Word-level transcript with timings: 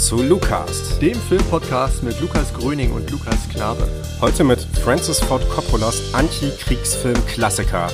zu 0.00 0.22
Lukas, 0.22 0.98
dem 0.98 1.14
Filmpodcast 1.14 2.02
mit 2.02 2.18
Lukas 2.20 2.54
Gröning 2.54 2.92
und 2.92 3.10
Lukas 3.10 3.48
Knabe. 3.50 3.86
Heute 4.20 4.44
mit 4.44 4.58
Francis 4.82 5.20
Ford 5.20 5.42
Coppolas 5.50 6.14
Anti-Kriegsfilm-Klassiker 6.14 7.88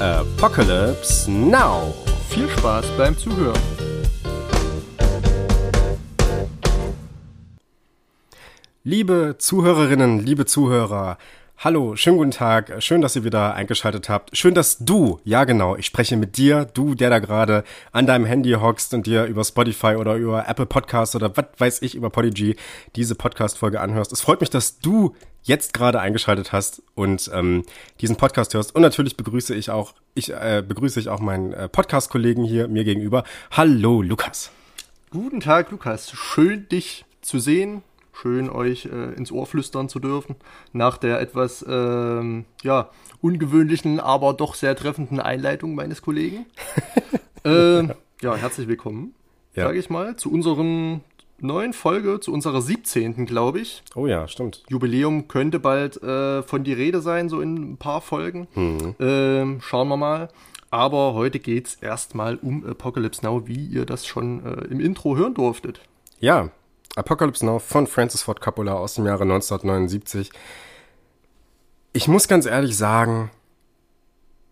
Apocalypse 0.00 1.30
Now. 1.30 1.94
Viel 2.28 2.48
Spaß 2.50 2.86
beim 2.98 3.16
Zuhören. 3.16 3.60
Liebe 8.82 9.36
Zuhörerinnen, 9.38 10.18
liebe 10.18 10.46
Zuhörer, 10.46 11.18
Hallo, 11.64 11.96
schönen 11.96 12.18
guten 12.18 12.30
Tag. 12.30 12.82
Schön, 12.82 13.00
dass 13.00 13.16
ihr 13.16 13.24
wieder 13.24 13.54
eingeschaltet 13.54 14.10
habt. 14.10 14.36
Schön, 14.36 14.52
dass 14.52 14.76
du, 14.80 15.18
ja 15.24 15.44
genau, 15.44 15.76
ich 15.76 15.86
spreche 15.86 16.14
mit 16.18 16.36
dir, 16.36 16.66
du, 16.66 16.94
der 16.94 17.08
da 17.08 17.20
gerade 17.20 17.64
an 17.90 18.06
deinem 18.06 18.26
Handy 18.26 18.50
hockst 18.50 18.92
und 18.92 19.06
dir 19.06 19.24
über 19.24 19.44
Spotify 19.44 19.96
oder 19.96 20.16
über 20.16 20.46
Apple 20.46 20.66
Podcasts 20.66 21.16
oder 21.16 21.34
was 21.38 21.46
weiß 21.56 21.80
ich 21.80 21.94
über 21.94 22.10
Podigy 22.10 22.56
diese 22.96 23.14
Podcast-Folge 23.14 23.80
anhörst. 23.80 24.12
Es 24.12 24.20
freut 24.20 24.42
mich, 24.42 24.50
dass 24.50 24.78
du 24.78 25.16
jetzt 25.42 25.72
gerade 25.72 26.00
eingeschaltet 26.00 26.52
hast 26.52 26.82
und 26.94 27.30
ähm, 27.32 27.64
diesen 28.02 28.16
Podcast 28.16 28.52
hörst. 28.52 28.74
Und 28.74 28.82
natürlich 28.82 29.16
begrüße 29.16 29.54
ich 29.54 29.70
auch, 29.70 29.94
ich 30.12 30.34
äh, 30.34 30.62
begrüße 30.68 31.00
ich 31.00 31.08
auch 31.08 31.20
meinen 31.20 31.54
äh, 31.54 31.70
Podcast-Kollegen 31.70 32.44
hier 32.44 32.68
mir 32.68 32.84
gegenüber. 32.84 33.24
Hallo, 33.52 34.02
Lukas. 34.02 34.50
Guten 35.08 35.40
Tag, 35.40 35.70
Lukas. 35.70 36.10
Schön, 36.10 36.68
dich 36.68 37.06
zu 37.22 37.38
sehen 37.38 37.82
schön 38.14 38.48
euch 38.48 38.86
äh, 38.86 39.14
ins 39.14 39.32
Ohr 39.32 39.46
flüstern 39.46 39.88
zu 39.88 39.98
dürfen. 39.98 40.36
Nach 40.72 40.96
der 40.96 41.20
etwas 41.20 41.64
ähm, 41.68 42.44
ja, 42.62 42.90
ungewöhnlichen, 43.20 44.00
aber 44.00 44.32
doch 44.32 44.54
sehr 44.54 44.76
treffenden 44.76 45.20
Einleitung 45.20 45.74
meines 45.74 46.02
Kollegen. 46.02 46.46
äh, 47.44 47.82
ja, 48.22 48.36
herzlich 48.36 48.68
willkommen, 48.68 49.14
ja. 49.54 49.64
sage 49.64 49.78
ich 49.78 49.90
mal, 49.90 50.16
zu 50.16 50.32
unseren 50.32 51.02
neuen 51.38 51.72
Folge, 51.72 52.20
zu 52.20 52.32
unserer 52.32 52.62
17. 52.62 53.26
glaube 53.26 53.60
ich. 53.60 53.82
Oh 53.94 54.06
ja, 54.06 54.28
stimmt. 54.28 54.62
Jubiläum 54.68 55.28
könnte 55.28 55.58
bald 55.58 56.02
äh, 56.02 56.42
von 56.42 56.64
die 56.64 56.72
Rede 56.72 57.00
sein, 57.00 57.28
so 57.28 57.40
in 57.40 57.72
ein 57.72 57.76
paar 57.76 58.00
Folgen. 58.00 58.48
Mhm. 58.54 58.94
Ähm, 59.00 59.60
schauen 59.60 59.88
wir 59.88 59.96
mal. 59.96 60.28
Aber 60.70 61.14
heute 61.14 61.38
geht 61.38 61.68
es 61.68 61.74
erstmal 61.76 62.36
um 62.36 62.66
Apocalypse 62.66 63.24
Now, 63.24 63.46
wie 63.46 63.64
ihr 63.64 63.86
das 63.86 64.06
schon 64.06 64.44
äh, 64.44 64.64
im 64.64 64.80
Intro 64.80 65.16
hören 65.16 65.34
durftet. 65.34 65.80
Ja, 66.18 66.50
Apocalypse 66.96 67.44
Now 67.44 67.58
von 67.58 67.86
Francis 67.86 68.22
Ford 68.22 68.40
Coppola 68.40 68.74
aus 68.74 68.94
dem 68.94 69.06
Jahre 69.06 69.22
1979. 69.22 70.30
Ich 71.92 72.08
muss 72.08 72.28
ganz 72.28 72.46
ehrlich 72.46 72.76
sagen, 72.76 73.30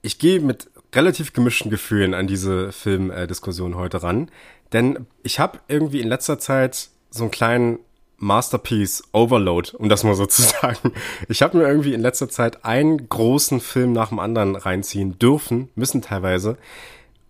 ich 0.02 0.18
gehe 0.18 0.40
mit 0.40 0.70
relativ 0.94 1.32
gemischten 1.32 1.70
Gefühlen 1.70 2.14
an 2.14 2.26
diese 2.26 2.72
Filmdiskussion 2.72 3.76
heute 3.76 4.02
ran, 4.02 4.30
denn 4.72 5.06
ich 5.22 5.38
habe 5.38 5.60
irgendwie 5.68 6.00
in 6.00 6.08
letzter 6.08 6.38
Zeit 6.38 6.90
so 7.10 7.24
einen 7.24 7.30
kleinen 7.30 7.78
Masterpiece 8.18 9.02
Overload, 9.12 9.72
um 9.76 9.88
das 9.88 10.04
mal 10.04 10.14
so 10.14 10.26
zu 10.26 10.42
sagen. 10.60 10.92
Ich 11.28 11.42
habe 11.42 11.58
mir 11.58 11.66
irgendwie 11.66 11.94
in 11.94 12.00
letzter 12.00 12.28
Zeit 12.28 12.64
einen 12.64 13.08
großen 13.08 13.60
Film 13.60 13.92
nach 13.92 14.10
dem 14.10 14.18
anderen 14.18 14.56
reinziehen 14.56 15.18
dürfen, 15.18 15.68
müssen 15.74 16.02
teilweise, 16.02 16.56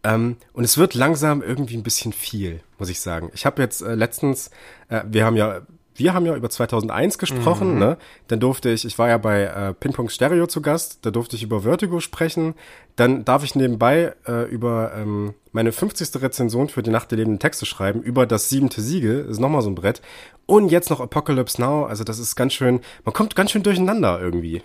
ähm, 0.05 0.37
und 0.53 0.65
es 0.65 0.79
wird 0.79 0.95
langsam 0.95 1.43
irgendwie 1.43 1.77
ein 1.77 1.83
bisschen 1.83 2.13
viel, 2.13 2.61
muss 2.79 2.89
ich 2.89 3.01
sagen. 3.01 3.31
Ich 3.35 3.47
habe 3.47 3.63
jetzt 3.63 3.83
äh, 3.83 3.95
letztens, 3.95 4.51
äh, 4.89 5.03
wir 5.07 5.25
haben 5.25 5.37
ja 5.37 5.63
wir 5.95 6.15
haben 6.15 6.27
ja 6.27 6.35
über 6.35 6.49
2001 6.49 7.19
gesprochen, 7.19 7.75
mhm. 7.75 7.79
ne? 7.79 7.99
Dann 8.29 8.41
durfte 8.41 8.71
ich, 8.71 8.85
ich 8.85 8.99
war 8.99 9.09
ja 9.09 9.19
bei 9.19 9.43
äh, 9.43 9.75
Ping 9.75 10.09
Stereo 10.09 10.47
zu 10.47 10.63
Gast, 10.63 11.01
da 11.03 11.11
durfte 11.11 11.37
ich 11.37 11.43
über 11.43 11.61
Vertigo 11.61 12.01
sprechen. 12.01 12.55
Dann 12.97 13.25
darf 13.25 13.45
ich 13.45 13.55
nebenbei 13.55 14.15
äh, 14.27 14.49
über 14.51 14.93
ähm, 14.97 15.35
meine 15.53 15.73
50. 15.73 16.23
Rezension 16.23 16.69
für 16.69 16.83
die 16.83 16.91
Nacht 16.91 17.11
der 17.11 17.19
lebenden 17.19 17.41
Texte 17.41 17.67
schreiben, 17.67 18.03
über 18.03 18.27
das 18.27 18.49
siebente 18.49 18.81
Siegel, 18.81 19.27
ist 19.27 19.39
nochmal 19.39 19.63
so 19.63 19.71
ein 19.71 19.75
Brett. 19.75 20.01
Und 20.47 20.71
jetzt 20.71 20.91
noch 20.91 21.01
Apocalypse 21.01 21.61
Now, 21.61 21.85
also 21.85 22.05
das 22.05 22.19
ist 22.19 22.37
ganz 22.37 22.55
schön, 22.55 22.81
man 23.05 23.13
kommt 23.13 23.37
ganz 23.37 23.51
schön 23.51 23.63
durcheinander 23.63 24.21
irgendwie. 24.21 24.63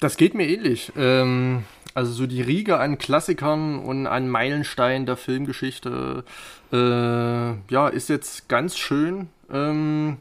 Das 0.00 0.16
geht 0.16 0.34
mir 0.34 0.48
ähnlich. 0.48 0.90
Ähm, 0.96 1.64
also 1.94 2.12
so 2.12 2.26
die 2.26 2.42
Riege 2.42 2.78
an 2.78 2.98
Klassikern 2.98 3.78
und 3.78 4.06
an 4.06 4.28
Meilensteinen 4.28 5.06
der 5.06 5.16
Filmgeschichte, 5.16 6.24
äh, 6.72 6.76
ja, 6.76 7.88
ist 7.88 8.08
jetzt 8.08 8.48
ganz 8.48 8.76
schön, 8.76 9.28
ähm, 9.50 10.16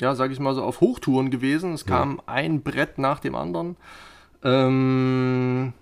ja, 0.00 0.14
sag 0.14 0.30
ich 0.30 0.40
mal 0.40 0.54
so, 0.54 0.62
auf 0.62 0.80
Hochtouren 0.80 1.30
gewesen. 1.30 1.72
Es 1.72 1.86
kam 1.86 2.16
ja. 2.16 2.32
ein 2.32 2.62
Brett 2.62 2.98
nach 2.98 3.20
dem 3.20 3.34
anderen. 3.34 3.76
Ähm, 4.44 5.72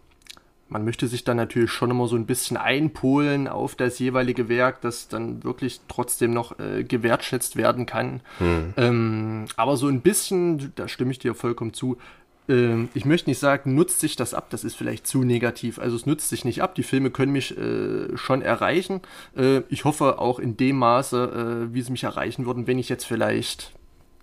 man 0.68 0.84
möchte 0.84 1.06
sich 1.08 1.24
dann 1.24 1.36
natürlich 1.36 1.70
schon 1.70 1.90
immer 1.90 2.08
so 2.08 2.16
ein 2.16 2.26
bisschen 2.26 2.56
einpolen 2.56 3.48
auf 3.48 3.74
das 3.74 3.98
jeweilige 3.98 4.48
Werk, 4.48 4.80
das 4.80 5.08
dann 5.08 5.44
wirklich 5.44 5.80
trotzdem 5.88 6.32
noch 6.32 6.58
äh, 6.58 6.84
gewertschätzt 6.84 7.56
werden 7.56 7.86
kann. 7.86 8.22
Mhm. 8.40 8.74
Ähm, 8.76 9.44
aber 9.56 9.76
so 9.76 9.88
ein 9.88 10.00
bisschen, 10.00 10.72
da 10.74 10.88
stimme 10.88 11.12
ich 11.12 11.18
dir 11.18 11.34
vollkommen 11.34 11.74
zu, 11.74 11.98
ähm, 12.48 12.88
ich 12.94 13.04
möchte 13.04 13.30
nicht 13.30 13.38
sagen, 13.38 13.74
nutzt 13.74 14.00
sich 14.00 14.16
das 14.16 14.34
ab, 14.34 14.50
das 14.50 14.64
ist 14.64 14.76
vielleicht 14.76 15.06
zu 15.06 15.24
negativ. 15.24 15.78
Also 15.78 15.96
es 15.96 16.06
nutzt 16.06 16.28
sich 16.28 16.44
nicht 16.44 16.62
ab, 16.62 16.74
die 16.74 16.82
Filme 16.82 17.10
können 17.10 17.32
mich 17.32 17.56
äh, 17.56 18.16
schon 18.16 18.42
erreichen. 18.42 19.00
Äh, 19.36 19.62
ich 19.68 19.84
hoffe 19.84 20.18
auch 20.18 20.38
in 20.38 20.56
dem 20.56 20.76
Maße, 20.76 21.68
äh, 21.70 21.74
wie 21.74 21.82
sie 21.82 21.92
mich 21.92 22.04
erreichen 22.04 22.46
würden, 22.46 22.66
wenn 22.66 22.78
ich 22.78 22.88
jetzt 22.88 23.04
vielleicht 23.04 23.72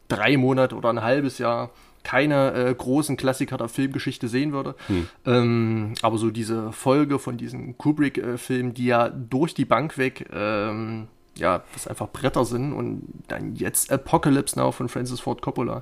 drei 0.08 0.38
Monate 0.38 0.76
oder 0.76 0.90
ein 0.90 1.02
halbes 1.02 1.38
Jahr 1.38 1.72
keine 2.04 2.54
äh, 2.54 2.74
großen 2.74 3.16
Klassiker 3.16 3.58
der 3.58 3.70
Filmgeschichte 3.70 4.28
sehen 4.28 4.52
würde. 4.54 4.76
Hm. 4.88 5.08
Ähm, 5.26 5.94
aber 6.02 6.18
so 6.18 6.32
diese 6.32 6.72
Folge 6.72 7.20
von 7.20 7.38
diesen 7.38 7.78
Kubrick-Filmen, 7.78 8.74
die 8.74 8.86
ja 8.86 9.10
durch 9.10 9.54
die 9.54 9.66
Bank 9.66 9.98
weg 9.98 10.28
ähm, 10.34 11.08
ja, 11.36 11.64
das 11.74 11.88
einfach 11.88 12.10
Bretter 12.10 12.46
sind 12.46 12.74
und 12.74 13.04
dann 13.28 13.56
jetzt 13.56 13.92
Apocalypse 13.92 14.60
Now 14.60 14.72
von 14.72 14.90
Francis 14.90 15.20
Ford 15.20 15.42
Coppola. 15.42 15.82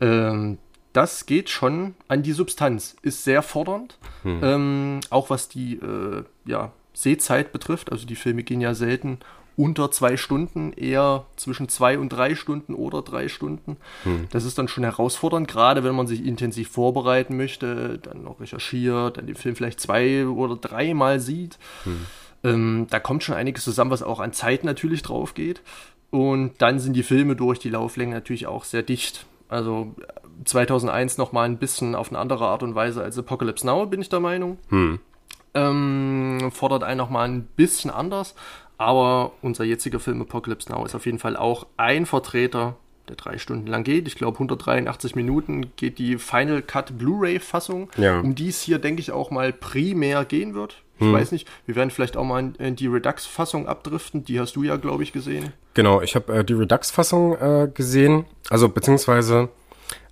Ähm, 0.00 0.58
das 0.96 1.26
geht 1.26 1.50
schon 1.50 1.94
an 2.08 2.22
die 2.22 2.32
Substanz, 2.32 2.96
ist 3.02 3.22
sehr 3.22 3.42
fordernd, 3.42 3.98
hm. 4.22 4.40
ähm, 4.42 5.00
auch 5.10 5.28
was 5.28 5.48
die 5.48 5.74
äh, 5.74 6.24
ja, 6.46 6.72
Sehzeit 6.94 7.52
betrifft. 7.52 7.92
Also 7.92 8.06
die 8.06 8.16
Filme 8.16 8.42
gehen 8.42 8.62
ja 8.62 8.74
selten 8.74 9.18
unter 9.58 9.90
zwei 9.90 10.16
Stunden, 10.16 10.72
eher 10.72 11.26
zwischen 11.36 11.68
zwei 11.68 11.98
und 11.98 12.10
drei 12.10 12.34
Stunden 12.34 12.74
oder 12.74 13.02
drei 13.02 13.28
Stunden. 13.28 13.76
Hm. 14.04 14.26
Das 14.30 14.44
ist 14.44 14.56
dann 14.56 14.68
schon 14.68 14.84
herausfordernd, 14.84 15.48
gerade 15.48 15.84
wenn 15.84 15.94
man 15.94 16.06
sich 16.06 16.24
intensiv 16.24 16.70
vorbereiten 16.70 17.36
möchte, 17.36 17.98
dann 17.98 18.22
noch 18.22 18.40
recherchiert, 18.40 19.18
dann 19.18 19.26
den 19.26 19.36
Film 19.36 19.54
vielleicht 19.54 19.80
zwei 19.80 20.26
oder 20.26 20.56
dreimal 20.56 21.20
sieht. 21.20 21.58
Hm. 21.84 22.06
Ähm, 22.42 22.86
da 22.88 23.00
kommt 23.00 23.22
schon 23.22 23.34
einiges 23.34 23.64
zusammen, 23.64 23.90
was 23.90 24.02
auch 24.02 24.20
an 24.20 24.32
Zeit 24.32 24.64
natürlich 24.64 25.02
drauf 25.02 25.34
geht. 25.34 25.60
Und 26.10 26.52
dann 26.58 26.78
sind 26.78 26.94
die 26.94 27.02
Filme 27.02 27.36
durch 27.36 27.58
die 27.58 27.70
Lauflänge 27.70 28.14
natürlich 28.14 28.46
auch 28.46 28.64
sehr 28.64 28.82
dicht. 28.82 29.26
Also 29.48 29.94
2001 30.44 31.18
noch 31.18 31.32
mal 31.32 31.44
ein 31.44 31.58
bisschen 31.58 31.94
auf 31.94 32.08
eine 32.10 32.18
andere 32.18 32.46
Art 32.46 32.62
und 32.62 32.74
Weise 32.74 33.02
als 33.02 33.18
Apocalypse 33.18 33.66
Now, 33.66 33.86
bin 33.86 34.00
ich 34.00 34.08
der 34.08 34.20
Meinung. 34.20 34.58
Hm. 34.68 34.98
Ähm, 35.54 36.50
fordert 36.52 36.82
einen 36.82 36.98
noch 36.98 37.10
mal 37.10 37.28
ein 37.28 37.44
bisschen 37.56 37.90
anders, 37.90 38.34
aber 38.78 39.32
unser 39.42 39.64
jetziger 39.64 40.00
Film 40.00 40.20
Apocalypse 40.20 40.70
Now 40.70 40.84
ist 40.84 40.94
auf 40.94 41.06
jeden 41.06 41.18
Fall 41.18 41.36
auch 41.36 41.66
ein 41.76 42.04
Vertreter, 42.06 42.76
der 43.08 43.16
drei 43.16 43.38
Stunden 43.38 43.66
lang 43.66 43.84
geht. 43.84 44.08
Ich 44.08 44.16
glaube, 44.16 44.36
183 44.36 45.14
Minuten 45.14 45.72
geht 45.76 45.98
die 45.98 46.18
Final 46.18 46.60
Cut 46.60 46.98
Blu-ray-Fassung, 46.98 47.90
ja. 47.96 48.20
um 48.20 48.34
die 48.34 48.48
es 48.48 48.60
hier, 48.60 48.78
denke 48.78 49.00
ich, 49.00 49.12
auch 49.12 49.30
mal 49.30 49.52
primär 49.52 50.24
gehen 50.24 50.54
wird. 50.54 50.82
Ich 50.98 51.06
hm. 51.06 51.12
weiß 51.12 51.32
nicht, 51.32 51.48
wir 51.66 51.76
werden 51.76 51.90
vielleicht 51.90 52.16
auch 52.16 52.24
mal 52.24 52.52
in 52.58 52.76
die 52.76 52.86
Redux-Fassung 52.86 53.68
abdriften. 53.68 54.24
Die 54.24 54.40
hast 54.40 54.56
du 54.56 54.62
ja, 54.62 54.76
glaube 54.76 55.02
ich, 55.02 55.12
gesehen. 55.12 55.52
Genau, 55.74 56.00
ich 56.00 56.14
habe 56.14 56.32
äh, 56.32 56.44
die 56.44 56.54
Redux-Fassung 56.54 57.36
äh, 57.36 57.68
gesehen. 57.72 58.24
Also, 58.48 58.68
beziehungsweise 58.68 59.50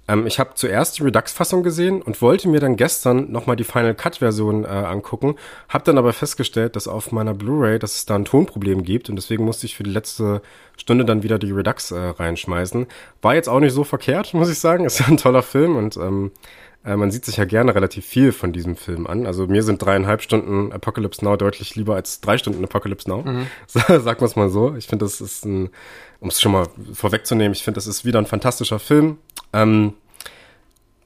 ähm, 0.09 0.27
ich 0.27 0.39
habe 0.39 0.51
zuerst 0.55 0.99
die 0.99 1.03
Redux-Fassung 1.03 1.63
gesehen 1.63 2.03
und 2.03 2.21
wollte 2.21 2.49
mir 2.49 2.61
dann 2.61 2.77
gestern 2.77 3.31
nochmal 3.33 3.57
die 3.57 3.65
Final 3.65 3.95
Cut-Version 3.95 4.65
äh, 4.65 4.69
angucken, 4.69 5.37
habe 5.69 5.85
dann 5.85 5.99
aber 5.99 6.13
festgestellt, 6.13 6.77
dass 6.77 6.89
auf 6.89 7.13
meiner 7.13 7.35
Blu-ray, 7.35 7.79
dass 7.79 7.97
es 7.97 8.07
da 8.07 8.15
ein 8.15 8.25
Tonproblem 8.25 8.85
gibt 8.85 9.09
und 9.09 9.17
deswegen 9.17 9.45
musste 9.45 9.67
ich 9.67 9.77
für 9.77 9.83
die 9.83 9.91
letzte 9.91 10.43
Stunde 10.77 11.05
dann 11.05 11.23
wieder 11.23 11.39
die 11.39 11.53
Redux 11.53 11.91
äh, 11.91 11.99
reinschmeißen. 11.99 12.87
War 13.23 13.35
jetzt 13.35 13.49
auch 13.49 13.61
nicht 13.61 13.73
so 13.73 13.85
verkehrt, 13.85 14.35
muss 14.35 14.51
ich 14.51 14.59
sagen. 14.59 14.85
Ist 14.85 15.01
ja 15.01 15.07
ein 15.07 15.17
toller 15.17 15.43
Film 15.43 15.77
und 15.77 15.97
ähm, 15.97 16.33
äh, 16.85 16.97
man 16.97 17.11
sieht 17.11 17.25
sich 17.25 17.37
ja 17.37 17.45
gerne 17.45 17.75
relativ 17.75 18.05
viel 18.05 18.33
von 18.33 18.53
diesem 18.53 18.77
Film 18.77 19.07
an. 19.07 19.27
Also 19.27 19.47
mir 19.47 19.63
sind 19.63 19.83
dreieinhalb 19.83 20.23
Stunden 20.23 20.73
Apocalypse 20.73 21.25
Now 21.25 21.37
deutlich 21.37 21.75
lieber 21.77 21.95
als 21.95 22.21
drei 22.21 22.39
Stunden 22.39 22.63
Apocalypse 22.63 23.09
Now. 23.09 23.23
Mhm. 23.23 23.47
Sagt 23.69 24.21
man 24.21 24.31
es 24.31 24.37
mal 24.37 24.51
so. 24.51 24.75
Ich 24.77 24.87
finde, 24.87 25.05
das 25.05 25.21
ist 25.21 25.45
ein, 25.45 25.71
um 26.21 26.29
es 26.29 26.41
schon 26.41 26.53
mal 26.53 26.67
vorwegzunehmen, 26.93 27.53
ich 27.53 27.65
finde, 27.65 27.79
das 27.79 27.87
ist 27.87 28.05
wieder 28.05 28.19
ein 28.19 28.27
fantastischer 28.27 28.79
Film. 28.79 29.19
Ähm, 29.53 29.95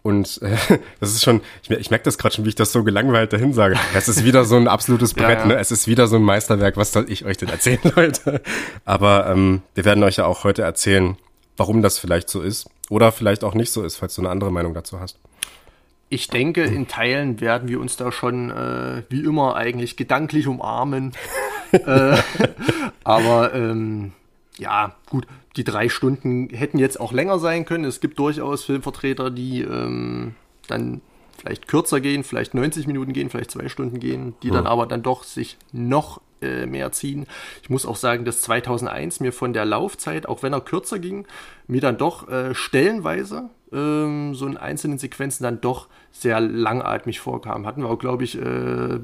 und 0.02 0.40
äh, 0.42 0.56
das 1.00 1.10
ist 1.10 1.22
schon, 1.22 1.42
ich, 1.62 1.70
ich 1.70 1.90
merke 1.90 2.04
das 2.04 2.18
gerade 2.18 2.34
schon, 2.34 2.44
wie 2.44 2.48
ich 2.50 2.54
das 2.54 2.72
so 2.72 2.82
gelangweilt 2.82 3.32
dahin 3.32 3.52
sage. 3.52 3.76
Es 3.94 4.08
ist 4.08 4.24
wieder 4.24 4.44
so 4.44 4.56
ein 4.56 4.66
absolutes 4.66 5.14
Brett, 5.14 5.38
ja, 5.38 5.40
ja. 5.40 5.46
ne? 5.46 5.58
Es 5.58 5.70
ist 5.70 5.86
wieder 5.86 6.08
so 6.08 6.16
ein 6.16 6.22
Meisterwerk. 6.22 6.76
Was 6.76 6.92
soll 6.92 7.10
ich 7.10 7.24
euch 7.24 7.36
denn 7.36 7.50
erzählen, 7.50 7.80
Leute? 7.94 8.40
Aber 8.84 9.28
ähm, 9.28 9.62
wir 9.74 9.84
werden 9.84 10.02
euch 10.02 10.16
ja 10.16 10.26
auch 10.26 10.42
heute 10.42 10.62
erzählen, 10.62 11.16
warum 11.56 11.82
das 11.82 11.98
vielleicht 11.98 12.30
so 12.30 12.42
ist. 12.42 12.68
Oder 12.90 13.12
vielleicht 13.12 13.44
auch 13.44 13.54
nicht 13.54 13.70
so 13.70 13.84
ist, 13.84 13.96
falls 13.96 14.14
du 14.14 14.22
eine 14.22 14.30
andere 14.30 14.50
Meinung 14.50 14.74
dazu 14.74 14.98
hast. 14.98 15.18
Ich 16.10 16.28
denke, 16.28 16.64
in 16.64 16.88
Teilen 16.88 17.40
werden 17.40 17.68
wir 17.68 17.80
uns 17.80 17.96
da 17.96 18.10
schon 18.10 18.50
äh, 18.50 19.02
wie 19.10 19.20
immer 19.20 19.56
eigentlich 19.56 19.96
gedanklich 19.96 20.46
umarmen. 20.46 21.12
äh, 21.72 22.16
aber 23.04 23.54
ähm, 23.54 24.12
ja, 24.56 24.94
gut, 25.10 25.26
die 25.56 25.64
drei 25.64 25.88
Stunden 25.88 26.48
hätten 26.50 26.78
jetzt 26.78 26.98
auch 27.00 27.12
länger 27.12 27.38
sein 27.38 27.64
können. 27.64 27.84
Es 27.84 28.00
gibt 28.00 28.18
durchaus 28.18 28.64
Filmvertreter, 28.64 29.30
die 29.30 29.62
ähm, 29.62 30.34
dann 30.66 31.00
vielleicht 31.38 31.68
kürzer 31.68 32.00
gehen, 32.00 32.24
vielleicht 32.24 32.54
90 32.54 32.86
Minuten 32.86 33.12
gehen, 33.12 33.30
vielleicht 33.30 33.50
zwei 33.50 33.68
Stunden 33.68 34.00
gehen, 34.00 34.34
die 34.42 34.48
ja. 34.48 34.54
dann 34.54 34.66
aber 34.66 34.86
dann 34.86 35.02
doch 35.02 35.22
sich 35.24 35.56
noch 35.72 36.20
äh, 36.40 36.66
mehr 36.66 36.92
ziehen. 36.92 37.26
Ich 37.62 37.70
muss 37.70 37.86
auch 37.86 37.96
sagen, 37.96 38.24
dass 38.24 38.42
2001 38.42 39.20
mir 39.20 39.32
von 39.32 39.52
der 39.52 39.64
Laufzeit, 39.64 40.26
auch 40.28 40.42
wenn 40.42 40.52
er 40.52 40.60
kürzer 40.60 40.98
ging, 40.98 41.26
mir 41.66 41.80
dann 41.80 41.98
doch 41.98 42.28
äh, 42.28 42.54
stellenweise 42.54 43.50
ähm, 43.72 44.34
so 44.34 44.46
in 44.46 44.56
einzelnen 44.56 44.98
Sequenzen 44.98 45.44
dann 45.44 45.60
doch 45.60 45.88
sehr 46.10 46.40
langatmig 46.40 47.20
vorkam. 47.20 47.66
Hatten 47.66 47.82
wir 47.82 47.90
auch, 47.90 47.98
glaube 47.98 48.24
ich, 48.24 48.40
äh, 48.40 48.98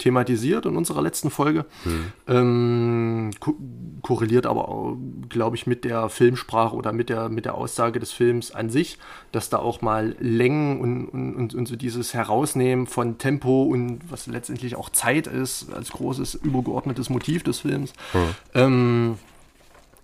thematisiert 0.00 0.66
in 0.66 0.76
unserer 0.76 1.02
letzten 1.02 1.30
Folge. 1.30 1.66
Hm. 1.84 2.12
Ähm, 2.26 3.30
ko 3.38 3.54
korreliert 4.02 4.46
aber 4.46 4.68
auch, 4.68 4.96
glaube 5.28 5.56
ich, 5.56 5.66
mit 5.66 5.84
der 5.84 6.08
Filmsprache 6.08 6.74
oder 6.74 6.90
mit 6.90 7.10
der, 7.10 7.28
mit 7.28 7.44
der 7.44 7.54
Aussage 7.54 8.00
des 8.00 8.12
Films 8.12 8.50
an 8.50 8.70
sich, 8.70 8.98
dass 9.30 9.50
da 9.50 9.58
auch 9.58 9.82
mal 9.82 10.16
Längen 10.18 10.80
und, 10.80 11.04
und, 11.08 11.34
und, 11.34 11.54
und 11.54 11.68
so 11.68 11.76
dieses 11.76 12.14
Herausnehmen 12.14 12.86
von 12.86 13.18
Tempo 13.18 13.64
und 13.64 14.00
was 14.10 14.26
letztendlich 14.26 14.74
auch 14.76 14.88
Zeit 14.88 15.26
ist, 15.26 15.72
als 15.74 15.90
großes 15.90 16.34
übergeordnetes 16.34 17.10
Motiv 17.10 17.42
des 17.42 17.60
Films. 17.60 17.92
Hm. 18.12 18.20
Ähm, 18.54 19.18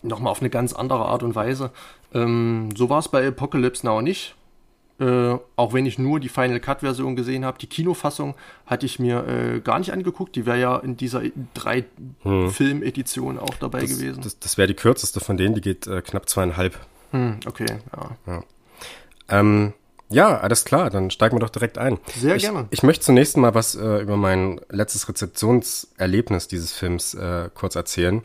nochmal 0.02 0.30
auf 0.30 0.40
eine 0.40 0.50
ganz 0.50 0.72
andere 0.72 1.06
Art 1.06 1.22
und 1.22 1.34
Weise. 1.34 1.70
Ähm, 2.14 2.70
so 2.76 2.88
war 2.90 2.98
es 2.98 3.08
bei 3.08 3.26
Apocalypse 3.26 3.86
Now 3.86 4.02
nicht. 4.02 4.34
Äh, 4.98 5.36
auch 5.56 5.74
wenn 5.74 5.84
ich 5.84 5.98
nur 5.98 6.20
die 6.20 6.30
Final 6.30 6.58
Cut 6.58 6.80
Version 6.80 7.16
gesehen 7.16 7.44
habe, 7.44 7.58
die 7.58 7.66
Kinofassung 7.66 8.34
hatte 8.64 8.86
ich 8.86 8.98
mir 8.98 9.26
äh, 9.26 9.60
gar 9.60 9.78
nicht 9.78 9.92
angeguckt. 9.92 10.34
Die 10.36 10.46
wäre 10.46 10.58
ja 10.58 10.76
in 10.78 10.96
dieser 10.96 11.22
drei 11.52 11.84
hm. 12.22 12.50
Film 12.50 12.82
Edition 12.82 13.38
auch 13.38 13.54
dabei 13.60 13.80
das, 13.80 13.90
gewesen. 13.90 14.22
Das, 14.22 14.38
das 14.38 14.56
wäre 14.56 14.68
die 14.68 14.74
kürzeste 14.74 15.20
von 15.20 15.36
denen, 15.36 15.54
die 15.54 15.60
geht 15.60 15.86
äh, 15.86 16.00
knapp 16.00 16.28
zweieinhalb. 16.30 16.78
Hm, 17.10 17.40
okay, 17.46 17.66
ja. 17.94 18.16
Ja. 18.26 18.44
Ähm, 19.28 19.74
ja, 20.08 20.38
alles 20.38 20.64
klar, 20.64 20.88
dann 20.88 21.10
steigen 21.10 21.36
wir 21.36 21.40
doch 21.40 21.50
direkt 21.50 21.78
ein. 21.78 21.98
Sehr 22.16 22.36
ich, 22.36 22.42
gerne. 22.42 22.68
Ich 22.70 22.82
möchte 22.82 23.04
zunächst 23.04 23.36
mal 23.36 23.54
was 23.54 23.74
äh, 23.74 23.98
über 23.98 24.16
mein 24.16 24.60
letztes 24.70 25.08
Rezeptionserlebnis 25.08 26.48
dieses 26.48 26.72
Films 26.72 27.14
äh, 27.14 27.50
kurz 27.52 27.74
erzählen. 27.74 28.22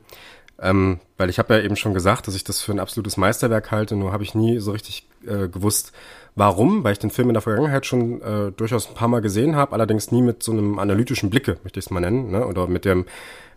Ähm, 0.61 0.99
weil 1.17 1.29
ich 1.31 1.39
habe 1.39 1.55
ja 1.55 1.61
eben 1.61 1.75
schon 1.75 1.95
gesagt, 1.95 2.27
dass 2.27 2.35
ich 2.35 2.43
das 2.43 2.61
für 2.61 2.71
ein 2.71 2.79
absolutes 2.79 3.17
Meisterwerk 3.17 3.71
halte, 3.71 3.95
nur 3.95 4.13
habe 4.13 4.23
ich 4.23 4.35
nie 4.35 4.59
so 4.59 4.71
richtig 4.71 5.07
äh, 5.25 5.47
gewusst, 5.47 5.91
warum, 6.35 6.83
weil 6.83 6.93
ich 6.93 6.99
den 6.99 7.09
Film 7.09 7.29
in 7.29 7.33
der 7.33 7.41
Vergangenheit 7.41 7.85
schon 7.87 8.21
äh, 8.21 8.51
durchaus 8.51 8.87
ein 8.87 8.93
paar 8.93 9.07
Mal 9.07 9.21
gesehen 9.21 9.55
habe, 9.55 9.73
allerdings 9.73 10.11
nie 10.11 10.21
mit 10.21 10.43
so 10.43 10.51
einem 10.51 10.77
analytischen 10.77 11.31
Blicke, 11.31 11.57
möchte 11.63 11.79
ich 11.79 11.85
es 11.85 11.91
mal 11.91 11.99
nennen, 11.99 12.29
ne? 12.29 12.45
oder 12.45 12.67
mit 12.67 12.85
dem, 12.85 13.05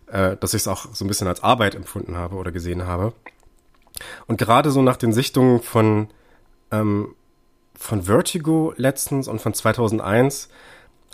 äh, 0.07 0.35
dass 0.37 0.55
ich 0.55 0.63
es 0.63 0.67
auch 0.67 0.87
so 0.93 1.05
ein 1.05 1.07
bisschen 1.07 1.27
als 1.27 1.43
Arbeit 1.43 1.75
empfunden 1.75 2.17
habe 2.17 2.35
oder 2.35 2.51
gesehen 2.51 2.87
habe. 2.87 3.13
Und 4.25 4.37
gerade 4.37 4.71
so 4.71 4.81
nach 4.81 4.97
den 4.97 5.13
Sichtungen 5.13 5.61
von, 5.61 6.07
ähm, 6.71 7.13
von 7.75 8.03
Vertigo 8.03 8.73
letztens 8.77 9.27
und 9.27 9.41
von 9.41 9.53
2001 9.53 10.49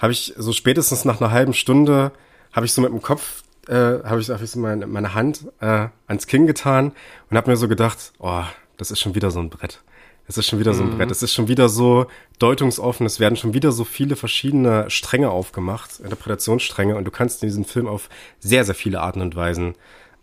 habe 0.02 0.14
ich 0.14 0.34
so 0.38 0.54
spätestens 0.54 1.06
nach 1.06 1.20
einer 1.20 1.32
halben 1.32 1.54
Stunde 1.54 2.12
habe 2.54 2.66
ich 2.66 2.74
so 2.74 2.82
mit 2.82 2.92
dem 2.92 3.02
Kopf 3.02 3.44
äh, 3.68 3.74
habe 4.04 4.22
ich, 4.22 4.30
hab 4.30 4.42
ich 4.42 4.52
so 4.52 4.60
meine, 4.60 4.88
meine 4.88 5.14
Hand 5.14 5.48
äh, 5.60 5.88
ans 6.08 6.28
Kinn 6.28 6.48
getan 6.48 6.92
und 7.30 7.38
habe 7.38 7.50
mir 7.50 7.58
so 7.58 7.68
gedacht, 7.68 8.14
oh, 8.20 8.44
das 8.78 8.92
ist 8.92 9.00
schon 9.00 9.16
wieder 9.16 9.32
so 9.32 9.40
ein 9.40 9.50
Brett. 9.50 9.82
Es 10.28 10.38
ist 10.38 10.48
schon 10.48 10.60
wieder 10.60 10.74
so 10.74 10.84
ein 10.84 10.92
mhm. 10.92 10.98
Brett. 10.98 11.12
Es 11.12 11.24
ist 11.24 11.34
schon 11.34 11.48
wieder 11.48 11.68
so 11.68 12.06
deutungsoffen. 12.40 13.06
Es 13.06 13.20
werden 13.20 13.36
schon 13.36 13.54
wieder 13.54 13.72
so 13.72 13.84
viele 13.84 14.16
verschiedene 14.16 14.90
Stränge 14.90 15.30
aufgemacht, 15.30 16.00
Interpretationsstränge. 16.00 16.96
Und 16.96 17.06
du 17.06 17.12
kannst 17.12 17.42
diesen 17.42 17.66
Film 17.66 17.88
auf 17.88 18.10
sehr, 18.40 18.64
sehr 18.64 18.76
viele 18.76 19.02
Arten 19.02 19.22
und 19.22 19.36
Weisen 19.36 19.76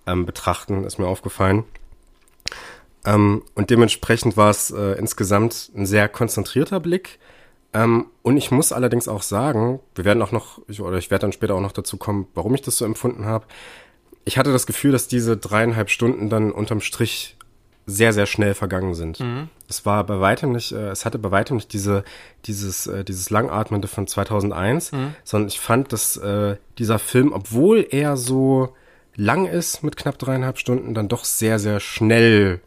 ähm, 0.07 0.25
betrachten, 0.25 0.85
ist 0.85 0.99
mir 0.99 1.07
aufgefallen. 1.07 1.65
Ähm, 3.05 3.43
und 3.55 3.71
dementsprechend 3.71 4.37
war 4.37 4.51
es 4.51 4.71
äh, 4.71 4.93
insgesamt 4.99 5.71
ein 5.77 5.87
sehr 5.87 6.09
konzentrierter 6.09 6.81
Blick. 6.81 7.19
Ähm, 7.73 8.07
und 8.23 8.37
ich 8.37 8.51
muss 8.51 8.73
allerdings 8.73 9.09
auch 9.09 9.23
sagen, 9.23 9.81
wir 9.95 10.05
werden 10.05 10.23
auch 10.23 10.33
noch, 10.33 10.61
ich, 10.69 10.81
oder 10.81 10.97
ich 10.97 11.11
werde 11.11 11.23
dann 11.23 11.33
später 11.33 11.55
auch 11.55 11.61
noch 11.61 11.73
dazu 11.73 11.97
kommen, 11.97 12.27
warum 12.35 12.55
ich 12.55 12.63
das 12.63 12.79
so 12.79 12.85
empfunden 12.85 13.27
habe. 13.27 13.47
Ich 14.25 14.39
hatte 14.39 14.53
das 14.53 14.67
Gefühl, 14.67 14.93
dass 14.93 15.09
diese 15.09 15.37
dreieinhalb 15.37 15.91
Stunden 15.91 16.29
dann 16.29 16.51
unterm 16.51 16.81
Strich 16.81 17.37
sehr, 17.89 18.13
sehr 18.13 18.27
schnell 18.27 18.55
vergangen 18.55 18.95
sind. 18.95 19.21
Mhm. 19.21 19.49
Es 19.67 19.87
war 19.87 20.05
bei 20.05 20.21
weitem 20.21 20.53
nicht, 20.53 20.73
äh, 20.73 20.91
es 20.91 21.07
hatte 21.07 21.19
bei 21.19 21.31
weitem 21.31 21.57
nicht 21.57 21.73
diese, 21.73 22.05
dieses, 22.45 22.87
äh, 22.87 23.03
dieses 23.03 23.31
Langatmende 23.31 23.89
von 23.89 24.07
2001, 24.07 24.93
mhm. 24.93 25.15
sondern 25.25 25.49
ich 25.49 25.59
fand, 25.59 25.93
dass 25.93 26.19
äh, 26.19 26.57
dieser 26.79 26.99
Film, 26.99 27.33
obwohl 27.33 27.87
er 27.91 28.19
so 28.19 28.75
lang 29.17 29.47
ist 29.47 29.83
mit 29.83 29.97
knapp 29.97 30.19
dreieinhalb 30.19 30.59
Stunden, 30.59 30.95
dann 30.95 31.09
doch 31.09 31.25
sehr, 31.25 31.59
sehr 31.59 31.81
schnell 31.81 32.61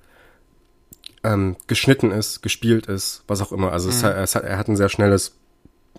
ähm, 1.23 1.55
geschnitten 1.67 2.11
ist, 2.11 2.41
gespielt 2.41 2.87
ist, 2.87 3.23
was 3.27 3.41
auch 3.41 3.51
immer. 3.51 3.71
Also 3.71 3.89
mhm. 3.89 3.95
es, 3.95 4.03
es 4.03 4.35
hat, 4.35 4.43
er 4.43 4.57
hat 4.57 4.67
ein 4.67 4.75
sehr 4.75 4.89
schnelles, 4.89 5.35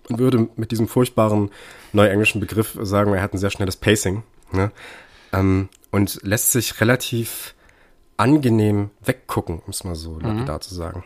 man 0.09 0.19
würde 0.19 0.49
mit 0.55 0.71
diesem 0.71 0.87
furchtbaren 0.87 1.51
neuenglischen 1.93 2.41
Begriff 2.41 2.77
sagen, 2.81 3.13
er 3.13 3.21
hat 3.21 3.33
ein 3.33 3.37
sehr 3.37 3.51
schnelles 3.51 3.77
Pacing. 3.77 4.23
Ne? 4.51 4.71
Ähm, 5.31 5.69
und 5.91 6.19
lässt 6.23 6.51
sich 6.51 6.81
relativ 6.81 7.55
angenehm 8.17 8.89
weggucken, 9.03 9.61
um 9.65 9.69
es 9.69 9.83
mal 9.83 9.95
so 9.95 10.19
mhm. 10.21 10.45
da 10.45 10.59
zu 10.59 10.73
sagen. 10.73 11.03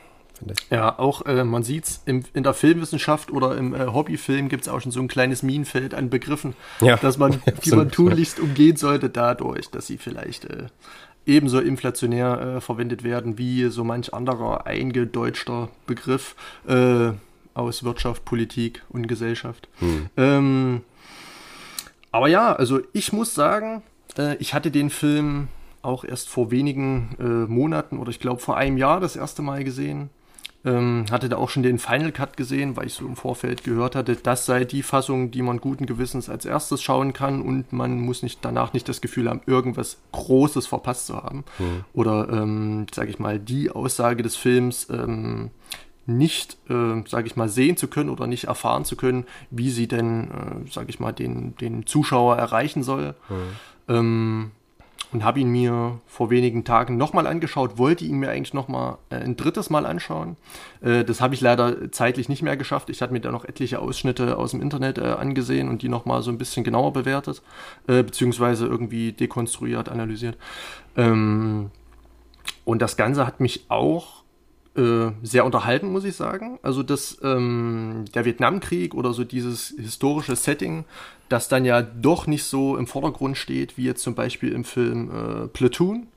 Ja, 0.69 0.99
auch 0.99 1.25
äh, 1.25 1.43
man 1.43 1.63
sieht 1.63 1.85
es 1.85 2.01
in 2.05 2.23
der 2.35 2.53
Filmwissenschaft 2.53 3.31
oder 3.31 3.57
im 3.57 3.73
äh, 3.73 3.87
Hobbyfilm 3.87 4.49
gibt 4.49 4.63
es 4.63 4.67
auch 4.67 4.81
schon 4.81 4.91
so 4.91 4.99
ein 4.99 5.07
kleines 5.07 5.43
Minenfeld 5.43 5.93
an 5.93 6.09
Begriffen, 6.09 6.53
ja, 6.79 6.95
dass 6.97 7.17
man, 7.17 7.41
die 7.65 7.71
man 7.71 7.89
tunlichst 7.89 8.39
umgehen 8.39 8.77
sollte, 8.77 9.09
dadurch, 9.09 9.69
dass 9.69 9.87
sie 9.87 9.97
vielleicht 9.97 10.45
äh, 10.45 10.67
ebenso 11.27 11.59
inflationär 11.59 12.57
äh, 12.57 12.61
verwendet 12.61 13.03
werden 13.03 13.37
wie 13.37 13.65
so 13.69 13.83
manch 13.83 14.13
anderer 14.13 14.65
eingedeutschter 14.65 15.69
Begriff 15.85 16.35
äh, 16.67 17.11
aus 17.53 17.83
Wirtschaft, 17.83 18.25
Politik 18.25 18.83
und 18.89 19.07
Gesellschaft. 19.07 19.67
Hm. 19.79 20.09
Ähm, 20.15 20.81
aber 22.11 22.27
ja, 22.27 22.53
also 22.53 22.79
ich 22.93 23.13
muss 23.13 23.33
sagen, 23.33 23.83
äh, 24.17 24.35
ich 24.37 24.53
hatte 24.53 24.71
den 24.71 24.89
Film 24.89 25.49
auch 25.81 26.03
erst 26.03 26.29
vor 26.29 26.51
wenigen 26.51 27.15
äh, 27.19 27.51
Monaten 27.51 27.97
oder 27.97 28.09
ich 28.09 28.19
glaube 28.19 28.41
vor 28.41 28.57
einem 28.57 28.77
Jahr 28.77 28.99
das 28.99 29.15
erste 29.15 29.41
Mal 29.41 29.63
gesehen. 29.63 30.09
Ähm, 30.67 31.05
hatte 31.11 31.29
da 31.29 31.37
auch 31.37 31.49
schon 31.49 31.63
den 31.63 31.79
Final 31.79 32.11
Cut 32.11 32.35
gesehen, 32.35 32.75
weil 32.75 32.87
ich 32.87 32.93
so 32.93 33.05
im 33.05 33.15
Vorfeld 33.15 33.63
gehört 33.63 33.95
hatte, 33.95 34.17
das 34.17 34.45
sei 34.45 34.65
die 34.65 34.83
Fassung, 34.83 35.31
die 35.31 35.41
man 35.41 35.61
guten 35.61 35.85
Gewissens 35.85 36.29
als 36.29 36.43
erstes 36.43 36.81
schauen 36.81 37.13
kann 37.13 37.41
und 37.41 37.71
man 37.71 38.01
muss 38.01 38.21
nicht 38.21 38.39
danach 38.41 38.73
nicht 38.73 38.89
das 38.89 38.99
Gefühl 38.99 39.29
haben, 39.29 39.39
irgendwas 39.45 39.97
Großes 40.11 40.67
verpasst 40.67 41.07
zu 41.07 41.23
haben. 41.23 41.45
Mhm. 41.57 41.85
Oder, 41.93 42.27
ähm, 42.33 42.85
sage 42.93 43.09
ich 43.09 43.17
mal, 43.17 43.39
die 43.39 43.71
Aussage 43.71 44.23
des 44.23 44.35
Films 44.35 44.87
ähm, 44.89 45.51
nicht, 46.05 46.57
äh, 46.69 47.01
sage 47.07 47.27
ich 47.27 47.37
mal, 47.37 47.47
sehen 47.47 47.77
zu 47.77 47.87
können 47.87 48.09
oder 48.09 48.27
nicht 48.27 48.45
erfahren 48.45 48.83
zu 48.83 48.97
können, 48.97 49.25
wie 49.49 49.69
sie 49.69 49.87
denn, 49.87 50.31
äh, 50.31 50.69
sage 50.69 50.89
ich 50.89 50.99
mal, 50.99 51.13
den, 51.13 51.55
den 51.55 51.85
Zuschauer 51.85 52.35
erreichen 52.35 52.83
soll. 52.83 53.15
Mhm. 53.29 53.35
Ähm, 53.87 54.51
und 55.17 55.23
habe 55.23 55.39
ihn 55.39 55.49
mir 55.49 55.99
vor 56.05 56.29
wenigen 56.29 56.63
Tagen 56.63 56.95
nochmal 56.95 57.25
angeschaut, 57.25 57.79
wollte 57.79 58.05
ihn 58.05 58.19
mir 58.19 58.29
eigentlich 58.29 58.53
nochmal 58.53 58.99
äh, 59.09 59.15
ein 59.15 59.35
drittes 59.35 59.71
Mal 59.71 59.87
anschauen. 59.87 60.37
Äh, 60.81 61.03
das 61.03 61.21
habe 61.21 61.33
ich 61.33 61.41
leider 61.41 61.91
zeitlich 61.91 62.29
nicht 62.29 62.43
mehr 62.43 62.55
geschafft. 62.55 62.91
Ich 62.91 63.01
hatte 63.01 63.13
mir 63.13 63.19
da 63.19 63.31
noch 63.31 63.43
etliche 63.43 63.79
Ausschnitte 63.79 64.37
aus 64.37 64.51
dem 64.51 64.61
Internet 64.61 64.99
äh, 64.99 65.05
angesehen 65.05 65.69
und 65.69 65.81
die 65.81 65.89
nochmal 65.89 66.21
so 66.21 66.29
ein 66.29 66.37
bisschen 66.37 66.63
genauer 66.63 66.93
bewertet, 66.93 67.41
äh, 67.87 68.03
beziehungsweise 68.03 68.67
irgendwie 68.67 69.11
dekonstruiert, 69.11 69.89
analysiert. 69.89 70.37
Ähm, 70.95 71.71
und 72.63 72.83
das 72.83 72.95
Ganze 72.95 73.25
hat 73.25 73.39
mich 73.39 73.65
auch 73.69 74.16
äh, 74.77 75.11
sehr 75.23 75.45
unterhalten, 75.45 75.91
muss 75.91 76.05
ich 76.05 76.15
sagen. 76.15 76.59
Also 76.61 76.83
das, 76.83 77.17
ähm, 77.23 78.05
der 78.13 78.25
Vietnamkrieg 78.25 78.93
oder 78.93 79.13
so 79.13 79.23
dieses 79.23 79.73
historische 79.77 80.35
Setting, 80.35 80.85
das 81.29 81.49
dann 81.49 81.65
ja 81.65 81.81
doch 81.81 82.27
nicht 82.27 82.43
so 82.43 82.77
im 82.77 82.87
Vordergrund 82.87 83.37
steht, 83.37 83.77
wie 83.77 83.85
jetzt 83.85 84.03
zum 84.03 84.15
Beispiel 84.15 84.51
im 84.51 84.63
Film 84.63 85.09
äh, 85.09 85.47
Platoon, 85.47 86.07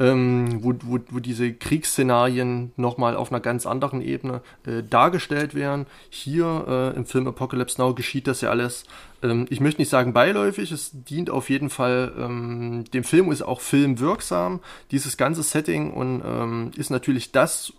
ähm, 0.00 0.62
wo, 0.62 0.74
wo, 0.82 0.98
wo 1.10 1.18
diese 1.20 1.52
Kriegsszenarien 1.52 2.72
nochmal 2.76 3.16
auf 3.16 3.30
einer 3.30 3.40
ganz 3.40 3.66
anderen 3.66 4.00
Ebene 4.00 4.40
äh, 4.66 4.82
dargestellt 4.82 5.54
werden. 5.54 5.86
Hier 6.08 6.64
äh, 6.66 6.96
im 6.96 7.04
Film 7.04 7.28
Apocalypse 7.28 7.80
Now 7.80 7.94
geschieht 7.94 8.26
das 8.26 8.40
ja 8.40 8.50
alles, 8.50 8.84
ähm, 9.22 9.46
ich 9.50 9.60
möchte 9.60 9.80
nicht 9.80 9.90
sagen 9.90 10.12
beiläufig, 10.12 10.72
es 10.72 10.90
dient 10.92 11.30
auf 11.30 11.50
jeden 11.50 11.70
Fall, 11.70 12.12
ähm, 12.18 12.84
dem 12.92 13.04
Film 13.04 13.30
ist 13.30 13.42
auch 13.42 13.60
filmwirksam, 13.60 14.60
dieses 14.90 15.16
ganze 15.16 15.42
Setting 15.42 15.92
und 15.92 16.22
ähm, 16.24 16.70
ist 16.76 16.90
natürlich 16.90 17.30
das 17.30 17.72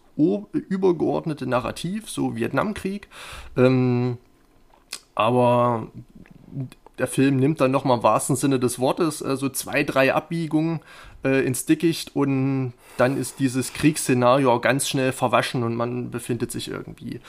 übergeordnete 0.52 1.48
Narrativ, 1.48 2.10
so 2.10 2.36
Vietnamkrieg. 2.36 3.08
Ähm, 3.58 4.18
aber 5.16 5.88
der 7.02 7.08
Film 7.08 7.38
nimmt 7.38 7.60
dann 7.60 7.72
nochmal 7.72 7.98
im 7.98 8.04
wahrsten 8.04 8.36
Sinne 8.36 8.60
des 8.60 8.80
Wortes 8.80 9.22
äh, 9.22 9.36
so 9.36 9.50
zwei, 9.50 9.84
drei 9.84 10.14
Abbiegungen 10.14 10.82
äh, 11.24 11.44
ins 11.46 11.66
Dickicht 11.66 12.16
und 12.16 12.74
dann 12.98 13.18
ist 13.18 13.40
dieses 13.40 13.74
Kriegsszenario 13.74 14.60
ganz 14.60 14.88
schnell 14.88 15.12
verwaschen 15.12 15.64
und 15.64 15.76
man 15.76 16.12
befindet 16.12 16.52
sich 16.52 16.70
irgendwie 16.70 17.20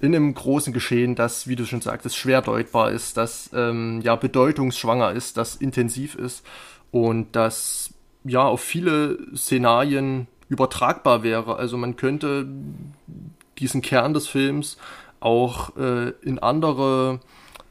in 0.00 0.14
einem 0.14 0.34
großen 0.34 0.72
Geschehen, 0.72 1.14
das, 1.14 1.48
wie 1.48 1.56
du 1.56 1.64
schon 1.64 1.80
sagtest, 1.80 2.16
schwer 2.16 2.42
deutbar 2.42 2.90
ist, 2.90 3.16
das 3.16 3.50
ähm, 3.54 4.00
ja 4.02 4.16
bedeutungsschwanger 4.16 5.12
ist, 5.12 5.36
das 5.36 5.56
intensiv 5.56 6.14
ist 6.14 6.44
und 6.90 7.34
das 7.34 7.94
ja 8.24 8.42
auf 8.42 8.60
viele 8.60 9.18
Szenarien 9.34 10.26
übertragbar 10.52 11.22
wäre. 11.22 11.56
Also 11.56 11.76
man 11.76 11.96
könnte 11.96 12.46
diesen 13.58 13.80
Kern 13.80 14.12
des 14.12 14.28
Films 14.28 14.76
auch 15.20 15.76
äh, 15.76 16.10
in 16.22 16.38
andere 16.38 17.20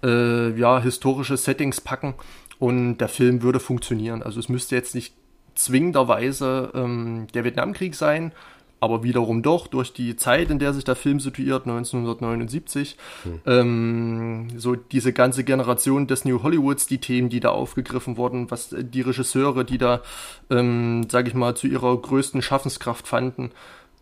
äh, 0.03 0.57
ja, 0.57 0.81
historische 0.81 1.38
Settings 1.38 1.79
packen 1.79 2.15
und 2.59 2.97
der 2.97 3.07
Film 3.07 3.43
würde 3.43 3.59
funktionieren. 3.59 4.23
Also 4.23 4.39
es 4.39 4.50
müsste 4.50 4.75
jetzt 4.75 4.95
nicht 4.95 5.13
zwingenderweise 5.53 6.71
ähm, 6.73 7.27
der 7.33 7.43
Vietnamkrieg 7.43 7.93
sein, 7.93 8.31
aber 8.81 9.03
wiederum 9.03 9.43
doch 9.43 9.67
durch 9.67 9.93
die 9.93 10.15
Zeit, 10.15 10.50
in 10.50 10.57
der 10.57 10.73
sich 10.73 10.83
der 10.83 10.95
Film 10.95 11.19
situiert, 11.19 11.67
1979, 11.67 12.97
hm. 13.23 13.41
ähm, 13.45 14.47
so 14.57 14.75
diese 14.75 15.13
ganze 15.13 15.43
Generation 15.43 16.07
des 16.07 16.25
New 16.25 16.41
Hollywoods, 16.41 16.88
die 16.88 16.97
Themen, 16.97 17.29
die 17.29 17.39
da 17.39 17.50
aufgegriffen 17.50 18.17
wurden, 18.17 18.50
was 18.50 18.75
die 18.77 19.01
Regisseure, 19.01 19.63
die 19.63 19.77
da, 19.77 20.01
ähm, 20.50 21.07
sage 21.09 21.29
ich 21.29 21.35
mal, 21.35 21.55
zu 21.55 21.67
ihrer 21.67 21.95
größten 21.95 22.41
Schaffenskraft 22.41 23.07
fanden, 23.07 23.51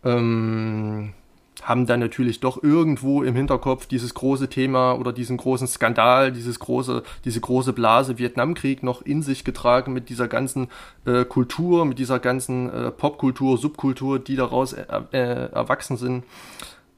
ähm, 0.02 1.12
haben 1.62 1.86
dann 1.86 2.00
natürlich 2.00 2.40
doch 2.40 2.62
irgendwo 2.62 3.22
im 3.22 3.34
Hinterkopf 3.34 3.86
dieses 3.86 4.14
große 4.14 4.48
Thema 4.48 4.92
oder 4.92 5.12
diesen 5.12 5.36
großen 5.36 5.66
Skandal, 5.66 6.32
dieses 6.32 6.58
große, 6.58 7.02
diese 7.24 7.40
große 7.40 7.72
Blase 7.72 8.18
Vietnamkrieg 8.18 8.82
noch 8.82 9.02
in 9.02 9.22
sich 9.22 9.44
getragen 9.44 9.92
mit 9.92 10.08
dieser 10.08 10.28
ganzen 10.28 10.68
äh, 11.04 11.24
Kultur, 11.24 11.84
mit 11.84 11.98
dieser 11.98 12.18
ganzen 12.18 12.70
äh, 12.70 12.90
Popkultur, 12.90 13.58
Subkultur, 13.58 14.18
die 14.18 14.36
daraus 14.36 14.72
äh, 14.72 14.86
erwachsen 15.12 15.96
sind. 15.96 16.24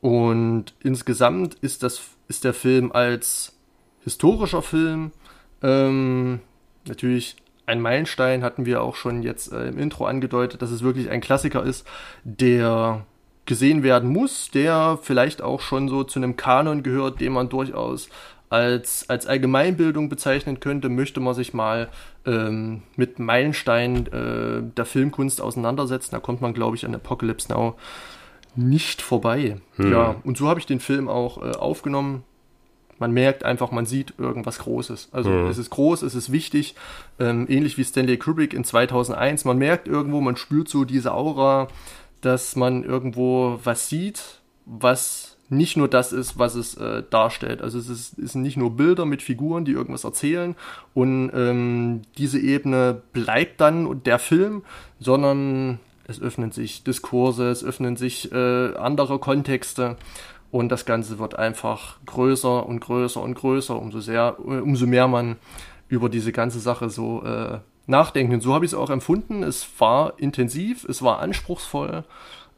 Und 0.00 0.74
insgesamt 0.80 1.54
ist 1.54 1.82
das, 1.82 2.00
ist 2.28 2.44
der 2.44 2.54
Film 2.54 2.92
als 2.92 3.52
historischer 4.04 4.62
Film 4.62 5.12
ähm, 5.62 6.40
natürlich 6.86 7.36
ein 7.66 7.80
Meilenstein, 7.80 8.42
hatten 8.42 8.66
wir 8.66 8.82
auch 8.82 8.96
schon 8.96 9.22
jetzt 9.22 9.52
äh, 9.52 9.68
im 9.68 9.78
Intro 9.78 10.06
angedeutet, 10.06 10.62
dass 10.62 10.70
es 10.70 10.82
wirklich 10.82 11.10
ein 11.10 11.20
Klassiker 11.20 11.62
ist, 11.62 11.86
der 12.24 13.06
gesehen 13.46 13.82
werden 13.82 14.08
muss, 14.08 14.50
der 14.50 14.98
vielleicht 15.02 15.42
auch 15.42 15.60
schon 15.60 15.88
so 15.88 16.04
zu 16.04 16.18
einem 16.18 16.36
Kanon 16.36 16.82
gehört, 16.82 17.20
den 17.20 17.32
man 17.32 17.48
durchaus 17.48 18.08
als, 18.50 19.08
als 19.08 19.26
Allgemeinbildung 19.26 20.10
bezeichnen 20.10 20.60
könnte, 20.60 20.90
möchte 20.90 21.20
man 21.20 21.34
sich 21.34 21.54
mal 21.54 21.88
ähm, 22.26 22.82
mit 22.96 23.18
Meilensteinen 23.18 24.06
äh, 24.12 24.62
der 24.76 24.84
Filmkunst 24.84 25.40
auseinandersetzen. 25.40 26.10
Da 26.12 26.20
kommt 26.20 26.42
man, 26.42 26.52
glaube 26.52 26.76
ich, 26.76 26.84
an 26.84 26.94
Apocalypse 26.94 27.50
Now 27.50 27.76
nicht 28.54 29.00
vorbei. 29.00 29.56
Hm. 29.76 29.92
Ja, 29.92 30.16
und 30.24 30.36
so 30.36 30.48
habe 30.48 30.60
ich 30.60 30.66
den 30.66 30.80
Film 30.80 31.08
auch 31.08 31.42
äh, 31.42 31.52
aufgenommen. 31.52 32.24
Man 32.98 33.12
merkt 33.12 33.42
einfach, 33.42 33.70
man 33.70 33.86
sieht 33.86 34.14
irgendwas 34.18 34.58
Großes. 34.58 35.08
Also 35.12 35.30
hm. 35.30 35.46
es 35.46 35.56
ist 35.56 35.70
groß, 35.70 36.02
es 36.02 36.14
ist 36.14 36.30
wichtig, 36.30 36.74
ähm, 37.18 37.46
ähnlich 37.48 37.78
wie 37.78 37.84
Stanley 37.84 38.18
Kubrick 38.18 38.52
in 38.52 38.64
2001. 38.64 39.46
Man 39.46 39.56
merkt 39.56 39.88
irgendwo, 39.88 40.20
man 40.20 40.36
spürt 40.36 40.68
so 40.68 40.84
diese 40.84 41.14
Aura, 41.14 41.68
dass 42.22 42.56
man 42.56 42.84
irgendwo 42.84 43.60
was 43.62 43.88
sieht, 43.88 44.40
was 44.64 45.36
nicht 45.48 45.76
nur 45.76 45.88
das 45.88 46.12
ist, 46.12 46.38
was 46.38 46.54
es 46.54 46.76
äh, 46.76 47.02
darstellt. 47.10 47.60
Also 47.60 47.78
es, 47.78 48.12
sind 48.12 48.42
nicht 48.42 48.56
nur 48.56 48.74
Bilder 48.74 49.04
mit 49.04 49.20
Figuren, 49.20 49.66
die 49.66 49.72
irgendwas 49.72 50.04
erzählen 50.04 50.56
und 50.94 51.30
ähm, 51.34 52.02
diese 52.16 52.38
Ebene 52.38 53.02
bleibt 53.12 53.60
dann 53.60 54.02
der 54.02 54.18
Film, 54.18 54.62
sondern 54.98 55.78
es 56.06 56.20
öffnen 56.20 56.52
sich 56.52 56.84
Diskurse, 56.84 57.50
es 57.50 57.62
öffnen 57.62 57.96
sich 57.96 58.32
äh, 58.32 58.74
andere 58.76 59.18
Kontexte 59.18 59.96
und 60.50 60.70
das 60.70 60.86
Ganze 60.86 61.18
wird 61.18 61.38
einfach 61.38 61.98
größer 62.06 62.66
und 62.66 62.80
größer 62.80 63.20
und 63.20 63.34
größer, 63.34 63.78
umso 63.78 64.00
sehr, 64.00 64.36
äh, 64.38 64.60
umso 64.60 64.86
mehr 64.86 65.06
man 65.06 65.36
über 65.88 66.08
diese 66.08 66.32
ganze 66.32 66.60
Sache 66.60 66.88
so 66.88 67.22
äh, 67.24 67.58
nachdenken. 67.86 68.40
So 68.40 68.54
habe 68.54 68.64
ich 68.64 68.72
es 68.72 68.78
auch 68.78 68.90
empfunden. 68.90 69.42
Es 69.42 69.66
war 69.78 70.14
intensiv, 70.18 70.84
es 70.84 71.02
war 71.02 71.18
anspruchsvoll. 71.18 72.04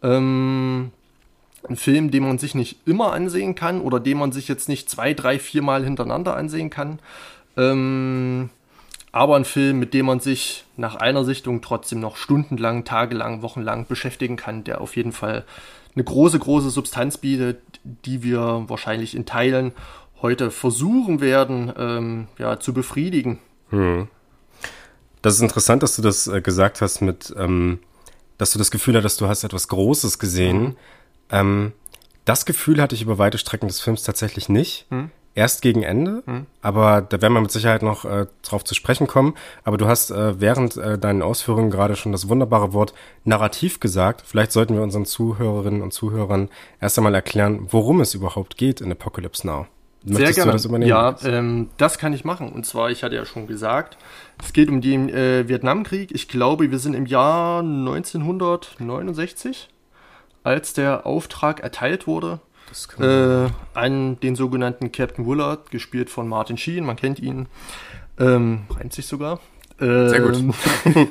Ähm, 0.03 0.91
ein 1.69 1.77
Film, 1.77 2.11
den 2.11 2.25
man 2.25 2.39
sich 2.39 2.55
nicht 2.55 2.87
immer 2.87 3.13
ansehen 3.13 3.55
kann 3.55 3.81
oder 3.81 4.01
den 4.01 4.19
man 4.19 4.33
sich 4.33 4.49
jetzt 4.49 4.69
nicht 4.69 4.91
zwei, 4.91 5.15
drei, 5.15 5.39
vier 5.39 5.63
Mal 5.63 5.85
hintereinander 5.85 6.37
ansehen 6.37 6.71
kann. 6.71 6.99
Ähm, 7.57 8.51
aber 9.13 9.37
ein 9.37 9.45
Film, 9.45 9.79
mit 9.79 9.95
dem 9.95 10.07
man 10.07 10.21
sich 10.21 10.65
nach 10.77 10.97
einer 10.97 11.25
Sichtung 11.25 11.63
trotzdem 11.63 12.01
noch 12.01 12.17
stundenlang, 12.17 12.85
tagelang, 12.85 13.43
wochenlang 13.43 13.87
beschäftigen 13.87 14.37
kann, 14.37 14.65
der 14.65 14.81
auf 14.81 14.97
jeden 14.97 15.13
Fall 15.13 15.45
eine 15.95 16.05
große, 16.05 16.39
große 16.39 16.71
Substanz 16.71 17.19
bietet, 17.19 17.61
die 17.85 18.23
wir 18.23 18.65
wahrscheinlich 18.67 19.15
in 19.15 19.25
Teilen 19.25 19.73
heute 20.21 20.51
versuchen 20.51 21.21
werden, 21.21 21.73
ähm, 21.79 22.27
ja, 22.39 22.59
zu 22.59 22.75
befriedigen. 22.75 23.39
Hm. 23.71 24.09
Das 25.25 25.37
ist 25.37 25.41
interessant, 25.41 25.83
dass 25.83 25.97
du 25.97 26.03
das 26.03 26.27
äh, 26.27 26.43
gesagt 26.43 26.83
hast 26.83 27.01
mit, 27.01 27.35
ähm, 27.39 27.79
dass 28.37 28.53
du 28.53 28.59
das 28.59 28.71
Gefühl 28.71 28.95
hattest, 28.95 29.23
du 29.23 29.27
hast 29.27 29.43
etwas 29.43 29.69
Großes 29.69 30.19
gesehen. 30.19 30.63
Mhm. 30.63 30.77
Ähm, 31.31 31.73
das 32.27 32.45
Gefühl 32.45 32.79
hatte 32.83 32.95
ich 32.95 33.01
über 33.01 33.17
weite 33.17 33.39
Strecken 33.39 33.67
des 33.67 33.81
Films 33.81 34.03
tatsächlich 34.03 34.51
nicht. 34.51 34.85
Mhm. 34.91 35.11
Erst 35.35 35.63
gegen 35.63 35.83
Ende, 35.83 36.23
mhm. 36.27 36.45
aber 36.61 37.01
da 37.01 37.23
werden 37.23 37.33
wir 37.33 37.41
mit 37.41 37.51
Sicherheit 37.51 37.83
noch 37.83 38.05
äh, 38.05 38.27
drauf 38.43 38.65
zu 38.65 38.75
sprechen 38.75 39.07
kommen. 39.07 39.33
Aber 39.65 39.79
du 39.79 39.87
hast 39.87 40.11
äh, 40.11 40.39
während 40.43 40.77
äh, 40.77 40.99
deinen 40.99 41.23
Ausführungen 41.23 41.71
gerade 41.71 41.97
schon 41.97 42.13
das 42.13 42.29
wunderbare 42.29 42.75
Wort 42.75 42.93
Narrativ 43.25 43.81
gesagt. 43.81 44.25
Vielleicht 44.27 44.53
sollten 44.53 44.75
wir 44.75 44.83
unseren 44.83 45.07
Zuhörerinnen 45.07 45.81
und 45.81 45.95
Zuhörern 45.95 46.51
erst 46.83 46.99
einmal 46.99 47.15
erklären, 47.15 47.67
worum 47.71 48.03
es 48.03 48.13
überhaupt 48.13 48.59
geht 48.59 48.83
in 48.83 48.93
Apocalypse 48.93 49.47
Now. 49.47 49.69
Möchtest 50.05 50.35
Sehr 50.35 50.45
gerne. 50.45 50.53
das 50.53 50.67
übernehmen? 50.67 50.91
Ja, 50.91 51.17
ähm, 51.25 51.71
das 51.79 51.99
kann 51.99 52.13
ich 52.13 52.25
machen. 52.25 52.53
Und 52.53 52.67
zwar, 52.67 52.91
ich 52.91 53.03
hatte 53.03 53.15
ja 53.15 53.25
schon 53.25 53.47
gesagt, 53.47 53.97
es 54.43 54.53
geht 54.53 54.69
um 54.69 54.83
den 54.83 55.09
äh, 55.09 55.49
Vietnamkrieg. 55.49 56.13
Ich 56.13 56.29
glaube, 56.29 56.71
wir 56.71 56.79
sind 56.79 56.93
im 56.95 57.07
Jahr 57.07 57.61
1969, 57.61 59.71
als 60.43 60.75
der 60.75 61.07
Auftrag 61.07 61.61
erteilt 61.61 62.07
wurde 62.07 62.41
äh, 62.99 63.49
an 63.75 64.19
den 64.21 64.37
sogenannten 64.37 64.93
Captain 64.93 65.27
Willard, 65.27 65.71
gespielt 65.71 66.11
von 66.11 66.29
Martin 66.29 66.59
Sheen. 66.59 66.85
Man 66.85 66.97
kennt 66.97 67.19
ihn, 67.19 67.47
ähm, 68.19 68.65
reimt 68.71 68.93
sich 68.93 69.07
sogar. 69.07 69.41
Sehr 69.79 70.21
gut. 70.21 70.37
Ähm, 70.37 70.53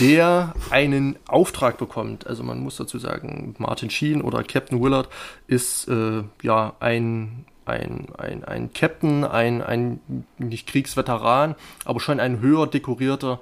der 0.00 0.52
einen 0.70 1.16
Auftrag 1.26 1.78
bekommt. 1.78 2.26
Also 2.26 2.42
man 2.42 2.60
muss 2.60 2.76
dazu 2.76 2.98
sagen, 2.98 3.54
Martin 3.58 3.88
Sheen 3.88 4.20
oder 4.20 4.42
Captain 4.42 4.82
Willard 4.82 5.08
ist 5.46 5.88
äh, 5.88 6.24
ja 6.42 6.74
ein 6.80 7.46
ein, 7.64 8.06
ein, 8.16 8.44
ein 8.44 8.72
Captain, 8.72 9.24
ein, 9.24 9.62
ein 9.62 10.00
nicht 10.38 10.66
Kriegsveteran, 10.66 11.54
aber 11.84 12.00
schon 12.00 12.20
ein 12.20 12.40
höher 12.40 12.66
dekorierter 12.66 13.40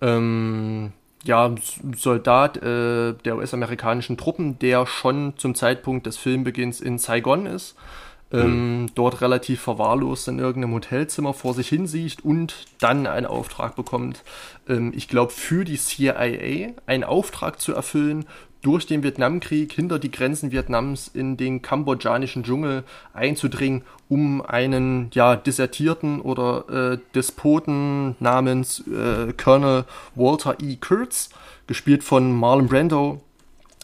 ähm, 0.00 0.92
ja, 1.24 1.54
Soldat 1.96 2.56
äh, 2.58 3.14
der 3.14 3.36
US-amerikanischen 3.36 4.16
Truppen, 4.16 4.58
der 4.58 4.86
schon 4.86 5.34
zum 5.36 5.54
Zeitpunkt 5.54 6.06
des 6.06 6.16
Filmbeginns 6.16 6.80
in 6.80 6.98
Saigon 6.98 7.46
ist, 7.46 7.76
ähm, 8.32 8.82
mhm. 8.82 8.86
dort 8.94 9.20
relativ 9.20 9.60
verwahrlost 9.60 10.26
in 10.28 10.38
irgendeinem 10.38 10.74
Hotelzimmer 10.74 11.34
vor 11.34 11.54
sich 11.54 11.68
hinsieht 11.68 12.24
und 12.24 12.66
dann 12.80 13.06
einen 13.06 13.26
Auftrag 13.26 13.76
bekommt, 13.76 14.24
ähm, 14.68 14.92
ich 14.94 15.06
glaube, 15.06 15.32
für 15.32 15.64
die 15.64 15.76
CIA 15.76 16.72
einen 16.86 17.04
Auftrag 17.04 17.60
zu 17.60 17.74
erfüllen, 17.74 18.26
durch 18.62 18.86
den 18.86 19.02
Vietnamkrieg 19.02 19.72
hinter 19.72 19.98
die 19.98 20.10
Grenzen 20.10 20.52
Vietnams 20.52 21.10
in 21.12 21.36
den 21.36 21.62
kambodschanischen 21.62 22.44
Dschungel 22.44 22.84
einzudringen, 23.12 23.82
um 24.08 24.40
einen 24.40 25.10
ja 25.12 25.36
desertierten 25.36 26.20
oder 26.20 26.92
äh, 26.92 26.98
Despoten 27.14 28.16
namens 28.20 28.84
äh, 28.86 29.32
Colonel 29.32 29.84
Walter 30.14 30.56
E. 30.60 30.76
Kurtz, 30.76 31.30
gespielt 31.66 32.04
von 32.04 32.32
Marlon 32.32 32.68
Brando, 32.68 33.20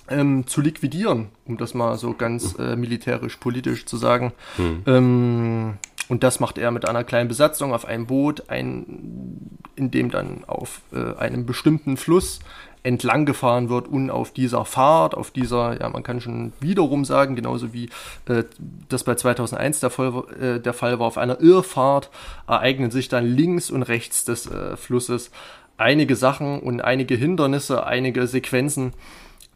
ähm, 0.09 0.47
zu 0.47 0.61
liquidieren, 0.61 1.29
um 1.45 1.59
das 1.59 1.75
mal 1.75 1.99
so 1.99 2.15
ganz 2.15 2.55
äh, 2.59 2.77
militärisch 2.77 3.37
politisch 3.37 3.85
zu 3.85 3.97
sagen. 3.97 4.33
Hm. 4.57 4.83
Ähm, 4.87 5.75
und 6.09 6.23
das 6.23 6.41
macht 6.41 6.57
er 6.57 6.71
mit 6.71 6.89
einer 6.89 7.05
kleinen 7.05 7.29
Besatzung 7.29 7.75
auf 7.75 7.85
einem 7.85 8.07
Boot, 8.07 8.49
ein, 8.49 9.59
in 9.77 9.91
dem 9.91 10.11
dann 10.11 10.45
auf 10.47 10.81
äh, 10.93 11.15
einem 11.19 11.45
bestimmten 11.45 11.97
Fluss 11.97 12.41
entlang 12.83 13.27
gefahren 13.27 13.69
wird 13.69 13.89
und 13.89 14.11
auf 14.11 14.33
dieser 14.33 14.65
Fahrt, 14.65 15.15
auf 15.15 15.31
dieser, 15.31 15.81
ja, 15.81 15.89
man 15.89 16.03
kann 16.03 16.21
schon 16.21 16.53
wiederum 16.61 17.05
sagen, 17.05 17.37
genauso 17.37 17.73
wie 17.73 17.91
äh, 18.29 18.45
das 18.89 19.05
bei 19.05 19.15
2001 19.15 19.81
der 19.81 19.91
Fall, 19.91 20.25
äh, 20.41 20.61
der 20.61 20.75
Fall 20.75 20.99
war, 20.99 21.07
auf 21.07 21.19
einer 21.19 21.41
Irrfahrt 21.41 22.11
ereignen 22.47 22.91
sich 22.91 23.09
dann 23.09 23.27
links 23.27 23.71
und 23.71 23.83
rechts 23.83 24.25
des 24.25 24.47
äh, 24.47 24.77
Flusses 24.77 25.31
einige 25.77 26.17
Sachen 26.17 26.61
und 26.61 26.81
einige 26.81 27.15
Hindernisse, 27.15 27.87
einige 27.87 28.27
Sequenzen, 28.27 28.93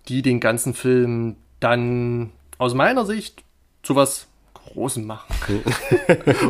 die 0.08 0.22
den 0.22 0.40
ganzen 0.40 0.74
Film 0.74 1.36
dann 1.60 2.30
aus 2.58 2.74
meiner 2.74 3.04
Sicht 3.04 3.44
zu 3.82 3.96
was 3.96 4.28
Großem 4.54 5.04
machen. 5.04 5.34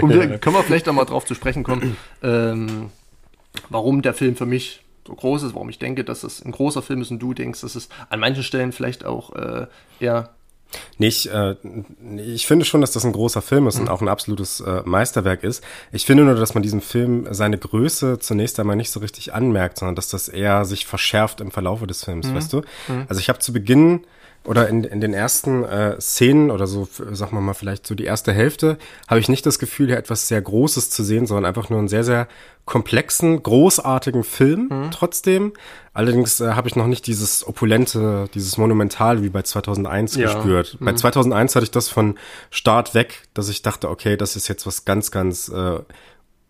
und 0.01 0.11
wir, 0.15 0.39
können 0.39 0.57
wir 0.57 0.63
vielleicht 0.63 0.89
auch 0.89 0.93
mal 0.93 1.05
drauf 1.05 1.25
zu 1.25 1.35
sprechen 1.35 1.65
kommen, 1.65 1.97
ähm, 2.23 2.91
warum 3.69 4.03
der 4.03 4.15
Film 4.15 4.37
für 4.37 4.47
mich 4.47 4.82
so 5.07 5.15
groß 5.15 5.43
ist, 5.45 5.55
warum 5.55 5.69
ich 5.69 5.79
denke, 5.79 6.05
dass 6.05 6.23
es 6.23 6.45
ein 6.45 6.53
großer 6.53 6.83
Film 6.83 7.03
ist 7.03 7.11
und 7.11 7.19
du 7.19 7.35
denkst, 7.35 7.61
dass 7.61 7.75
es 7.75 7.89
an 8.09 8.21
manchen 8.21 8.43
Stellen 8.43 8.73
vielleicht 8.73 9.05
auch 9.05 9.35
äh, 9.35 9.67
eher 10.01 10.31
Nee, 10.99 11.09
ich, 11.09 11.31
äh, 11.31 11.57
ich 12.17 12.47
finde 12.47 12.65
schon, 12.65 12.81
dass 12.81 12.93
das 12.93 13.05
ein 13.05 13.13
großer 13.13 13.43
Film 13.43 13.67
ist 13.67 13.77
mhm. 13.77 13.83
und 13.83 13.89
auch 13.89 14.01
ein 14.01 14.09
absolutes 14.09 14.61
äh, 14.61 14.83
Meisterwerk 14.85 15.45
ist. 15.45 15.63
Ich 15.91 16.07
finde 16.07 16.25
nur, 16.25 16.35
dass 16.35 16.55
man 16.55 16.63
diesem 16.63 16.81
Film 16.81 17.27
seine 17.31 17.59
Größe 17.59 18.19
zunächst 18.19 18.59
einmal 18.59 18.77
nicht 18.77 18.91
so 18.91 19.01
richtig 19.01 19.35
anmerkt, 19.35 19.79
sondern 19.79 19.97
dass 19.97 20.09
das 20.09 20.29
eher 20.29 20.65
sich 20.65 20.87
verschärft 20.87 21.41
im 21.41 21.51
Verlaufe 21.51 21.87
des 21.87 22.05
Films, 22.05 22.29
mhm. 22.29 22.35
weißt 22.35 22.53
du? 22.53 22.63
Mhm. 22.89 23.05
Also 23.09 23.21
ich 23.21 23.29
habe 23.29 23.39
zu 23.39 23.53
Beginn 23.53 24.05
oder 24.45 24.69
in, 24.69 24.83
in 24.83 25.01
den 25.01 25.15
ersten 25.15 25.65
äh, 25.65 26.01
Szenen 26.01 26.51
oder 26.51 26.67
so, 26.67 26.89
sagen 27.13 27.37
wir 27.37 27.41
mal, 27.41 27.55
vielleicht 27.55 27.87
so 27.87 27.95
die 27.95 28.05
erste 28.05 28.33
Hälfte, 28.33 28.77
habe 29.07 29.21
ich 29.21 29.29
nicht 29.29 29.47
das 29.47 29.59
Gefühl, 29.59 29.87
hier 29.87 29.99
etwas 29.99 30.27
sehr 30.27 30.43
Großes 30.43 30.91
zu 30.91 31.05
sehen, 31.05 31.27
sondern 31.27 31.45
einfach 31.45 31.71
nur 31.71 31.79
einen 31.79 31.89
sehr, 31.89 32.03
sehr 32.03 32.27
komplexen, 32.65 33.43
großartigen 33.43 34.25
Film 34.25 34.69
mhm. 34.71 34.91
trotzdem. 34.91 35.53
Allerdings 35.95 36.41
äh, 36.41 36.53
habe 36.53 36.69
ich 36.69 36.77
noch 36.77 36.87
nicht 36.89 37.07
dieses 37.07 37.47
opulente, 37.47 38.29
dieses 38.35 38.59
Monumental 38.59 39.23
wie 39.23 39.29
bei 39.29 39.43
2001 39.43 40.17
ja. 40.17 40.33
gespürt. 40.33 40.77
Mhm. 40.81 40.87
Bei 40.87 40.95
2001 40.95 41.55
hatte 41.55 41.65
ich 41.65 41.71
das 41.71 41.89
von 41.89 42.19
Start 42.51 42.95
weg, 42.95 43.29
dass 43.35 43.49
ich 43.49 43.63
dachte, 43.63 43.91
okay, 43.91 44.17
das 44.17 44.35
ist 44.35 44.49
jetzt 44.49 44.67
was 44.67 44.85
ganz, 44.85 45.13
ganz 45.13 45.49
äh, 45.49 45.79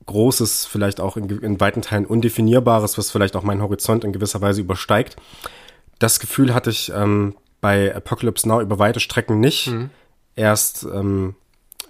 Großes, 0.07 0.67
vielleicht 0.67 1.01
auch 1.01 1.17
in, 1.17 1.29
in 1.29 1.61
weiten 1.61 1.83
Teilen 1.83 2.07
Undefinierbares, 2.07 2.99
was 2.99 3.11
vielleicht 3.11 3.37
auch 3.37 3.43
meinen 3.43 3.63
Horizont 3.63 4.03
in 4.05 4.13
gewisser 4.13 4.41
Weise 4.41 4.61
übersteigt. 4.61 5.17
Das 5.99 6.19
Gefühl 6.19 6.55
hatte 6.55 6.71
ich 6.71 6.91
ähm, 6.95 7.37
bei 7.63 7.95
Apocalypse 7.95 8.47
Now 8.47 8.61
über 8.61 8.79
weite 8.79 9.01
Strecken 9.01 9.41
nicht. 9.41 9.69
Mhm. 9.69 9.89
Erst 10.37 10.85
ähm, 10.85 11.35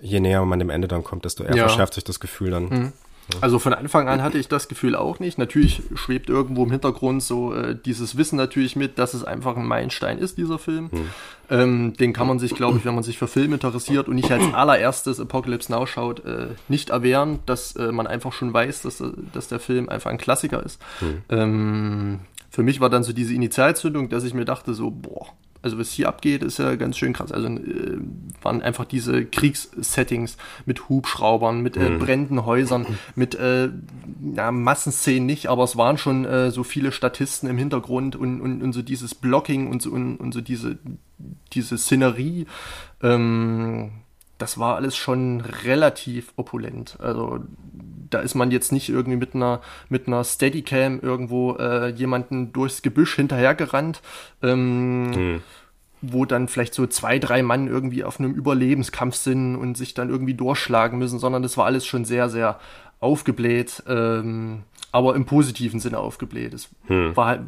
je 0.01 0.21
näher 0.21 0.45
man 0.45 0.61
dem 0.61 0.71
Ende 0.71 0.87
dann 0.87 1.03
kommt, 1.03 1.25
desto 1.25 1.43
eher 1.43 1.57
ja. 1.57 1.67
verschärft 1.67 1.95
sich 1.95 2.05
das 2.05 2.21
Gefühl 2.21 2.51
dann. 2.51 2.69
Mhm. 2.69 2.93
Also 3.41 3.61
von 3.61 3.73
Anfang 3.73 4.09
an 4.09 4.21
hatte 4.21 4.37
ich 4.37 4.49
das 4.49 4.69
Gefühl 4.69 4.97
auch 4.97 5.21
nicht. 5.21 5.39
Natürlich 5.39 5.83
schwebt 5.95 6.29
irgendwo 6.29 6.65
im 6.65 6.71
Hintergrund 6.71 7.23
so 7.23 7.55
äh, 7.55 7.77
dieses 7.77 8.17
Wissen 8.17 8.37
natürlich 8.37 8.75
mit, 8.75 8.99
dass 8.99 9.15
es 9.15 9.25
einfach 9.25 9.57
ein 9.57 9.65
Meilenstein 9.65 10.19
ist, 10.19 10.39
dieser 10.39 10.59
Film. 10.59 10.91
Hm. 10.91 11.11
Ähm, 11.49 11.93
den 11.95 12.13
kann 12.13 12.27
man 12.27 12.41
sich, 12.41 12.55
glaube 12.55 12.79
ich, 12.79 12.85
wenn 12.85 12.95
man 12.95 13.05
sich 13.05 13.19
für 13.19 13.29
Film 13.29 13.53
interessiert 13.53 14.09
und 14.09 14.17
nicht 14.17 14.31
als 14.31 14.53
allererstes 14.53 15.21
Apocalypse 15.21 15.71
Now 15.73 15.87
schaut, 15.87 16.25
äh, 16.25 16.49
nicht 16.69 16.91
erwehren, 16.91 17.39
dass 17.47 17.77
äh, 17.77 17.93
man 17.93 18.07
einfach 18.09 18.33
schon 18.33 18.53
weiß, 18.53 18.83
dass, 18.83 19.01
äh, 19.01 19.13
dass 19.33 19.49
der 19.49 19.61
Film 19.61 19.89
einfach 19.89 20.11
ein 20.11 20.19
Klassiker 20.19 20.63
ist. 20.63 20.83
Hm. 20.99 21.23
Ähm, 21.31 22.21
für 22.51 22.63
mich 22.63 22.81
war 22.81 22.91
dann 22.91 23.05
so 23.05 23.13
diese 23.13 23.33
Initialzündung, 23.33 24.11
dass 24.11 24.25
ich 24.25 24.35
mir 24.35 24.45
dachte 24.45 24.75
so, 24.75 24.91
boah, 24.91 25.29
also 25.63 25.79
was 25.79 25.93
hier 25.93 26.09
abgeht, 26.09 26.43
ist 26.43 26.59
ja 26.59 26.75
ganz 26.75 26.99
schön 26.99 27.13
krass. 27.13 27.33
Also 27.33 27.49
äh, 27.49 27.99
waren 28.43 28.63
einfach 28.63 28.85
diese 28.85 29.25
Kriegssettings 29.25 30.37
mit 30.67 30.89
Hubschraubern, 30.89 31.61
mit 31.61 31.77
äh, 31.77 31.89
mhm. 31.89 31.99
brennenden 32.01 32.45
Häusern, 32.45 32.87
mit 33.15 33.37
äh, 33.37 33.71
ja, 34.35 34.51
Massenszenen 34.51 35.25
nicht, 35.25 35.47
aber 35.47 35.65
es 35.65 35.77
waren 35.77 35.99
schon 35.99 36.25
äh, 36.25 36.51
so 36.51 36.65
viele 36.65 36.93
Statisten 36.93 37.49
im 37.49 37.59
Hintergrund 37.59 38.17
und, 38.17 38.41
und, 38.41 38.63
und 38.63 38.73
so 38.73 38.83
dieses 38.83 39.15
Blocking 39.15 39.71
und 39.71 39.81
so, 39.83 39.91
und, 39.91 40.17
und 40.17 40.33
so 40.33 40.41
diese, 40.41 40.79
diese 41.53 41.79
Szenerie. 41.79 42.47
Ähm, 43.03 43.93
das 44.39 44.59
war 44.59 44.75
alles 44.75 44.97
schon 44.97 45.41
relativ 45.41 46.33
opulent. 46.35 46.97
Also 47.01 47.41
da 48.15 48.21
ist 48.21 48.35
man 48.35 48.51
jetzt 48.51 48.73
nicht 48.73 48.89
irgendwie 48.89 49.19
mit 49.19 49.35
einer 49.35 49.61
mit 49.89 50.07
einer 50.07 50.25
Steadicam 50.25 51.01
irgendwo 51.01 51.57
äh, 51.57 51.89
jemanden 51.89 52.53
durchs 52.53 52.83
Gebüsch 52.83 53.17
hinterhergerannt, 53.17 54.03
ähm, 54.43 55.11
mhm. 55.11 55.43
wo 56.01 56.25
dann 56.25 56.49
vielleicht 56.49 56.75
so 56.75 56.87
zwei, 56.87 57.19
drei 57.19 57.43
Mann 57.43 57.69
irgendwie 57.69 58.05
auf 58.05 58.19
einem 58.19 58.35
Überlebenskampf 58.35 59.17
sind 59.17 59.57
und 59.57 59.77
sich 59.77 59.95
dann 59.95 60.11
irgendwie 60.11 60.35
durchschlagen 60.35 60.99
müssen, 60.99 61.19
sondern 61.19 61.43
das 61.43 61.57
war 61.57 61.67
alles 61.67 61.87
schon 61.87 62.05
sehr, 62.05 62.29
sehr 62.29 62.59
aufgebläht, 63.01 63.83
ähm, 63.89 64.63
aber 64.93 65.17
im 65.17 65.25
positiven 65.25 65.81
Sinne 65.81 65.99
aufgebläht. 65.99 66.55
Es 66.55 66.69
hm. 66.87 67.17
war, 67.17 67.39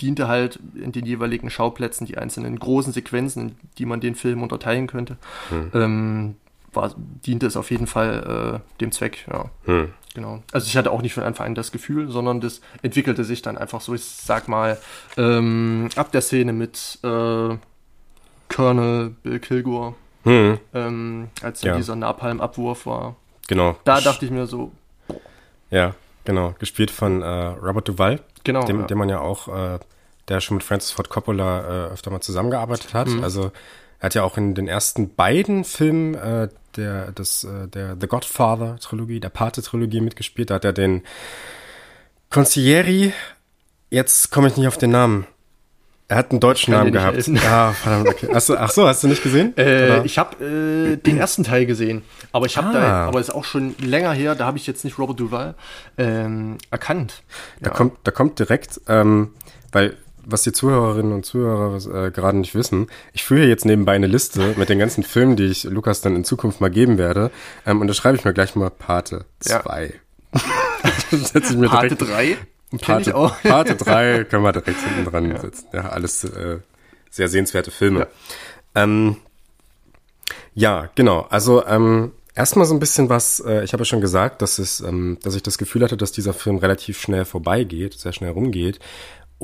diente 0.00 0.26
halt 0.26 0.58
in 0.74 0.90
den 0.90 1.06
jeweiligen 1.06 1.50
Schauplätzen 1.50 2.06
die 2.06 2.18
einzelnen 2.18 2.58
großen 2.58 2.92
Sequenzen, 2.92 3.56
die 3.78 3.86
man 3.86 4.00
den 4.00 4.14
Film 4.14 4.42
unterteilen 4.42 4.86
könnte. 4.86 5.16
Hm. 5.50 5.70
Ähm, 5.74 6.36
war, 6.72 6.94
diente 6.96 7.46
es 7.46 7.56
auf 7.56 7.70
jeden 7.70 7.86
Fall 7.86 8.60
äh, 8.60 8.80
dem 8.80 8.90
Zweck, 8.90 9.26
ja. 9.30 9.50
Hm. 9.66 9.90
Genau. 10.14 10.42
Also 10.52 10.68
ich 10.68 10.76
hatte 10.76 10.92
auch 10.92 11.02
nicht 11.02 11.12
von 11.12 11.24
Anfang 11.24 11.48
an 11.48 11.54
das 11.56 11.72
Gefühl, 11.72 12.08
sondern 12.08 12.40
das 12.40 12.60
entwickelte 12.82 13.24
sich 13.24 13.42
dann 13.42 13.58
einfach 13.58 13.80
so, 13.80 13.94
ich 13.94 14.04
sag 14.04 14.46
mal, 14.46 14.78
ähm, 15.16 15.88
ab 15.96 16.12
der 16.12 16.20
Szene 16.20 16.52
mit 16.52 16.98
äh, 17.02 17.56
Colonel 18.48 19.10
Bill 19.22 19.40
Kilgore, 19.40 19.94
hm. 20.22 20.58
ähm, 20.72 21.28
als 21.42 21.62
ja. 21.62 21.76
dieser 21.76 21.96
Napalm-Abwurf 21.96 22.86
war. 22.86 23.16
Genau. 23.48 23.76
Da 23.84 24.00
dachte 24.00 24.24
ich 24.24 24.30
mir 24.30 24.46
so. 24.46 24.70
Boah. 25.08 25.20
Ja, 25.70 25.94
genau. 26.24 26.54
Gespielt 26.60 26.92
von 26.92 27.20
äh, 27.20 27.26
Robert 27.26 27.88
Duvall. 27.88 28.20
Genau. 28.44 28.64
Dem, 28.64 28.80
ja. 28.80 28.86
dem 28.86 28.98
man 28.98 29.08
ja 29.08 29.18
auch, 29.18 29.48
äh, 29.48 29.78
der 30.28 30.40
schon 30.40 30.58
mit 30.58 30.64
Francis 30.64 30.92
Ford 30.92 31.10
Coppola 31.10 31.60
äh, 31.60 31.92
öfter 31.92 32.12
mal 32.12 32.20
zusammengearbeitet 32.20 32.94
hat. 32.94 33.08
Mhm. 33.08 33.24
Also 33.24 33.50
er 34.04 34.08
hat 34.08 34.14
ja 34.16 34.22
auch 34.22 34.36
in 34.36 34.54
den 34.54 34.68
ersten 34.68 35.14
beiden 35.14 35.64
Filmen 35.64 36.14
äh, 36.14 36.48
der, 36.76 37.10
das, 37.12 37.44
äh, 37.44 37.68
der 37.68 37.96
The 37.98 38.06
Godfather-Trilogie, 38.06 39.18
der 39.18 39.30
Pate-Trilogie 39.30 40.02
mitgespielt. 40.02 40.50
Da 40.50 40.56
hat 40.56 40.66
er 40.66 40.74
den 40.74 41.04
Consiglieri, 42.28 43.14
jetzt 43.88 44.30
komme 44.30 44.48
ich 44.48 44.58
nicht 44.58 44.68
auf 44.68 44.76
den 44.76 44.90
Namen. 44.90 45.26
Er 46.08 46.18
hat 46.18 46.32
einen 46.32 46.40
deutschen 46.40 46.72
Namen 46.72 46.92
gehabt. 46.92 47.14
Helfen. 47.14 47.36
Ja, 47.36 47.72
verdammt, 47.72 48.08
okay. 48.08 48.28
Hast 48.30 48.50
du, 48.50 48.58
ach 48.58 48.70
so, 48.70 48.86
hast 48.86 49.02
du 49.02 49.08
nicht 49.08 49.22
gesehen? 49.22 49.56
Äh, 49.56 50.04
ich 50.04 50.18
habe 50.18 50.44
äh, 50.44 50.96
den 50.96 51.16
ersten 51.16 51.42
Teil 51.42 51.64
gesehen, 51.64 52.02
aber 52.30 52.44
ich 52.44 52.58
habe 52.58 52.68
ah. 52.68 52.72
da, 52.72 53.06
aber 53.06 53.20
ist 53.20 53.34
auch 53.34 53.44
schon 53.44 53.74
länger 53.78 54.12
her. 54.12 54.34
Da 54.34 54.44
habe 54.44 54.58
ich 54.58 54.66
jetzt 54.66 54.84
nicht 54.84 54.98
Robert 54.98 55.18
Duval 55.18 55.54
ähm, 55.96 56.58
erkannt. 56.70 57.22
Da 57.62 57.70
ja. 57.70 57.74
kommt, 57.74 57.96
da 58.04 58.10
kommt 58.10 58.38
direkt, 58.38 58.82
ähm, 58.86 59.30
weil 59.72 59.96
was 60.26 60.42
die 60.42 60.52
Zuhörerinnen 60.52 61.12
und 61.12 61.24
Zuhörer 61.24 62.06
äh, 62.06 62.10
gerade 62.10 62.38
nicht 62.38 62.54
wissen, 62.54 62.88
ich 63.12 63.24
führe 63.24 63.46
jetzt 63.46 63.64
nebenbei 63.64 63.92
eine 63.92 64.06
Liste 64.06 64.54
mit 64.56 64.68
den 64.68 64.78
ganzen 64.78 65.02
Filmen, 65.02 65.36
die 65.36 65.46
ich 65.46 65.64
Lukas 65.64 66.00
dann 66.00 66.16
in 66.16 66.24
Zukunft 66.24 66.60
mal 66.60 66.70
geben 66.70 66.98
werde. 66.98 67.30
Ähm, 67.66 67.80
und 67.80 67.88
da 67.88 67.94
schreibe 67.94 68.16
ich 68.16 68.24
mir 68.24 68.34
gleich 68.34 68.54
mal 68.56 68.70
Pate 68.70 69.24
2. 69.40 69.94
Ja. 70.32 70.40
Pate 71.68 71.96
3? 71.96 72.36
Pate. 72.80 73.12
Pate 73.42 73.76
3 73.76 74.24
können 74.24 74.42
wir 74.42 74.52
direkt 74.52 74.80
hinten 74.80 75.10
dran 75.10 75.30
ja. 75.30 75.40
setzen. 75.40 75.66
Ja, 75.72 75.88
alles 75.90 76.24
äh, 76.24 76.58
sehr 77.10 77.28
sehenswerte 77.28 77.70
Filme. 77.70 78.00
Ja, 78.00 78.82
ähm, 78.82 79.16
ja 80.54 80.88
genau. 80.94 81.26
Also 81.30 81.64
ähm, 81.66 82.12
erstmal 82.34 82.66
so 82.66 82.74
ein 82.74 82.80
bisschen 82.80 83.08
was, 83.08 83.40
äh, 83.40 83.64
ich 83.64 83.72
habe 83.72 83.82
ja 83.82 83.84
schon 83.84 84.00
gesagt, 84.00 84.42
dass, 84.42 84.58
es, 84.58 84.80
ähm, 84.80 85.18
dass 85.22 85.34
ich 85.34 85.42
das 85.42 85.58
Gefühl 85.58 85.82
hatte, 85.82 85.96
dass 85.96 86.12
dieser 86.12 86.32
Film 86.32 86.56
relativ 86.58 87.00
schnell 87.00 87.24
vorbeigeht, 87.24 87.94
sehr 87.94 88.12
schnell 88.12 88.30
rumgeht. 88.30 88.80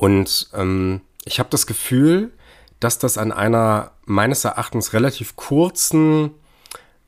Und 0.01 0.49
ähm, 0.55 1.03
ich 1.27 1.39
habe 1.41 1.51
das 1.51 1.67
Gefühl, 1.67 2.31
dass 2.81 2.99
das 2.99 3.19
an 3.19 3.33
einer 3.33 3.91
meines 4.07 4.47
Erachtens 4.47 4.95
relativ 4.95 5.37
kurzen 5.37 6.31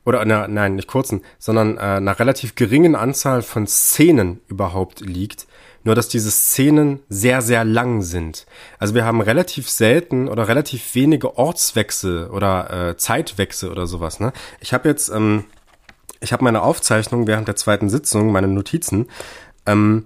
oder 0.05 0.19
einer, 0.19 0.47
nein, 0.47 0.75
nicht 0.75 0.87
kurzen, 0.87 1.23
sondern 1.39 1.77
äh, 1.77 1.81
einer 1.81 2.19
relativ 2.19 2.53
geringen 2.53 2.93
Anzahl 2.93 3.41
von 3.41 3.65
Szenen 3.65 4.41
überhaupt 4.47 4.99
liegt. 5.01 5.47
Nur 5.83 5.95
dass 5.95 6.07
diese 6.07 6.29
Szenen 6.29 6.99
sehr, 7.09 7.41
sehr 7.41 7.65
lang 7.65 8.03
sind. 8.03 8.45
Also 8.77 8.93
wir 8.93 9.05
haben 9.05 9.21
relativ 9.21 9.71
selten 9.71 10.29
oder 10.29 10.47
relativ 10.47 10.93
wenige 10.93 11.35
Ortswechsel 11.35 12.29
oder 12.29 12.89
äh, 12.89 12.97
Zeitwechsel 12.97 13.71
oder 13.71 13.87
sowas. 13.87 14.19
Ne? 14.19 14.33
Ich 14.59 14.71
habe 14.71 14.87
jetzt, 14.87 15.09
ähm, 15.09 15.45
ich 16.19 16.31
habe 16.31 16.43
meine 16.43 16.61
Aufzeichnung 16.61 17.25
während 17.25 17.47
der 17.47 17.55
zweiten 17.55 17.89
Sitzung, 17.89 18.31
meine 18.31 18.47
Notizen. 18.47 19.07
Ähm, 19.65 20.05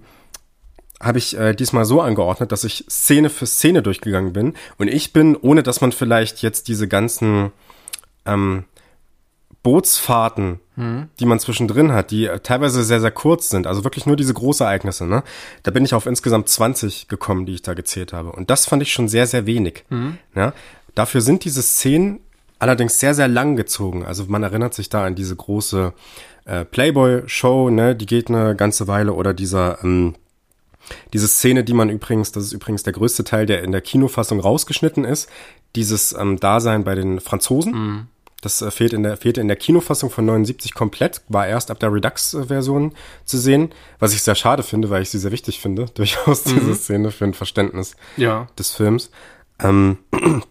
habe 1.00 1.18
ich 1.18 1.38
äh, 1.38 1.54
diesmal 1.54 1.84
so 1.84 2.00
angeordnet, 2.00 2.52
dass 2.52 2.64
ich 2.64 2.84
Szene 2.90 3.30
für 3.30 3.46
Szene 3.46 3.82
durchgegangen 3.82 4.32
bin. 4.32 4.54
Und 4.78 4.88
ich 4.88 5.12
bin, 5.12 5.36
ohne 5.36 5.62
dass 5.62 5.80
man 5.80 5.92
vielleicht 5.92 6.42
jetzt 6.42 6.68
diese 6.68 6.88
ganzen 6.88 7.52
ähm, 8.26 8.64
Bootsfahrten, 9.62 10.60
mhm. 10.76 11.08
die 11.20 11.26
man 11.26 11.40
zwischendrin 11.40 11.92
hat, 11.92 12.10
die 12.10 12.26
äh, 12.26 12.40
teilweise 12.40 12.82
sehr, 12.84 13.00
sehr 13.00 13.10
kurz 13.10 13.48
sind, 13.48 13.66
also 13.66 13.84
wirklich 13.84 14.06
nur 14.06 14.16
diese 14.16 14.34
Großereignisse, 14.34 15.06
ne? 15.06 15.22
Da 15.62 15.70
bin 15.70 15.84
ich 15.84 15.94
auf 15.94 16.06
insgesamt 16.06 16.48
20 16.48 17.08
gekommen, 17.08 17.46
die 17.46 17.54
ich 17.54 17.62
da 17.62 17.74
gezählt 17.74 18.12
habe. 18.12 18.32
Und 18.32 18.50
das 18.50 18.66
fand 18.66 18.82
ich 18.82 18.92
schon 18.92 19.08
sehr, 19.08 19.26
sehr 19.26 19.46
wenig. 19.46 19.84
Mhm. 19.90 20.18
Ja? 20.34 20.52
Dafür 20.94 21.20
sind 21.20 21.44
diese 21.44 21.62
Szenen 21.62 22.20
allerdings 22.58 22.98
sehr, 22.98 23.14
sehr 23.14 23.28
lang 23.28 23.56
gezogen. 23.56 24.04
Also 24.04 24.24
man 24.28 24.42
erinnert 24.42 24.74
sich 24.74 24.88
da 24.88 25.04
an 25.04 25.14
diese 25.14 25.36
große 25.36 25.92
äh, 26.44 26.64
Playboy-Show, 26.64 27.70
ne? 27.70 27.94
Die 27.94 28.06
geht 28.06 28.28
eine 28.28 28.56
ganze 28.56 28.88
Weile 28.88 29.12
oder 29.12 29.34
dieser 29.34 29.82
ähm, 29.84 30.14
diese 31.12 31.28
Szene, 31.28 31.64
die 31.64 31.74
man 31.74 31.90
übrigens, 31.90 32.32
das 32.32 32.44
ist 32.44 32.52
übrigens 32.52 32.82
der 32.82 32.92
größte 32.92 33.24
Teil, 33.24 33.46
der 33.46 33.62
in 33.62 33.72
der 33.72 33.80
Kinofassung 33.80 34.40
rausgeschnitten 34.40 35.04
ist, 35.04 35.28
dieses 35.76 36.12
ähm, 36.12 36.38
Dasein 36.38 36.84
bei 36.84 36.94
den 36.94 37.20
Franzosen. 37.20 37.72
Mhm. 37.72 38.06
Das 38.40 38.62
äh, 38.62 38.70
fehlt 38.70 38.92
in 38.92 39.02
der, 39.02 39.16
fehlte 39.16 39.40
in 39.40 39.48
der 39.48 39.56
Kinofassung 39.56 40.10
von 40.10 40.24
79 40.24 40.74
komplett, 40.74 41.22
war 41.28 41.46
erst 41.46 41.70
ab 41.70 41.80
der 41.80 41.92
Redux-Version 41.92 42.92
zu 43.24 43.38
sehen, 43.38 43.70
was 43.98 44.14
ich 44.14 44.22
sehr 44.22 44.36
schade 44.36 44.62
finde, 44.62 44.90
weil 44.90 45.02
ich 45.02 45.10
sie 45.10 45.18
sehr 45.18 45.32
wichtig 45.32 45.60
finde, 45.60 45.86
durchaus 45.94 46.46
mhm. 46.46 46.60
diese 46.60 46.74
Szene 46.74 47.10
für 47.10 47.24
ein 47.24 47.34
Verständnis 47.34 47.96
ja. 48.16 48.48
des 48.58 48.70
Films. 48.70 49.10
Ähm, 49.60 49.98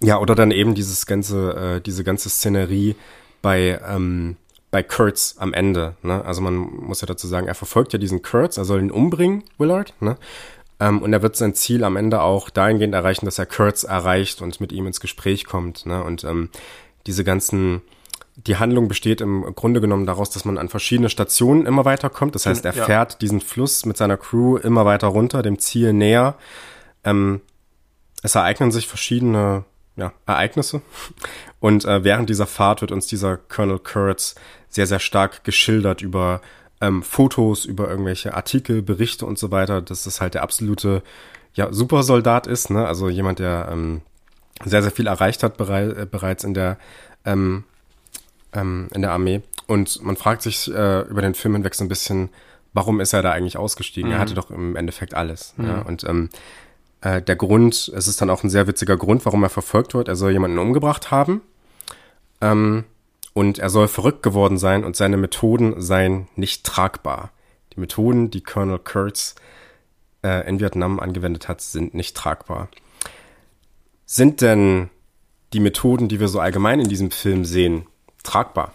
ja, 0.00 0.18
oder 0.18 0.34
dann 0.34 0.50
eben 0.50 0.74
dieses 0.74 1.06
ganze, 1.06 1.76
äh, 1.76 1.80
diese 1.80 2.02
ganze 2.02 2.28
Szenerie 2.28 2.96
bei 3.40 3.80
ähm, 3.86 4.36
bei 4.72 4.82
Kurtz 4.82 5.36
am 5.38 5.52
Ende. 5.52 5.94
Ne? 6.02 6.24
Also 6.24 6.40
man 6.40 6.54
muss 6.54 7.02
ja 7.02 7.06
dazu 7.06 7.28
sagen, 7.28 7.46
er 7.46 7.54
verfolgt 7.54 7.92
ja 7.92 7.98
diesen 7.98 8.22
Kurtz, 8.22 8.56
er 8.56 8.64
soll 8.64 8.80
ihn 8.80 8.90
umbringen, 8.90 9.44
Willard. 9.58 9.94
Ne? 10.00 10.16
Ähm, 10.80 11.02
und 11.02 11.12
er 11.12 11.22
wird 11.22 11.36
sein 11.36 11.54
Ziel 11.54 11.84
am 11.84 11.96
Ende 11.96 12.22
auch 12.22 12.48
dahingehend 12.48 12.94
erreichen, 12.94 13.26
dass 13.26 13.38
er 13.38 13.46
Kurtz 13.46 13.84
erreicht 13.84 14.40
und 14.40 14.60
mit 14.60 14.72
ihm 14.72 14.86
ins 14.86 14.98
Gespräch 14.98 15.44
kommt. 15.44 15.84
Ne? 15.84 16.02
Und 16.02 16.24
ähm, 16.24 16.48
diese 17.06 17.22
ganzen, 17.22 17.82
die 18.34 18.56
Handlung 18.56 18.88
besteht 18.88 19.20
im 19.20 19.42
Grunde 19.54 19.82
genommen 19.82 20.06
daraus, 20.06 20.30
dass 20.30 20.46
man 20.46 20.56
an 20.56 20.70
verschiedene 20.70 21.10
Stationen 21.10 21.66
immer 21.66 21.84
weiter 21.84 22.08
kommt. 22.08 22.34
Das 22.34 22.46
heißt, 22.46 22.64
er 22.64 22.74
ja. 22.74 22.84
fährt 22.84 23.20
diesen 23.20 23.42
Fluss 23.42 23.84
mit 23.84 23.98
seiner 23.98 24.16
Crew 24.16 24.56
immer 24.56 24.86
weiter 24.86 25.08
runter, 25.08 25.42
dem 25.42 25.58
Ziel 25.58 25.92
näher. 25.92 26.36
Ähm, 27.04 27.42
es 28.22 28.34
ereignen 28.36 28.72
sich 28.72 28.88
verschiedene 28.88 29.64
ja, 29.96 30.14
Ereignisse. 30.26 30.80
Und 31.60 31.84
äh, 31.84 32.04
während 32.04 32.30
dieser 32.30 32.46
Fahrt 32.46 32.80
wird 32.80 32.92
uns 32.92 33.06
dieser 33.06 33.36
Colonel 33.36 33.78
Kurtz 33.78 34.34
sehr, 34.72 34.86
sehr 34.86 34.98
stark 34.98 35.44
geschildert 35.44 36.02
über 36.02 36.40
ähm, 36.80 37.02
Fotos, 37.02 37.64
über 37.64 37.88
irgendwelche 37.88 38.34
Artikel, 38.34 38.82
Berichte 38.82 39.24
und 39.24 39.38
so 39.38 39.52
weiter, 39.52 39.80
dass 39.80 40.02
das 40.02 40.20
halt 40.20 40.34
der 40.34 40.42
absolute 40.42 41.02
ja, 41.54 41.72
Supersoldat 41.72 42.46
ist, 42.46 42.70
ne? 42.70 42.86
Also 42.86 43.08
jemand, 43.08 43.38
der 43.38 43.68
ähm, 43.70 44.00
sehr, 44.64 44.82
sehr 44.82 44.90
viel 44.90 45.06
erreicht 45.06 45.42
hat 45.42 45.56
berei 45.56 45.84
äh, 45.84 46.06
bereits 46.10 46.44
in 46.44 46.54
der, 46.54 46.78
ähm, 47.24 47.64
ähm, 48.52 48.88
in 48.94 49.02
der 49.02 49.12
Armee. 49.12 49.42
Und 49.66 50.02
man 50.02 50.16
fragt 50.16 50.42
sich 50.42 50.68
äh, 50.68 51.02
über 51.02 51.22
den 51.22 51.34
Film 51.34 51.54
hinweg 51.54 51.74
so 51.74 51.84
ein 51.84 51.88
bisschen, 51.88 52.30
warum 52.72 53.00
ist 53.00 53.12
er 53.12 53.22
da 53.22 53.32
eigentlich 53.32 53.56
ausgestiegen? 53.56 54.10
Mhm. 54.10 54.16
Er 54.16 54.20
hatte 54.20 54.34
doch 54.34 54.50
im 54.50 54.74
Endeffekt 54.74 55.14
alles. 55.14 55.54
Mhm. 55.56 55.66
Ja? 55.66 55.82
Und 55.82 56.04
ähm, 56.04 56.30
äh, 57.02 57.20
der 57.20 57.36
Grund, 57.36 57.92
es 57.94 58.08
ist 58.08 58.20
dann 58.20 58.30
auch 58.30 58.42
ein 58.42 58.50
sehr 58.50 58.66
witziger 58.66 58.96
Grund, 58.96 59.24
warum 59.26 59.42
er 59.42 59.50
verfolgt 59.50 59.94
wird. 59.94 60.08
Er 60.08 60.16
soll 60.16 60.32
jemanden 60.32 60.58
umgebracht 60.58 61.10
haben. 61.10 61.42
Ähm, 62.40 62.84
und 63.34 63.58
er 63.58 63.70
soll 63.70 63.88
verrückt 63.88 64.22
geworden 64.22 64.58
sein 64.58 64.84
und 64.84 64.96
seine 64.96 65.16
Methoden 65.16 65.80
seien 65.80 66.28
nicht 66.36 66.64
tragbar. 66.64 67.30
Die 67.74 67.80
Methoden, 67.80 68.30
die 68.30 68.42
Colonel 68.42 68.78
Kurtz 68.78 69.34
äh, 70.22 70.46
in 70.48 70.60
Vietnam 70.60 71.00
angewendet 71.00 71.48
hat, 71.48 71.60
sind 71.60 71.94
nicht 71.94 72.16
tragbar. 72.16 72.68
Sind 74.04 74.40
denn 74.40 74.90
die 75.52 75.60
Methoden, 75.60 76.08
die 76.08 76.20
wir 76.20 76.28
so 76.28 76.40
allgemein 76.40 76.80
in 76.80 76.88
diesem 76.88 77.10
Film 77.10 77.44
sehen, 77.44 77.86
tragbar? 78.22 78.74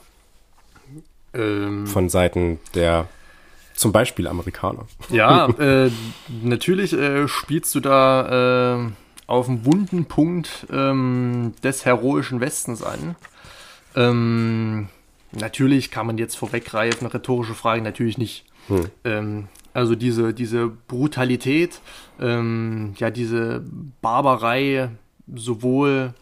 Ähm, 1.34 1.86
Von 1.86 2.10
Seiten 2.10 2.60
der 2.74 3.08
zum 3.76 3.92
Beispiel 3.92 4.28
Amerikaner. 4.28 4.88
Ja, 5.10 5.48
äh, 5.60 5.92
natürlich 6.42 6.94
äh, 6.94 7.28
spielst 7.28 7.76
du 7.76 7.80
da 7.80 8.78
äh, 8.78 8.92
auf 9.28 9.48
einen 9.48 9.66
wunden 9.66 10.06
Punkt 10.06 10.66
ähm, 10.72 11.54
des 11.64 11.86
heroischen 11.86 12.40
Westens 12.40 12.82
an. 12.82 13.16
Ähm, 13.98 14.88
natürlich 15.32 15.92
kann 15.92 16.06
man 16.06 16.18
jetzt 16.18 16.36
vorweggreifen, 16.36 17.08
rhetorische 17.08 17.56
Frage 17.56 17.82
natürlich 17.82 18.18
nicht. 18.18 18.46
Hm. 18.68 18.86
Ähm, 19.04 19.48
also 19.74 19.96
diese, 19.96 20.34
diese 20.34 20.68
Brutalität, 20.68 21.82
ähm, 22.20 22.94
ja, 22.98 23.10
diese 23.10 23.64
Barbarei 24.02 24.90
sowohl 25.34 26.14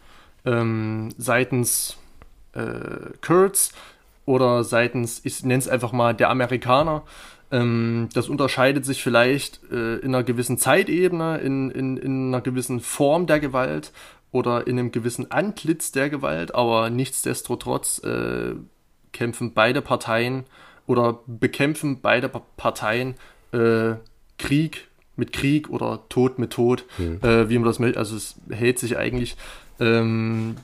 ähm, 0.44 1.10
seitens 1.18 1.96
äh, 2.54 3.10
Kurds 3.20 3.72
oder 4.24 4.64
seitens, 4.64 5.20
ich 5.24 5.44
nenne 5.44 5.58
es 5.58 5.68
einfach 5.68 5.92
mal, 5.92 6.14
der 6.14 6.30
Amerikaner, 6.30 7.02
ähm, 7.50 8.08
das 8.12 8.28
unterscheidet 8.28 8.84
sich 8.84 9.02
vielleicht 9.02 9.60
äh, 9.70 9.96
in 9.98 10.14
einer 10.14 10.24
gewissen 10.24 10.58
Zeitebene, 10.58 11.38
in, 11.38 11.70
in, 11.70 11.96
in 11.96 12.28
einer 12.28 12.40
gewissen 12.40 12.80
Form 12.80 13.26
der 13.26 13.38
Gewalt 13.38 13.92
oder 14.36 14.66
in 14.66 14.78
einem 14.78 14.92
gewissen 14.92 15.30
Antlitz 15.30 15.92
der 15.92 16.10
Gewalt, 16.10 16.54
aber 16.54 16.90
nichtsdestotrotz 16.90 18.00
äh, 18.04 18.54
kämpfen 19.12 19.54
beide 19.54 19.80
Parteien 19.80 20.44
oder 20.86 21.20
bekämpfen 21.26 22.02
beide 22.02 22.28
Parteien 22.28 23.14
äh, 23.52 23.94
Krieg 24.36 24.88
mit 25.16 25.32
Krieg 25.32 25.70
oder 25.70 26.00
Tod 26.10 26.38
mit 26.38 26.52
Tod, 26.52 26.84
mhm. 26.98 27.20
äh, 27.22 27.48
wie 27.48 27.56
man 27.56 27.64
das 27.64 27.78
möchte. 27.78 27.98
Also 27.98 28.14
es 28.14 28.34
hält 28.50 28.78
sich 28.78 28.98
eigentlich 28.98 29.38
ähm, 29.80 30.56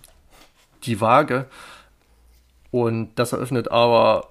die 0.85 1.01
Waage. 1.01 1.47
Und 2.71 3.15
das 3.15 3.33
eröffnet 3.33 3.71
aber 3.71 4.29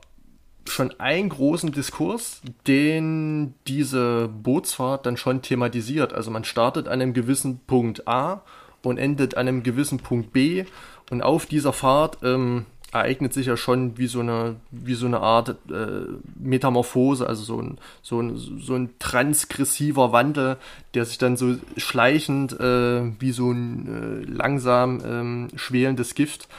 schon 0.67 0.91
einen 0.99 1.29
großen 1.29 1.71
Diskurs, 1.71 2.41
den 2.67 3.55
diese 3.65 4.27
Bootsfahrt 4.27 5.07
dann 5.07 5.17
schon 5.17 5.41
thematisiert. 5.41 6.13
Also 6.13 6.29
man 6.29 6.43
startet 6.43 6.87
an 6.87 7.01
einem 7.01 7.13
gewissen 7.13 7.59
Punkt 7.65 8.07
A 8.07 8.43
und 8.83 8.97
endet 8.97 9.37
an 9.37 9.47
einem 9.47 9.63
gewissen 9.63 9.99
Punkt 9.99 10.33
B. 10.33 10.65
Und 11.09 11.21
auf 11.21 11.45
dieser 11.45 11.73
Fahrt 11.73 12.19
ähm, 12.23 12.65
ereignet 12.91 13.33
sich 13.33 13.47
ja 13.47 13.57
schon 13.57 13.97
wie 13.97 14.07
so 14.07 14.19
eine, 14.19 14.57
wie 14.69 14.95
so 14.95 15.05
eine 15.05 15.21
Art 15.21 15.49
äh, 15.69 16.05
Metamorphose, 16.39 17.27
also 17.27 17.43
so 17.43 17.61
ein, 17.61 17.77
so, 18.01 18.21
ein, 18.21 18.37
so 18.37 18.75
ein 18.75 18.89
transgressiver 18.99 20.11
Wandel, 20.11 20.57
der 20.93 21.05
sich 21.05 21.17
dann 21.17 21.37
so 21.37 21.55
schleichend 21.77 22.59
äh, 22.59 23.03
wie 23.19 23.31
so 23.31 23.51
ein 23.51 23.87
äh, 23.87 24.31
langsam 24.31 25.01
ähm, 25.05 25.47
schwelendes 25.55 26.15
Gift 26.15 26.49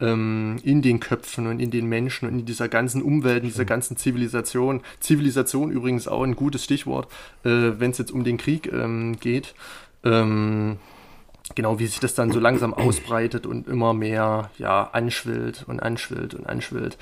ähm, 0.00 0.58
in 0.62 0.80
den 0.80 1.00
Köpfen 1.00 1.48
und 1.48 1.58
in 1.60 1.72
den 1.72 1.86
Menschen 1.86 2.28
und 2.28 2.38
in 2.38 2.46
dieser 2.46 2.68
ganzen 2.68 3.02
Umwelt, 3.02 3.42
in 3.42 3.48
dieser 3.48 3.64
ganzen 3.64 3.96
Zivilisation. 3.96 4.82
Zivilisation 5.00 5.72
übrigens 5.72 6.06
auch 6.06 6.22
ein 6.22 6.36
gutes 6.36 6.64
Stichwort, 6.64 7.08
äh, 7.44 7.72
wenn 7.78 7.90
es 7.90 7.98
jetzt 7.98 8.12
um 8.12 8.22
den 8.22 8.38
Krieg 8.38 8.72
ähm, 8.72 9.18
geht. 9.18 9.54
Ähm, 10.04 10.78
genau 11.54 11.78
wie 11.78 11.86
sich 11.86 12.00
das 12.00 12.14
dann 12.14 12.32
so 12.32 12.40
langsam 12.40 12.74
ausbreitet 12.74 13.46
und 13.46 13.68
immer 13.68 13.92
mehr 13.92 14.50
ja 14.58 14.90
anschwillt 14.92 15.64
und 15.66 15.80
anschwillt 15.80 16.34
und 16.34 16.46
anschwillt, 16.46 16.96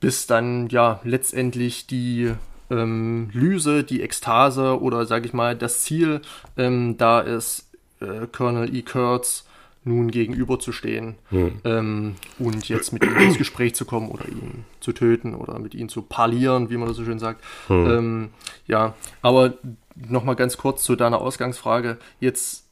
bis 0.00 0.26
dann 0.26 0.68
ja 0.68 1.00
letztendlich 1.04 1.86
die 1.86 2.32
ähm, 2.70 3.30
Lyse, 3.32 3.84
die 3.84 4.02
Ekstase 4.02 4.80
oder 4.80 5.06
sage 5.06 5.26
ich 5.26 5.32
mal 5.32 5.56
das 5.56 5.80
Ziel 5.80 6.20
ähm, 6.56 6.96
da 6.96 7.20
ist, 7.20 7.68
äh, 8.00 8.26
Colonel 8.30 8.74
E. 8.74 8.82
Kurtz 8.82 9.44
nun 9.82 10.10
gegenüberzustehen 10.10 11.14
hm. 11.30 11.60
ähm, 11.64 12.14
und 12.38 12.68
jetzt 12.68 12.92
mit 12.92 13.02
ihm 13.02 13.16
ins 13.16 13.38
Gespräch 13.38 13.74
zu 13.74 13.86
kommen 13.86 14.10
oder 14.10 14.28
ihn 14.28 14.64
zu 14.80 14.92
töten 14.92 15.34
oder 15.34 15.58
mit 15.58 15.74
ihm 15.74 15.88
zu 15.88 16.02
parlieren, 16.02 16.68
wie 16.68 16.76
man 16.76 16.86
das 16.86 16.98
so 16.98 17.04
schön 17.04 17.18
sagt. 17.18 17.42
Hm. 17.68 17.90
Ähm, 17.90 18.28
ja, 18.66 18.94
aber 19.22 19.54
nochmal 19.94 20.36
ganz 20.36 20.58
kurz 20.58 20.84
zu 20.84 20.96
deiner 20.96 21.20
Ausgangsfrage. 21.20 21.96
Jetzt 22.20 22.66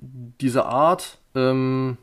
diese 0.00 0.66
Art 0.66 1.18
ähm, 1.34 1.98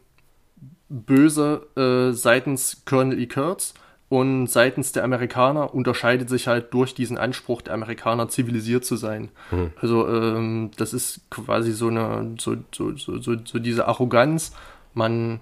böse 0.90 1.68
äh, 1.76 2.14
seitens 2.14 2.84
Colonel 2.86 3.20
E. 3.20 3.28
Kurtz 3.28 3.74
und 4.10 4.46
seitens 4.46 4.92
der 4.92 5.04
Amerikaner 5.04 5.74
unterscheidet 5.74 6.30
sich 6.30 6.48
halt 6.48 6.72
durch 6.72 6.94
diesen 6.94 7.18
Anspruch 7.18 7.64
der 7.64 7.74
Amerikaner 7.74 8.30
zivilisiert 8.30 8.86
zu 8.86 8.96
sein. 8.96 9.30
Mhm. 9.50 9.72
Also 9.82 10.08
ähm, 10.08 10.70
das 10.78 10.94
ist 10.94 11.22
quasi 11.32 11.72
so 11.72 11.88
eine 11.88 12.36
so, 12.40 12.56
so, 12.72 12.96
so, 12.96 13.18
so, 13.18 13.36
so 13.44 13.60
diese 13.60 13.88
Arroganz. 13.88 14.54
Man 14.94 15.40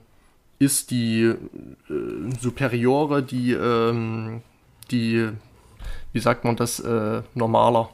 ist 0.58 0.92
die 0.92 1.24
äh, 1.24 1.36
Superiore, 2.40 3.24
die 3.24 3.52
ähm, 3.52 4.42
die 4.90 5.28
wie 6.14 6.20
sagt 6.20 6.46
man 6.46 6.56
das 6.56 6.80
äh, 6.80 7.24
normaler 7.36 7.90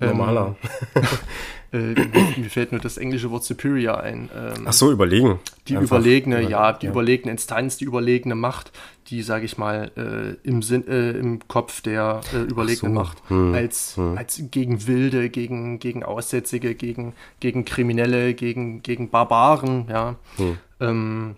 normaler 0.00 0.56
ähm, 0.96 1.02
äh, 1.72 1.94
mir 2.36 2.50
fällt 2.50 2.72
nur 2.72 2.80
das 2.80 2.98
englische 2.98 3.30
Wort 3.30 3.44
superior 3.44 4.00
ein. 4.00 4.30
Ähm, 4.34 4.64
Ach 4.66 4.72
so, 4.72 4.90
überlegen. 4.90 5.40
Die 5.68 5.76
Einfach. 5.76 5.98
überlegene, 5.98 6.48
ja, 6.48 6.72
die 6.72 6.86
ja. 6.86 6.92
überlegene 6.92 7.32
Instanz, 7.32 7.76
die 7.76 7.84
überlegene 7.84 8.34
Macht, 8.34 8.72
die, 9.08 9.22
sage 9.22 9.44
ich 9.44 9.58
mal, 9.58 9.90
äh, 9.96 10.48
im, 10.48 10.62
Sinn, 10.62 10.86
äh, 10.88 11.12
im 11.12 11.46
Kopf 11.48 11.80
der 11.80 12.20
äh, 12.32 12.42
überlegenen 12.42 12.94
so. 12.94 13.00
Macht, 13.00 13.18
hm. 13.28 13.54
als, 13.54 13.96
hm. 13.96 14.18
als 14.18 14.42
gegen 14.50 14.86
Wilde, 14.86 15.30
gegen, 15.30 15.78
gegen 15.78 16.02
Aussätzige, 16.02 16.74
gegen, 16.74 17.14
gegen 17.40 17.64
Kriminelle, 17.64 18.34
gegen, 18.34 18.82
gegen 18.82 19.10
Barbaren, 19.10 19.86
ja. 19.88 20.16
Hm. 20.36 20.58
Ähm, 20.80 21.36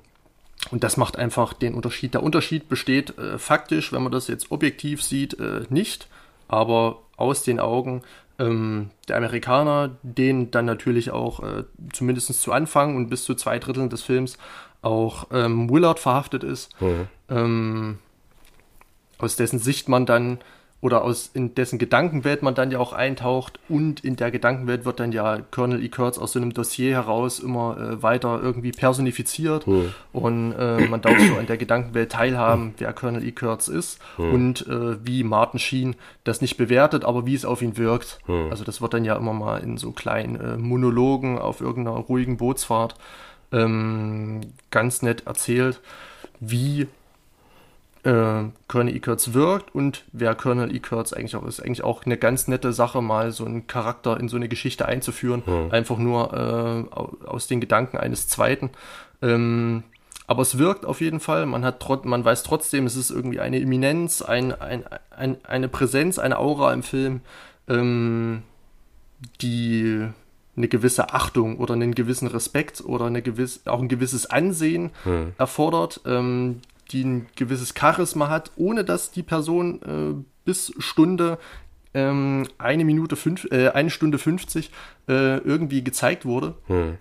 und 0.71 0.85
das 0.85 0.97
macht 0.97 1.17
einfach 1.17 1.53
den 1.53 1.75
Unterschied. 1.75 2.15
Der 2.15 2.23
Unterschied 2.23 2.69
besteht 2.69 3.17
äh, 3.19 3.39
faktisch, 3.39 3.93
wenn 3.93 4.03
man 4.03 4.13
das 4.13 4.29
jetzt 4.29 4.51
objektiv 4.51 5.03
sieht, 5.03 5.39
äh, 5.39 5.63
nicht, 5.71 6.09
aber 6.49 7.03
aus 7.17 7.43
den 7.43 7.61
Augen 7.61 8.03
ähm, 8.39 8.91
der 9.09 9.17
Amerikaner, 9.17 9.97
den 10.03 10.51
dann 10.51 10.65
natürlich 10.65 11.11
auch 11.11 11.41
äh, 11.41 11.65
zumindest 11.93 12.41
zu 12.41 12.53
Anfang 12.53 12.97
und 12.97 13.09
bis 13.09 13.25
zu 13.25 13.35
zwei 13.35 13.59
Dritteln 13.59 13.91
des 13.91 14.03
Films 14.03 14.39
auch 14.83 15.27
ähm, 15.33 15.69
Willard 15.71 15.99
verhaftet 15.99 16.45
ist, 16.45 16.81
mhm. 16.81 17.09
ähm, 17.29 17.99
aus 19.19 19.37
dessen 19.37 19.59
Sicht 19.59 19.89
man 19.89 20.07
dann 20.07 20.39
oder 20.81 21.03
aus 21.03 21.31
in 21.35 21.55
dessen 21.55 21.79
Gedankenwelt 21.79 22.43
man 22.43 22.55
dann 22.55 22.71
ja 22.71 22.79
auch 22.79 22.93
eintaucht 22.93 23.59
und 23.69 24.05
in 24.05 24.15
der 24.15 24.31
Gedankenwelt 24.31 24.85
wird 24.85 25.01
dann 25.01 25.11
ja 25.11 25.39
Colonel 25.51 25.83
E. 25.83 25.89
Kurtz 25.89 26.19
aus 26.19 26.33
so 26.33 26.39
einem 26.39 26.55
Dossier 26.55 26.95
heraus 26.95 27.41
immer 27.41 27.77
äh, 27.79 28.03
weiter 28.03 28.41
irgendwie 28.41 28.71
personifiziert 28.71 29.67
hm. 29.67 29.93
und 30.13 30.53
äh, 30.53 30.87
man 30.87 31.01
darf 31.01 31.19
so 31.19 31.37
an 31.37 31.47
der 31.47 31.57
Gedankenwelt 31.57 32.13
teilhaben, 32.13 32.75
wer 32.79 32.93
Colonel 32.93 33.27
E. 33.27 33.33
Kurtz 33.33 33.67
ist 33.67 33.99
hm. 34.17 34.33
und 34.33 34.67
äh, 34.69 35.05
wie 35.05 35.25
Martin 35.25 35.59
Sheen 35.59 35.97
das 36.23 36.41
nicht 36.41 36.57
bewertet, 36.57 37.05
aber 37.05 37.27
wie 37.27 37.35
es 37.35 37.45
auf 37.45 37.61
ihn 37.61 37.77
wirkt. 37.77 38.21
Hm. 38.27 38.51
Also 38.51 38.63
das 38.63 38.81
wird 38.81 38.95
dann 38.95 39.05
ja 39.05 39.17
immer 39.17 39.33
mal 39.33 39.59
in 39.59 39.79
so 39.79 39.91
kleinen 39.91 40.37
äh, 40.37 40.57
Monologen 40.57 41.39
auf 41.39 41.61
irgendeiner 41.61 41.97
ruhigen 41.97 42.37
Bootsfahrt 42.37 42.95
ähm, 43.51 44.43
ganz 44.71 45.03
nett 45.03 45.27
erzählt, 45.27 45.81
wie 46.41 46.87
äh, 48.09 48.45
Colonel 48.69 48.97
E. 48.97 49.01
Kurtz 49.01 49.35
wirkt 49.35 49.75
und 49.75 50.05
wer 50.13 50.35
Colonel 50.35 50.75
E. 50.75 50.79
Kurtz 50.81 51.13
eigentlich 51.13 51.37
auch 51.37 51.45
ist. 51.45 51.61
Eigentlich 51.61 51.85
auch 51.85 52.07
eine 52.07 52.17
ganz 52.17 52.49
nette 52.49 52.73
Sache, 52.73 53.03
mal 53.03 53.33
so 53.33 53.45
einen 53.45 53.67
Charakter 53.67 54.19
in 54.19 54.29
so 54.29 54.37
eine 54.37 54.49
Geschichte 54.49 54.87
einzuführen. 54.87 55.43
Hm. 55.45 55.71
Einfach 55.71 55.99
nur 55.99 56.33
äh, 56.33 57.27
aus 57.27 57.47
den 57.47 57.61
Gedanken 57.61 57.99
eines 57.99 58.27
Zweiten. 58.27 58.71
Ähm, 59.21 59.83
aber 60.27 60.43
es 60.43 60.59
wirkt 60.59 60.87
auf 60.87 61.01
jeden 61.01 61.21
Fall. 61.21 61.45
Man 61.47 61.65
hat 61.65 61.81
trot 61.81 62.07
man 62.07 62.25
weiß 62.25 62.43
trotzdem, 62.45 62.87
es 62.87 62.97
ist 62.97 63.11
irgendwie 63.11 63.41
eine 63.41 63.61
Eminenz, 63.61 64.23
ein, 64.23 64.53
ein, 64.53 64.85
ein, 65.11 65.37
eine 65.45 65.69
Präsenz, 65.69 66.19
eine 66.19 66.39
Aura 66.39 66.73
im 66.73 66.83
Film, 66.83 67.21
ähm, 67.69 68.43
die 69.41 70.07
eine 70.57 70.69
gewisse 70.69 71.13
Achtung 71.13 71.59
oder 71.59 71.75
einen 71.75 71.95
gewissen 71.95 72.27
Respekt 72.27 72.83
oder 72.85 73.07
eine 73.07 73.23
gewiss, 73.23 73.63
auch 73.67 73.81
ein 73.81 73.89
gewisses 73.89 74.27
Ansehen 74.27 74.91
hm. 75.05 75.33
erfordert, 75.39 76.01
ähm, 76.05 76.61
die 76.91 77.05
ein 77.05 77.27
gewisses 77.37 77.75
Charisma 77.79 78.29
hat, 78.29 78.53
ohne 78.57 78.85
dass 78.85 79.11
die 79.11 79.23
Person 79.23 79.83
äh, 79.83 80.25
bis 80.45 80.73
Stunde 80.79 81.39
ähm, 81.95 82.47
eine 82.59 82.85
Minute 82.85 83.17
fünf, 83.17 83.47
äh, 83.51 83.69
eine 83.69 83.91
Stunde 83.91 84.19
50 84.19 84.71
äh, 85.09 85.39
irgendwie 85.39 85.83
gezeigt 85.83 86.25
wurde, 86.25 86.55
hm. 86.67 86.99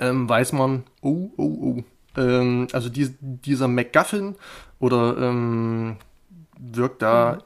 ähm, 0.00 0.28
weiß 0.28 0.52
man, 0.52 0.84
oh, 1.00 1.30
oh, 1.36 1.44
oh. 1.44 1.84
Ähm, 2.16 2.68
also 2.72 2.88
die, 2.88 3.14
dieser 3.20 3.68
MacGuffin 3.68 4.36
oder 4.78 5.16
ähm, 5.18 5.96
wirkt 6.58 7.02
da 7.02 7.38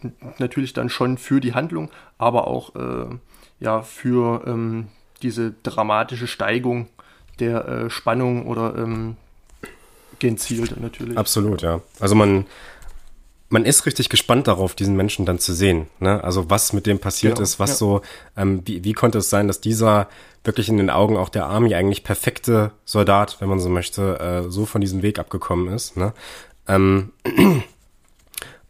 hm. 0.00 0.12
natürlich 0.38 0.72
dann 0.72 0.88
schon 0.88 1.18
für 1.18 1.40
die 1.40 1.54
Handlung, 1.54 1.90
aber 2.18 2.46
auch 2.46 2.74
äh, 2.74 3.08
ja 3.60 3.82
für 3.82 4.44
ähm, 4.46 4.88
diese 5.22 5.54
dramatische 5.62 6.26
Steigung 6.26 6.88
der 7.38 7.68
äh, 7.68 7.90
Spannung 7.90 8.46
oder 8.46 8.76
ähm, 8.76 9.16
gezielt 10.18 10.80
natürlich. 10.80 11.16
Absolut, 11.16 11.62
ja. 11.62 11.80
Also 12.00 12.14
man, 12.14 12.46
man 13.48 13.64
ist 13.64 13.86
richtig 13.86 14.08
gespannt 14.08 14.46
darauf, 14.48 14.74
diesen 14.74 14.96
Menschen 14.96 15.26
dann 15.26 15.38
zu 15.38 15.52
sehen. 15.52 15.86
Ne? 16.00 16.22
Also 16.22 16.50
was 16.50 16.72
mit 16.72 16.86
dem 16.86 16.98
passiert 16.98 17.38
ja, 17.38 17.42
ist, 17.42 17.58
was 17.58 17.70
ja. 17.70 17.76
so, 17.76 18.02
ähm, 18.36 18.62
wie, 18.64 18.84
wie 18.84 18.92
konnte 18.92 19.18
es 19.18 19.30
sein, 19.30 19.48
dass 19.48 19.60
dieser 19.60 20.08
wirklich 20.44 20.68
in 20.68 20.76
den 20.76 20.90
Augen 20.90 21.16
auch 21.16 21.28
der 21.28 21.46
Army 21.46 21.74
eigentlich 21.74 22.04
perfekte 22.04 22.72
Soldat, 22.84 23.40
wenn 23.40 23.48
man 23.48 23.60
so 23.60 23.68
möchte, 23.68 24.20
äh, 24.20 24.50
so 24.50 24.66
von 24.66 24.80
diesem 24.80 25.02
Weg 25.02 25.18
abgekommen 25.18 25.72
ist. 25.72 25.96
Ne? 25.96 26.12
Ähm, 26.68 27.12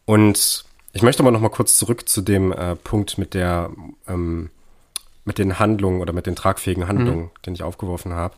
und 0.05 0.65
ich 0.93 1.03
möchte 1.03 1.23
aber 1.23 1.31
noch 1.31 1.41
mal 1.41 1.51
kurz 1.51 1.79
zurück 1.79 2.09
zu 2.09 2.23
dem 2.23 2.53
äh, 2.53 2.77
Punkt 2.77 3.19
mit 3.19 3.35
der 3.35 3.71
ähm, 4.09 4.51
mit 5.27 5.39
den 5.39 5.59
Handlungen 5.59 6.01
oder 6.01 6.13
mit 6.13 6.27
den 6.27 6.37
tragfähigen 6.37 6.89
Handlungen, 6.89 7.25
mhm. 7.25 7.43
den 7.45 7.55
ich 7.55 7.63
aufgeworfen 7.63 8.15
habe. 8.15 8.35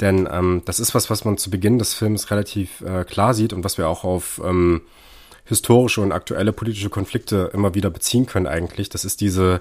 Denn 0.00 0.28
ähm, 0.30 0.62
das 0.64 0.80
ist 0.80 0.94
was, 0.94 1.08
was 1.10 1.24
man 1.24 1.38
zu 1.38 1.50
Beginn 1.50 1.78
des 1.78 1.94
Films 1.94 2.30
relativ 2.30 2.82
äh, 2.82 3.04
klar 3.04 3.34
sieht 3.34 3.52
und 3.52 3.64
was 3.64 3.78
wir 3.78 3.88
auch 3.88 4.04
auf 4.04 4.40
ähm, 4.44 4.82
historische 5.46 6.00
und 6.00 6.12
aktuelle 6.12 6.52
politische 6.52 6.90
Konflikte 6.90 7.50
immer 7.54 7.74
wieder 7.74 7.88
beziehen 7.88 8.26
können 8.26 8.46
eigentlich. 8.46 8.88
Das 8.88 9.04
ist 9.04 9.20
diese, 9.20 9.60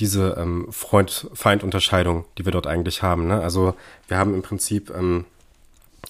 diese 0.00 0.36
ähm, 0.38 0.68
Freund-Feind-Unterscheidung, 0.70 2.24
die 2.38 2.44
wir 2.44 2.52
dort 2.52 2.66
eigentlich 2.66 3.02
haben. 3.02 3.26
Ne? 3.26 3.40
Also 3.40 3.74
wir 4.08 4.16
haben 4.16 4.34
im 4.34 4.42
Prinzip, 4.42 4.90
ähm, 4.96 5.24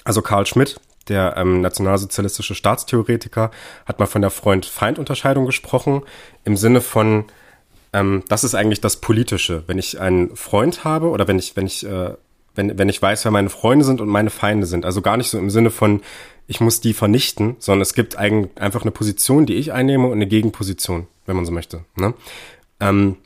also 0.05 0.23
Karl 0.23 0.47
Schmidt, 0.47 0.79
der 1.09 1.37
ähm, 1.37 1.61
nationalsozialistische 1.61 2.55
Staatstheoretiker, 2.55 3.51
hat 3.87 3.99
mal 3.99 4.07
von 4.07 4.23
der 4.23 4.31
Freund-Feind-Unterscheidung 4.31 5.47
gesprochen, 5.47 6.03
im 6.45 6.57
Sinne 6.57 6.81
von, 6.81 7.25
ähm, 7.93 8.23
das 8.29 8.45
ist 8.45 8.55
eigentlich 8.55 8.81
das 8.81 9.01
Politische. 9.01 9.65
Wenn 9.67 9.79
ich 9.79 10.01
einen 10.01 10.37
Freund 10.37 10.85
habe 10.85 11.09
oder 11.09 11.29
wenn 11.29 11.39
ich, 11.39 11.57
wenn 11.57 11.67
ich 11.67 11.85
äh, 11.87 12.15
wenn, 12.55 12.79
wenn 12.79 12.89
ich 12.89 13.01
weiß, 13.01 13.25
wer 13.25 13.33
meine 13.33 13.51
Freunde 13.51 13.85
sind 13.85 14.01
und 14.01 14.09
meine 14.09 14.31
Feinde 14.31 14.67
sind. 14.67 14.85
Also 14.85 15.03
gar 15.03 15.17
nicht 15.17 15.31
so 15.31 15.39
im 15.39 15.51
Sinne 15.51 15.71
von, 15.71 16.01
ich 16.47 16.61
muss 16.61 16.81
die 16.81 16.93
vernichten, 16.95 17.57
sondern 17.59 17.83
es 17.83 17.95
gibt 17.95 18.17
eigentlich 18.17 18.51
einfach 18.61 18.83
eine 18.83 18.91
Position, 18.91 19.47
die 19.47 19.55
ich 19.55 19.73
einnehme 19.73 20.07
und 20.07 20.15
eine 20.15 20.27
Gegenposition, 20.27 21.07
wenn 21.27 21.37
man 21.37 21.47
so 21.47 21.53
möchte. 21.53 21.85
Ne? 21.97 22.15
Ähm, 22.81 23.17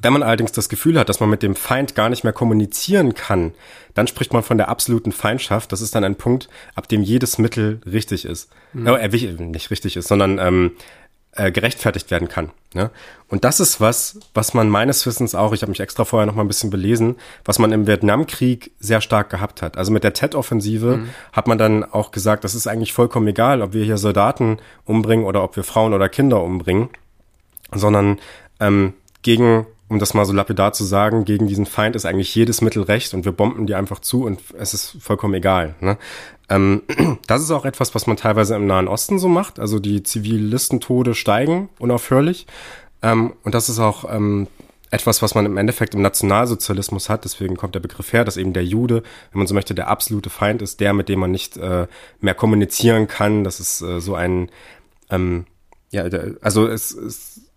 wenn 0.00 0.12
man 0.12 0.22
allerdings 0.22 0.52
das 0.52 0.68
Gefühl 0.68 0.98
hat, 0.98 1.08
dass 1.08 1.20
man 1.20 1.28
mit 1.28 1.42
dem 1.42 1.56
Feind 1.56 1.94
gar 1.94 2.08
nicht 2.08 2.22
mehr 2.22 2.32
kommunizieren 2.32 3.14
kann, 3.14 3.52
dann 3.94 4.06
spricht 4.06 4.32
man 4.32 4.44
von 4.44 4.56
der 4.56 4.68
absoluten 4.68 5.12
Feindschaft. 5.12 5.72
Das 5.72 5.80
ist 5.80 5.94
dann 5.94 6.04
ein 6.04 6.14
Punkt, 6.14 6.48
ab 6.74 6.88
dem 6.88 7.02
jedes 7.02 7.38
Mittel 7.38 7.80
richtig 7.84 8.24
ist. 8.24 8.48
Mhm. 8.72 8.86
Äh, 8.86 9.08
nicht 9.08 9.70
richtig 9.70 9.96
ist, 9.96 10.08
sondern 10.08 10.38
ähm, 10.38 10.72
äh, 11.32 11.52
gerechtfertigt 11.52 12.10
werden 12.10 12.28
kann. 12.28 12.50
Ne? 12.74 12.90
Und 13.28 13.44
das 13.44 13.60
ist 13.60 13.80
was, 13.80 14.18
was 14.34 14.54
man 14.54 14.68
meines 14.68 15.06
Wissens 15.06 15.34
auch, 15.34 15.52
ich 15.52 15.62
habe 15.62 15.70
mich 15.70 15.80
extra 15.80 16.04
vorher 16.04 16.26
noch 16.26 16.34
mal 16.34 16.42
ein 16.42 16.48
bisschen 16.48 16.70
belesen, 16.70 17.16
was 17.44 17.58
man 17.58 17.72
im 17.72 17.86
Vietnamkrieg 17.86 18.72
sehr 18.80 19.00
stark 19.00 19.30
gehabt 19.30 19.62
hat. 19.62 19.76
Also 19.76 19.92
mit 19.92 20.04
der 20.04 20.14
Tet-Offensive 20.14 20.98
mhm. 20.98 21.08
hat 21.32 21.46
man 21.46 21.58
dann 21.58 21.84
auch 21.84 22.10
gesagt, 22.10 22.44
das 22.44 22.54
ist 22.54 22.66
eigentlich 22.66 22.92
vollkommen 22.92 23.28
egal, 23.28 23.62
ob 23.62 23.72
wir 23.72 23.84
hier 23.84 23.98
Soldaten 23.98 24.58
umbringen 24.84 25.26
oder 25.26 25.42
ob 25.44 25.56
wir 25.56 25.64
Frauen 25.64 25.94
oder 25.94 26.08
Kinder 26.08 26.42
umbringen, 26.42 26.88
sondern 27.72 28.18
ähm, 28.60 28.94
gegen 29.22 29.66
um 29.88 29.98
das 29.98 30.12
mal 30.12 30.26
so 30.26 30.32
lapidar 30.32 30.72
zu 30.72 30.84
sagen, 30.84 31.24
gegen 31.24 31.46
diesen 31.46 31.64
Feind 31.66 31.96
ist 31.96 32.04
eigentlich 32.04 32.34
jedes 32.34 32.60
Mittel 32.60 32.82
recht 32.82 33.14
und 33.14 33.24
wir 33.24 33.32
bomben 33.32 33.66
die 33.66 33.74
einfach 33.74 34.00
zu 34.00 34.24
und 34.24 34.40
es 34.58 34.74
ist 34.74 34.96
vollkommen 35.00 35.34
egal. 35.34 35.76
Ne? 35.80 35.96
Ähm, 36.48 36.82
das 37.26 37.42
ist 37.42 37.50
auch 37.50 37.64
etwas, 37.64 37.94
was 37.94 38.06
man 38.06 38.16
teilweise 38.16 38.56
im 38.56 38.66
Nahen 38.66 38.88
Osten 38.88 39.18
so 39.18 39.28
macht. 39.28 39.58
Also 39.58 39.78
die 39.78 40.02
Zivilistentode 40.02 41.14
steigen 41.14 41.68
unaufhörlich. 41.78 42.46
Ähm, 43.02 43.34
und 43.44 43.54
das 43.54 43.68
ist 43.68 43.78
auch 43.78 44.04
ähm, 44.12 44.48
etwas, 44.90 45.22
was 45.22 45.34
man 45.34 45.46
im 45.46 45.56
Endeffekt 45.56 45.94
im 45.94 46.02
Nationalsozialismus 46.02 47.08
hat. 47.08 47.24
Deswegen 47.24 47.56
kommt 47.56 47.74
der 47.74 47.80
Begriff 47.80 48.12
her, 48.12 48.24
dass 48.24 48.36
eben 48.36 48.52
der 48.52 48.64
Jude, 48.64 49.02
wenn 49.32 49.38
man 49.38 49.46
so 49.46 49.54
möchte, 49.54 49.74
der 49.74 49.88
absolute 49.88 50.30
Feind 50.30 50.62
ist, 50.62 50.80
der, 50.80 50.94
mit 50.94 51.08
dem 51.08 51.20
man 51.20 51.30
nicht 51.30 51.56
äh, 51.56 51.86
mehr 52.20 52.34
kommunizieren 52.34 53.06
kann. 53.08 53.44
Das 53.44 53.60
ist 53.60 53.82
äh, 53.82 54.00
so 54.00 54.14
ein, 54.14 54.50
ähm, 55.10 55.46
ja, 55.90 56.08
der, 56.08 56.36
also 56.40 56.66
es, 56.66 56.92
es 56.92 57.47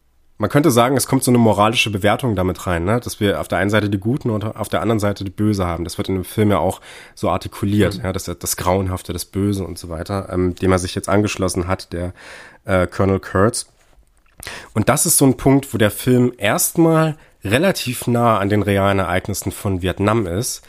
man 0.41 0.49
könnte 0.49 0.71
sagen, 0.71 0.97
es 0.97 1.05
kommt 1.05 1.23
so 1.23 1.29
eine 1.29 1.37
moralische 1.37 1.91
Bewertung 1.91 2.35
damit 2.35 2.65
rein, 2.65 2.83
ne? 2.83 2.99
dass 2.99 3.19
wir 3.19 3.39
auf 3.39 3.47
der 3.47 3.59
einen 3.59 3.69
Seite 3.69 3.91
die 3.91 3.99
Guten 3.99 4.31
und 4.31 4.43
auf 4.43 4.69
der 4.69 4.81
anderen 4.81 4.99
Seite 4.99 5.23
die 5.23 5.29
Böse 5.29 5.67
haben. 5.67 5.83
Das 5.83 5.99
wird 5.99 6.09
in 6.09 6.15
dem 6.15 6.23
Film 6.25 6.49
ja 6.49 6.57
auch 6.57 6.81
so 7.13 7.29
artikuliert, 7.29 7.99
mhm. 7.99 8.05
ja, 8.05 8.11
dass 8.11 8.23
das 8.23 8.57
Grauenhafte, 8.57 9.13
das 9.13 9.25
Böse 9.25 9.63
und 9.63 9.77
so 9.77 9.89
weiter, 9.89 10.29
ähm, 10.31 10.55
dem 10.55 10.71
er 10.71 10.79
sich 10.79 10.95
jetzt 10.95 11.09
angeschlossen 11.09 11.67
hat, 11.67 11.93
der 11.93 12.13
äh, 12.65 12.87
Colonel 12.87 13.19
Kurtz. 13.19 13.67
Und 14.73 14.89
das 14.89 15.05
ist 15.05 15.17
so 15.17 15.25
ein 15.25 15.37
Punkt, 15.37 15.75
wo 15.75 15.77
der 15.77 15.91
Film 15.91 16.33
erstmal 16.35 17.17
relativ 17.45 18.07
nah 18.07 18.39
an 18.39 18.49
den 18.49 18.63
realen 18.63 18.97
Ereignissen 18.97 19.51
von 19.51 19.83
Vietnam 19.83 20.25
ist, 20.25 20.63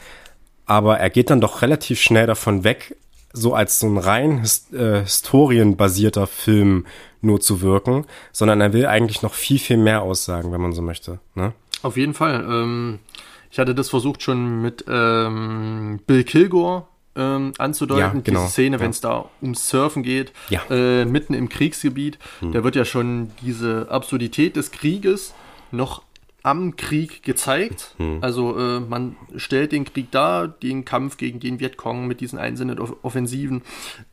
aber 0.67 0.99
er 0.99 1.09
geht 1.09 1.31
dann 1.31 1.41
doch 1.41 1.63
relativ 1.63 1.99
schnell 1.99 2.27
davon 2.27 2.63
weg, 2.63 2.95
so 3.33 3.55
als 3.55 3.79
so 3.79 3.87
ein 3.87 3.97
rein 3.97 4.41
his 4.41 4.71
äh, 4.71 5.01
historienbasierter 5.01 6.27
Film 6.27 6.85
nur 7.23 7.39
zu 7.39 7.61
wirken, 7.61 8.05
sondern 8.31 8.61
er 8.61 8.73
will 8.73 8.85
eigentlich 8.85 9.21
noch 9.21 9.33
viel, 9.33 9.59
viel 9.59 9.77
mehr 9.77 10.01
aussagen, 10.01 10.51
wenn 10.51 10.61
man 10.61 10.73
so 10.73 10.81
möchte. 10.81 11.19
Ne? 11.35 11.53
Auf 11.81 11.97
jeden 11.97 12.13
Fall. 12.13 12.45
Ähm, 12.47 12.99
ich 13.51 13.59
hatte 13.59 13.75
das 13.75 13.89
versucht 13.89 14.23
schon 14.23 14.61
mit 14.61 14.85
ähm, 14.87 15.99
Bill 16.07 16.23
Kilgore 16.23 16.87
ähm, 17.15 17.53
anzudeuten, 17.57 18.17
ja, 18.17 18.21
genau. 18.23 18.39
diese 18.41 18.51
Szene, 18.51 18.79
wenn 18.79 18.89
es 18.89 19.01
da 19.01 19.29
ums 19.41 19.69
Surfen 19.69 20.03
geht, 20.03 20.33
ja. 20.49 20.61
äh, 20.69 21.05
mitten 21.05 21.33
im 21.33 21.49
Kriegsgebiet. 21.49 22.17
Hm. 22.39 22.51
Da 22.51 22.63
wird 22.63 22.75
ja 22.75 22.85
schon 22.85 23.31
diese 23.41 23.87
Absurdität 23.89 24.55
des 24.55 24.71
Krieges 24.71 25.33
noch 25.71 26.01
am 26.41 26.75
Krieg 26.75 27.23
gezeigt. 27.23 27.95
Hm. 27.97 28.17
Also 28.21 28.57
äh, 28.57 28.79
man 28.79 29.15
stellt 29.35 29.71
den 29.71 29.85
Krieg 29.85 30.11
dar, 30.11 30.47
den 30.47 30.83
Kampf 30.83 31.17
gegen 31.17 31.39
den 31.39 31.59
Vietcong 31.59 32.05
mit 32.07 32.19
diesen 32.19 32.37
einzelnen 32.37 32.79
Offensiven, 32.79 33.61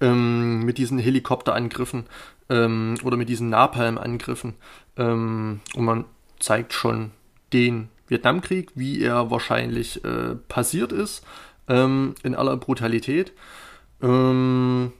ähm, 0.01 0.65
mit 0.65 0.79
diesen 0.79 0.99
Helikopterangriffen 0.99 2.05
ähm, 2.51 2.97
oder 3.03 3.17
mit 3.17 3.29
diesen 3.29 3.49
Napalm-Angriffen. 3.49 4.55
Ähm, 4.99 5.61
und 5.75 5.85
man 5.85 6.05
zeigt 6.39 6.75
schon 6.75 7.13
den 7.53 7.89
Vietnamkrieg, 8.09 8.73
wie 8.75 9.01
er 9.03 9.31
wahrscheinlich 9.31 10.05
äh, 10.05 10.35
passiert 10.49 10.93
ist, 10.93 11.25
ähm, 11.69 12.15
in 12.23 12.35
aller 12.35 12.57
Brutalität. 12.57 13.33
Ähm, 14.03 14.93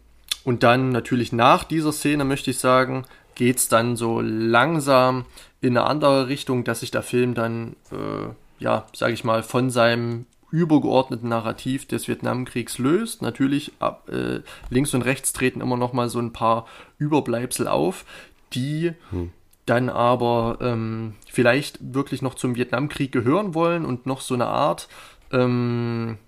und 0.45 0.63
dann 0.63 0.91
natürlich 0.91 1.33
nach 1.33 1.65
dieser 1.65 1.93
Szene, 1.93 2.25
möchte 2.25 2.51
ich 2.51 2.59
sagen, 2.59 3.05
geht 3.35 3.59
es 3.59 3.69
dann 3.69 3.97
so 3.97 4.21
langsam 4.21 5.27
in 5.61 5.77
eine 5.77 5.87
andere 5.87 6.29
Richtung, 6.29 6.65
dass 6.65 6.81
sich 6.81 6.91
der 6.91 7.03
Film 7.03 7.35
dann, 7.35 7.77
äh, 7.91 8.63
ja, 8.63 8.87
sage 8.95 9.13
ich 9.13 9.25
mal, 9.25 9.43
von 9.43 9.71
seinem 9.71 10.27
übergeordneten 10.51 11.29
Narrativ 11.29 11.87
des 11.87 12.09
Vietnamkriegs 12.09 12.79
löst. 12.79 13.23
Natürlich 13.23 13.73
ab, 13.79 14.09
äh, 14.09 14.41
links 14.69 14.95
und 14.95 15.03
rechts 15.03 15.33
treten 15.33 15.61
immer 15.61 15.77
noch 15.77 15.93
mal 15.93 16.09
so 16.09 16.19
ein 16.19 16.33
paar 16.33 16.67
Überbleibsel 16.99 17.69
auf, 17.69 18.05
die 18.53 18.93
hm. 19.11 19.33
dann 19.67 19.89
aber 19.89 20.59
ähm, 20.61 21.15
vielleicht 21.31 21.79
wirklich 21.81 22.23
noch 22.23 22.35
zum 22.35 22.57
Vietnamkrieg 22.57 23.13
gehören 23.13 23.55
wollen 23.55 23.85
und 23.85 24.07
noch 24.07 24.21
so 24.21 24.35
eine 24.35 24.47
Art, 24.47 24.89
ähm, 25.33 26.19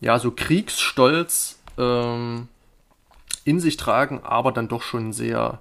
ja, 0.00 0.18
so 0.18 0.30
Kriegsstolz 0.30 1.58
ähm, 1.76 2.48
in 3.44 3.60
sich 3.60 3.76
tragen, 3.76 4.20
aber 4.22 4.52
dann 4.52 4.68
doch 4.68 4.82
schon 4.82 5.12
sehr 5.12 5.60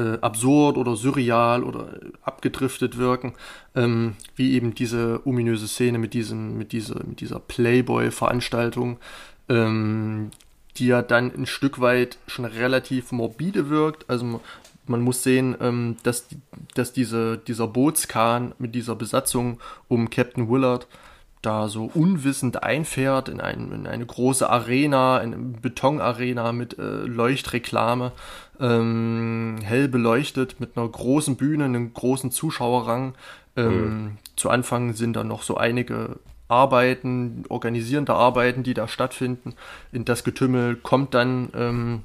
äh, 0.00 0.18
absurd 0.20 0.78
oder 0.78 0.96
surreal 0.96 1.62
oder 1.62 2.00
abgedriftet 2.22 2.96
wirken, 2.96 3.34
ähm, 3.74 4.14
wie 4.34 4.54
eben 4.54 4.74
diese 4.74 5.20
ominöse 5.26 5.68
Szene 5.68 5.98
mit, 5.98 6.14
diesem, 6.14 6.56
mit, 6.56 6.72
dieser, 6.72 7.04
mit 7.04 7.20
dieser 7.20 7.38
Playboy-Veranstaltung, 7.38 8.98
ähm, 9.48 10.30
die 10.76 10.86
ja 10.86 11.02
dann 11.02 11.32
ein 11.34 11.46
Stück 11.46 11.80
weit 11.80 12.18
schon 12.26 12.46
relativ 12.46 13.12
morbide 13.12 13.68
wirkt. 13.68 14.08
Also 14.08 14.40
man 14.86 15.00
muss 15.02 15.22
sehen, 15.22 15.54
ähm, 15.60 15.96
dass, 16.02 16.26
dass 16.74 16.92
diese, 16.92 17.36
dieser 17.36 17.66
Bootskahn 17.66 18.54
mit 18.58 18.74
dieser 18.74 18.96
Besatzung 18.96 19.60
um 19.88 20.08
Captain 20.08 20.48
Willard 20.48 20.86
da 21.42 21.68
so 21.68 21.90
unwissend 21.94 22.62
einfährt 22.62 23.28
in, 23.28 23.40
ein, 23.40 23.72
in 23.72 23.86
eine 23.86 24.04
große 24.04 24.48
Arena, 24.48 25.18
eine 25.18 25.36
Betonarena 25.36 26.52
mit 26.52 26.78
äh, 26.78 26.82
Leuchtreklame, 26.82 28.12
ähm, 28.60 29.56
hell 29.62 29.88
beleuchtet, 29.88 30.60
mit 30.60 30.76
einer 30.76 30.88
großen 30.88 31.36
Bühne, 31.36 31.64
einem 31.64 31.94
großen 31.94 32.30
Zuschauerrang. 32.30 33.14
Ähm, 33.56 34.02
mhm. 34.04 34.18
Zu 34.36 34.50
Anfang 34.50 34.92
sind 34.92 35.14
da 35.14 35.24
noch 35.24 35.42
so 35.42 35.56
einige 35.56 36.18
Arbeiten, 36.48 37.44
organisierende 37.48 38.14
Arbeiten, 38.14 38.62
die 38.62 38.74
da 38.74 38.86
stattfinden. 38.86 39.54
In 39.92 40.04
das 40.04 40.24
Getümmel 40.24 40.76
kommt 40.76 41.14
dann 41.14 41.50
ähm, 41.54 42.00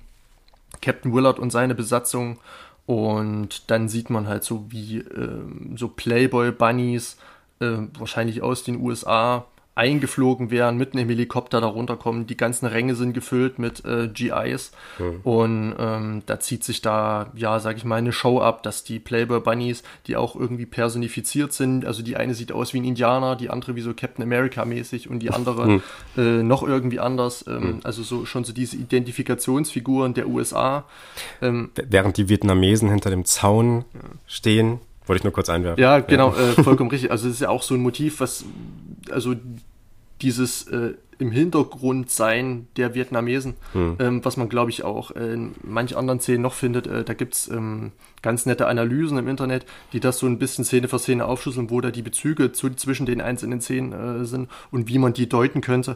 Captain 0.82 1.13
Willard 1.13 1.39
und 1.39 1.52
seine 1.52 1.76
Besatzung 1.76 2.38
und 2.86 3.71
dann 3.71 3.89
sieht 3.89 4.10
man 4.10 4.28
halt 4.28 4.43
so 4.43 4.65
wie 4.69 5.00
ähm, 5.00 5.76
so 5.76 5.88
Playboy-Bunnies, 5.88 7.17
äh, 7.65 7.99
wahrscheinlich 7.99 8.41
aus 8.41 8.63
den 8.63 8.80
USA, 8.80 9.45
eingeflogen 9.75 10.51
wären, 10.51 10.78
mitten 10.78 10.97
im 10.97 11.10
Helikopter 11.10 11.60
da 11.60 11.67
runterkommen. 11.67 12.28
Die 12.28 12.38
ganzen 12.38 12.65
Ränge 12.65 12.95
sind 12.95 13.13
gefüllt 13.13 13.60
mit 13.60 13.84
äh, 13.84 14.08
GIs. 14.08 14.71
Mhm. 14.97 15.19
Und 15.23 15.75
ähm, 15.78 16.23
da 16.25 16.39
zieht 16.39 16.63
sich 16.63 16.82
da, 16.82 17.30
ja, 17.36 17.60
sag 17.60 17.75
ich 17.75 17.84
mal, 17.84 17.97
eine 17.97 18.13
Show 18.13 18.39
ab, 18.39 18.63
dass 18.63 18.86
die 18.86 18.99
Playboy 18.99 19.41
Bunnies, 19.41 19.84
die 20.08 20.15
auch 20.15 20.38
irgendwie 20.38 20.65
personifiziert 20.65 21.51
sind, 21.51 21.86
also 21.86 22.04
die 22.04 22.15
eine 22.15 22.34
sieht 22.36 22.54
aus 22.54 22.73
wie 22.73 22.80
ein 22.80 22.86
Indianer, 22.86 23.36
die 23.36 23.49
andere 23.49 23.75
wie 23.75 23.82
so 23.82 23.93
Captain 23.93 24.23
America 24.23 24.63
mäßig 24.63 25.10
und 25.10 25.19
die 25.19 25.32
andere 25.32 25.67
mhm. 25.67 25.84
äh, 26.17 26.21
noch 26.41 26.63
irgendwie 26.63 27.01
anders. 27.01 27.43
Ähm, 27.45 27.62
mhm. 27.62 27.80
Also 27.84 28.01
so 28.01 28.25
schon 28.25 28.45
so 28.45 28.54
diese 28.54 28.78
Identifikationsfiguren 28.78 30.13
der 30.13 30.30
USA. 30.30 30.86
Ähm, 31.41 31.71
Während 31.75 32.15
die 32.15 32.30
Vietnamesen 32.30 32.89
hinter 32.89 33.10
dem 33.10 33.25
Zaun 33.25 33.84
ja. 33.93 33.99
stehen. 34.25 34.80
Wollte 35.07 35.19
ich 35.19 35.23
nur 35.23 35.33
kurz 35.33 35.49
einwerfen. 35.49 35.81
Ja, 35.81 35.99
genau, 35.99 36.33
ja. 36.33 36.49
Äh, 36.57 36.63
vollkommen 36.63 36.89
richtig. 36.89 37.11
Also 37.11 37.27
es 37.27 37.35
ist 37.35 37.41
ja 37.41 37.49
auch 37.49 37.63
so 37.63 37.75
ein 37.75 37.81
Motiv, 37.81 38.19
was, 38.19 38.45
also 39.11 39.35
dieses 40.21 40.67
äh, 40.67 40.93
im 41.17 41.31
Hintergrund 41.31 42.11
sein 42.11 42.67
der 42.75 42.93
Vietnamesen, 42.93 43.55
hm. 43.73 43.95
ähm, 43.99 44.25
was 44.25 44.37
man 44.37 44.49
glaube 44.49 44.71
ich 44.71 44.83
auch 44.83 45.11
in 45.11 45.55
manch 45.63 45.95
anderen 45.95 46.19
Szenen 46.19 46.41
noch 46.41 46.53
findet. 46.53 46.87
Äh, 46.87 47.03
da 47.03 47.13
gibt's 47.13 47.47
ähm, 47.47 47.91
ganz 48.21 48.45
nette 48.45 48.67
Analysen 48.67 49.17
im 49.17 49.27
Internet, 49.27 49.65
die 49.93 49.99
das 49.99 50.17
so 50.17 50.25
ein 50.25 50.39
bisschen 50.39 50.65
Szene 50.65 50.87
für 50.87 50.99
Szene 50.99 51.25
aufschlüsseln, 51.25 51.69
wo 51.69 51.79
da 51.81 51.91
die 51.91 52.01
Bezüge 52.01 52.51
zu, 52.51 52.69
zwischen 52.71 53.05
den 53.05 53.21
einzelnen 53.21 53.61
Szenen 53.61 53.93
äh, 53.93 54.25
sind 54.25 54.49
und 54.71 54.87
wie 54.87 54.97
man 54.97 55.13
die 55.13 55.29
deuten 55.29 55.61
könnte. 55.61 55.95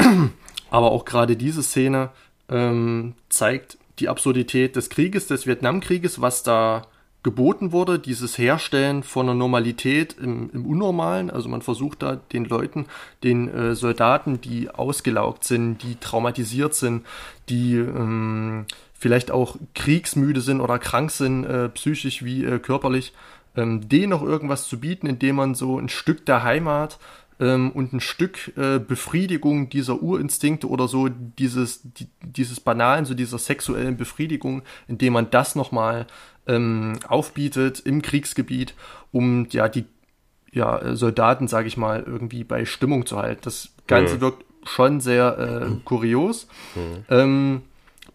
Mhm. 0.00 0.30
Aber 0.70 0.90
auch 0.90 1.04
gerade 1.04 1.36
diese 1.36 1.62
Szene 1.62 2.10
ähm, 2.48 3.14
zeigt 3.28 3.78
die 3.98 4.08
Absurdität 4.08 4.74
des 4.74 4.90
Krieges, 4.90 5.26
des 5.26 5.46
Vietnamkrieges, 5.46 6.20
was 6.20 6.42
da 6.42 6.86
geboten 7.22 7.70
wurde, 7.70 7.98
dieses 7.98 8.36
Herstellen 8.36 9.02
von 9.02 9.28
einer 9.28 9.34
Normalität 9.34 10.16
im, 10.20 10.50
im 10.52 10.66
Unnormalen. 10.66 11.30
Also 11.30 11.48
man 11.48 11.62
versucht 11.62 12.02
da 12.02 12.16
den 12.16 12.44
Leuten, 12.44 12.86
den 13.22 13.48
äh, 13.48 13.74
Soldaten, 13.74 14.40
die 14.40 14.70
ausgelaugt 14.70 15.44
sind, 15.44 15.82
die 15.82 15.96
traumatisiert 15.96 16.74
sind, 16.74 17.06
die 17.48 17.76
ähm, 17.76 18.66
vielleicht 18.94 19.30
auch 19.30 19.56
kriegsmüde 19.74 20.40
sind 20.40 20.60
oder 20.60 20.78
krank 20.78 21.10
sind, 21.10 21.44
äh, 21.44 21.68
psychisch 21.68 22.24
wie 22.24 22.44
äh, 22.44 22.58
körperlich, 22.58 23.12
ähm, 23.56 23.88
denen 23.88 24.10
noch 24.10 24.22
irgendwas 24.22 24.66
zu 24.66 24.80
bieten, 24.80 25.06
indem 25.06 25.36
man 25.36 25.54
so 25.54 25.78
ein 25.78 25.88
Stück 25.88 26.26
der 26.26 26.42
Heimat 26.42 26.98
ähm, 27.42 27.72
und 27.72 27.92
ein 27.92 28.00
Stück 28.00 28.56
äh, 28.56 28.78
Befriedigung 28.78 29.68
dieser 29.68 30.00
Urinstinkte 30.00 30.68
oder 30.68 30.86
so 30.86 31.08
dieses, 31.08 31.80
die, 31.82 32.06
dieses 32.24 32.60
Banalen, 32.60 33.04
so 33.04 33.14
dieser 33.14 33.38
sexuellen 33.38 33.96
Befriedigung, 33.96 34.62
indem 34.86 35.14
man 35.14 35.30
das 35.30 35.56
nochmal 35.56 36.06
ähm, 36.46 36.98
aufbietet 37.08 37.80
im 37.80 38.00
Kriegsgebiet, 38.00 38.74
um 39.10 39.48
ja 39.50 39.68
die 39.68 39.84
ja, 40.52 40.94
Soldaten, 40.94 41.48
sage 41.48 41.66
ich 41.66 41.76
mal, 41.76 42.04
irgendwie 42.06 42.44
bei 42.44 42.64
Stimmung 42.64 43.06
zu 43.06 43.16
halten. 43.18 43.40
Das 43.42 43.70
Ganze 43.88 44.16
mhm. 44.16 44.20
wirkt 44.20 44.44
schon 44.64 45.00
sehr 45.00 45.38
äh, 45.38 45.74
kurios. 45.84 46.46
Mhm. 46.76 47.04
Ähm, 47.08 47.62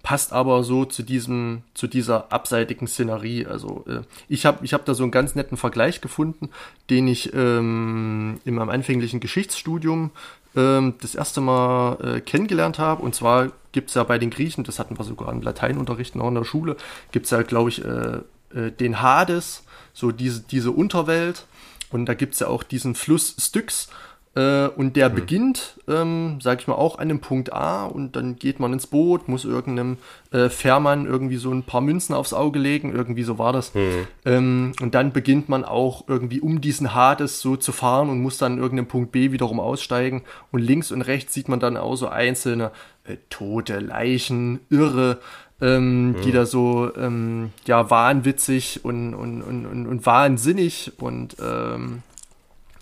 passt 0.08 0.32
aber 0.32 0.64
so 0.64 0.86
zu 0.86 1.04
diesem, 1.04 1.64
zu 1.74 1.86
dieser 1.86 2.32
abseitigen 2.32 2.88
Szenerie. 2.88 3.46
Also 3.46 3.84
äh, 3.90 4.04
ich 4.30 4.46
habe 4.46 4.64
ich 4.64 4.74
hab 4.74 4.86
da 4.86 4.94
so 4.94 5.04
einen 5.04 5.12
ganz 5.12 5.36
netten 5.36 5.58
Vergleich 5.58 6.00
gefunden, 6.00 6.50
den 6.90 7.10
ich 7.10 7.34
ähm, 7.34 8.40
in 8.46 8.56
meinem 8.56 8.70
anfänglichen 8.70 9.20
Geschichtsstudium 9.20 10.12
ähm, 10.56 10.94
das 11.02 11.14
erste 11.14 11.42
Mal 11.42 11.98
äh, 12.00 12.22
kennengelernt 12.22 12.80
habe. 12.80 13.04
Und 13.04 13.16
zwar 13.16 13.52
gibt 13.74 13.90
es 13.90 13.96
ja 13.96 14.06
bei 14.06 14.18
den 14.18 14.30
Griechen, 14.30 14.64
das 14.64 14.80
hatten 14.80 14.98
wir 14.98 15.04
sogar 15.04 15.30
im 15.30 15.42
Lateinunterricht 15.42 16.16
noch 16.16 16.30
in 16.30 16.36
der 16.36 16.46
Schule, 16.46 16.78
gibt 17.12 17.26
es 17.26 17.32
ja, 17.32 17.42
glaube 17.42 17.70
ich, 17.70 17.84
äh, 17.84 18.20
äh, 18.56 18.72
den 18.72 19.02
Hades, 19.02 19.66
so 19.92 20.14
diese, 20.14 20.40
diese 20.40 20.72
Unterwelt. 20.72 21.48
Und 21.90 22.06
da 22.06 22.14
gibt 22.14 22.36
es 22.36 22.40
ja 22.40 22.48
auch 22.48 22.64
diesen 22.64 22.96
Fluss 22.96 23.36
Styx. 23.38 23.90
Äh, 24.38 24.68
und 24.68 24.96
der 24.96 25.10
mhm. 25.10 25.16
beginnt, 25.16 25.80
ähm, 25.88 26.38
sag 26.42 26.62
ich 26.62 26.68
mal, 26.68 26.76
auch 26.76 27.00
an 27.00 27.10
dem 27.10 27.22
Punkt 27.22 27.52
A 27.54 27.86
und 27.86 28.16
dann 28.16 28.36
geht 28.36 28.60
man 28.60 28.72
ins 28.72 28.86
Boot, 28.86 29.28
muss 29.28 29.46
irgendeinem 29.46 29.98
äh, 30.32 30.50
Fährmann 30.50 31.08
irgendwie 31.08 31.38
so 31.38 31.52
ein 31.52 31.64
paar 31.64 31.82
Münzen 31.82 32.14
aufs 32.14 32.34
Auge 32.34 32.60
legen, 32.60 32.94
irgendwie 32.94 33.24
so 33.24 33.40
war 33.40 33.52
das. 33.52 33.74
Mhm. 33.74 34.08
Ähm, 34.26 34.72
und 34.80 34.94
dann 34.94 35.12
beginnt 35.12 35.50
man 35.50 35.66
auch 35.66 36.08
irgendwie 36.08 36.40
um 36.40 36.62
diesen 36.62 36.94
Hades 36.94 37.42
so 37.42 37.56
zu 37.56 37.72
fahren 37.72 38.10
und 38.10 38.22
muss 38.22 38.38
dann 38.38 38.54
an 38.54 38.58
irgendeinem 38.60 38.88
Punkt 38.88 39.12
B 39.12 39.32
wiederum 39.32 39.60
aussteigen. 39.60 40.22
Und 40.52 40.62
links 40.62 40.92
und 40.92 41.02
rechts 41.02 41.34
sieht 41.34 41.50
man 41.50 41.60
dann 41.60 41.76
auch 41.76 41.96
so 41.96 42.08
einzelne 42.08 42.72
äh, 43.06 43.18
tote 43.32 43.80
Leichen, 43.80 44.60
Irre, 44.70 45.18
ähm, 45.62 46.10
mhm. 46.10 46.22
die 46.22 46.32
da 46.32 46.46
so 46.46 46.92
ähm, 46.96 47.50
ja 47.66 47.90
wahnwitzig 47.90 48.82
und, 48.86 49.16
und, 49.16 49.42
und, 49.42 49.66
und, 49.66 49.88
und 49.88 50.06
wahnsinnig 50.06 50.92
und 51.00 51.38
ähm, 51.42 52.04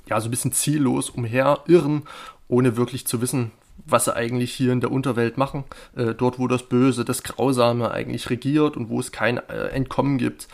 ja, 0.09 0.19
so 0.19 0.27
ein 0.27 0.31
bisschen 0.31 0.51
ziellos 0.51 1.09
umherirren, 1.09 2.03
ohne 2.47 2.77
wirklich 2.77 3.07
zu 3.07 3.21
wissen, 3.21 3.51
was 3.85 4.05
sie 4.05 4.15
eigentlich 4.15 4.53
hier 4.53 4.71
in 4.71 4.81
der 4.81 4.91
Unterwelt 4.91 5.37
machen. 5.37 5.63
Äh, 5.95 6.13
dort, 6.13 6.39
wo 6.39 6.47
das 6.47 6.63
Böse, 6.63 7.05
das 7.05 7.23
Grausame 7.23 7.91
eigentlich 7.91 8.29
regiert 8.29 8.77
und 8.77 8.89
wo 8.89 8.99
es 8.99 9.11
kein 9.11 9.37
äh, 9.37 9.67
Entkommen 9.69 10.17
gibt. 10.17 10.47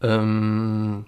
Ähm, 0.00 1.04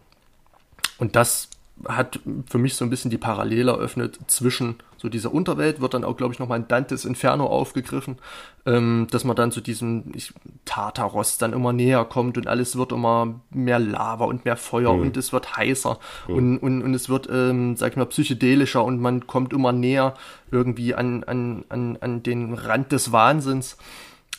und 0.99 1.17
das 1.17 1.49
hat 1.87 2.21
für 2.47 2.59
mich 2.59 2.77
so 2.77 2.85
ein 2.85 2.91
bisschen 2.91 3.11
die 3.11 3.19
Parallele 3.19 3.73
eröffnet 3.73 4.19
zwischen 4.27 4.77
so 4.97 5.09
dieser 5.11 5.35
Unterwelt, 5.35 5.81
wird 5.81 5.93
dann 5.93 6.05
auch, 6.05 6.17
glaube 6.17 6.33
ich, 6.33 6.39
nochmal 6.39 6.61
in 6.61 6.69
Dantes 6.69 7.05
Inferno 7.05 7.47
aufgegriffen, 7.47 8.17
ähm, 8.65 9.07
dass 9.11 9.25
man 9.25 9.37
dann 9.37 9.53
zu 9.53 9.61
diesem 9.61 10.05
ich, 10.15 10.33
Tartaros 10.65 11.37
dann 11.37 11.53
immer 11.53 11.75
näher 11.75 12.05
kommt 12.07 12.39
und 12.39 12.47
alles 12.47 12.77
wird 12.77 12.93
immer 12.93 13.41
mehr 13.51 13.79
Lava 13.79 14.25
und 14.25 14.47
mehr 14.47 14.57
Feuer 14.57 14.95
mhm. 14.95 15.03
und 15.03 15.17
es 15.19 15.33
wird 15.33 15.57
heißer 15.57 15.99
mhm. 16.29 16.35
und, 16.35 16.59
und, 16.59 16.83
und 16.83 16.95
es 16.95 17.11
wird, 17.11 17.29
ähm, 17.31 17.77
sag 17.77 17.91
ich 17.93 17.97
mal, 17.97 18.07
psychedelischer 18.07 18.83
und 18.83 18.99
man 18.99 19.27
kommt 19.27 19.53
immer 19.53 19.73
näher 19.73 20.15
irgendwie 20.51 20.95
an, 20.95 21.25
an, 21.25 21.65
an, 21.69 21.99
an 22.01 22.23
den 22.23 22.55
Rand 22.55 22.93
des 22.93 23.13
Wahnsinns. 23.13 23.77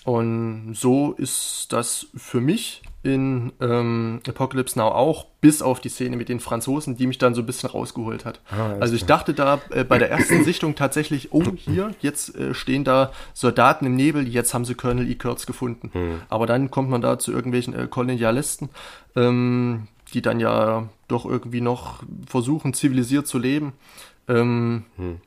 Und 0.03 0.75
so 0.75 1.13
ist 1.13 1.67
das 1.69 2.07
für 2.15 2.39
mich 2.39 2.83
in 3.05 3.53
ähm, 3.61 4.19
Apocalypse 4.27 4.79
Now 4.79 4.87
auch, 4.87 5.27
bis 5.39 5.61
auf 5.61 5.79
die 5.79 5.89
Szene 5.89 6.17
mit 6.17 6.27
den 6.27 6.39
Franzosen, 6.39 6.97
die 6.97 7.05
mich 7.05 7.19
dann 7.19 7.35
so 7.35 7.41
ein 7.41 7.45
bisschen 7.45 7.69
rausgeholt 7.69 8.25
hat. 8.25 8.41
Ah, 8.49 8.73
also 8.79 8.95
ich 8.95 9.05
dachte 9.05 9.35
da 9.35 9.61
äh, 9.69 9.83
bei 9.83 9.99
der 9.99 10.09
ersten 10.09 10.43
Sichtung 10.43 10.73
tatsächlich, 10.73 11.31
oh, 11.31 11.43
hier, 11.55 11.93
jetzt 12.01 12.35
äh, 12.35 12.55
stehen 12.55 12.83
da 12.83 13.11
Soldaten 13.33 13.85
im 13.85 13.95
Nebel, 13.95 14.27
jetzt 14.27 14.55
haben 14.55 14.65
sie 14.65 14.73
Colonel 14.73 15.07
E. 15.07 15.15
Kurtz 15.15 15.45
gefunden. 15.45 15.91
Hm. 15.93 16.21
Aber 16.29 16.47
dann 16.47 16.71
kommt 16.71 16.89
man 16.89 17.01
da 17.01 17.19
zu 17.19 17.31
irgendwelchen 17.31 17.75
äh, 17.75 17.87
Kolonialisten, 17.87 18.69
ähm, 19.15 19.87
die 20.13 20.23
dann 20.23 20.39
ja 20.39 20.89
doch 21.07 21.25
irgendwie 21.25 21.61
noch 21.61 22.01
versuchen, 22.25 22.73
zivilisiert 22.73 23.27
zu 23.27 23.37
leben. 23.37 23.73
Ähm, 24.27 24.85
hm. 24.97 25.21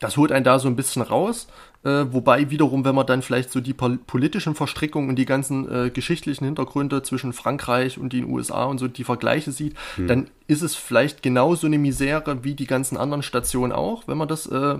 Das 0.00 0.16
holt 0.16 0.32
einen 0.32 0.44
da 0.44 0.58
so 0.58 0.66
ein 0.66 0.76
bisschen 0.76 1.02
raus. 1.02 1.46
Äh, 1.84 2.12
wobei 2.12 2.50
wiederum, 2.50 2.84
wenn 2.84 2.94
man 2.94 3.06
dann 3.06 3.22
vielleicht 3.22 3.50
so 3.52 3.60
die 3.60 3.72
politischen 3.72 4.54
Verstrickungen 4.54 5.08
und 5.08 5.16
die 5.16 5.26
ganzen 5.26 5.70
äh, 5.70 5.90
geschichtlichen 5.90 6.44
Hintergründe 6.44 7.02
zwischen 7.02 7.32
Frankreich 7.32 7.98
und 7.98 8.12
den 8.12 8.24
USA 8.24 8.64
und 8.64 8.78
so 8.78 8.88
die 8.88 9.04
Vergleiche 9.04 9.52
sieht, 9.52 9.76
hm. 9.94 10.08
dann 10.08 10.30
ist 10.46 10.62
es 10.62 10.74
vielleicht 10.74 11.22
genauso 11.22 11.66
eine 11.66 11.78
Misere 11.78 12.42
wie 12.42 12.54
die 12.54 12.66
ganzen 12.66 12.96
anderen 12.96 13.22
Stationen 13.22 13.72
auch, 13.72 14.08
wenn 14.08 14.18
man 14.18 14.28
das 14.28 14.46
äh, 14.46 14.78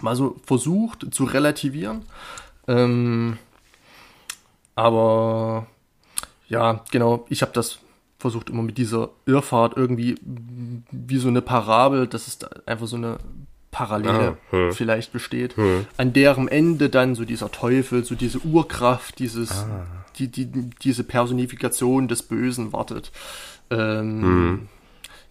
mal 0.00 0.16
so 0.16 0.36
versucht 0.44 1.12
zu 1.12 1.24
relativieren. 1.24 2.02
Ähm, 2.68 3.38
aber 4.76 5.66
ja, 6.48 6.84
genau, 6.90 7.26
ich 7.28 7.42
habe 7.42 7.52
das 7.52 7.78
versucht 8.18 8.48
immer 8.50 8.62
mit 8.62 8.78
dieser 8.78 9.10
Irrfahrt 9.26 9.76
irgendwie 9.76 10.16
wie 10.90 11.18
so 11.18 11.28
eine 11.28 11.42
Parabel, 11.42 12.06
das 12.06 12.26
ist 12.26 12.66
einfach 12.66 12.86
so 12.86 12.96
eine 12.96 13.18
Parallele 13.74 14.36
ah, 14.36 14.52
hm. 14.52 14.72
vielleicht 14.72 15.12
besteht, 15.12 15.56
hm. 15.56 15.86
an 15.96 16.12
deren 16.12 16.46
Ende 16.46 16.88
dann 16.88 17.16
so 17.16 17.24
dieser 17.24 17.50
Teufel, 17.50 18.04
so 18.04 18.14
diese 18.14 18.38
Urkraft, 18.38 19.18
dieses, 19.18 19.50
ah. 19.50 19.84
die, 20.16 20.28
die, 20.28 20.46
diese 20.46 21.02
Personifikation 21.02 22.06
des 22.06 22.22
Bösen 22.22 22.72
wartet. 22.72 23.10
Ähm, 23.70 24.22
hm. 24.22 24.68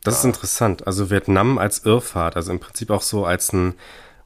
Das 0.04 0.16
ja. 0.16 0.20
ist 0.20 0.26
interessant. 0.26 0.86
Also 0.86 1.10
Vietnam 1.10 1.58
als 1.58 1.86
Irrfahrt, 1.86 2.36
also 2.36 2.52
im 2.52 2.60
Prinzip 2.60 2.90
auch 2.90 3.02
so 3.02 3.26
als 3.26 3.54
ein 3.54 3.76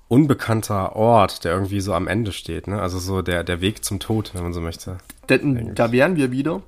unbekannter 0.07 0.95
Ort, 0.95 1.43
der 1.43 1.53
irgendwie 1.53 1.81
so 1.81 1.93
am 1.93 2.07
Ende 2.07 2.31
steht, 2.31 2.65
ne? 2.65 2.81
Also 2.81 2.97
so 2.97 3.21
der, 3.21 3.43
der 3.43 3.61
Weg 3.61 3.85
zum 3.85 3.99
Tod, 3.99 4.31
wenn 4.33 4.41
man 4.41 4.53
so 4.53 4.61
möchte. 4.61 4.97
Denn, 5.29 5.75
da 5.75 5.91
wären 5.91 6.15
wir 6.15 6.31
wieder 6.31 6.63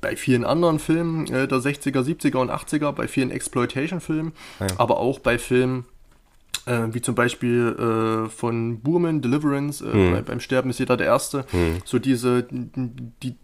bei 0.00 0.16
vielen 0.16 0.44
anderen 0.44 0.80
Filmen 0.80 1.26
äh, 1.32 1.46
der 1.46 1.58
60er, 1.58 2.00
70er 2.00 2.38
und 2.38 2.50
80er, 2.50 2.90
bei 2.90 3.06
vielen 3.06 3.30
Exploitation-Filmen, 3.30 4.32
ja. 4.58 4.66
aber 4.78 4.98
auch 4.98 5.20
bei 5.20 5.38
Filmen 5.38 5.84
äh, 6.66 6.82
wie 6.92 7.00
zum 7.00 7.14
Beispiel 7.14 8.26
äh, 8.26 8.28
von 8.28 8.80
Boorman, 8.80 9.22
Deliverance, 9.22 9.82
äh, 9.82 9.92
hm. 9.92 10.12
bei, 10.12 10.22
beim 10.22 10.40
Sterben 10.40 10.70
ist 10.70 10.78
jeder 10.78 10.96
der 10.96 11.06
Erste, 11.06 11.46
hm. 11.50 11.78
so 11.84 11.98
diese, 11.98 12.46
die, 12.50 13.36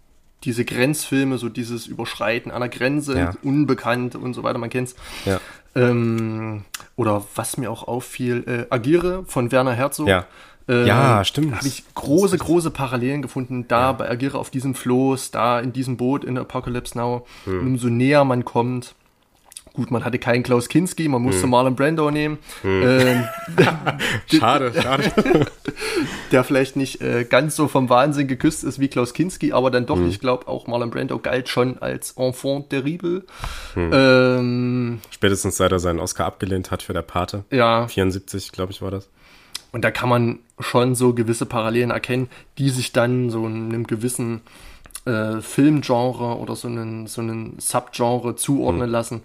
diese 0.45 0.65
Grenzfilme, 0.65 1.39
so 1.39 1.49
dieses 1.49 1.87
Überschreiten 1.87 2.51
einer 2.51 2.69
Grenze, 2.69 3.19
ja. 3.19 3.33
unbekannt 3.43 4.17
und 4.17 4.35
so 4.35 4.43
weiter, 4.43 4.59
man 4.59 4.71
kennt's. 4.71 4.97
Ja. 5.25 5.41
Ähm, 5.75 6.65
oder 6.97 7.25
was 7.35 7.57
mir 7.57 7.71
auch 7.71 7.87
auffiel, 7.89 8.45
äh, 8.47 8.75
Agiere 8.75 9.25
von 9.27 9.53
Werner 9.53 9.73
Herzog. 9.73 10.09
Ja. 10.09 10.27
Ähm, 10.69 10.87
ja, 10.87 11.25
stimmt. 11.25 11.57
Habe 11.57 11.67
ich 11.67 11.85
große, 11.95 12.39
große 12.39 12.71
Parallelen 12.71 13.23
gefunden. 13.23 13.67
Da 13.69 13.81
ja. 13.81 13.93
bei 13.93 14.11
Agiere 14.11 14.39
auf 14.39 14.51
diesem 14.51 14.75
Floß, 14.75 15.31
da 15.31 15.61
in 15.61 15.73
diesem 15.73 15.97
Boot 15.97 16.25
in 16.25 16.39
Apocalypse 16.39 16.97
Now. 16.97 17.27
Hm. 17.45 17.61
Und 17.61 17.67
umso 17.67 17.89
näher 17.89 18.25
man 18.25 18.45
kommt, 18.45 18.95
Gut, 19.75 19.91
man 19.91 20.05
hatte 20.05 20.19
keinen 20.19 20.43
Klaus 20.43 20.69
Kinski, 20.69 21.09
man 21.09 21.23
musste 21.23 21.45
hm. 21.45 21.51
Marlon 21.51 21.75
Brando 21.75 22.11
nehmen. 22.11 22.39
Hm. 22.61 22.83
Ähm, 22.85 23.29
schade, 24.39 24.71
schade. 24.75 25.11
der 26.31 26.45
vielleicht 26.45 26.77
nicht 26.77 27.01
äh, 27.01 27.25
ganz 27.25 27.57
so 27.57 27.69
vom 27.69 27.89
Wahnsinn 27.89 28.29
geküsst 28.29 28.65
ist 28.65 28.81
wie 28.81 28.89
Klaus 28.89 29.15
Kinski, 29.15 29.53
aber 29.53 29.71
dann 29.71 29.87
doch, 29.87 29.97
hm. 29.97 30.09
ich 30.09 30.21
glaube, 30.21 30.47
auch 30.47 30.67
Marlon 30.67 30.91
Brando 30.91 31.19
galt 31.19 31.49
schon 31.49 31.79
als 31.79 32.13
Enfant 32.19 32.69
terrible. 32.69 33.25
Hm. 33.73 33.91
Ähm, 33.95 35.01
Spätestens 35.11 35.57
seit 35.57 35.73
er 35.73 35.79
seinen 35.79 36.01
Oscar 36.01 36.27
abgelehnt 36.27 36.71
hat 36.71 36.83
für 36.83 36.93
der 36.93 37.03
Pate. 37.03 37.45
Ja. 37.51 37.89
74, 37.89 38.53
glaube 38.53 38.73
ich, 38.73 38.83
war 38.83 38.91
das. 38.91 39.09
Und 39.73 39.87
da 39.87 39.91
kann 39.91 40.11
man 40.11 40.41
schon 40.59 40.95
so 40.95 41.15
gewisse 41.15 41.47
Parallelen 41.47 41.91
erkennen, 41.91 42.29
die 42.59 42.69
sich 42.69 42.93
dann 42.93 43.31
so 43.31 43.47
in 43.47 43.71
einem 43.71 43.87
gewissen 43.87 44.43
äh, 45.07 45.41
Filmgenre 45.41 46.37
oder 46.37 46.57
so 46.57 46.69
einen, 46.69 47.07
so 47.07 47.23
einen 47.23 47.59
Subgenre 47.59 48.37
zuordnen 48.37 48.85
hm. 48.85 48.91
lassen 48.91 49.23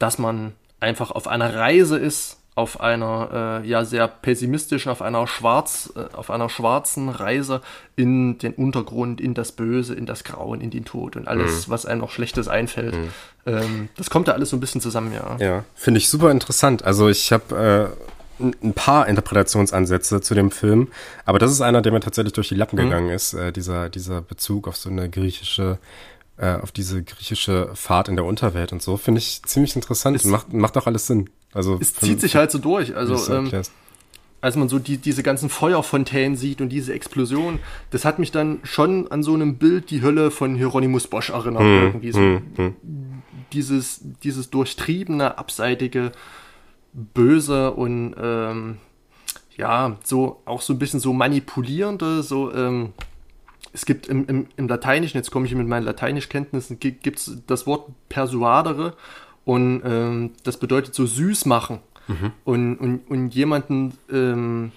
dass 0.00 0.18
man 0.18 0.54
einfach 0.80 1.12
auf 1.12 1.28
einer 1.28 1.54
Reise 1.54 1.96
ist, 1.96 2.38
auf 2.56 2.80
einer 2.80 3.62
äh, 3.62 3.68
ja 3.68 3.84
sehr 3.84 4.08
pessimistischen, 4.08 4.90
auf 4.90 5.02
einer 5.02 5.26
schwarz, 5.26 5.92
äh, 5.94 6.14
auf 6.16 6.30
einer 6.30 6.48
schwarzen 6.48 7.08
Reise 7.08 7.60
in 7.94 8.38
den 8.38 8.54
Untergrund, 8.54 9.20
in 9.20 9.34
das 9.34 9.52
Böse, 9.52 9.94
in 9.94 10.04
das 10.04 10.24
Grauen, 10.24 10.60
in 10.60 10.70
den 10.70 10.84
Tod 10.84 11.16
und 11.16 11.28
alles, 11.28 11.68
mhm. 11.68 11.70
was 11.70 11.86
einem 11.86 12.00
noch 12.00 12.10
Schlechtes 12.10 12.48
einfällt. 12.48 12.96
Mhm. 12.96 13.08
Ähm, 13.46 13.88
das 13.96 14.10
kommt 14.10 14.26
da 14.28 14.32
alles 14.32 14.50
so 14.50 14.56
ein 14.56 14.60
bisschen 14.60 14.80
zusammen, 14.80 15.12
ja. 15.12 15.36
Ja, 15.38 15.64
finde 15.74 15.98
ich 15.98 16.08
super 16.08 16.30
interessant. 16.30 16.84
Also 16.84 17.08
ich 17.08 17.32
habe 17.32 17.94
äh, 18.40 18.44
ein 18.62 18.74
paar 18.74 19.06
Interpretationsansätze 19.06 20.20
zu 20.20 20.34
dem 20.34 20.50
Film, 20.50 20.88
aber 21.24 21.38
das 21.38 21.52
ist 21.52 21.60
einer, 21.60 21.82
der 21.82 21.92
mir 21.92 22.00
tatsächlich 22.00 22.32
durch 22.32 22.48
die 22.48 22.56
Lappen 22.56 22.78
mhm. 22.78 22.84
gegangen 22.84 23.10
ist, 23.10 23.34
äh, 23.34 23.52
dieser, 23.52 23.88
dieser 23.88 24.22
Bezug 24.22 24.66
auf 24.66 24.76
so 24.76 24.90
eine 24.90 25.08
griechische 25.08 25.78
äh, 26.40 26.54
auf 26.54 26.72
diese 26.72 27.02
griechische 27.02 27.70
Fahrt 27.74 28.08
in 28.08 28.16
der 28.16 28.24
Unterwelt 28.24 28.72
und 28.72 28.80
so, 28.80 28.96
finde 28.96 29.18
ich 29.18 29.42
ziemlich 29.42 29.76
interessant 29.76 30.16
es, 30.16 30.24
und 30.24 30.30
macht, 30.30 30.52
macht 30.52 30.76
auch 30.78 30.86
alles 30.86 31.06
Sinn. 31.06 31.28
Also 31.52 31.78
es 31.80 31.94
zieht 31.94 32.20
sich 32.20 32.34
halt 32.34 32.50
so 32.50 32.58
durch. 32.58 32.96
Also 32.96 33.32
ähm, 33.32 33.50
als 34.40 34.56
man 34.56 34.70
so 34.70 34.78
die, 34.78 34.96
diese 34.96 35.22
ganzen 35.22 35.50
Feuerfontänen 35.50 36.36
sieht 36.36 36.62
und 36.62 36.70
diese 36.70 36.94
Explosion, 36.94 37.58
das 37.90 38.06
hat 38.06 38.18
mich 38.18 38.32
dann 38.32 38.60
schon 38.62 39.10
an 39.12 39.22
so 39.22 39.34
einem 39.34 39.56
Bild 39.56 39.90
die 39.90 40.00
Hölle 40.00 40.30
von 40.30 40.54
Hieronymus 40.54 41.08
Bosch 41.08 41.28
erinnert. 41.28 41.62
Hm, 41.62 41.82
irgendwie 41.82 42.12
so 42.12 42.20
hm, 42.20 42.42
hm. 42.56 42.74
Dieses, 43.52 44.00
dieses 44.22 44.48
durchtriebene, 44.48 45.36
abseitige, 45.36 46.12
böse 46.94 47.72
und 47.72 48.14
ähm, 48.18 48.78
ja, 49.58 49.98
so 50.04 50.40
auch 50.46 50.62
so 50.62 50.72
ein 50.72 50.78
bisschen 50.78 51.00
so 51.00 51.12
manipulierende, 51.12 52.22
so 52.22 52.54
ähm, 52.54 52.94
es 53.72 53.86
gibt 53.86 54.08
im, 54.08 54.26
im, 54.26 54.46
im 54.56 54.68
Lateinischen, 54.68 55.18
jetzt 55.18 55.30
komme 55.30 55.46
ich 55.46 55.54
mit 55.54 55.66
meinen 55.66 55.84
Lateinischkenntnissen, 55.84 56.78
gibt 56.80 57.18
es 57.18 57.38
das 57.46 57.66
Wort 57.66 57.90
persuadere 58.08 58.94
und 59.44 59.82
ähm, 59.84 60.32
das 60.44 60.56
bedeutet 60.58 60.94
so 60.94 61.06
süß 61.06 61.46
machen. 61.46 61.80
Mhm. 62.08 62.32
Und, 62.44 62.76
und, 62.76 63.00
und 63.08 63.34
jemanden 63.34 63.94
ähm, 64.10 64.72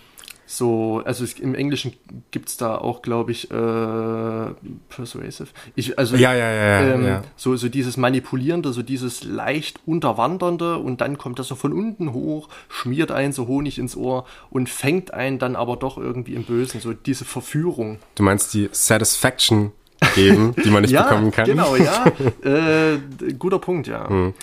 so, 0.46 1.02
also 1.06 1.24
es, 1.24 1.40
im 1.40 1.56
Englischen 1.56 1.94
gibt 2.32 2.50
es 2.50 2.58
da 2.58 2.78
auch, 2.78 3.02
glaube 3.02 3.32
ich, 3.32 3.50
äh, 3.50 4.48
persuasive. 4.90 5.48
Ich, 5.76 5.98
also, 5.98 6.16
ja, 6.16 6.34
ja, 6.34 6.52
ja, 6.52 6.94
ähm, 6.94 7.06
ja. 7.06 7.24
So, 7.38 7.56
so 7.56 7.70
dieses 7.70 7.98
Manipulierende, 7.98 8.74
so 8.74 8.84
dieses 8.84 9.24
leicht 9.24 9.80
Unterwandernde 9.86 10.78
und 10.78 11.02
dann 11.02 11.18
kommt 11.18 11.40
das 11.40 11.48
so 11.48 11.56
von 11.56 11.72
unten 11.72 12.14
hoch, 12.14 12.50
schmiert 12.70 13.12
einen 13.12 13.32
so 13.34 13.48
Honig 13.48 13.80
ins 13.80 13.96
Ohr 13.96 14.26
und 14.50 14.70
fängt 14.70 15.14
einen 15.14 15.40
dann 15.40 15.56
aber 15.56 15.78
doch 15.78 15.98
irgendwie 15.98 16.34
im 16.34 16.44
Bösen, 16.44 16.82
so 16.82 16.94
diese 16.94 17.26
Verführung. 17.26 18.00
Du 18.16 18.24
meinst 18.24 18.54
die 18.54 18.70
Satisfaction 18.72 19.72
geben, 20.16 20.56
die 20.64 20.70
man 20.70 20.82
nicht 20.82 20.92
ja, 20.94 21.04
bekommen 21.04 21.32
kann? 21.32 21.46
genau, 21.46 21.76
ja. 21.76 22.06
äh, 22.44 22.98
guter 23.40 23.60
Punkt, 23.60 23.88
ja. 23.88 24.10
Hm. 24.10 24.34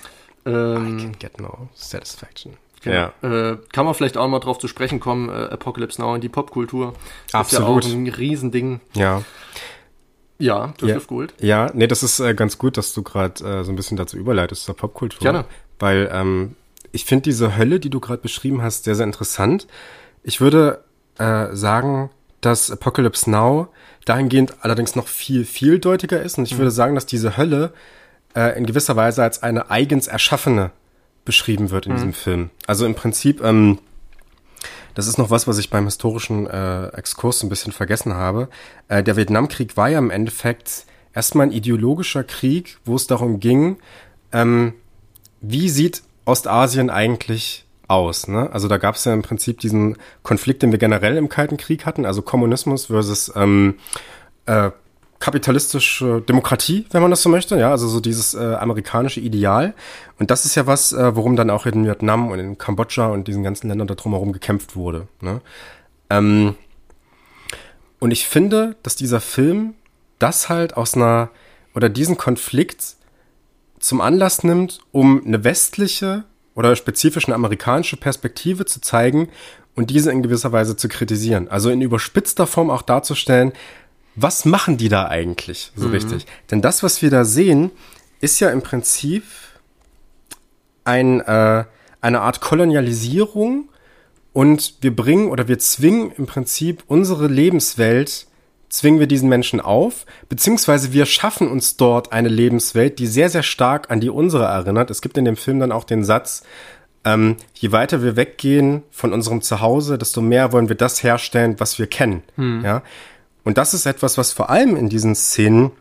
Ähm, 0.46 0.98
I 0.98 1.03
can 1.03 1.18
get 1.18 1.40
no 1.40 1.68
satisfaction. 1.74 2.57
Genau. 2.83 3.12
Ja. 3.22 3.51
Äh, 3.53 3.59
kann 3.72 3.85
man 3.85 3.95
vielleicht 3.95 4.16
auch 4.16 4.28
mal 4.28 4.41
drauf 4.41 4.59
zu 4.59 4.68
sprechen 4.68 5.01
kommen, 5.01 5.28
äh, 5.28 5.33
Apocalypse 5.33 6.01
Now 6.01 6.14
in 6.14 6.20
die 6.20 6.28
Popkultur. 6.28 6.95
Absolut. 7.33 7.85
Ist 7.85 7.91
ja 7.91 7.97
auch 7.97 7.99
ein 7.99 8.09
Riesending. 8.09 8.81
Ja. 8.95 9.22
Ja, 10.39 10.72
du 10.78 10.87
ja. 10.87 10.99
Gold. 10.99 11.35
Ja, 11.39 11.70
nee, 11.74 11.87
das 11.87 12.03
ist 12.03 12.18
äh, 12.18 12.35
ganz 12.35 12.57
gut, 12.57 12.78
dass 12.78 12.95
du 12.95 13.03
gerade 13.03 13.45
äh, 13.45 13.62
so 13.62 13.70
ein 13.70 13.76
bisschen 13.76 13.99
dazu 13.99 14.16
überleitest 14.16 14.64
zur 14.64 14.74
Popkultur. 14.74 15.20
Gerne. 15.20 15.45
Weil 15.78 16.11
ähm, 16.11 16.57
ich 16.93 17.05
finde 17.05 17.24
diese 17.24 17.59
Hölle, 17.59 17.78
die 17.78 17.91
du 17.91 18.01
gerade 18.01 18.22
beschrieben 18.22 18.62
hast, 18.62 18.85
sehr, 18.85 18.95
sehr 18.95 19.05
interessant. 19.05 19.66
Ich 20.22 20.41
würde 20.41 20.83
äh, 21.18 21.49
sagen, 21.55 22.09
dass 22.41 22.70
Apocalypse 22.70 23.31
Now 23.31 23.68
dahingehend 24.07 24.55
allerdings 24.62 24.97
noch 24.97 25.09
viel 25.09 25.45
vieldeutiger 25.45 26.22
ist. 26.22 26.39
Und 26.39 26.45
ich 26.45 26.55
mhm. 26.55 26.59
würde 26.59 26.70
sagen, 26.70 26.95
dass 26.95 27.05
diese 27.05 27.37
Hölle 27.37 27.74
äh, 28.35 28.57
in 28.57 28.64
gewisser 28.64 28.97
Weise 28.97 29.22
als 29.22 29.43
eine 29.43 29.70
eigens 29.70 30.07
erschaffene 30.07 30.70
beschrieben 31.24 31.70
wird 31.70 31.86
in 31.86 31.92
mhm. 31.92 31.96
diesem 31.96 32.12
Film. 32.12 32.50
Also 32.66 32.86
im 32.86 32.94
Prinzip, 32.94 33.42
ähm, 33.42 33.78
das 34.94 35.06
ist 35.06 35.18
noch 35.18 35.30
was, 35.30 35.46
was 35.46 35.58
ich 35.58 35.70
beim 35.70 35.84
historischen 35.84 36.46
äh, 36.46 36.88
Exkurs 36.88 37.42
ein 37.42 37.48
bisschen 37.48 37.72
vergessen 37.72 38.14
habe. 38.14 38.48
Äh, 38.88 39.02
der 39.02 39.16
Vietnamkrieg 39.16 39.76
war 39.76 39.88
ja 39.88 39.98
im 39.98 40.10
Endeffekt 40.10 40.86
erstmal 41.14 41.46
ein 41.46 41.52
ideologischer 41.52 42.24
Krieg, 42.24 42.78
wo 42.84 42.96
es 42.96 43.06
darum 43.06 43.40
ging, 43.40 43.78
ähm, 44.32 44.74
wie 45.40 45.68
sieht 45.68 46.02
Ostasien 46.24 46.90
eigentlich 46.90 47.64
aus. 47.88 48.28
Ne? 48.28 48.48
Also 48.52 48.68
da 48.68 48.78
gab 48.78 48.94
es 48.94 49.04
ja 49.04 49.12
im 49.12 49.22
Prinzip 49.22 49.58
diesen 49.60 49.96
Konflikt, 50.22 50.62
den 50.62 50.70
wir 50.70 50.78
generell 50.78 51.16
im 51.16 51.28
Kalten 51.28 51.56
Krieg 51.56 51.86
hatten, 51.86 52.06
also 52.06 52.22
Kommunismus 52.22 52.86
versus 52.86 53.32
ähm, 53.34 53.78
äh, 54.46 54.70
kapitalistische 55.20 56.22
Demokratie, 56.22 56.86
wenn 56.90 57.02
man 57.02 57.10
das 57.10 57.22
so 57.22 57.28
möchte, 57.28 57.58
ja, 57.58 57.70
also 57.70 57.86
so 57.88 58.00
dieses 58.00 58.32
äh, 58.32 58.54
amerikanische 58.54 59.20
Ideal. 59.20 59.74
Und 60.18 60.30
das 60.30 60.46
ist 60.46 60.54
ja 60.54 60.66
was, 60.66 60.92
äh, 60.92 61.14
worum 61.14 61.36
dann 61.36 61.50
auch 61.50 61.66
in 61.66 61.84
Vietnam 61.84 62.30
und 62.30 62.38
in 62.38 62.58
Kambodscha 62.58 63.06
und 63.08 63.28
diesen 63.28 63.42
ganzen 63.42 63.68
Ländern 63.68 63.86
da 63.86 63.94
drumherum 63.94 64.32
gekämpft 64.32 64.76
wurde. 64.76 65.08
Ne? 65.20 65.42
Ähm, 66.08 66.54
und 67.98 68.10
ich 68.10 68.26
finde, 68.26 68.76
dass 68.82 68.96
dieser 68.96 69.20
Film 69.20 69.74
das 70.18 70.48
halt 70.48 70.76
aus 70.76 70.94
einer 70.94 71.30
oder 71.74 71.90
diesen 71.90 72.16
Konflikt 72.16 72.96
zum 73.78 74.00
Anlass 74.00 74.42
nimmt, 74.42 74.80
um 74.90 75.24
eine 75.24 75.44
westliche 75.44 76.24
oder 76.54 76.74
spezifisch 76.76 77.26
eine 77.26 77.34
amerikanische 77.34 77.96
Perspektive 77.96 78.64
zu 78.64 78.80
zeigen 78.80 79.28
und 79.76 79.90
diese 79.90 80.10
in 80.10 80.22
gewisser 80.22 80.52
Weise 80.52 80.76
zu 80.76 80.88
kritisieren. 80.88 81.48
Also 81.48 81.70
in 81.70 81.80
überspitzter 81.80 82.46
Form 82.46 82.70
auch 82.70 82.82
darzustellen, 82.82 83.52
was 84.16 84.44
machen 84.44 84.76
die 84.76 84.88
da 84.88 85.06
eigentlich 85.06 85.72
so 85.76 85.88
mhm. 85.88 85.94
richtig? 85.94 86.26
Denn 86.50 86.62
das, 86.62 86.82
was 86.82 87.02
wir 87.02 87.11
da 87.11 87.24
sehen, 87.24 87.70
ist 88.20 88.40
ja 88.40 88.50
im 88.50 88.62
Prinzip 88.62 89.24
ein, 90.84 91.20
äh, 91.20 91.64
eine 92.00 92.20
Art 92.20 92.40
Kolonialisierung 92.40 93.68
und 94.32 94.74
wir 94.80 94.94
bringen 94.94 95.28
oder 95.28 95.48
wir 95.48 95.58
zwingen 95.58 96.12
im 96.12 96.26
Prinzip 96.26 96.84
unsere 96.86 97.26
Lebenswelt, 97.26 98.26
zwingen 98.68 99.00
wir 99.00 99.06
diesen 99.06 99.28
Menschen 99.28 99.61
auf, 99.61 100.06
beziehungsweise 100.28 100.92
wir 100.92 101.06
schaffen 101.06 101.48
uns 101.48 101.76
dort 101.76 102.12
eine 102.12 102.28
Lebenswelt, 102.28 102.98
die 102.98 103.06
sehr, 103.06 103.30
sehr 103.30 103.42
stark 103.42 103.90
an 103.90 104.00
die 104.00 104.11
unsere 104.11 104.44
erinnert. 104.44 104.90
Es 104.90 105.02
gibt 105.02 105.18
in 105.18 105.24
dem 105.24 105.36
Film 105.36 105.58
dann 105.58 105.72
auch 105.72 105.84
den 105.84 106.04
Satz, 106.04 106.42
ähm, 107.04 107.36
je 107.54 107.72
weiter 107.72 108.02
wir 108.02 108.16
weggehen 108.16 108.82
von 108.90 109.12
unserem 109.12 109.40
Zuhause, 109.40 109.96
desto 109.98 110.20
mehr 110.20 110.52
wollen 110.52 110.68
wir 110.68 110.76
das 110.76 111.02
herstellen, 111.02 111.58
was 111.58 111.78
wir 111.78 111.86
kennen. 111.86 112.22
Hm. 112.36 112.62
Ja, 112.62 112.82
und 113.45 113.59
das 113.59 113.74
ist 113.74 113.86
etwas, 113.86 114.18
was 114.18 114.32
vor 114.32 114.51
allem 114.51 114.76
in 114.76 114.88
diesen 114.88 115.14
Szenen 115.14 115.72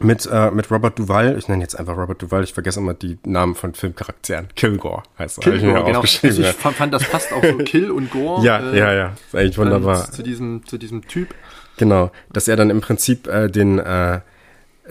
mit, 0.00 0.26
äh, 0.30 0.50
mit 0.50 0.70
Robert 0.70 0.98
Duval, 0.98 1.36
ich 1.38 1.48
nenne 1.48 1.62
jetzt 1.62 1.78
einfach 1.78 1.96
Robert 1.96 2.20
Duval, 2.20 2.42
ich 2.42 2.52
vergesse 2.52 2.80
immer 2.80 2.94
die 2.94 3.18
Namen 3.24 3.54
von 3.54 3.74
Filmcharakteren. 3.74 4.48
Kilgore 4.56 5.02
heißt 5.18 5.38
er. 5.38 5.42
Kilgore, 5.42 5.84
genau. 5.84 6.00
Also 6.00 6.42
ich 6.42 6.46
fand, 6.48 6.92
das 6.92 7.04
passt 7.04 7.32
auch 7.32 7.44
so 7.44 7.58
Kill 7.58 7.90
und 7.90 8.10
Gore. 8.10 8.44
ja, 8.44 8.58
äh, 8.58 8.78
ja, 8.78 8.92
ja. 8.92 9.12
Ist 9.26 9.34
eigentlich 9.34 9.58
wunderbar. 9.58 10.10
Zu 10.10 10.22
diesem, 10.22 10.66
zu 10.66 10.78
diesem 10.78 11.06
Typ. 11.06 11.34
Genau. 11.76 12.10
Dass 12.32 12.48
er 12.48 12.56
dann 12.56 12.70
im 12.70 12.80
Prinzip 12.80 13.28
äh, 13.28 13.48
den, 13.48 13.78
äh, 13.78 14.20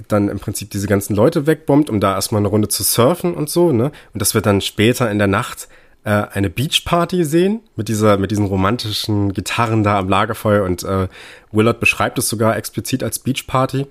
dann 0.07 0.29
im 0.29 0.39
Prinzip 0.39 0.69
diese 0.69 0.87
ganzen 0.87 1.15
Leute 1.15 1.47
wegbombt, 1.47 1.89
um 1.89 1.99
da 1.99 2.15
erstmal 2.15 2.39
eine 2.39 2.47
Runde 2.47 2.69
zu 2.69 2.83
surfen 2.83 3.33
und 3.33 3.49
so, 3.49 3.71
ne? 3.71 3.91
Und 4.13 4.21
das 4.21 4.33
wird 4.33 4.45
dann 4.45 4.61
später 4.61 5.11
in 5.11 5.17
der 5.17 5.27
Nacht 5.27 5.67
äh, 6.03 6.09
eine 6.09 6.49
Beachparty 6.49 7.23
sehen 7.23 7.61
mit 7.75 7.87
dieser, 7.87 8.17
mit 8.17 8.31
diesen 8.31 8.45
romantischen 8.45 9.33
Gitarren 9.33 9.83
da 9.83 9.99
am 9.99 10.09
Lagerfeuer 10.09 10.63
und 10.63 10.83
äh, 10.83 11.07
Willard 11.51 11.79
beschreibt 11.79 12.17
es 12.17 12.29
sogar 12.29 12.57
explizit 12.57 13.03
als 13.03 13.19
Beachparty. 13.19 13.87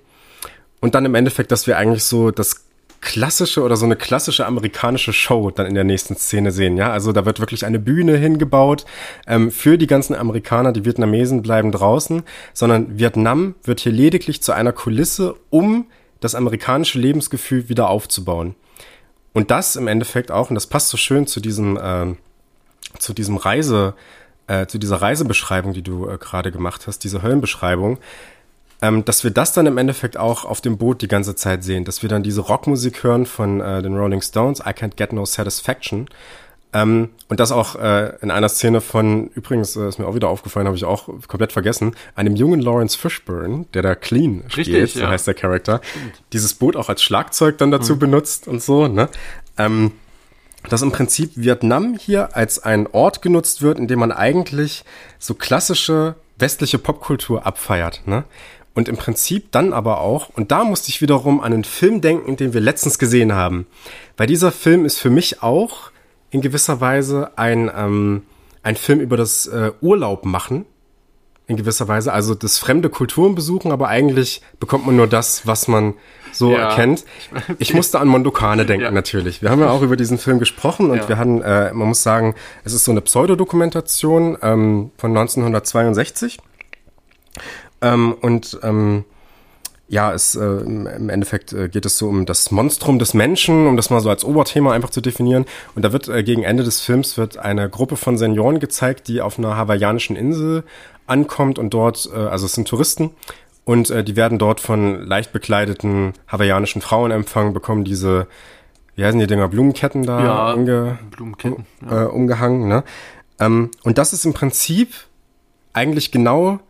Und 0.81 0.95
dann 0.95 1.05
im 1.05 1.15
Endeffekt, 1.15 1.53
dass 1.53 1.67
wir 1.67 1.79
eigentlich 1.79 2.05
so 2.05 2.31
das 2.31 2.67
klassische 3.01 3.63
oder 3.63 3.77
so 3.77 3.85
eine 3.85 3.97
klassische 3.97 4.47
amerikanische 4.47 5.13
Show 5.13 5.51
dann 5.51 5.67
in 5.67 5.75
der 5.75 5.85
nächsten 5.85 6.17
Szene 6.17 6.53
sehen. 6.53 6.77
Ja, 6.77 6.93
also 6.93 7.13
da 7.13 7.27
wird 7.27 7.41
wirklich 7.41 7.67
eine 7.67 7.79
Bühne 7.79 8.17
hingebaut 8.17 8.87
ähm, 9.27 9.51
für 9.51 9.77
die 9.77 9.89
ganzen 9.89 10.15
Amerikaner. 10.15 10.73
Die 10.73 10.85
Vietnamesen 10.85 11.43
bleiben 11.43 11.73
draußen, 11.73 12.23
sondern 12.55 12.99
Vietnam 12.99 13.57
wird 13.65 13.81
hier 13.81 13.93
lediglich 13.93 14.43
zu 14.43 14.53
einer 14.53 14.73
Kulisse, 14.73 15.35
um 15.51 15.87
das 16.21 16.35
amerikanische 16.35 16.99
Lebensgefühl 16.99 17.69
wieder 17.69 17.91
aufzubauen. 17.91 18.55
Und 19.33 19.51
das 19.51 19.77
im 19.77 19.89
Endeffekt 19.89 20.31
auch, 20.31 20.51
und 20.51 20.55
das 20.55 20.67
passt 20.67 20.89
so 20.89 20.97
schön 20.97 21.27
zu 21.27 21.41
diesem, 21.41 21.77
äh, 21.77 22.15
zu 22.99 23.15
diesem 23.15 23.37
Reise, 23.37 23.95
äh, 24.47 24.67
zu 24.67 24.79
dieser 24.79 24.97
Reisebeschreibung, 24.97 25.73
die 25.73 25.83
du 25.83 26.09
äh, 26.09 26.19
gerade 26.19 26.53
gemacht 26.53 26.87
hast, 26.87 27.05
diese 27.05 27.23
Höllenbeschreibung, 27.23 27.99
ähm, 28.83 29.05
dass 29.05 29.25
wir 29.25 29.31
das 29.31 29.53
dann 29.53 29.67
im 29.67 29.79
Endeffekt 29.79 30.17
auch 30.17 30.45
auf 30.45 30.61
dem 30.61 30.77
Boot 30.77 31.01
die 31.03 31.09
ganze 31.09 31.37
Zeit 31.37 31.65
sehen, 31.65 31.85
dass 31.85 32.03
wir 32.03 32.09
dann 32.09 32.23
diese 32.23 32.43
Rockmusik 32.43 33.05
hören 33.05 33.27
von 33.27 33.61
äh, 33.61 33.81
den 33.81 33.97
Rolling 33.97 34.21
Stones, 34.21 34.61
I 34.61 34.71
Can't 34.71 34.97
Get 34.97 35.13
No 35.13 35.25
Satisfaction. 35.25 36.09
Ähm, 36.75 37.11
und 37.29 37.41
das 37.41 37.53
auch 37.53 37.77
äh, 37.77 38.15
in 38.23 38.31
einer 38.31 38.49
Szene 38.49 38.81
von, 38.81 39.29
übrigens 39.29 39.77
äh, 39.77 39.89
ist 39.89 39.99
mir 39.99 40.07
auch 40.07 40.15
wieder 40.15 40.29
aufgefallen, 40.29 40.67
habe 40.67 40.77
ich 40.77 40.85
auch 40.85 41.09
komplett 41.29 41.53
vergessen, 41.53 41.95
einem 42.15 42.35
jungen 42.35 42.61
Lawrence 42.61 42.97
Fishburne, 42.97 43.67
der 43.75 43.83
da 43.83 43.95
Clean 43.95 44.45
spielt, 44.49 44.69
Richtig, 44.69 44.95
so 44.95 45.07
heißt 45.07 45.27
der 45.27 45.35
Charakter, 45.35 45.81
dieses 46.33 46.55
Boot 46.55 46.77
auch 46.77 46.89
als 46.89 47.03
Schlagzeug 47.03 47.59
dann 47.59 47.71
dazu 47.71 47.95
mhm. 47.95 47.99
benutzt 48.01 48.49
und 48.49 48.63
so, 48.63 48.89
ne? 48.89 49.09
Ähm, 49.59 49.93
dass 50.69 50.83
im 50.83 50.93
Prinzip 50.93 51.33
Vietnam 51.35 51.99
hier 51.99 52.37
als 52.37 52.61
ein 52.61 52.87
Ort 52.87 53.21
genutzt 53.21 53.63
wird, 53.63 53.79
in 53.79 53.89
dem 53.89 53.99
man 53.99 54.13
eigentlich 54.13 54.85
so 55.19 55.35
klassische 55.35 56.15
westliche 56.39 56.79
Popkultur 56.79 57.45
abfeiert, 57.47 58.03
ne? 58.07 58.25
Und 58.75 58.89
im 58.89 58.97
Prinzip 58.97 59.53
dann 59.53 59.75
aber 59.75 60.01
auch, 60.01 60.31
und 60.35 60.51
da 60.51 60.65
musste 60.65 60.89
ich 60.89 61.03
wiederum 61.03 61.41
an 61.43 61.53
einen 61.53 61.65
Film 61.65 62.01
denken, 62.01 62.39
den 62.39 62.55
wir 62.55 62.63
letztens 62.63 62.99
gesehen 62.99 63.35
haben. 63.35 63.67
Weil 64.17 64.27
dieser 64.27 64.51
Film 64.51 64.87
ist 64.87 64.99
für 64.99 65.11
mich 65.11 65.43
auch 65.43 65.92
in 66.33 66.41
gewisser 66.41 66.81
Weise 66.81 67.31
ein, 67.37 67.71
ähm, 67.77 68.23
ein 68.65 68.75
Film 68.75 68.99
über 69.01 69.17
das 69.17 69.47
äh, 69.47 69.71
Urlaub 69.81 70.25
machen. 70.25 70.65
In 71.47 71.57
gewisser 71.57 71.87
Weise, 71.89 72.13
also 72.13 72.35
das 72.35 72.59
fremde 72.59 72.89
Kulturen 72.89 73.35
besuchen, 73.35 73.73
aber 73.73 73.89
eigentlich 73.89 74.41
bekommt 74.59 74.87
man 74.87 74.97
nur 74.97 75.07
das, 75.07 75.47
was 75.47 75.69
man 75.69 75.95
so 76.33 76.53
ja. 76.53 76.71
erkennt. 76.71 77.05
Ich 77.59 77.75
musste 77.75 78.01
an 78.01 78.09
Mondokane 78.09 78.65
denken, 78.65 78.85
ja. 78.85 78.91
natürlich. 78.91 79.43
Wir 79.43 79.51
haben 79.51 79.61
ja 79.61 79.69
auch 79.69 79.83
über 79.83 79.97
diesen 79.97 80.17
Film 80.17 80.39
gesprochen 80.39 80.91
und 80.91 80.99
ja. 80.99 81.09
wir 81.09 81.19
hatten, 81.19 81.43
äh, 81.43 81.73
man 81.75 81.89
muss 81.89 82.03
sagen, 82.03 82.35
es 82.65 82.73
ist 82.73 82.85
so 82.85 82.91
eine 82.91 83.03
Pseudodokumentation 83.03 84.39
ähm, 84.41 84.91
von 84.97 85.11
1962. 85.11 86.39
Ähm, 87.83 88.15
und 88.21 88.59
ähm, 88.63 89.05
ja, 89.93 90.11
es, 90.15 90.35
äh, 90.35 90.43
im 90.43 91.11
Endeffekt 91.11 91.53
äh, 91.53 91.69
geht 91.69 91.85
es 91.85 91.99
so 91.99 92.09
um 92.09 92.25
das 92.25 92.51
Monstrum 92.51 92.99
des 92.99 93.13
Menschen, 93.13 93.67
um 93.67 93.77
das 93.77 93.91
mal 93.91 94.01
so 94.01 94.09
als 94.09 94.25
Oberthema 94.25 94.73
einfach 94.73 94.89
zu 94.89 95.03
definieren. 95.03 95.45
Und 95.75 95.85
da 95.85 95.93
wird 95.93 96.09
äh, 96.09 96.23
gegen 96.23 96.45
Ende 96.45 96.65
des 96.65 96.81
Films 96.81 97.19
wird 97.19 97.37
eine 97.37 97.69
Gruppe 97.69 97.97
von 97.97 98.17
Senioren 98.17 98.59
gezeigt, 98.59 99.07
die 99.07 99.21
auf 99.21 99.39
einer 99.39 99.55
hawaiianischen 99.59 100.17
Insel 100.17 100.65
ankommt 101.07 101.59
und 101.59 101.75
dort, 101.75 102.09
äh, 102.11 102.17
also 102.17 102.47
es 102.47 102.55
sind 102.55 102.69
Touristen, 102.69 103.11
und 103.67 103.91
äh, 103.91 104.03
die 104.03 104.17
werden 104.17 104.39
dort 104.39 104.61
von 104.61 105.07
leicht 105.07 105.31
bekleideten 105.31 106.15
hawaiianischen 106.27 106.81
Frauen 106.81 107.11
empfangen, 107.11 107.53
bekommen 107.53 107.85
diese, 107.85 108.29
wie 108.97 109.05
heißen 109.05 109.21
die 109.21 109.27
Dinger, 109.27 109.49
Blumenketten 109.49 110.05
da 110.05 110.25
ja, 110.25 110.53
umge 110.55 110.99
Blumenketten, 111.11 111.67
ja. 111.85 112.05
äh, 112.05 112.07
umgehangen. 112.07 112.67
Ne? 112.67 112.83
Ähm, 113.41 113.71
und 113.83 113.99
das 113.99 114.15
ist 114.15 114.25
im 114.25 114.33
Prinzip 114.33 114.95
eigentlich 115.75 116.13
genau 116.13 116.61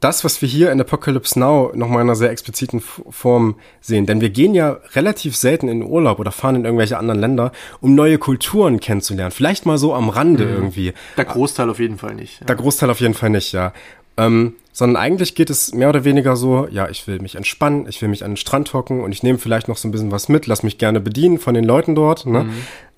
das, 0.00 0.24
was 0.24 0.40
wir 0.40 0.48
hier 0.48 0.72
in 0.72 0.80
Apocalypse 0.80 1.38
Now 1.38 1.72
nochmal 1.74 2.02
in 2.02 2.08
einer 2.08 2.16
sehr 2.16 2.30
expliziten 2.30 2.80
Form 2.80 3.56
sehen. 3.80 4.06
Denn 4.06 4.20
wir 4.20 4.30
gehen 4.30 4.54
ja 4.54 4.78
relativ 4.94 5.36
selten 5.36 5.68
in 5.68 5.82
Urlaub 5.82 6.18
oder 6.18 6.32
fahren 6.32 6.56
in 6.56 6.64
irgendwelche 6.64 6.98
anderen 6.98 7.20
Länder, 7.20 7.52
um 7.80 7.94
neue 7.94 8.16
Kulturen 8.18 8.80
kennenzulernen. 8.80 9.30
Vielleicht 9.30 9.66
mal 9.66 9.76
so 9.76 9.94
am 9.94 10.08
Rande 10.08 10.46
mhm. 10.46 10.52
irgendwie. 10.52 10.94
Der 11.18 11.26
Großteil 11.26 11.68
auf 11.68 11.78
jeden 11.78 11.98
Fall 11.98 12.14
nicht. 12.14 12.40
Ja. 12.40 12.46
Der 12.46 12.56
Großteil 12.56 12.90
auf 12.90 13.00
jeden 13.00 13.14
Fall 13.14 13.30
nicht, 13.30 13.52
ja. 13.52 13.74
Ähm, 14.16 14.54
sondern 14.72 15.02
eigentlich 15.02 15.34
geht 15.34 15.50
es 15.50 15.74
mehr 15.74 15.88
oder 15.88 16.04
weniger 16.04 16.36
so, 16.36 16.66
ja, 16.70 16.88
ich 16.88 17.06
will 17.06 17.20
mich 17.20 17.36
entspannen, 17.36 17.86
ich 17.88 18.00
will 18.00 18.08
mich 18.08 18.24
an 18.24 18.32
den 18.32 18.36
Strand 18.36 18.72
hocken 18.72 19.02
und 19.02 19.12
ich 19.12 19.22
nehme 19.22 19.38
vielleicht 19.38 19.68
noch 19.68 19.76
so 19.76 19.86
ein 19.88 19.90
bisschen 19.90 20.10
was 20.10 20.28
mit, 20.28 20.46
lass 20.46 20.62
mich 20.62 20.78
gerne 20.78 21.00
bedienen 21.00 21.38
von 21.38 21.54
den 21.54 21.64
Leuten 21.64 21.94
dort. 21.94 22.24
Ne? 22.26 22.44
Mhm. 22.44 22.52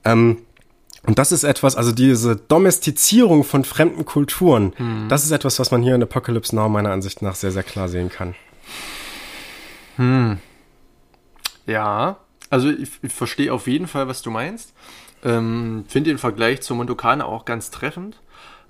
Ähm, 0.04 0.36
und 1.04 1.18
das 1.18 1.32
ist 1.32 1.42
etwas, 1.42 1.76
also 1.76 1.92
diese 1.92 2.36
Domestizierung 2.36 3.42
von 3.44 3.64
fremden 3.64 4.04
Kulturen, 4.04 4.72
hm. 4.76 5.08
das 5.08 5.24
ist 5.24 5.32
etwas, 5.32 5.58
was 5.58 5.70
man 5.70 5.82
hier 5.82 5.94
in 5.94 6.02
Apocalypse 6.02 6.54
Now 6.54 6.68
meiner 6.68 6.90
Ansicht 6.90 7.22
nach 7.22 7.34
sehr, 7.34 7.50
sehr 7.50 7.64
klar 7.64 7.88
sehen 7.88 8.08
kann. 8.08 8.34
Hm. 9.96 10.38
Ja, 11.66 12.16
also 12.50 12.70
ich, 12.70 12.90
ich 13.02 13.12
verstehe 13.12 13.52
auf 13.52 13.66
jeden 13.66 13.86
Fall, 13.86 14.08
was 14.08 14.22
du 14.22 14.30
meinst. 14.30 14.74
Ähm, 15.24 15.84
Finde 15.88 16.10
den 16.10 16.18
Vergleich 16.18 16.62
zur 16.62 16.76
Mondokane 16.76 17.24
auch 17.24 17.44
ganz 17.44 17.70
treffend. 17.70 18.20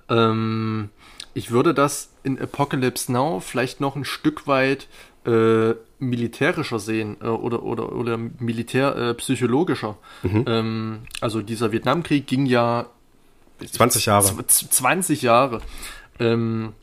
Ähm, 0.09 0.89
ich 1.33 1.51
würde 1.51 1.73
das 1.73 2.09
in 2.23 2.39
Apocalypse 2.39 3.11
Now 3.11 3.39
vielleicht 3.39 3.79
noch 3.79 3.95
ein 3.95 4.05
Stück 4.05 4.47
weit 4.47 4.87
äh, 5.25 5.75
militärischer 5.99 6.79
sehen 6.79 7.17
äh, 7.21 7.27
oder, 7.27 7.63
oder, 7.63 7.93
oder 7.93 8.17
militärpsychologischer. 8.17 9.97
Äh, 10.23 10.27
mhm. 10.27 10.45
ähm, 10.47 10.99
also 11.21 11.41
dieser 11.41 11.71
Vietnamkrieg 11.71 12.27
ging 12.27 12.45
ja 12.45 12.87
20 13.71 14.05
Jahre. 14.05 14.47
20 14.47 15.21
Jahre. 15.21 15.61
Ähm, 16.19 16.73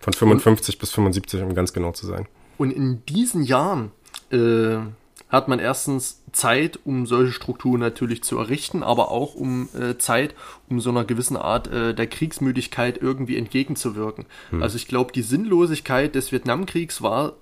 Von 0.00 0.12
55 0.12 0.74
und, 0.74 0.80
bis 0.80 0.90
75, 0.92 1.42
um 1.42 1.54
ganz 1.54 1.72
genau 1.72 1.92
zu 1.92 2.06
sein. 2.06 2.26
Und 2.56 2.70
in 2.70 3.04
diesen 3.06 3.42
Jahren 3.42 3.90
äh, 4.30 4.78
hat 5.28 5.48
man 5.48 5.58
erstens 5.58 6.22
Zeit, 6.32 6.78
um 6.84 7.06
solche 7.06 7.32
Strukturen 7.32 7.80
natürlich 7.80 8.22
zu 8.22 8.38
errichten, 8.38 8.82
aber 8.82 9.10
auch 9.10 9.34
um 9.34 9.68
äh, 9.78 9.98
Zeit, 9.98 10.34
um 10.68 10.80
so 10.80 10.90
einer 10.90 11.04
gewissen 11.04 11.36
Art 11.36 11.66
äh, 11.68 11.94
der 11.94 12.06
Kriegsmüdigkeit 12.06 12.98
irgendwie 12.98 13.36
entgegenzuwirken. 13.36 14.26
Hm. 14.50 14.62
Also 14.62 14.76
ich 14.76 14.86
glaube, 14.86 15.12
die 15.12 15.22
Sinnlosigkeit 15.22 16.14
des 16.14 16.32
Vietnamkriegs 16.32 17.02
war 17.02 17.34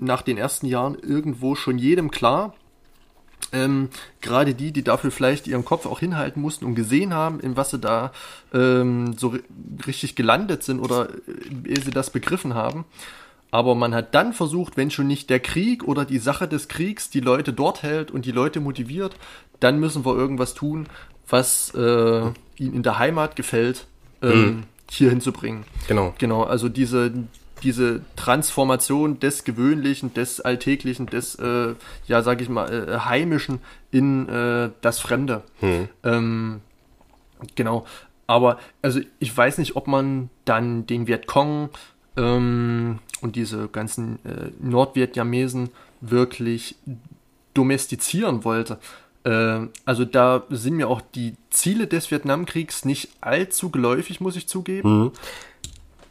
nach 0.00 0.22
den 0.22 0.38
ersten 0.38 0.66
Jahren 0.66 0.96
irgendwo 0.98 1.54
schon 1.54 1.78
jedem 1.78 2.10
klar. 2.10 2.54
Ähm, 3.52 3.88
gerade 4.20 4.54
die, 4.54 4.72
die 4.72 4.84
dafür 4.84 5.10
vielleicht 5.10 5.46
ihren 5.46 5.64
Kopf 5.64 5.86
auch 5.86 6.00
hinhalten 6.00 6.42
mussten 6.42 6.66
und 6.66 6.74
gesehen 6.74 7.14
haben, 7.14 7.40
in 7.40 7.56
was 7.56 7.70
sie 7.70 7.78
da 7.78 8.12
ähm, 8.52 9.16
so 9.16 9.34
richtig 9.86 10.16
gelandet 10.16 10.62
sind 10.62 10.80
oder 10.80 11.08
äh, 11.08 11.70
ehe 11.70 11.80
sie 11.80 11.90
das 11.90 12.10
begriffen 12.10 12.54
haben. 12.54 12.84
Aber 13.50 13.74
man 13.74 13.94
hat 13.94 14.14
dann 14.14 14.34
versucht, 14.34 14.76
wenn 14.76 14.90
schon 14.90 15.06
nicht 15.06 15.30
der 15.30 15.40
Krieg 15.40 15.84
oder 15.84 16.04
die 16.04 16.18
Sache 16.18 16.46
des 16.46 16.68
Kriegs 16.68 17.08
die 17.08 17.20
Leute 17.20 17.52
dort 17.54 17.82
hält 17.82 18.10
und 18.10 18.26
die 18.26 18.32
Leute 18.32 18.60
motiviert, 18.60 19.16
dann 19.60 19.80
müssen 19.80 20.04
wir 20.04 20.14
irgendwas 20.14 20.52
tun, 20.54 20.86
was 21.28 21.72
äh, 21.74 21.78
ihnen 22.58 22.74
in 22.74 22.82
der 22.82 22.98
Heimat 22.98 23.36
gefällt, 23.36 23.86
ähm, 24.22 24.44
mhm. 24.44 24.62
hier 24.90 25.10
hinzubringen. 25.10 25.64
Genau. 25.88 26.14
Genau, 26.18 26.42
also 26.42 26.68
diese, 26.68 27.12
diese 27.62 28.02
Transformation 28.16 29.20
des 29.20 29.44
Gewöhnlichen, 29.44 30.14
des 30.14 30.40
Alltäglichen, 30.40 31.06
des, 31.06 31.34
äh, 31.36 31.74
ja, 32.06 32.22
sag 32.22 32.40
ich 32.40 32.48
mal, 32.48 32.72
äh, 32.72 32.98
Heimischen 33.00 33.60
in 33.90 34.28
äh, 34.28 34.70
das 34.80 35.00
Fremde. 35.00 35.42
Hm. 35.60 35.88
Ähm, 36.04 36.60
genau. 37.54 37.86
Aber, 38.26 38.58
also 38.82 39.00
ich 39.18 39.36
weiß 39.36 39.58
nicht, 39.58 39.76
ob 39.76 39.86
man 39.86 40.28
dann 40.44 40.86
den 40.86 41.06
Vietcong 41.06 41.70
ähm, 42.16 42.98
und 43.20 43.36
diese 43.36 43.68
ganzen 43.68 44.18
äh, 44.24 44.50
Nordvietnamesen 44.60 45.70
wirklich 46.00 46.76
domestizieren 47.54 48.44
wollte. 48.44 48.78
Äh, 49.24 49.68
also 49.84 50.04
da 50.04 50.44
sind 50.50 50.76
mir 50.76 50.88
auch 50.88 51.00
die 51.00 51.34
Ziele 51.50 51.86
des 51.86 52.10
Vietnamkriegs 52.10 52.84
nicht 52.84 53.08
allzu 53.20 53.70
geläufig, 53.70 54.20
muss 54.20 54.36
ich 54.36 54.48
zugeben. 54.48 55.04
Mhm. 55.04 55.12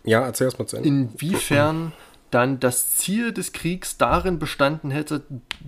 Ja, 0.07 0.21
erzähl 0.21 0.45
erst 0.45 0.57
mal 0.57 0.65
zu 0.65 0.77
Ende. 0.77 0.87
Inwiefern 0.87 1.91
dann 2.31 2.59
das 2.59 2.95
Ziel 2.95 3.31
des 3.31 3.53
Kriegs 3.53 3.97
darin 3.97 4.39
bestanden 4.39 4.91
hätte, 4.91 5.21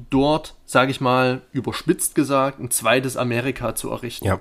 dort, 0.09 0.55
sage 0.65 0.91
ich 0.91 1.01
mal, 1.01 1.41
überspitzt 1.51 2.15
gesagt, 2.15 2.59
ein 2.59 2.71
zweites 2.71 3.17
Amerika 3.17 3.75
zu 3.75 3.89
errichten. 3.91 4.25
Ja. 4.25 4.39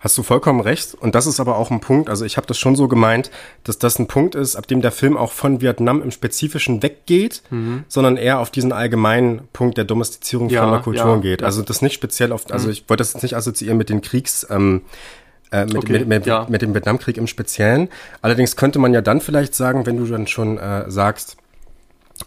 Hast 0.00 0.18
du 0.18 0.22
vollkommen 0.22 0.60
recht. 0.60 0.92
Und 0.92 1.14
das 1.14 1.26
ist 1.26 1.40
aber 1.40 1.56
auch 1.56 1.70
ein 1.70 1.80
Punkt, 1.80 2.10
also 2.10 2.26
ich 2.26 2.36
habe 2.36 2.46
das 2.46 2.58
schon 2.58 2.76
so 2.76 2.88
gemeint, 2.88 3.30
dass 3.62 3.78
das 3.78 3.98
ein 3.98 4.06
Punkt 4.06 4.34
ist, 4.34 4.54
ab 4.54 4.66
dem 4.66 4.82
der 4.82 4.92
Film 4.92 5.16
auch 5.16 5.32
von 5.32 5.62
Vietnam 5.62 6.02
im 6.02 6.10
Spezifischen 6.10 6.82
weggeht, 6.82 7.42
mhm. 7.48 7.84
sondern 7.88 8.18
eher 8.18 8.40
auf 8.40 8.50
diesen 8.50 8.72
allgemeinen 8.72 9.48
Punkt 9.54 9.78
der 9.78 9.84
Domestizierung 9.84 10.50
ja, 10.50 10.60
fremder 10.60 10.80
Kulturen 10.80 11.22
ja, 11.22 11.30
geht. 11.30 11.42
Also 11.42 11.62
das 11.62 11.80
nicht 11.80 11.94
speziell 11.94 12.32
auf, 12.32 12.50
also 12.50 12.66
mhm. 12.66 12.72
ich 12.72 12.88
wollte 12.90 13.00
das 13.00 13.14
jetzt 13.14 13.22
nicht 13.22 13.34
assoziieren 13.34 13.78
mit 13.78 13.88
den 13.88 14.02
Kriegs, 14.02 14.46
ähm, 14.50 14.82
äh, 15.54 15.66
mit, 15.66 15.76
okay, 15.76 15.92
mit, 15.92 16.08
mit, 16.08 16.26
ja. 16.26 16.46
mit, 16.48 16.62
dem 16.62 16.74
Vietnamkrieg 16.74 17.16
im 17.16 17.28
Speziellen. 17.28 17.88
Allerdings 18.22 18.56
könnte 18.56 18.80
man 18.80 18.92
ja 18.92 19.00
dann 19.00 19.20
vielleicht 19.20 19.54
sagen, 19.54 19.86
wenn 19.86 19.96
du 19.96 20.06
dann 20.06 20.26
schon 20.26 20.58
äh, 20.58 20.90
sagst, 20.90 21.36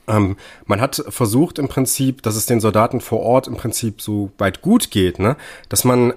ähm, 0.07 0.37
man 0.65 0.79
hat 0.79 1.03
versucht 1.09 1.59
im 1.59 1.67
Prinzip, 1.67 2.23
dass 2.23 2.35
es 2.35 2.45
den 2.45 2.61
Soldaten 2.61 3.01
vor 3.01 3.21
Ort 3.21 3.47
im 3.47 3.55
Prinzip 3.57 4.01
so 4.01 4.31
weit 4.37 4.61
gut 4.61 4.91
geht, 4.91 5.19
ne? 5.19 5.35
dass 5.67 5.83
man 5.83 6.13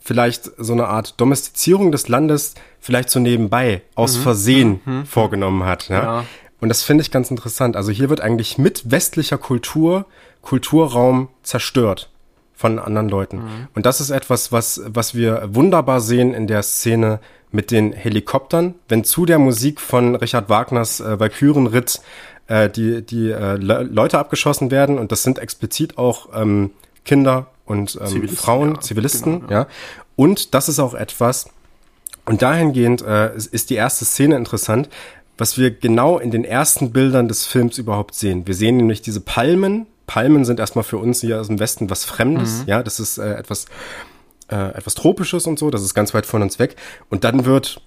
vielleicht 0.00 0.50
so 0.56 0.72
eine 0.72 0.86
Art 0.86 1.20
Domestizierung 1.20 1.92
des 1.92 2.08
Landes 2.08 2.54
vielleicht 2.80 3.10
so 3.10 3.20
nebenbei 3.20 3.82
aus 3.94 4.16
mhm. 4.16 4.22
Versehen 4.22 4.80
mhm. 4.84 5.06
vorgenommen 5.06 5.64
hat. 5.64 5.88
Ja? 5.88 6.02
ja. 6.02 6.24
Und 6.60 6.70
das 6.70 6.82
finde 6.82 7.02
ich 7.02 7.10
ganz 7.10 7.30
interessant. 7.30 7.76
Also 7.76 7.92
hier 7.92 8.08
wird 8.08 8.22
eigentlich 8.22 8.56
mit 8.56 8.90
westlicher 8.90 9.38
Kultur 9.38 10.06
Kulturraum 10.40 11.28
zerstört 11.42 12.10
von 12.60 12.78
anderen 12.78 13.08
Leuten. 13.08 13.38
Mhm. 13.38 13.68
Und 13.74 13.86
das 13.86 14.02
ist 14.02 14.10
etwas, 14.10 14.52
was, 14.52 14.82
was 14.86 15.14
wir 15.14 15.48
wunderbar 15.54 16.02
sehen 16.02 16.34
in 16.34 16.46
der 16.46 16.62
Szene 16.62 17.20
mit 17.50 17.70
den 17.70 17.94
Helikoptern. 17.94 18.74
Wenn 18.86 19.02
zu 19.02 19.24
der 19.24 19.38
Musik 19.38 19.80
von 19.80 20.14
Richard 20.14 20.50
Wagners 20.50 21.00
äh, 21.00 21.18
Valkyrenritt 21.18 22.02
äh, 22.48 22.68
die, 22.68 23.00
die 23.00 23.30
äh, 23.30 23.56
Le 23.56 23.84
Leute 23.84 24.18
abgeschossen 24.18 24.70
werden, 24.70 24.98
und 24.98 25.10
das 25.10 25.22
sind 25.22 25.38
explizit 25.38 25.96
auch 25.96 26.28
ähm, 26.34 26.72
Kinder 27.06 27.46
und 27.64 27.98
ähm, 27.98 28.06
Zivilisten, 28.06 28.36
Frauen, 28.36 28.74
ja, 28.74 28.80
Zivilisten, 28.80 29.40
genau, 29.40 29.50
ja. 29.50 29.58
ja. 29.60 29.66
Und 30.16 30.52
das 30.52 30.68
ist 30.68 30.80
auch 30.80 30.92
etwas, 30.92 31.48
und 32.26 32.42
dahingehend 32.42 33.00
äh, 33.00 33.34
ist 33.34 33.70
die 33.70 33.76
erste 33.76 34.04
Szene 34.04 34.36
interessant, 34.36 34.90
was 35.38 35.56
wir 35.56 35.70
genau 35.70 36.18
in 36.18 36.30
den 36.30 36.44
ersten 36.44 36.92
Bildern 36.92 37.26
des 37.26 37.46
Films 37.46 37.78
überhaupt 37.78 38.14
sehen. 38.14 38.46
Wir 38.46 38.54
sehen 38.54 38.76
nämlich 38.76 39.00
diese 39.00 39.22
Palmen. 39.22 39.86
Palmen 40.10 40.44
sind 40.44 40.58
erstmal 40.58 40.82
für 40.82 40.98
uns 40.98 41.20
hier 41.20 41.40
aus 41.40 41.46
dem 41.46 41.60
Westen 41.60 41.88
was 41.88 42.04
Fremdes. 42.04 42.62
Mhm. 42.62 42.64
Ja, 42.66 42.82
das 42.82 42.98
ist 42.98 43.18
äh, 43.18 43.34
etwas, 43.34 43.66
äh, 44.50 44.56
etwas 44.74 44.96
Tropisches 44.96 45.46
und 45.46 45.56
so. 45.56 45.70
Das 45.70 45.82
ist 45.82 45.94
ganz 45.94 46.12
weit 46.14 46.26
von 46.26 46.42
uns 46.42 46.58
weg. 46.58 46.74
Und 47.10 47.22
dann 47.22 47.44
wird 47.44 47.80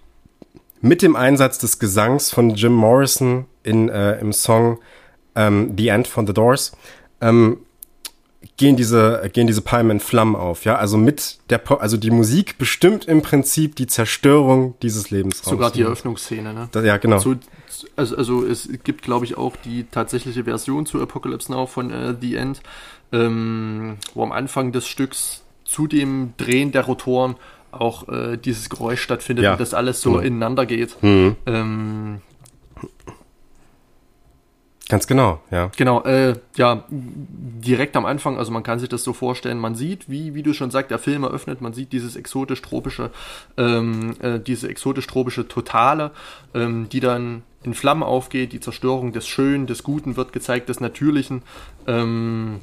mit 0.80 1.02
dem 1.02 1.18
Einsatz 1.18 1.58
des 1.58 1.80
Gesangs 1.80 2.32
von 2.32 2.52
Jim 2.52 2.72
Morrison 2.72 3.46
in, 3.64 3.90
äh, 3.90 4.20
im 4.20 4.32
Song 4.32 4.80
ähm, 5.36 5.74
The 5.78 5.90
End 5.90 6.08
von 6.08 6.26
The 6.26 6.34
Doors 6.34 6.72
ähm, 7.20 7.58
gehen 8.58 8.76
diese, 8.76 9.30
gehen 9.34 9.48
diese 9.48 9.62
Palmen 9.62 9.92
in 9.92 10.00
Flammen 10.00 10.36
auf, 10.36 10.66
ja. 10.66 10.76
Also 10.76 10.98
mit 10.98 11.40
der, 11.50 11.58
po 11.58 11.76
also 11.76 11.98
die 11.98 12.12
Musik 12.12 12.58
bestimmt 12.58 13.06
im 13.06 13.22
Prinzip 13.22 13.76
die 13.76 13.88
Zerstörung 13.88 14.76
dieses 14.82 15.10
Lebensraums. 15.10 15.50
Sogar 15.50 15.72
die 15.72 15.82
Eröffnungsszene, 15.82 16.54
ne? 16.54 16.70
Das, 16.72 16.86
ja, 16.86 16.98
genau. 16.98 17.20
So, 17.20 17.36
also, 17.96 18.16
also 18.16 18.46
es 18.46 18.70
gibt, 18.84 19.02
glaube 19.02 19.26
ich, 19.26 19.38
auch 19.38 19.56
die 19.58 19.86
tatsächliche 19.86 20.44
Version 20.44 20.86
zu 20.86 21.02
Apocalypse 21.02 21.52
Now 21.52 21.66
von 21.66 21.92
äh, 21.92 22.16
The 22.20 22.36
End, 22.36 22.62
ähm, 23.12 23.98
wo 24.14 24.24
am 24.24 24.32
Anfang 24.32 24.72
des 24.72 24.88
Stücks 24.88 25.44
zu 25.66 25.88
dem 25.88 26.34
Drehen 26.38 26.72
der 26.72 26.86
Rotoren 26.86 27.36
auch 27.72 28.08
äh, 28.08 28.38
dieses 28.38 28.70
Geräusch 28.70 29.02
stattfindet 29.02 29.46
ja. 29.46 29.54
und 29.54 29.60
das 29.60 29.74
alles 29.74 30.02
so 30.02 30.12
mhm. 30.12 30.24
ineinander 30.24 30.66
geht. 30.66 31.02
Mhm. 31.02 31.36
Ähm, 31.46 32.22
Ganz 34.94 35.08
genau, 35.08 35.42
ja. 35.50 35.72
Genau, 35.76 36.04
äh, 36.04 36.36
ja, 36.56 36.84
direkt 36.92 37.96
am 37.96 38.06
Anfang, 38.06 38.38
also 38.38 38.52
man 38.52 38.62
kann 38.62 38.78
sich 38.78 38.90
das 38.90 39.04
so 39.04 39.12
vorstellen, 39.12 39.58
man 39.58 39.74
sieht, 39.74 40.08
wie, 40.08 40.36
wie 40.36 40.44
du 40.44 40.54
schon 40.54 40.70
sagst, 40.70 40.92
der 40.92 41.00
Film 41.00 41.24
eröffnet, 41.24 41.62
man 41.62 41.74
sieht 41.74 41.94
dieses 41.94 42.16
exotisch-tropische, 42.16 43.10
ähm, 43.58 44.14
äh, 44.20 44.40
diese 44.40 44.70
exotisch-tropische 44.70 45.48
Totale, 45.48 46.12
ähm, 46.54 46.90
die 46.90 47.00
dann 47.00 47.42
in 47.64 47.74
Flammen 47.74 48.04
aufgeht, 48.04 48.54
die 48.54 48.60
Zerstörung 48.60 49.14
des 49.14 49.28
Schönen, 49.28 49.66
des 49.66 49.82
Guten 49.82 50.16
wird 50.16 50.32
gezeigt, 50.32 50.70
des 50.70 50.80
Natürlichen. 50.80 51.42
Ähm, 51.88 52.60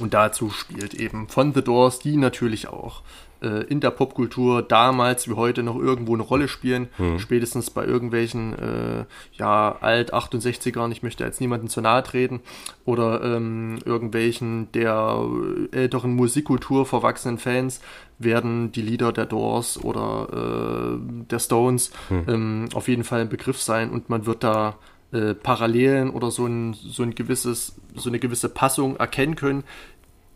und 0.00 0.12
dazu 0.12 0.50
spielt 0.50 0.92
eben 0.92 1.28
von 1.28 1.54
The 1.54 1.62
Doors 1.62 1.98
die 1.98 2.18
natürlich 2.18 2.68
auch 2.68 3.00
äh, 3.42 3.64
in 3.64 3.80
der 3.80 3.90
Popkultur 3.90 4.62
damals 4.62 5.28
wie 5.28 5.34
heute 5.34 5.62
noch 5.62 5.76
irgendwo 5.76 6.14
eine 6.14 6.22
Rolle 6.22 6.48
spielen. 6.48 6.88
Mhm. 6.98 7.18
Spätestens 7.18 7.70
bei 7.70 7.84
irgendwelchen 7.84 8.58
äh, 8.58 9.04
ja, 9.32 9.76
Alt-68ern, 9.80 10.90
ich 10.90 11.02
möchte 11.02 11.24
jetzt 11.24 11.40
niemanden 11.40 11.68
zu 11.68 11.80
nahe 11.80 12.02
treten, 12.02 12.40
oder 12.84 13.22
ähm, 13.22 13.78
irgendwelchen 13.84 14.70
der 14.72 15.24
älteren 15.72 16.14
Musikkultur 16.14 16.86
verwachsenen 16.86 17.38
Fans 17.38 17.80
werden 18.18 18.72
die 18.72 18.82
Lieder 18.82 19.12
der 19.12 19.26
Doors 19.26 19.82
oder 19.82 20.96
äh, 20.96 20.98
der 21.30 21.38
Stones 21.38 21.92
mhm. 22.10 22.24
ähm, 22.28 22.68
auf 22.74 22.88
jeden 22.88 23.04
Fall 23.04 23.20
ein 23.20 23.28
Begriff 23.28 23.60
sein 23.60 23.90
und 23.90 24.08
man 24.08 24.26
wird 24.26 24.42
da 24.42 24.76
äh, 25.12 25.34
Parallelen 25.34 26.10
oder 26.10 26.30
so 26.30 26.46
ein, 26.46 26.74
so 26.74 27.02
ein 27.02 27.14
gewisses, 27.14 27.76
so 27.94 28.10
eine 28.10 28.18
gewisse 28.18 28.48
Passung 28.48 28.96
erkennen 28.96 29.36
können, 29.36 29.64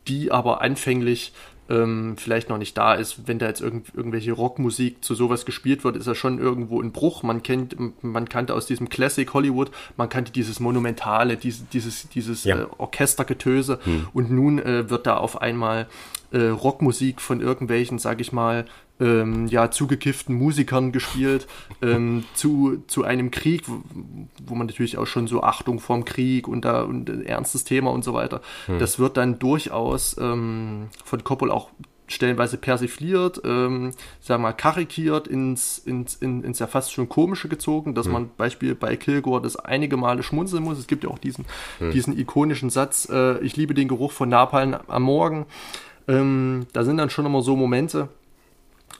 die 0.08 0.32
aber 0.32 0.62
anfänglich 0.62 1.32
ähm, 1.68 2.16
vielleicht 2.16 2.48
noch 2.48 2.58
nicht 2.58 2.76
da 2.76 2.94
ist. 2.94 3.26
Wenn 3.26 3.38
da 3.38 3.46
jetzt 3.46 3.60
irgend, 3.60 3.94
irgendwelche 3.94 4.32
Rockmusik 4.32 5.04
zu 5.04 5.14
sowas 5.14 5.44
gespielt 5.44 5.84
wird, 5.84 5.96
ist 5.96 6.06
er 6.06 6.14
schon 6.14 6.38
irgendwo 6.38 6.80
ein 6.80 6.92
Bruch. 6.92 7.22
Man 7.22 7.42
kennt, 7.42 7.76
man 8.02 8.28
kannte 8.28 8.54
aus 8.54 8.66
diesem 8.66 8.88
Classic 8.88 9.32
Hollywood, 9.32 9.70
man 9.96 10.08
kannte 10.08 10.32
dieses 10.32 10.60
Monumentale, 10.60 11.36
dieses, 11.36 11.68
dieses, 11.68 12.08
dieses 12.08 12.44
ja. 12.44 12.58
äh, 12.58 12.66
Orchestergetöse 12.78 13.78
hm. 13.82 14.08
und 14.12 14.30
nun 14.30 14.58
äh, 14.58 14.90
wird 14.90 15.06
da 15.06 15.16
auf 15.16 15.40
einmal 15.40 15.86
äh, 16.32 16.46
Rockmusik 16.46 17.20
von 17.20 17.40
irgendwelchen, 17.40 17.98
sag 17.98 18.20
ich 18.20 18.32
mal, 18.32 18.64
ähm, 19.02 19.48
ja, 19.48 19.70
zugekifften 19.70 20.34
Musikern 20.34 20.92
gespielt, 20.92 21.48
ähm, 21.82 22.24
zu, 22.34 22.82
zu 22.86 23.02
einem 23.02 23.30
Krieg, 23.30 23.68
wo, 23.68 23.82
wo, 24.46 24.54
man 24.54 24.68
natürlich 24.68 24.96
auch 24.96 25.06
schon 25.06 25.26
so 25.26 25.42
Achtung 25.42 25.80
vorm 25.80 26.04
Krieg 26.04 26.46
und 26.46 26.64
da 26.64 26.82
und 26.82 27.10
ein 27.10 27.26
ernstes 27.26 27.64
Thema 27.64 27.90
und 27.90 28.04
so 28.04 28.14
weiter. 28.14 28.40
Hm. 28.66 28.78
Das 28.78 28.98
wird 28.98 29.16
dann 29.16 29.38
durchaus 29.38 30.16
ähm, 30.18 30.88
von 31.04 31.24
Coppola 31.24 31.52
auch 31.52 31.70
stellenweise 32.06 32.58
persifliert, 32.58 33.40
ähm, 33.44 33.92
sagen 34.20 34.42
wir 34.42 34.48
mal, 34.48 34.52
karikiert 34.52 35.26
ins, 35.26 35.78
ins, 35.78 36.14
in, 36.16 36.44
ins 36.44 36.58
ja 36.58 36.66
fast 36.66 36.92
schon 36.92 37.08
komische 37.08 37.48
gezogen, 37.48 37.94
dass 37.94 38.06
hm. 38.06 38.12
man 38.12 38.30
Beispiel 38.36 38.74
bei 38.74 38.96
Kilgore 38.96 39.42
das 39.42 39.56
einige 39.56 39.96
Male 39.96 40.22
schmunzeln 40.22 40.62
muss. 40.62 40.78
Es 40.78 40.86
gibt 40.86 41.04
ja 41.04 41.10
auch 41.10 41.18
diesen, 41.18 41.46
hm. 41.78 41.90
diesen 41.90 42.16
ikonischen 42.16 42.70
Satz, 42.70 43.08
äh, 43.10 43.38
ich 43.38 43.56
liebe 43.56 43.74
den 43.74 43.88
Geruch 43.88 44.12
von 44.12 44.28
Napalm 44.28 44.76
am 44.86 45.02
Morgen. 45.02 45.46
Ähm, 46.08 46.66
da 46.72 46.84
sind 46.84 46.98
dann 46.98 47.10
schon 47.10 47.26
immer 47.26 47.42
so 47.42 47.56
Momente, 47.56 48.08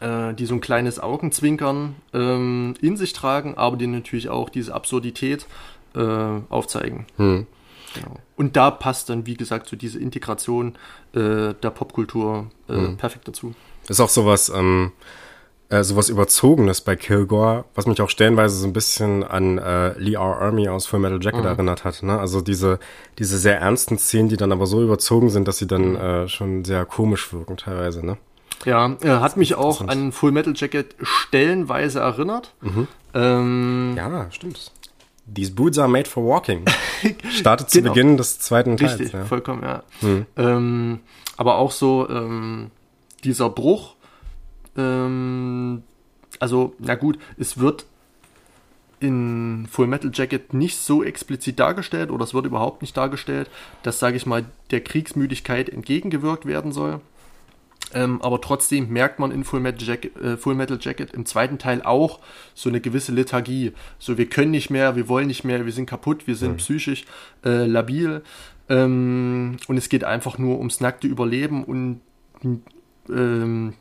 äh, 0.03 0.34
die 0.34 0.46
so 0.46 0.55
ein 0.55 0.61
kleines 0.61 0.98
Augenzwinkern 0.98 1.94
ähm, 2.12 2.74
in 2.80 2.96
sich 2.96 3.12
tragen, 3.12 3.55
aber 3.57 3.76
die 3.76 3.86
natürlich 3.86 4.28
auch 4.28 4.50
diese 4.50 4.74
Absurdität 4.74 5.46
äh, 5.94 6.00
aufzeigen. 6.48 7.07
Hm. 7.16 7.46
Genau. 7.94 8.16
Und 8.36 8.57
da 8.57 8.70
passt 8.70 9.11
dann, 9.11 9.26
wie 9.26 9.36
gesagt, 9.36 9.68
so 9.68 9.76
diese 9.76 9.98
Integration 9.98 10.76
äh, 11.14 11.55
der 11.55 11.70
Popkultur 11.70 12.50
äh, 12.68 12.72
hm. 12.72 12.96
perfekt 12.96 13.28
dazu. 13.28 13.55
Ist 13.88 14.00
auch 14.00 14.09
sowas, 14.09 14.50
ähm, 14.55 14.92
äh, 15.68 15.84
sowas 15.84 16.09
Überzogenes 16.09 16.80
bei 16.80 16.96
Kilgore, 16.96 17.64
was 17.74 17.86
mich 17.86 18.00
auch 18.00 18.09
stellenweise 18.09 18.57
so 18.57 18.66
ein 18.66 18.72
bisschen 18.72 19.22
an 19.22 19.59
äh, 19.59 19.98
Lee 19.98 20.14
R. 20.14 20.20
Army 20.20 20.68
aus 20.68 20.86
Full 20.86 21.00
Metal 21.00 21.22
Jacket 21.22 21.40
mhm. 21.40 21.46
erinnert 21.46 21.84
hat. 21.84 22.03
Ne? 22.03 22.18
Also 22.18 22.40
diese, 22.40 22.78
diese 23.18 23.38
sehr 23.38 23.61
ernsten 23.61 23.98
Szenen, 23.98 24.28
die 24.28 24.36
dann 24.36 24.53
aber 24.53 24.66
so 24.66 24.82
überzogen 24.82 25.30
sind, 25.30 25.48
dass 25.48 25.59
sie 25.59 25.66
dann 25.66 26.22
mhm. 26.22 26.28
schon 26.28 26.64
sehr 26.64 26.86
komisch 26.86 27.32
wirken 27.32 27.57
teilweise. 27.57 28.05
Ne? 28.05 28.16
Ja, 28.64 28.96
er 29.00 29.20
hat 29.20 29.36
mich 29.36 29.54
auch 29.54 29.86
an 29.86 30.12
Full 30.12 30.32
Metal 30.32 30.54
Jacket 30.56 30.94
stellenweise 31.02 32.00
erinnert. 32.00 32.54
Mhm. 32.60 32.88
Ähm, 33.14 33.94
ja, 33.96 34.30
stimmt. 34.30 34.70
These 35.32 35.52
boots 35.52 35.78
are 35.78 35.88
made 35.88 36.08
for 36.08 36.24
walking. 36.24 36.64
Startet 37.30 37.70
zu 37.70 37.78
genau. 37.80 37.92
Beginn 37.92 38.16
des 38.16 38.38
zweiten 38.38 38.76
Teils. 38.76 38.98
Richtig, 38.98 39.12
ja. 39.12 39.24
vollkommen, 39.24 39.62
ja. 39.62 39.82
Mhm. 40.00 40.26
Ähm, 40.36 41.00
aber 41.36 41.56
auch 41.56 41.70
so 41.70 42.08
ähm, 42.08 42.70
dieser 43.24 43.48
Bruch. 43.50 43.94
Ähm, 44.76 45.82
also, 46.38 46.74
na 46.78 46.94
gut, 46.94 47.18
es 47.38 47.58
wird 47.58 47.86
in 49.00 49.66
Full 49.70 49.86
Metal 49.86 50.10
Jacket 50.12 50.54
nicht 50.54 50.78
so 50.78 51.02
explizit 51.02 51.58
dargestellt 51.58 52.10
oder 52.10 52.24
es 52.24 52.34
wird 52.34 52.46
überhaupt 52.46 52.82
nicht 52.82 52.96
dargestellt, 52.96 53.50
dass, 53.82 53.98
sage 53.98 54.16
ich 54.16 54.26
mal, 54.26 54.44
der 54.70 54.80
Kriegsmüdigkeit 54.80 55.68
entgegengewirkt 55.68 56.46
werden 56.46 56.72
soll. 56.72 57.00
Ähm, 57.95 58.22
aber 58.22 58.40
trotzdem 58.40 58.88
merkt 58.88 59.18
man 59.18 59.30
in 59.30 59.45
Full 59.45 59.61
Metal, 59.61 59.86
Jacket, 59.86 60.16
äh, 60.16 60.36
Full 60.36 60.55
Metal 60.55 60.78
Jacket 60.80 61.12
im 61.12 61.26
zweiten 61.26 61.59
Teil 61.59 61.82
auch 61.82 62.20
so 62.55 62.68
eine 62.68 62.80
gewisse 62.80 63.12
Lethargie. 63.12 63.72
So, 63.99 64.18
wir 64.18 64.26
können 64.26 64.51
nicht 64.51 64.70
mehr, 64.70 64.97
wir 64.97 65.09
wollen 65.09 65.26
nicht 65.26 65.45
mehr, 65.45 65.64
wir 65.64 65.72
sind 65.72 65.86
kaputt, 65.86 66.26
wir 66.26 66.36
sind 66.36 66.53
mhm. 66.53 66.57
psychisch 66.57 67.05
äh, 67.45 67.66
labil. 67.66 68.22
Ähm, 68.68 69.57
und 69.68 69.76
es 69.76 69.88
geht 69.88 70.05
einfach 70.05 70.38
nur 70.38 70.59
ums 70.59 70.80
nackte 70.80 71.07
Überleben 71.07 71.64
und 71.64 72.01
ähm, 73.09 73.74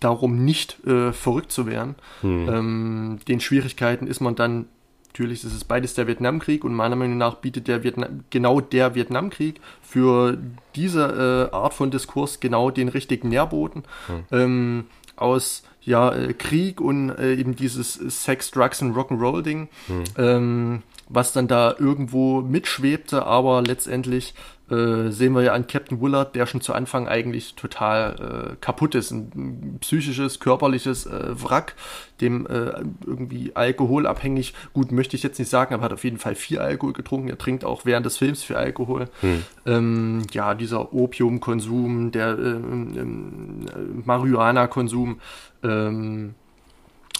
darum, 0.00 0.44
nicht 0.44 0.84
äh, 0.86 1.12
verrückt 1.12 1.52
zu 1.52 1.66
werden. 1.66 1.94
Mhm. 2.22 3.20
den 3.28 3.40
Schwierigkeiten 3.40 4.06
ist 4.06 4.20
man 4.20 4.34
dann 4.34 4.66
Natürlich 5.12 5.44
ist 5.44 5.54
es 5.54 5.64
beides 5.64 5.92
der 5.92 6.06
Vietnamkrieg 6.06 6.64
und 6.64 6.74
meiner 6.74 6.96
Meinung 6.96 7.18
nach 7.18 7.34
bietet 7.34 7.68
der 7.68 7.84
Vietnam, 7.84 8.24
genau 8.30 8.62
der 8.62 8.94
Vietnamkrieg 8.94 9.60
für 9.82 10.38
diese 10.74 11.50
äh, 11.52 11.54
Art 11.54 11.74
von 11.74 11.90
Diskurs 11.90 12.40
genau 12.40 12.70
den 12.70 12.88
richtigen 12.88 13.28
Nährboden. 13.28 13.84
Hm. 14.06 14.24
Ähm, 14.30 14.84
aus 15.16 15.64
ja, 15.82 16.14
äh, 16.14 16.32
Krieg 16.32 16.80
und 16.80 17.10
äh, 17.10 17.34
eben 17.34 17.56
dieses 17.56 17.92
Sex, 17.92 18.50
Drugs 18.52 18.80
und 18.80 18.96
Rock'n'Roll-Ding. 18.96 19.68
Hm. 19.88 20.04
Ähm, 20.16 20.82
was 21.10 21.34
dann 21.34 21.46
da 21.46 21.74
irgendwo 21.78 22.40
mitschwebte, 22.40 23.26
aber 23.26 23.60
letztendlich 23.60 24.34
äh, 24.72 25.10
sehen 25.10 25.34
wir 25.34 25.42
ja 25.42 25.52
an 25.52 25.66
Captain 25.66 26.00
Willard, 26.00 26.34
der 26.34 26.46
schon 26.46 26.62
zu 26.62 26.72
Anfang 26.72 27.06
eigentlich 27.06 27.54
total 27.56 28.52
äh, 28.52 28.56
kaputt 28.60 28.94
ist. 28.94 29.10
Ein 29.10 29.76
psychisches, 29.80 30.40
körperliches 30.40 31.04
äh, 31.04 31.34
Wrack, 31.42 31.74
dem 32.22 32.46
äh, 32.46 32.72
irgendwie 33.06 33.52
alkoholabhängig, 33.54 34.54
gut 34.72 34.90
möchte 34.90 35.14
ich 35.14 35.22
jetzt 35.22 35.38
nicht 35.38 35.50
sagen, 35.50 35.74
aber 35.74 35.84
hat 35.84 35.92
auf 35.92 36.04
jeden 36.04 36.18
Fall 36.18 36.34
viel 36.34 36.58
Alkohol 36.58 36.94
getrunken. 36.94 37.28
Er 37.28 37.36
trinkt 37.36 37.64
auch 37.66 37.84
während 37.84 38.06
des 38.06 38.16
Films 38.16 38.42
viel 38.42 38.56
Alkohol. 38.56 39.08
Hm. 39.20 39.42
Ähm, 39.66 40.22
ja, 40.32 40.54
dieser 40.54 40.94
Opiumkonsum, 40.94 42.10
der 42.10 42.38
äh, 42.38 42.52
ähm, 42.52 43.66
Marihuana-Konsum, 44.04 45.20
ähm, 45.62 46.34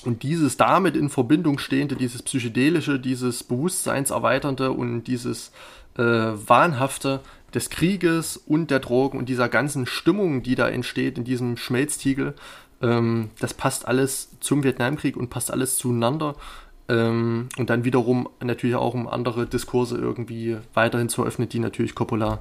und 0.04 0.24
dieses 0.24 0.56
damit 0.56 0.96
in 0.96 1.10
Verbindung 1.10 1.58
stehende, 1.58 1.94
dieses 1.94 2.22
psychedelische, 2.22 2.98
dieses 2.98 3.44
bewusstseinserweiternde 3.44 4.72
und 4.72 5.04
dieses 5.04 5.52
äh, 5.96 6.02
wahnhafte 6.02 7.20
des 7.54 7.70
Krieges 7.70 8.36
und 8.36 8.70
der 8.70 8.80
Drogen 8.80 9.18
und 9.18 9.28
dieser 9.28 9.48
ganzen 9.48 9.86
Stimmung, 9.86 10.42
die 10.42 10.54
da 10.54 10.68
entsteht 10.68 11.18
in 11.18 11.24
diesem 11.24 11.56
Schmelztiegel, 11.56 12.34
ähm, 12.80 13.30
das 13.38 13.54
passt 13.54 13.86
alles 13.86 14.30
zum 14.40 14.64
Vietnamkrieg 14.64 15.16
und 15.16 15.30
passt 15.30 15.50
alles 15.50 15.76
zueinander. 15.78 16.34
Ähm, 16.88 17.48
und 17.56 17.70
dann 17.70 17.84
wiederum 17.84 18.28
natürlich 18.42 18.76
auch 18.76 18.94
um 18.94 19.06
andere 19.06 19.46
Diskurse 19.46 19.96
irgendwie 19.96 20.56
weiterhin 20.74 21.08
zu 21.08 21.22
eröffnen, 21.22 21.48
die 21.48 21.60
natürlich 21.60 21.94
Coppola 21.94 22.40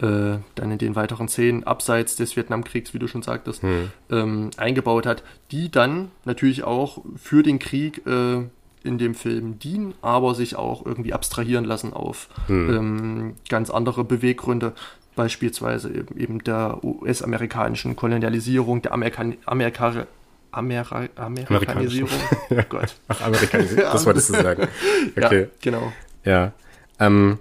äh, 0.00 0.38
dann 0.54 0.70
in 0.70 0.78
den 0.78 0.96
weiteren 0.96 1.28
Szenen 1.28 1.64
abseits 1.64 2.16
des 2.16 2.34
Vietnamkriegs, 2.34 2.94
wie 2.94 2.98
du 2.98 3.06
schon 3.06 3.22
sagtest, 3.22 3.62
hm. 3.62 3.90
ähm, 4.10 4.50
eingebaut 4.56 5.06
hat, 5.06 5.22
die 5.50 5.70
dann 5.70 6.10
natürlich 6.24 6.64
auch 6.64 7.04
für 7.16 7.42
den 7.42 7.58
Krieg 7.58 8.06
äh, 8.06 8.44
in 8.84 8.98
dem 8.98 9.14
Film 9.14 9.58
dienen, 9.58 9.94
aber 10.02 10.34
sich 10.34 10.56
auch 10.56 10.84
irgendwie 10.84 11.12
abstrahieren 11.12 11.64
lassen 11.64 11.92
auf 11.92 12.28
hm. 12.46 12.70
ähm, 12.70 13.34
ganz 13.48 13.70
andere 13.70 14.04
Beweggründe, 14.04 14.72
beispielsweise 15.14 15.90
eben, 15.90 16.18
eben 16.18 16.44
der 16.44 16.82
US-amerikanischen 16.82 17.96
Kolonialisierung, 17.96 18.82
der 18.82 18.92
Amerikan 18.92 19.36
Amerika 19.44 20.06
Ameri 20.52 21.08
Amerikanisierung. 21.16 22.10
Gott. 22.68 22.94
Ach, 23.08 23.22
Amerikanisierung, 23.22 23.90
das 23.90 24.04
wolltest 24.06 24.28
du 24.30 24.34
sagen. 24.34 24.68
Okay. 25.16 25.40
Ja, 25.42 25.46
genau. 25.60 25.92
Ja. 26.24 26.52
Ähm, 26.98 27.38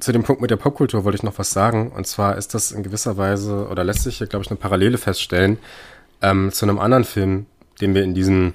zu 0.00 0.12
dem 0.12 0.22
Punkt 0.22 0.42
mit 0.42 0.50
der 0.50 0.56
Popkultur 0.56 1.04
wollte 1.04 1.16
ich 1.16 1.22
noch 1.22 1.38
was 1.38 1.50
sagen. 1.50 1.90
Und 1.90 2.06
zwar 2.06 2.36
ist 2.36 2.52
das 2.54 2.72
in 2.72 2.82
gewisser 2.82 3.16
Weise, 3.16 3.68
oder 3.70 3.84
lässt 3.84 4.02
sich 4.02 4.18
hier, 4.18 4.26
glaube 4.26 4.44
ich, 4.44 4.50
eine 4.50 4.58
Parallele 4.58 4.98
feststellen 4.98 5.58
ähm, 6.20 6.52
zu 6.52 6.66
einem 6.66 6.78
anderen 6.78 7.04
Film, 7.04 7.46
den 7.80 7.94
wir 7.94 8.02
in 8.02 8.14
diesem 8.14 8.54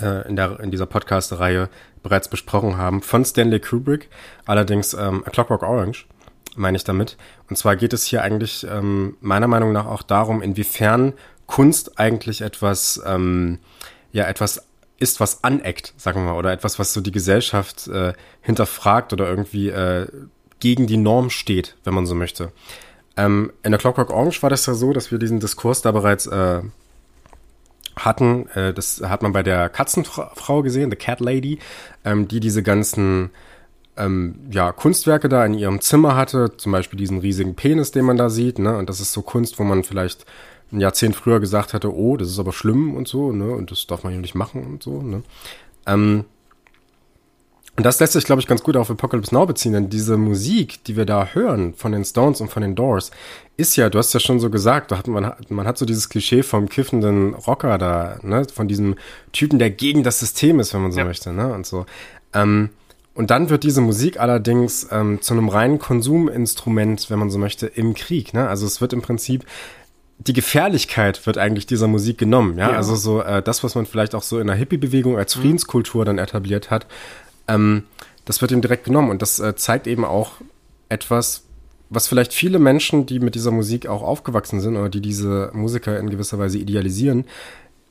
äh, 0.00 0.28
in, 0.28 0.36
der, 0.36 0.60
in 0.60 0.70
dieser 0.70 0.86
Podcast-Reihe 0.86 1.68
bereits 2.02 2.28
besprochen 2.28 2.76
haben, 2.76 3.02
von 3.02 3.24
Stanley 3.24 3.60
Kubrick, 3.60 4.08
allerdings 4.46 4.94
ähm, 4.94 5.22
A 5.26 5.30
Clockwork 5.30 5.62
Orange, 5.62 6.06
meine 6.56 6.76
ich 6.76 6.84
damit. 6.84 7.16
Und 7.48 7.56
zwar 7.56 7.76
geht 7.76 7.92
es 7.92 8.04
hier 8.04 8.22
eigentlich 8.22 8.66
ähm, 8.68 9.16
meiner 9.20 9.48
Meinung 9.48 9.72
nach 9.72 9.86
auch 9.86 10.02
darum, 10.02 10.42
inwiefern 10.42 11.14
Kunst 11.46 11.98
eigentlich 11.98 12.42
etwas, 12.42 13.02
ähm, 13.04 13.58
ja, 14.12 14.24
etwas 14.24 14.66
ist, 14.98 15.18
was 15.18 15.42
aneckt, 15.42 15.94
sagen 15.96 16.20
wir 16.20 16.32
mal, 16.32 16.38
oder 16.38 16.52
etwas, 16.52 16.78
was 16.78 16.92
so 16.92 17.00
die 17.00 17.10
Gesellschaft 17.10 17.88
äh, 17.88 18.12
hinterfragt 18.42 19.12
oder 19.12 19.28
irgendwie 19.28 19.68
äh, 19.68 20.06
gegen 20.60 20.86
die 20.86 20.98
Norm 20.98 21.30
steht, 21.30 21.76
wenn 21.84 21.94
man 21.94 22.06
so 22.06 22.14
möchte. 22.14 22.52
Ähm, 23.16 23.52
in 23.62 23.72
der 23.72 23.80
Clockwork 23.80 24.10
Orange 24.10 24.42
war 24.42 24.50
das 24.50 24.66
ja 24.66 24.74
so, 24.74 24.92
dass 24.92 25.10
wir 25.10 25.18
diesen 25.18 25.40
Diskurs 25.40 25.82
da 25.82 25.90
bereits 25.90 26.26
äh, 26.26 26.60
hatten. 28.04 28.48
Äh, 28.54 28.72
das 28.72 29.02
hat 29.02 29.22
man 29.22 29.32
bei 29.32 29.42
der 29.42 29.68
Katzenfrau 29.68 30.62
gesehen, 30.62 30.90
The 30.90 30.96
Cat 30.96 31.20
Lady, 31.20 31.58
ähm, 32.04 32.28
die 32.28 32.40
diese 32.40 32.62
ganzen 32.62 33.30
ähm, 33.96 34.36
ja, 34.50 34.72
Kunstwerke 34.72 35.28
da 35.28 35.44
in 35.44 35.54
ihrem 35.54 35.80
Zimmer 35.80 36.16
hatte, 36.16 36.56
zum 36.56 36.72
Beispiel 36.72 36.98
diesen 36.98 37.18
riesigen 37.18 37.54
Penis, 37.54 37.90
den 37.90 38.04
man 38.04 38.16
da 38.16 38.30
sieht, 38.30 38.58
ne? 38.58 38.76
Und 38.76 38.88
das 38.88 39.00
ist 39.00 39.12
so 39.12 39.22
Kunst, 39.22 39.58
wo 39.58 39.64
man 39.64 39.84
vielleicht 39.84 40.24
ein 40.72 40.80
Jahrzehnt 40.80 41.16
früher 41.16 41.40
gesagt 41.40 41.74
hatte, 41.74 41.94
oh, 41.94 42.16
das 42.16 42.28
ist 42.28 42.38
aber 42.38 42.52
schlimm 42.52 42.94
und 42.94 43.08
so, 43.08 43.32
ne? 43.32 43.50
Und 43.50 43.70
das 43.70 43.86
darf 43.86 44.04
man 44.04 44.12
hier 44.12 44.22
nicht 44.22 44.34
machen 44.34 44.64
und 44.64 44.82
so, 44.82 45.02
ne? 45.02 45.22
Ähm, 45.86 46.24
und 47.76 47.86
das 47.86 48.00
lässt 48.00 48.12
sich, 48.12 48.24
glaube 48.24 48.40
ich, 48.40 48.46
ganz 48.46 48.62
gut 48.62 48.76
auf 48.76 48.90
Apocalypse 48.90 49.34
Now 49.34 49.46
beziehen, 49.46 49.72
denn 49.72 49.88
diese 49.88 50.16
Musik, 50.16 50.84
die 50.84 50.96
wir 50.96 51.06
da 51.06 51.28
hören 51.32 51.74
von 51.74 51.92
den 51.92 52.04
Stones 52.04 52.40
und 52.40 52.50
von 52.50 52.62
den 52.62 52.74
Doors, 52.74 53.10
ist 53.56 53.76
ja, 53.76 53.88
du 53.88 53.98
hast 53.98 54.12
ja 54.12 54.20
schon 54.20 54.40
so 54.40 54.50
gesagt, 54.50 54.92
hat 54.92 55.06
man, 55.06 55.32
man 55.48 55.66
hat 55.66 55.78
so 55.78 55.86
dieses 55.86 56.08
Klischee 56.08 56.42
vom 56.42 56.68
kiffenden 56.68 57.34
Rocker 57.34 57.78
da, 57.78 58.18
ne, 58.22 58.46
von 58.52 58.68
diesem 58.68 58.96
Typen, 59.32 59.58
der 59.58 59.70
gegen 59.70 60.02
das 60.02 60.20
System 60.20 60.60
ist, 60.60 60.74
wenn 60.74 60.82
man 60.82 60.92
so 60.92 60.98
ja. 60.98 61.04
möchte, 61.04 61.32
ne, 61.32 61.52
und 61.54 61.66
so. 61.66 61.86
Ähm, 62.34 62.70
und 63.14 63.30
dann 63.30 63.50
wird 63.50 63.64
diese 63.64 63.80
Musik 63.80 64.20
allerdings 64.20 64.88
ähm, 64.90 65.20
zu 65.20 65.34
einem 65.34 65.48
reinen 65.48 65.78
Konsuminstrument, 65.78 67.10
wenn 67.10 67.18
man 67.18 67.30
so 67.30 67.38
möchte, 67.38 67.66
im 67.66 67.94
Krieg, 67.94 68.34
ne, 68.34 68.48
also 68.48 68.66
es 68.66 68.80
wird 68.80 68.92
im 68.92 69.02
Prinzip 69.02 69.44
die 70.26 70.32
Gefährlichkeit 70.34 71.24
wird 71.26 71.38
eigentlich 71.38 71.66
dieser 71.66 71.88
Musik 71.88 72.18
genommen, 72.18 72.58
ja, 72.58 72.70
ja. 72.70 72.76
also 72.76 72.94
so 72.94 73.22
äh, 73.22 73.42
das, 73.42 73.64
was 73.64 73.74
man 73.74 73.86
vielleicht 73.86 74.14
auch 74.14 74.22
so 74.22 74.38
in 74.38 74.48
der 74.48 74.56
Hippie-Bewegung 74.56 75.16
als 75.16 75.34
mhm. 75.34 75.40
Friedenskultur 75.40 76.04
dann 76.04 76.18
etabliert 76.18 76.70
hat, 76.70 76.86
ähm, 77.50 77.84
das 78.24 78.40
wird 78.40 78.52
ihm 78.52 78.62
direkt 78.62 78.84
genommen 78.84 79.10
und 79.10 79.22
das 79.22 79.40
äh, 79.40 79.56
zeigt 79.56 79.86
eben 79.86 80.04
auch 80.04 80.32
etwas, 80.88 81.44
was 81.88 82.06
vielleicht 82.06 82.32
viele 82.32 82.58
Menschen, 82.58 83.06
die 83.06 83.18
mit 83.18 83.34
dieser 83.34 83.50
Musik 83.50 83.88
auch 83.88 84.02
aufgewachsen 84.02 84.60
sind 84.60 84.76
oder 84.76 84.88
die 84.88 85.00
diese 85.00 85.50
Musiker 85.52 85.98
in 85.98 86.10
gewisser 86.10 86.38
Weise 86.38 86.58
idealisieren, 86.58 87.24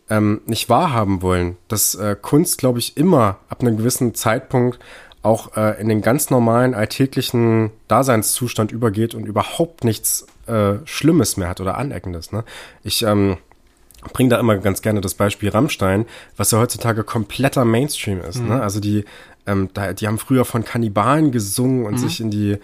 ähm, 0.10 0.42
nicht 0.46 0.70
wahrhaben 0.70 1.22
wollen. 1.22 1.58
Dass 1.68 1.96
äh, 1.96 2.16
Kunst, 2.20 2.58
glaube 2.58 2.80
ich, 2.80 2.98
immer 2.98 3.40
ab 3.50 3.62
einem 3.62 3.78
gewissen 3.78 4.16
Zeitpunkt 4.16 4.80
auch 5.22 5.58
äh, 5.58 5.80
in 5.82 5.90
den 5.90 6.02
ganz 6.02 6.30
normalen 6.30 6.74
alltäglichen 6.74 7.72
Daseinszustand 7.90 8.72
übergeht 8.72 9.14
und 9.14 9.26
überhaupt 9.26 9.84
nichts 9.84 10.26
äh, 10.48 10.76
Schlimmes 10.86 11.36
mehr 11.36 11.50
hat 11.50 11.60
oder 11.60 11.78
Aneckendes. 11.78 12.32
Ne? 12.32 12.46
Ich 12.84 13.04
ähm, 13.04 13.38
bringe 14.14 14.30
da 14.30 14.40
immer 14.40 14.58
ganz 14.58 14.82
gerne 14.82 15.02
das 15.02 15.14
Beispiel 15.14 15.50
Rammstein, 15.50 16.06
was 16.38 16.52
ja 16.52 16.60
heutzutage 16.60 17.04
kompletter 17.04 17.66
Mainstream 17.66 18.22
ist. 18.22 18.38
Ne? 18.38 18.44
Mhm. 18.44 18.50
Ne? 18.50 18.62
Also 18.62 18.80
die 18.80 19.04
ähm, 19.50 19.70
da, 19.74 19.94
die 19.94 20.08
haben 20.08 20.18
früher 20.18 20.46
von 20.46 20.64
Kannibalen 20.64 21.32
gesungen 21.32 21.86
und 21.86 21.94
mhm. 21.94 21.98
sich 21.98 22.22
in 22.22 22.32
die 22.32 22.58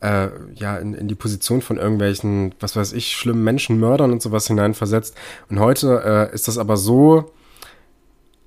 äh, 0.00 0.28
ja, 0.54 0.78
in, 0.78 0.94
in 0.94 1.08
die 1.08 1.14
Position 1.14 1.60
von 1.60 1.76
irgendwelchen, 1.76 2.54
was 2.58 2.74
weiß 2.74 2.92
ich, 2.94 3.16
schlimmen 3.16 3.44
Menschenmördern 3.44 4.10
und 4.10 4.22
sowas 4.22 4.46
hineinversetzt. 4.46 5.14
Und 5.48 5.60
heute 5.60 6.30
äh, 6.30 6.34
ist 6.34 6.48
das 6.48 6.58
aber 6.58 6.76
so 6.76 7.32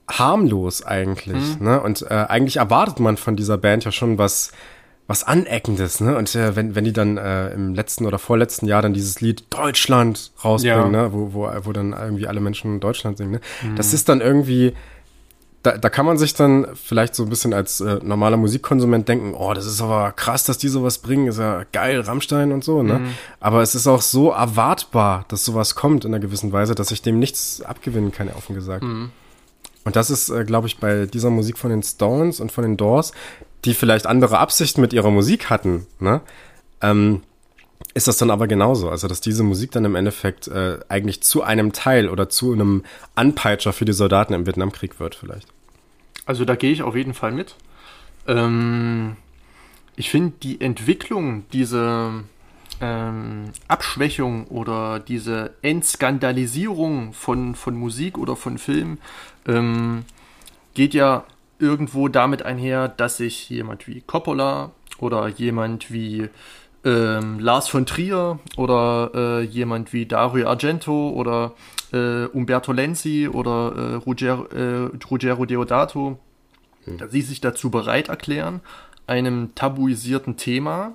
harmlos 0.10 0.84
eigentlich, 0.84 1.60
mhm. 1.60 1.66
ne? 1.66 1.82
Und 1.82 2.02
äh, 2.04 2.26
eigentlich 2.28 2.58
erwartet 2.58 3.00
man 3.00 3.18
von 3.18 3.36
dieser 3.36 3.58
Band 3.58 3.86
ja 3.86 3.92
schon 3.92 4.18
was, 4.18 4.52
was 5.08 5.24
Aneckendes, 5.24 6.02
ne? 6.02 6.18
Und 6.18 6.34
äh, 6.36 6.56
wenn, 6.56 6.76
wenn 6.76 6.84
die 6.84 6.94
dann 6.94 7.18
äh, 7.18 7.52
im 7.52 7.74
letzten 7.74 8.06
oder 8.06 8.20
vorletzten 8.20 8.66
Jahr 8.66 8.82
dann 8.82 8.94
dieses 8.94 9.22
Lied 9.22 9.46
Deutschland 9.50 10.32
rausbringen, 10.44 10.94
ja. 10.94 11.04
ne? 11.04 11.14
Wo, 11.14 11.34
wo, 11.34 11.50
wo 11.64 11.72
dann 11.72 11.94
irgendwie 11.94 12.28
alle 12.28 12.42
Menschen 12.42 12.80
Deutschland 12.80 13.18
singen, 13.18 13.32
ne? 13.32 13.42
Mhm. 13.62 13.76
Das 13.76 13.94
ist 13.94 14.10
dann 14.10 14.22
irgendwie, 14.22 14.74
da, 15.64 15.78
da 15.78 15.90
kann 15.90 16.06
man 16.06 16.18
sich 16.18 16.34
dann 16.34 16.68
vielleicht 16.76 17.16
so 17.16 17.24
ein 17.24 17.30
bisschen 17.30 17.54
als 17.54 17.80
äh, 17.80 18.00
normaler 18.04 18.36
Musikkonsument 18.36 19.08
denken, 19.08 19.34
oh, 19.34 19.54
das 19.54 19.66
ist 19.66 19.82
aber 19.82 20.12
krass, 20.12 20.44
dass 20.44 20.58
die 20.58 20.68
sowas 20.68 20.98
bringen, 20.98 21.28
ist 21.28 21.40
ja 21.40 21.64
geil, 21.72 22.02
Rammstein 22.02 22.52
und 22.52 22.66
so, 22.66 22.84
ne? 22.84 23.00
Mhm. 23.00 23.14
Aber 23.40 23.62
es 23.62 23.74
ist 23.74 23.88
auch 23.88 24.02
so 24.02 24.32
erwartbar, 24.32 25.24
dass 25.30 25.46
sowas 25.46 25.76
kommt 25.76 26.04
in 26.04 26.14
einer 26.14 26.22
gewissen 26.22 26.52
Weise, 26.52 26.76
dass 26.76 26.92
ich 26.92 27.02
dem 27.02 27.18
nichts 27.18 27.62
abgewinnen 27.62 28.12
kann, 28.12 28.30
offen 28.30 28.56
gesagt. 28.56 28.84
Mhm. 28.84 29.12
Und 29.86 29.96
das 29.96 30.10
ist, 30.10 30.30
äh, 30.30 30.44
glaube 30.44 30.68
ich, 30.68 30.80
bei 30.80 31.06
dieser 31.06 31.30
Musik 31.30 31.58
von 31.58 31.70
den 31.70 31.82
Stones 31.82 32.42
und 32.42 32.52
von 32.52 32.64
den 32.64 32.76
Doors, 32.76 33.14
die 33.64 33.74
vielleicht 33.74 34.06
andere 34.06 34.40
Absichten 34.40 34.82
mit 34.82 34.92
ihrer 34.92 35.12
Musik 35.12 35.50
hatten, 35.50 35.88
ne? 36.00 36.20
Ähm, 36.82 37.22
ist 37.94 38.08
das 38.08 38.18
dann 38.18 38.32
aber 38.32 38.48
genauso. 38.48 38.90
Also, 38.90 39.08
dass 39.08 39.22
diese 39.22 39.44
Musik 39.44 39.72
dann 39.72 39.86
im 39.86 39.96
Endeffekt 39.96 40.48
äh, 40.48 40.80
eigentlich 40.90 41.22
zu 41.22 41.44
einem 41.44 41.74
Teil 41.74 42.10
oder 42.10 42.30
zu 42.30 42.54
einem 42.54 42.84
Anpeitscher 43.16 43.74
für 43.74 43.86
die 43.86 43.94
Soldaten 43.94 44.34
im 44.34 44.46
Vietnamkrieg 44.46 45.00
wird, 45.00 45.16
vielleicht. 45.16 45.48
Also, 46.26 46.46
da 46.46 46.56
gehe 46.56 46.72
ich 46.72 46.84
auf 46.84 46.96
jeden 46.96 47.14
Fall 47.14 47.32
mit. 47.32 47.56
Ähm, 48.28 49.16
ich 49.96 50.10
finde 50.10 50.34
die 50.42 50.60
Entwicklung, 50.62 51.46
diese 51.52 52.24
ähm, 52.82 53.46
Abschwächung 53.68 54.48
oder 54.48 55.00
diese 55.00 55.54
Entskandalisierung 55.62 57.14
von, 57.14 57.56
von 57.56 57.76
Musik 57.76 58.18
oder 58.18 58.36
von 58.36 58.58
Film 58.58 58.98
ähm, 59.48 60.06
geht 60.74 60.94
ja 60.94 61.26
irgendwo 61.60 62.08
damit 62.08 62.44
einher, 62.44 62.88
dass 62.88 63.18
sich 63.18 63.50
jemand 63.50 63.88
wie 63.88 64.02
Coppola 64.02 64.72
oder 65.00 65.28
jemand 65.28 65.92
wie 65.92 66.30
ähm, 66.86 67.40
Lars 67.40 67.68
von 67.68 67.86
Trier 67.86 68.40
oder 68.58 69.12
äh, 69.14 69.42
jemand 69.44 69.94
wie 69.94 70.06
Dario 70.06 70.48
Argento 70.48 71.10
oder 71.10 71.54
äh, 71.92 72.26
Umberto 72.26 72.72
Lenzi 72.72 73.30
oder 73.32 73.74
äh, 73.76 73.96
Ruggero, 73.96 74.46
äh, 74.48 74.90
Ruggero 75.10 75.46
Deodato, 75.46 76.20
hm. 76.86 76.98
dass 76.98 77.12
sie 77.12 77.22
sich 77.22 77.42
dazu 77.42 77.70
bereit 77.70 78.10
erklären, 78.10 78.62
einem 79.08 79.56
tabuisierten 79.56 80.38
Thema 80.38 80.94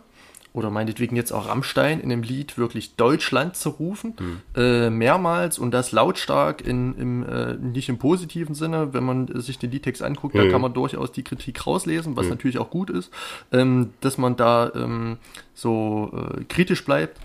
oder 0.58 0.70
meinetwegen 0.70 1.14
jetzt 1.14 1.30
auch 1.30 1.48
Rammstein 1.48 2.00
in 2.00 2.08
dem 2.08 2.22
Lied 2.22 2.58
wirklich 2.58 2.96
Deutschland 2.96 3.54
zu 3.54 3.70
rufen, 3.70 4.14
mhm. 4.18 4.40
äh, 4.56 4.90
mehrmals 4.90 5.58
und 5.58 5.70
das 5.70 5.92
lautstark 5.92 6.60
in, 6.60 6.94
im, 6.96 7.22
äh, 7.22 7.54
nicht 7.54 7.88
im 7.88 7.98
positiven 7.98 8.56
Sinne, 8.56 8.92
wenn 8.92 9.04
man 9.04 9.40
sich 9.40 9.58
den 9.58 9.70
Liedtext 9.70 10.02
anguckt, 10.02 10.34
mhm. 10.34 10.40
da 10.40 10.50
kann 10.50 10.60
man 10.60 10.74
durchaus 10.74 11.12
die 11.12 11.22
Kritik 11.22 11.64
rauslesen, 11.64 12.16
was 12.16 12.24
mhm. 12.24 12.30
natürlich 12.30 12.58
auch 12.58 12.70
gut 12.70 12.90
ist, 12.90 13.12
ähm, 13.52 13.90
dass 14.00 14.18
man 14.18 14.34
da 14.34 14.72
ähm, 14.74 15.18
so 15.54 16.10
äh, 16.12 16.44
kritisch 16.44 16.84
bleibt. 16.84 17.18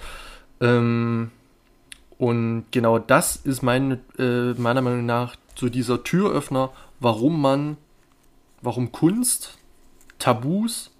Ähm, 0.61 1.31
und 2.19 2.65
genau 2.69 2.99
das 2.99 3.35
ist 3.35 3.63
mein, 3.63 3.99
äh, 4.19 4.53
meiner 4.53 4.81
Meinung 4.81 5.07
nach 5.07 5.35
so 5.55 5.69
dieser 5.69 6.03
Türöffner, 6.03 6.71
warum 6.99 7.41
man, 7.41 7.77
warum 8.61 8.91
Kunst 8.91 9.57
Tabus 10.19 10.92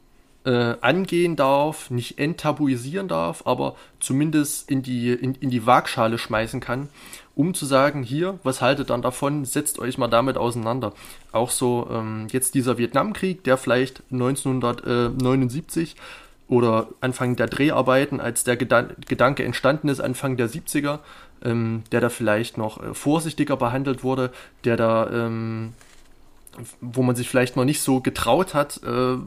äh, 0.45 0.75
angehen 0.81 1.35
darf, 1.35 1.89
nicht 1.89 2.19
enttabuisieren 2.19 3.07
darf, 3.07 3.43
aber 3.45 3.75
zumindest 3.99 4.69
in 4.69 4.81
die, 4.83 5.11
in, 5.13 5.35
in 5.35 5.49
die 5.49 5.65
Waagschale 5.65 6.17
schmeißen 6.17 6.59
kann, 6.59 6.89
um 7.35 7.53
zu 7.53 7.65
sagen, 7.65 8.03
hier, 8.03 8.39
was 8.43 8.61
haltet 8.61 8.89
dann 8.89 9.01
davon, 9.01 9.45
setzt 9.45 9.79
euch 9.79 9.97
mal 9.97 10.07
damit 10.07 10.37
auseinander. 10.37 10.93
Auch 11.31 11.49
so 11.49 11.87
ähm, 11.91 12.27
jetzt 12.31 12.55
dieser 12.55 12.77
Vietnamkrieg, 12.77 13.43
der 13.43 13.57
vielleicht 13.57 14.03
1979 14.11 15.95
oder 16.47 16.89
Anfang 17.01 17.35
der 17.35 17.47
Dreharbeiten, 17.47 18.19
als 18.19 18.43
der 18.43 18.57
Gedan 18.57 18.91
Gedanke 19.07 19.43
entstanden 19.43 19.87
ist, 19.87 20.01
Anfang 20.01 20.37
der 20.37 20.49
70er, 20.49 20.99
ähm, 21.43 21.83
der 21.91 22.01
da 22.01 22.09
vielleicht 22.09 22.57
noch 22.57 22.83
äh, 22.83 22.93
vorsichtiger 22.93 23.57
behandelt 23.57 24.03
wurde, 24.03 24.31
der 24.63 24.77
da 24.77 25.09
ähm, 25.09 25.73
wo 26.81 27.01
man 27.03 27.15
sich 27.15 27.29
vielleicht 27.29 27.55
noch 27.55 27.65
nicht 27.65 27.81
so 27.81 28.01
getraut 28.01 28.53
hat, 28.53 28.81
äh, 28.83 29.17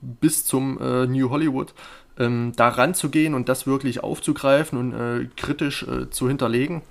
bis 0.00 0.44
zum 0.44 0.80
äh, 0.80 1.06
New 1.06 1.30
Hollywood 1.30 1.74
ähm, 2.18 2.52
da 2.56 2.68
ranzugehen 2.68 3.34
und 3.34 3.48
das 3.48 3.66
wirklich 3.66 4.02
aufzugreifen 4.02 4.78
und 4.78 4.92
äh, 4.92 5.28
kritisch 5.36 5.84
äh, 5.84 6.10
zu 6.10 6.28
hinterlegen. 6.28 6.82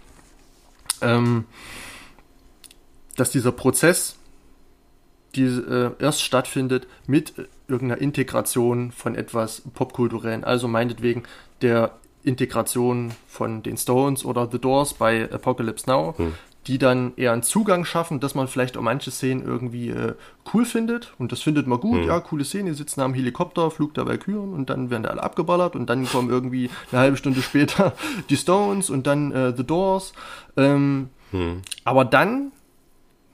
Ähm, 1.01 1.45
dass 3.15 3.31
dieser 3.31 3.51
Prozess 3.51 4.17
die, 5.35 5.43
äh, 5.43 5.91
erst 5.99 6.21
stattfindet 6.21 6.87
mit 7.07 7.33
irgendeiner 7.67 8.01
Integration 8.01 8.91
von 8.91 9.15
etwas 9.15 9.61
popkulturellen, 9.73 10.43
also 10.43 10.67
meinetwegen 10.67 11.23
der 11.61 11.97
Integration 12.23 13.13
von 13.27 13.63
den 13.63 13.77
Stones 13.77 14.25
oder 14.25 14.47
The 14.51 14.59
Doors 14.59 14.93
bei 14.93 15.31
Apocalypse 15.31 15.89
Now, 15.89 16.15
hm 16.17 16.33
die 16.67 16.77
dann 16.77 17.13
eher 17.15 17.33
einen 17.33 17.43
Zugang 17.43 17.85
schaffen, 17.85 18.19
dass 18.19 18.35
man 18.35 18.47
vielleicht 18.47 18.77
auch 18.77 18.81
manche 18.81 19.09
Szenen 19.09 19.43
irgendwie 19.43 19.89
äh, 19.89 20.13
cool 20.53 20.65
findet. 20.65 21.13
Und 21.17 21.31
das 21.31 21.41
findet 21.41 21.65
man 21.67 21.79
gut, 21.79 22.01
mhm. 22.01 22.07
ja, 22.07 22.19
coole 22.19 22.45
Szene, 22.45 22.71
die 22.71 22.77
sitzen 22.77 23.01
am 23.01 23.13
Helikopter, 23.13 23.71
Flug 23.71 23.93
der 23.95 24.05
Valkyren 24.05 24.53
und 24.53 24.69
dann 24.69 24.89
werden 24.89 25.03
da 25.03 25.09
alle 25.09 25.23
abgeballert 25.23 25.75
und 25.75 25.89
dann 25.89 26.05
kommen 26.05 26.29
irgendwie 26.29 26.69
eine 26.91 27.01
halbe 27.01 27.17
Stunde 27.17 27.41
später 27.41 27.93
die 28.29 28.37
Stones 28.37 28.89
und 28.89 29.07
dann 29.07 29.31
äh, 29.31 29.53
The 29.55 29.63
Doors. 29.63 30.13
Ähm, 30.55 31.09
mhm. 31.31 31.61
Aber 31.83 32.05
dann 32.05 32.51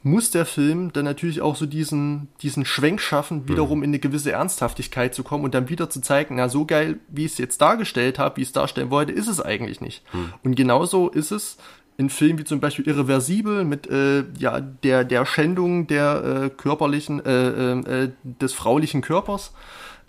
muss 0.04 0.32
der 0.32 0.46
Film 0.46 0.94
dann 0.94 1.06
natürlich 1.06 1.42
auch 1.42 1.56
so 1.56 1.66
diesen, 1.66 2.30
diesen 2.42 2.66
Schwenk 2.66 3.02
schaffen, 3.02 3.50
wiederum 3.50 3.80
mhm. 3.80 3.84
in 3.84 3.90
eine 3.90 4.00
gewisse 4.00 4.32
Ernsthaftigkeit 4.32 5.14
zu 5.14 5.24
kommen 5.24 5.44
und 5.44 5.54
dann 5.54 5.70
wieder 5.70 5.90
zu 5.90 6.02
zeigen, 6.02 6.36
na, 6.36 6.50
so 6.50 6.66
geil, 6.66 7.00
wie 7.10 7.26
ich 7.26 7.34
es 7.34 7.38
jetzt 7.38 7.62
dargestellt 7.62 8.18
habe, 8.18 8.38
wie 8.38 8.42
ich 8.42 8.48
es 8.48 8.54
darstellen 8.54 8.90
wollte, 8.90 9.12
ist 9.12 9.28
es 9.28 9.42
eigentlich 9.42 9.82
nicht. 9.82 10.04
Mhm. 10.14 10.34
Und 10.44 10.56
genauso 10.56 11.10
ist 11.10 11.32
es 11.32 11.58
in 11.98 12.10
Filmen 12.10 12.38
wie 12.38 12.44
zum 12.44 12.60
Beispiel 12.60 12.88
Irreversibel 12.88 13.66
mit 13.66 13.90
äh, 13.90 14.24
ja 14.38 14.62
der 14.62 15.04
der 15.04 15.26
Schändung 15.26 15.88
der 15.88 16.44
äh, 16.44 16.50
körperlichen 16.50 17.26
äh, 17.26 17.50
äh, 17.50 18.04
äh, 18.04 18.12
des 18.24 18.54
fraulichen 18.54 19.02
Körpers 19.02 19.52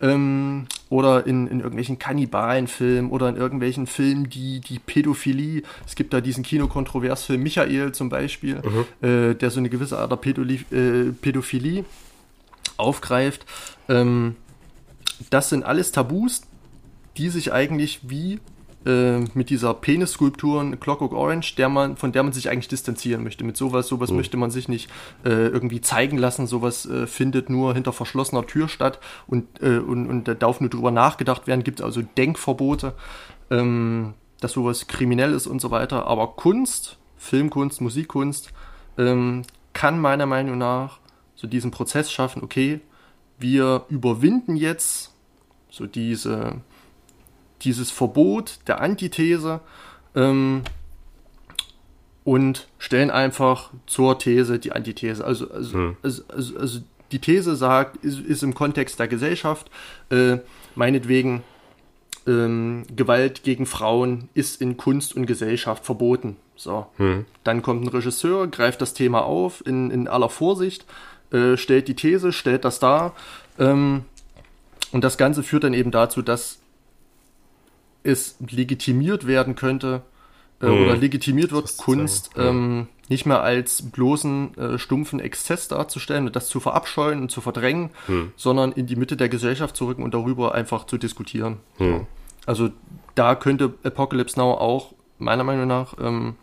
ähm, 0.00 0.66
oder 0.90 1.26
in, 1.26 1.46
in 1.46 1.60
irgendwelchen 1.60 1.98
Kannibalenfilmen 1.98 3.10
oder 3.10 3.30
in 3.30 3.36
irgendwelchen 3.36 3.86
Filmen 3.86 4.28
die 4.28 4.60
die 4.60 4.78
Pädophilie 4.78 5.62
es 5.86 5.94
gibt 5.94 6.12
da 6.12 6.20
diesen 6.20 6.44
Kinokontroversfilm 6.44 7.42
Michael 7.42 7.92
zum 7.92 8.10
Beispiel 8.10 8.56
mhm. 8.56 9.08
äh, 9.08 9.34
der 9.34 9.50
so 9.50 9.58
eine 9.58 9.70
gewisse 9.70 9.98
Art 9.98 10.12
der 10.12 10.16
Pädoli 10.16 10.58
Pädophilie 11.22 11.86
aufgreift 12.76 13.46
ähm, 13.88 14.36
das 15.30 15.48
sind 15.48 15.64
alles 15.64 15.90
Tabus 15.90 16.42
die 17.16 17.30
sich 17.30 17.52
eigentlich 17.52 18.00
wie 18.02 18.40
äh, 18.88 19.20
mit 19.34 19.50
dieser 19.50 19.74
Penisskulptur 19.74 20.76
Clockwork 20.80 21.12
Orange, 21.12 21.54
der 21.56 21.68
man, 21.68 21.96
von 21.96 22.10
der 22.10 22.22
man 22.22 22.32
sich 22.32 22.48
eigentlich 22.48 22.68
distanzieren 22.68 23.22
möchte. 23.22 23.44
Mit 23.44 23.56
sowas, 23.56 23.86
sowas 23.86 24.10
mhm. 24.10 24.16
möchte 24.16 24.36
man 24.38 24.50
sich 24.50 24.68
nicht 24.68 24.90
äh, 25.24 25.28
irgendwie 25.28 25.80
zeigen 25.82 26.16
lassen. 26.16 26.46
Sowas 26.46 26.86
äh, 26.86 27.06
findet 27.06 27.50
nur 27.50 27.74
hinter 27.74 27.92
verschlossener 27.92 28.46
Tür 28.46 28.68
statt 28.68 28.98
und, 29.26 29.62
äh, 29.62 29.78
und, 29.78 30.08
und 30.08 30.26
da 30.26 30.34
darf 30.34 30.60
nur 30.60 30.70
drüber 30.70 30.90
nachgedacht 30.90 31.46
werden. 31.46 31.64
Gibt 31.64 31.82
also 31.82 32.00
Denkverbote, 32.00 32.94
ähm, 33.50 34.14
dass 34.40 34.52
sowas 34.52 34.86
kriminell 34.86 35.34
ist 35.34 35.46
und 35.46 35.60
so 35.60 35.70
weiter. 35.70 36.06
Aber 36.06 36.28
Kunst, 36.28 36.96
Filmkunst, 37.18 37.82
Musikkunst 37.82 38.52
ähm, 38.96 39.42
kann 39.74 40.00
meiner 40.00 40.26
Meinung 40.26 40.56
nach 40.56 40.98
so 41.34 41.46
diesen 41.46 41.70
Prozess 41.70 42.10
schaffen, 42.10 42.42
okay, 42.42 42.80
wir 43.38 43.84
überwinden 43.90 44.56
jetzt 44.56 45.14
so 45.70 45.86
diese 45.86 46.56
dieses 47.62 47.90
Verbot 47.90 48.58
der 48.66 48.80
Antithese 48.80 49.60
ähm, 50.14 50.62
und 52.24 52.68
stellen 52.78 53.10
einfach 53.10 53.70
zur 53.86 54.18
These 54.18 54.58
die 54.58 54.72
Antithese. 54.72 55.24
Also, 55.24 55.50
also, 55.50 55.72
hm. 55.72 55.96
also, 56.02 56.22
also, 56.28 56.58
also, 56.58 56.80
die 57.10 57.20
These 57.20 57.56
sagt, 57.56 58.04
ist, 58.04 58.20
ist 58.20 58.42
im 58.42 58.54
Kontext 58.54 59.00
der 59.00 59.08
Gesellschaft, 59.08 59.70
äh, 60.10 60.38
meinetwegen, 60.74 61.42
ähm, 62.26 62.84
Gewalt 62.94 63.42
gegen 63.42 63.64
Frauen 63.64 64.28
ist 64.34 64.60
in 64.60 64.76
Kunst 64.76 65.16
und 65.16 65.24
Gesellschaft 65.26 65.86
verboten. 65.86 66.36
So. 66.54 66.86
Hm. 66.98 67.24
Dann 67.44 67.62
kommt 67.62 67.84
ein 67.84 67.88
Regisseur, 67.88 68.46
greift 68.48 68.82
das 68.82 68.92
Thema 68.92 69.24
auf 69.24 69.64
in, 69.66 69.90
in 69.90 70.06
aller 70.08 70.28
Vorsicht, 70.28 70.84
äh, 71.32 71.56
stellt 71.56 71.88
die 71.88 71.94
These, 71.94 72.32
stellt 72.32 72.64
das 72.64 72.78
dar. 72.78 73.14
Ähm, 73.58 74.04
und 74.92 75.02
das 75.04 75.16
Ganze 75.16 75.42
führt 75.42 75.64
dann 75.64 75.74
eben 75.74 75.90
dazu, 75.90 76.20
dass 76.20 76.58
es 78.02 78.36
legitimiert 78.50 79.26
werden 79.26 79.54
könnte 79.54 80.02
äh, 80.60 80.66
mhm. 80.66 80.82
oder 80.82 80.96
legitimiert 80.96 81.52
wird, 81.52 81.76
Kunst 81.76 82.30
ähm, 82.36 82.88
nicht 83.08 83.26
mehr 83.26 83.42
als 83.42 83.90
bloßen 83.90 84.56
äh, 84.56 84.78
stumpfen 84.78 85.20
Exzess 85.20 85.68
darzustellen 85.68 86.26
und 86.26 86.36
das 86.36 86.48
zu 86.48 86.60
verabscheuen 86.60 87.20
und 87.20 87.30
zu 87.30 87.40
verdrängen, 87.40 87.90
mhm. 88.06 88.32
sondern 88.36 88.72
in 88.72 88.86
die 88.86 88.96
Mitte 88.96 89.16
der 89.16 89.28
Gesellschaft 89.28 89.76
zu 89.76 89.86
rücken 89.86 90.02
und 90.02 90.14
darüber 90.14 90.54
einfach 90.54 90.84
zu 90.86 90.98
diskutieren. 90.98 91.58
Mhm. 91.78 92.06
Also 92.46 92.70
da 93.14 93.34
könnte 93.34 93.74
Apocalypse 93.82 94.38
Now 94.38 94.52
auch 94.52 94.92
meiner 95.18 95.44
Meinung 95.44 95.66
nach 95.66 95.94
ähm, 96.00 96.36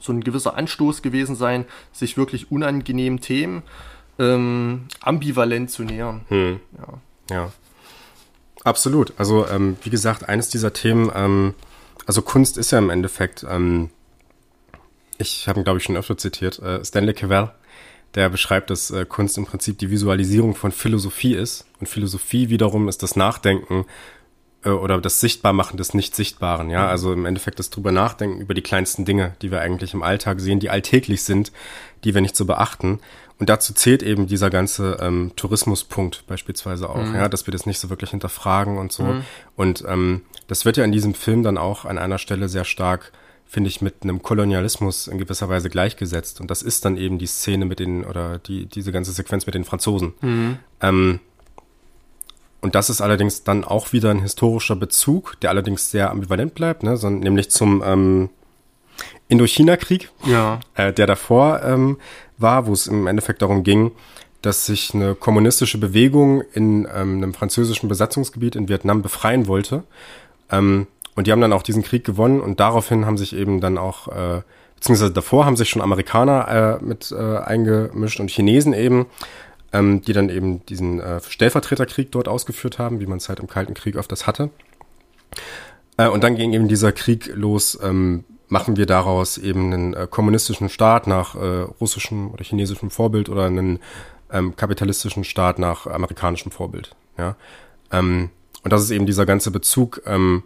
so 0.00 0.12
ein 0.12 0.22
gewisser 0.22 0.56
Anstoß 0.56 1.02
gewesen 1.02 1.34
sein, 1.34 1.64
sich 1.92 2.16
wirklich 2.16 2.50
unangenehmen 2.50 3.20
Themen 3.20 3.62
ähm, 4.18 4.86
ambivalent 5.00 5.70
zu 5.70 5.82
nähern. 5.82 6.22
Hm. 6.28 6.60
Ja. 6.78 7.34
ja. 7.34 7.52
Absolut. 8.62 9.12
Also 9.18 9.46
ähm, 9.48 9.76
wie 9.82 9.90
gesagt, 9.90 10.28
eines 10.28 10.48
dieser 10.48 10.72
Themen, 10.72 11.10
ähm, 11.14 11.54
also 12.06 12.22
Kunst 12.22 12.56
ist 12.56 12.70
ja 12.70 12.78
im 12.78 12.90
Endeffekt, 12.90 13.44
ähm, 13.48 13.90
ich 15.18 15.48
habe 15.48 15.60
ihn 15.60 15.64
glaube 15.64 15.78
ich 15.78 15.84
schon 15.84 15.96
öfter 15.96 16.16
zitiert, 16.16 16.58
äh, 16.60 16.84
Stanley 16.84 17.14
Cavell, 17.14 17.50
der 18.14 18.28
beschreibt, 18.28 18.70
dass 18.70 18.90
äh, 18.90 19.04
Kunst 19.04 19.36
im 19.38 19.46
Prinzip 19.46 19.78
die 19.78 19.90
Visualisierung 19.90 20.54
von 20.54 20.72
Philosophie 20.72 21.34
ist 21.34 21.66
und 21.80 21.88
Philosophie 21.88 22.48
wiederum 22.48 22.88
ist 22.88 23.02
das 23.02 23.16
Nachdenken 23.16 23.86
äh, 24.64 24.70
oder 24.70 25.00
das 25.00 25.20
Sichtbarmachen 25.20 25.76
des 25.76 25.94
Nicht-Sichtbaren. 25.94 26.70
Ja, 26.70 26.88
also 26.88 27.12
im 27.12 27.26
Endeffekt 27.26 27.58
das 27.58 27.70
drüber 27.70 27.92
nachdenken 27.92 28.40
über 28.40 28.54
die 28.54 28.62
kleinsten 28.62 29.04
Dinge, 29.04 29.34
die 29.42 29.50
wir 29.50 29.60
eigentlich 29.60 29.94
im 29.94 30.02
Alltag 30.02 30.40
sehen, 30.40 30.60
die 30.60 30.70
alltäglich 30.70 31.24
sind, 31.24 31.52
die 32.04 32.14
wir 32.14 32.20
nicht 32.20 32.36
so 32.36 32.44
beachten. 32.44 33.00
Und 33.38 33.48
dazu 33.48 33.74
zählt 33.74 34.02
eben 34.02 34.26
dieser 34.26 34.48
ganze 34.48 34.98
ähm, 35.00 35.32
Tourismuspunkt 35.34 36.24
beispielsweise 36.26 36.88
auch, 36.88 37.04
mhm. 37.04 37.14
ja, 37.14 37.28
dass 37.28 37.46
wir 37.46 37.52
das 37.52 37.66
nicht 37.66 37.80
so 37.80 37.90
wirklich 37.90 38.10
hinterfragen 38.10 38.78
und 38.78 38.92
so. 38.92 39.02
Mhm. 39.02 39.24
Und 39.56 39.84
ähm, 39.88 40.22
das 40.46 40.64
wird 40.64 40.76
ja 40.76 40.84
in 40.84 40.92
diesem 40.92 41.14
Film 41.14 41.42
dann 41.42 41.58
auch 41.58 41.84
an 41.84 41.98
einer 41.98 42.18
Stelle 42.18 42.48
sehr 42.48 42.64
stark, 42.64 43.12
finde 43.44 43.68
ich, 43.68 43.82
mit 43.82 43.96
einem 44.02 44.22
Kolonialismus 44.22 45.08
in 45.08 45.18
gewisser 45.18 45.48
Weise 45.48 45.68
gleichgesetzt. 45.68 46.40
Und 46.40 46.50
das 46.50 46.62
ist 46.62 46.84
dann 46.84 46.96
eben 46.96 47.18
die 47.18 47.26
Szene 47.26 47.64
mit 47.64 47.80
den, 47.80 48.04
oder 48.04 48.38
die, 48.38 48.66
diese 48.66 48.92
ganze 48.92 49.12
Sequenz 49.12 49.46
mit 49.46 49.54
den 49.54 49.64
Franzosen. 49.64 50.14
Mhm. 50.20 50.58
Ähm, 50.80 51.20
und 52.64 52.74
das 52.74 52.88
ist 52.88 53.02
allerdings 53.02 53.44
dann 53.44 53.62
auch 53.62 53.92
wieder 53.92 54.10
ein 54.10 54.22
historischer 54.22 54.74
Bezug, 54.74 55.38
der 55.42 55.50
allerdings 55.50 55.90
sehr 55.90 56.10
ambivalent 56.10 56.54
bleibt, 56.54 56.82
ne, 56.82 56.96
sondern 56.96 57.20
nämlich 57.20 57.50
zum 57.50 57.82
ähm, 57.84 58.30
Indochina-Krieg, 59.28 60.10
ja. 60.24 60.60
äh, 60.74 60.90
der 60.90 61.06
davor 61.06 61.62
ähm, 61.62 61.98
war, 62.38 62.66
wo 62.66 62.72
es 62.72 62.86
im 62.86 63.06
Endeffekt 63.06 63.42
darum 63.42 63.64
ging, 63.64 63.92
dass 64.40 64.64
sich 64.64 64.94
eine 64.94 65.14
kommunistische 65.14 65.76
Bewegung 65.76 66.40
in 66.54 66.88
ähm, 66.94 67.18
einem 67.18 67.34
französischen 67.34 67.86
Besatzungsgebiet 67.86 68.56
in 68.56 68.66
Vietnam 68.66 69.02
befreien 69.02 69.46
wollte. 69.46 69.84
Ähm, 70.50 70.86
und 71.16 71.26
die 71.26 71.32
haben 71.32 71.42
dann 71.42 71.52
auch 71.52 71.62
diesen 71.62 71.82
Krieg 71.82 72.02
gewonnen 72.02 72.40
und 72.40 72.60
daraufhin 72.60 73.04
haben 73.04 73.18
sich 73.18 73.36
eben 73.36 73.60
dann 73.60 73.76
auch, 73.76 74.08
äh, 74.08 74.40
beziehungsweise 74.76 75.12
davor 75.12 75.44
haben 75.44 75.58
sich 75.58 75.68
schon 75.68 75.82
Amerikaner 75.82 76.80
äh, 76.80 76.82
mit 76.82 77.12
äh, 77.12 77.36
eingemischt 77.36 78.20
und 78.20 78.30
Chinesen 78.30 78.72
eben. 78.72 79.04
Ähm, 79.74 80.00
die 80.02 80.12
dann 80.12 80.28
eben 80.28 80.64
diesen 80.66 81.00
äh, 81.00 81.20
Stellvertreterkrieg 81.20 82.12
dort 82.12 82.28
ausgeführt 82.28 82.78
haben, 82.78 83.00
wie 83.00 83.06
man 83.06 83.18
es 83.18 83.28
halt 83.28 83.40
im 83.40 83.48
Kalten 83.48 83.74
Krieg 83.74 83.96
öfters 83.96 84.26
hatte. 84.26 84.50
Äh, 85.96 86.08
und 86.08 86.22
dann 86.22 86.36
ging 86.36 86.52
eben 86.52 86.68
dieser 86.68 86.92
Krieg 86.92 87.30
los, 87.34 87.78
ähm, 87.82 88.24
machen 88.48 88.76
wir 88.76 88.86
daraus 88.86 89.36
eben 89.36 89.72
einen 89.72 89.94
äh, 89.94 90.06
kommunistischen 90.08 90.68
Staat 90.68 91.08
nach 91.08 91.34
äh, 91.34 91.62
russischem 91.80 92.30
oder 92.30 92.44
chinesischem 92.44 92.90
Vorbild 92.90 93.28
oder 93.28 93.46
einen 93.46 93.80
ähm, 94.32 94.54
kapitalistischen 94.54 95.24
Staat 95.24 95.58
nach 95.58 95.88
amerikanischem 95.88 96.52
Vorbild. 96.52 96.94
Ja? 97.18 97.34
Ähm, 97.90 98.30
und 98.62 98.72
das 98.72 98.82
ist 98.82 98.92
eben 98.92 99.06
dieser 99.06 99.26
ganze 99.26 99.50
Bezug, 99.50 100.02
ähm, 100.06 100.44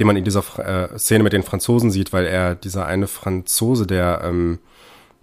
den 0.00 0.08
man 0.08 0.16
in 0.16 0.24
dieser 0.24 0.42
äh, 0.58 0.98
Szene 0.98 1.22
mit 1.22 1.32
den 1.32 1.44
Franzosen 1.44 1.92
sieht, 1.92 2.12
weil 2.12 2.26
er 2.26 2.56
dieser 2.56 2.86
eine 2.86 3.06
Franzose, 3.06 3.86
der, 3.86 4.22
ähm, 4.24 4.58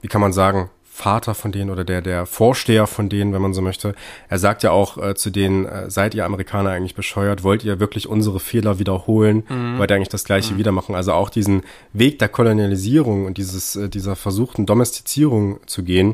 wie 0.01 0.07
kann 0.07 0.21
man 0.21 0.31
sagen, 0.31 0.69
Vater 0.95 1.33
von 1.33 1.51
denen 1.51 1.71
oder 1.71 1.83
der, 1.83 2.03
der 2.03 2.27
Vorsteher 2.27 2.85
von 2.85 3.09
denen, 3.09 3.33
wenn 3.33 3.41
man 3.41 3.55
so 3.55 3.63
möchte. 3.63 3.95
Er 4.29 4.37
sagt 4.37 4.61
ja 4.61 4.69
auch 4.69 4.99
äh, 4.99 5.15
zu 5.15 5.31
denen, 5.31 5.65
äh, 5.65 5.89
seid 5.89 6.13
ihr 6.13 6.23
Amerikaner 6.23 6.69
eigentlich 6.69 6.93
bescheuert? 6.93 7.43
Wollt 7.43 7.63
ihr 7.63 7.79
wirklich 7.79 8.07
unsere 8.07 8.39
Fehler 8.39 8.77
wiederholen? 8.77 9.43
Mhm. 9.49 9.79
Wollt 9.79 9.89
ihr 9.89 9.95
eigentlich 9.95 10.09
das 10.09 10.23
Gleiche 10.23 10.53
mhm. 10.53 10.59
wieder 10.59 10.71
machen? 10.71 10.93
Also 10.93 11.13
auch 11.13 11.31
diesen 11.31 11.63
Weg 11.93 12.19
der 12.19 12.29
Kolonialisierung 12.29 13.25
und 13.25 13.39
dieses, 13.39 13.75
äh, 13.75 13.89
dieser 13.89 14.15
versuchten 14.15 14.67
Domestizierung 14.67 15.61
zu 15.65 15.81
gehen. 15.83 16.13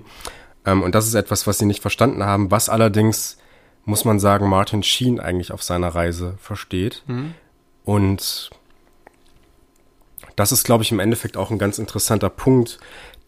Ähm, 0.66 0.82
und 0.82 0.96
das 0.96 1.08
ist 1.08 1.14
etwas, 1.14 1.46
was 1.46 1.58
sie 1.58 1.66
nicht 1.66 1.82
verstanden 1.82 2.24
haben, 2.24 2.50
was 2.50 2.70
allerdings, 2.70 3.38
muss 3.84 4.06
man 4.06 4.18
sagen, 4.18 4.48
Martin 4.48 4.82
Sheen 4.82 5.20
eigentlich 5.20 5.52
auf 5.52 5.62
seiner 5.62 5.90
Reise 5.90 6.36
versteht. 6.40 7.04
Mhm. 7.08 7.34
Und 7.84 8.50
das 10.40 10.54
ist, 10.54 10.64
glaube 10.64 10.86
ich, 10.86 10.92
im 10.94 11.00
Endeffekt 11.00 11.36
auch 11.36 11.52
ein 11.52 11.58
ganz 11.58 11.80
interessanter 11.80 12.30
Punkt, 12.30 12.80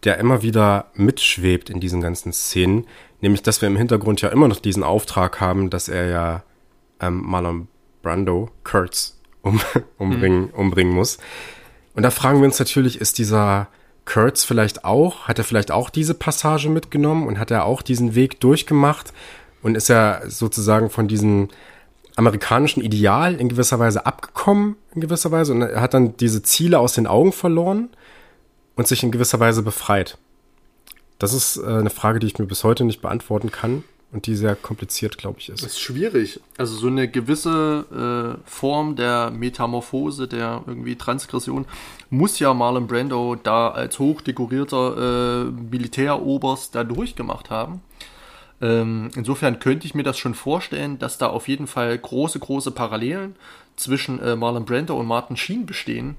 der 0.04 0.18
immer 0.18 0.42
wieder 0.42 0.86
mitschwebt 0.94 1.70
in 1.70 1.80
diesen 1.80 2.00
ganzen 2.00 2.32
Szenen, 2.32 2.86
nämlich 3.20 3.42
dass 3.42 3.60
wir 3.60 3.68
im 3.68 3.76
Hintergrund 3.76 4.20
ja 4.20 4.30
immer 4.30 4.48
noch 4.48 4.60
diesen 4.60 4.82
Auftrag 4.82 5.40
haben, 5.40 5.70
dass 5.70 5.88
er 5.88 6.06
ja 6.06 6.42
ähm, 7.00 7.22
Marlon 7.24 7.68
Brando, 8.02 8.50
Kurtz, 8.64 9.20
um, 9.42 9.60
umbringen, 9.98 10.42
mhm. 10.42 10.54
umbringen 10.54 10.94
muss. 10.94 11.18
Und 11.94 12.02
da 12.02 12.10
fragen 12.10 12.40
wir 12.40 12.46
uns 12.46 12.58
natürlich, 12.58 13.00
ist 13.00 13.18
dieser 13.18 13.68
Kurtz 14.04 14.42
vielleicht 14.42 14.84
auch, 14.84 15.28
hat 15.28 15.38
er 15.38 15.44
vielleicht 15.44 15.70
auch 15.70 15.90
diese 15.90 16.14
Passage 16.14 16.68
mitgenommen 16.68 17.26
und 17.26 17.38
hat 17.38 17.50
er 17.50 17.64
auch 17.64 17.82
diesen 17.82 18.14
Weg 18.14 18.40
durchgemacht 18.40 19.12
und 19.62 19.76
ist 19.76 19.90
er 19.90 20.22
sozusagen 20.26 20.90
von 20.90 21.06
diesem 21.06 21.48
amerikanischen 22.16 22.82
Ideal 22.82 23.36
in 23.36 23.48
gewisser 23.48 23.78
Weise 23.78 24.04
abgekommen, 24.04 24.76
in 24.94 25.00
gewisser 25.00 25.30
Weise, 25.30 25.52
und 25.52 25.62
er 25.62 25.80
hat 25.80 25.94
dann 25.94 26.16
diese 26.16 26.42
Ziele 26.42 26.78
aus 26.78 26.94
den 26.94 27.06
Augen 27.06 27.32
verloren 27.32 27.90
und 28.76 28.86
sich 28.86 29.02
in 29.02 29.10
gewisser 29.10 29.40
Weise 29.40 29.62
befreit? 29.62 30.18
Das 31.18 31.32
ist 31.32 31.56
äh, 31.56 31.66
eine 31.66 31.90
Frage, 31.90 32.18
die 32.18 32.26
ich 32.26 32.38
mir 32.38 32.46
bis 32.46 32.64
heute 32.64 32.84
nicht 32.84 33.00
beantworten 33.00 33.50
kann 33.50 33.84
und 34.12 34.26
die 34.26 34.36
sehr 34.36 34.54
kompliziert, 34.54 35.16
glaube 35.18 35.38
ich, 35.38 35.48
ist. 35.48 35.62
Das 35.62 35.72
ist 35.72 35.80
schwierig. 35.80 36.40
Also 36.58 36.76
so 36.76 36.88
eine 36.88 37.08
gewisse 37.08 38.38
äh, 38.44 38.48
Form 38.48 38.94
der 38.94 39.30
Metamorphose, 39.30 40.28
der 40.28 40.62
irgendwie 40.66 40.96
Transgression, 40.96 41.64
muss 42.10 42.38
ja 42.38 42.52
Marlon 42.52 42.86
Brando 42.86 43.36
da 43.36 43.70
als 43.70 43.98
hochdekorierter 43.98 45.46
äh, 45.46 45.50
Militäroberst 45.50 46.74
da 46.74 46.84
durchgemacht 46.84 47.50
haben. 47.50 47.80
Ähm, 48.60 49.10
insofern 49.16 49.58
könnte 49.58 49.86
ich 49.86 49.94
mir 49.94 50.04
das 50.04 50.18
schon 50.18 50.34
vorstellen, 50.34 50.98
dass 50.98 51.18
da 51.18 51.28
auf 51.28 51.48
jeden 51.48 51.66
Fall 51.66 51.96
große, 51.96 52.38
große 52.38 52.70
Parallelen 52.70 53.34
zwischen 53.76 54.20
äh, 54.20 54.36
Marlon 54.36 54.66
Brando 54.66 54.98
und 54.98 55.06
Martin 55.06 55.36
Sheen 55.36 55.66
bestehen 55.66 56.16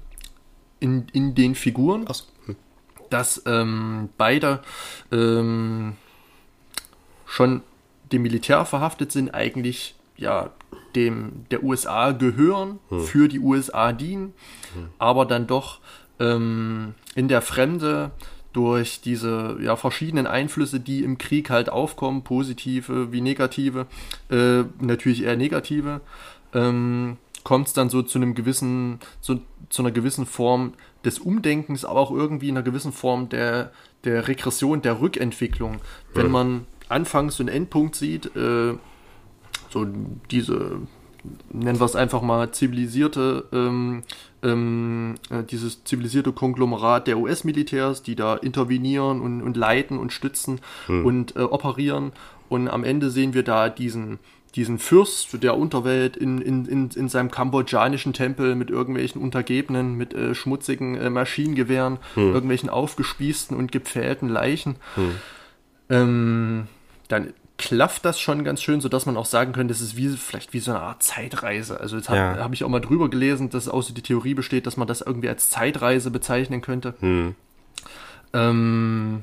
in, 0.80 1.06
in 1.12 1.34
den 1.34 1.54
Figuren. 1.54 2.06
Ach 2.08 2.14
dass 3.14 3.42
ähm, 3.46 4.08
beide 4.18 4.58
ähm, 5.12 5.94
schon 7.26 7.62
dem 8.10 8.22
Militär 8.22 8.64
verhaftet 8.64 9.12
sind, 9.12 9.32
eigentlich 9.32 9.94
ja 10.16 10.50
dem 10.96 11.46
der 11.52 11.62
USA 11.62 12.10
gehören, 12.10 12.80
hm. 12.88 13.00
für 13.00 13.28
die 13.28 13.38
USA 13.38 13.92
dienen, 13.92 14.34
hm. 14.74 14.88
aber 14.98 15.26
dann 15.26 15.46
doch 15.46 15.78
ähm, 16.18 16.94
in 17.14 17.28
der 17.28 17.40
Fremde 17.40 18.10
durch 18.52 19.00
diese 19.00 19.58
ja, 19.60 19.76
verschiedenen 19.76 20.26
Einflüsse, 20.26 20.80
die 20.80 21.04
im 21.04 21.16
Krieg 21.16 21.50
halt 21.50 21.70
aufkommen, 21.70 22.22
positive 22.22 23.12
wie 23.12 23.20
negative, 23.20 23.86
äh, 24.28 24.64
natürlich 24.80 25.22
eher 25.22 25.36
negative, 25.36 26.00
ähm, 26.52 27.18
kommt 27.44 27.68
es 27.68 27.74
dann 27.74 27.90
so 27.90 28.02
zu 28.02 28.18
einem 28.18 28.34
gewissen, 28.34 28.98
so, 29.20 29.38
zu 29.70 29.82
einer 29.82 29.92
gewissen 29.92 30.26
Form 30.26 30.72
des 31.04 31.18
Umdenkens, 31.18 31.84
aber 31.84 32.00
auch 32.00 32.10
irgendwie 32.10 32.48
in 32.48 32.56
einer 32.56 32.64
gewissen 32.64 32.92
Form 32.92 33.28
der, 33.28 33.72
der 34.04 34.28
Regression, 34.28 34.82
der 34.82 35.00
Rückentwicklung. 35.00 35.80
Wenn 36.14 36.30
man 36.30 36.66
anfangs 36.88 37.36
so 37.36 37.42
einen 37.42 37.54
Endpunkt 37.54 37.96
sieht, 37.96 38.34
äh, 38.36 38.74
so 39.70 39.86
diese, 40.30 40.78
nennen 41.52 41.80
wir 41.80 41.84
es 41.84 41.96
einfach 41.96 42.22
mal, 42.22 42.52
zivilisierte, 42.52 43.46
ähm, 43.52 44.02
ähm, 44.42 45.14
äh, 45.30 45.42
dieses 45.42 45.84
zivilisierte 45.84 46.32
Konglomerat 46.32 47.06
der 47.06 47.18
US-Militärs, 47.18 48.02
die 48.02 48.14
da 48.14 48.36
intervenieren 48.36 49.20
und, 49.20 49.42
und 49.42 49.56
leiten 49.56 49.98
und 49.98 50.12
stützen 50.12 50.60
hm. 50.86 51.04
und 51.04 51.36
äh, 51.36 51.40
operieren. 51.40 52.12
Und 52.48 52.68
am 52.68 52.84
Ende 52.84 53.10
sehen 53.10 53.34
wir 53.34 53.42
da 53.42 53.68
diesen, 53.68 54.18
diesen 54.54 54.78
Fürst 54.78 55.42
der 55.42 55.56
Unterwelt 55.56 56.16
in, 56.16 56.40
in, 56.40 56.66
in, 56.66 56.90
in 56.90 57.08
seinem 57.08 57.30
kambodschanischen 57.30 58.12
Tempel 58.12 58.54
mit 58.54 58.70
irgendwelchen 58.70 59.20
Untergebenen, 59.20 59.94
mit 59.94 60.14
äh, 60.14 60.34
schmutzigen 60.34 60.96
äh, 60.96 61.10
Maschinengewehren, 61.10 61.98
hm. 62.14 62.32
irgendwelchen 62.32 62.68
aufgespießten 62.68 63.56
und 63.56 63.72
gepfählten 63.72 64.28
Leichen. 64.28 64.76
Hm. 64.94 65.14
Ähm, 65.90 66.66
dann 67.08 67.34
klafft 67.56 68.04
das 68.04 68.20
schon 68.20 68.44
ganz 68.44 68.62
schön, 68.62 68.80
sodass 68.80 69.06
man 69.06 69.16
auch 69.16 69.26
sagen 69.26 69.52
könnte, 69.52 69.72
das 69.72 69.80
ist 69.80 69.96
wie, 69.96 70.08
vielleicht 70.08 70.52
wie 70.52 70.60
so 70.60 70.72
eine 70.72 70.80
Art 70.80 71.02
Zeitreise. 71.02 71.78
Also 71.80 71.96
jetzt 71.96 72.08
habe 72.08 72.18
ja. 72.18 72.36
hab 72.38 72.52
ich 72.52 72.64
auch 72.64 72.68
mal 72.68 72.80
drüber 72.80 73.08
gelesen, 73.08 73.50
dass 73.50 73.68
auch 73.68 73.82
so 73.82 73.94
die 73.94 74.02
Theorie 74.02 74.34
besteht, 74.34 74.66
dass 74.66 74.76
man 74.76 74.88
das 74.88 75.00
irgendwie 75.00 75.28
als 75.28 75.50
Zeitreise 75.50 76.10
bezeichnen 76.10 76.60
könnte. 76.60 76.94
Hm. 77.00 77.34
Ähm, 78.32 79.22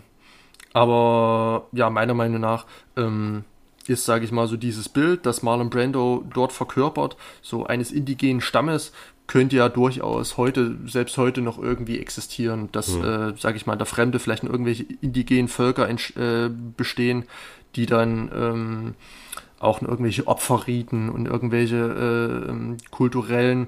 aber 0.74 1.68
ja, 1.74 1.90
meiner 1.90 2.14
Meinung 2.14 2.40
nach 2.40 2.66
ähm, 2.96 3.44
ist, 3.88 4.06
sage 4.06 4.26
ich 4.26 4.32
mal, 4.32 4.48
so 4.48 4.58
dieses 4.58 4.90
Bild, 4.90 5.26
das 5.26 5.44
Marlon 5.44 5.70
Brando 5.70 6.24
dort 6.34 6.52
verkörpert, 6.52 7.18
so 7.42 7.66
eines 7.66 7.92
indigenen 7.92 8.42
Stammes, 8.42 8.92
könnte 9.28 9.56
ja 9.56 9.70
durchaus 9.70 10.36
heute, 10.36 10.78
selbst 10.86 11.18
heute 11.18 11.42
noch 11.42 11.58
irgendwie 11.58 12.00
existieren, 12.00 12.70
dass, 12.74 12.96
mhm. 12.96 13.04
äh, 13.04 13.38
sage 13.38 13.56
ich 13.56 13.66
mal, 13.66 13.78
da 13.78 13.86
Fremde 13.86 14.20
vielleicht 14.20 14.44
in 14.44 14.50
irgendwelche 14.50 14.86
indigenen 15.00 15.48
Völker 15.48 15.90
äh, 15.90 16.50
bestehen, 16.76 17.24
die 17.76 17.86
dann 17.86 18.30
ähm, 18.36 18.96
auch 19.60 19.82
in 19.82 19.88
irgendwelche 19.88 20.28
Opferriten 20.28 21.10
und 21.10 21.28
irgendwelche 21.28 21.78
äh, 21.78 22.50
ähm, 22.50 22.78
kulturellen 22.90 23.68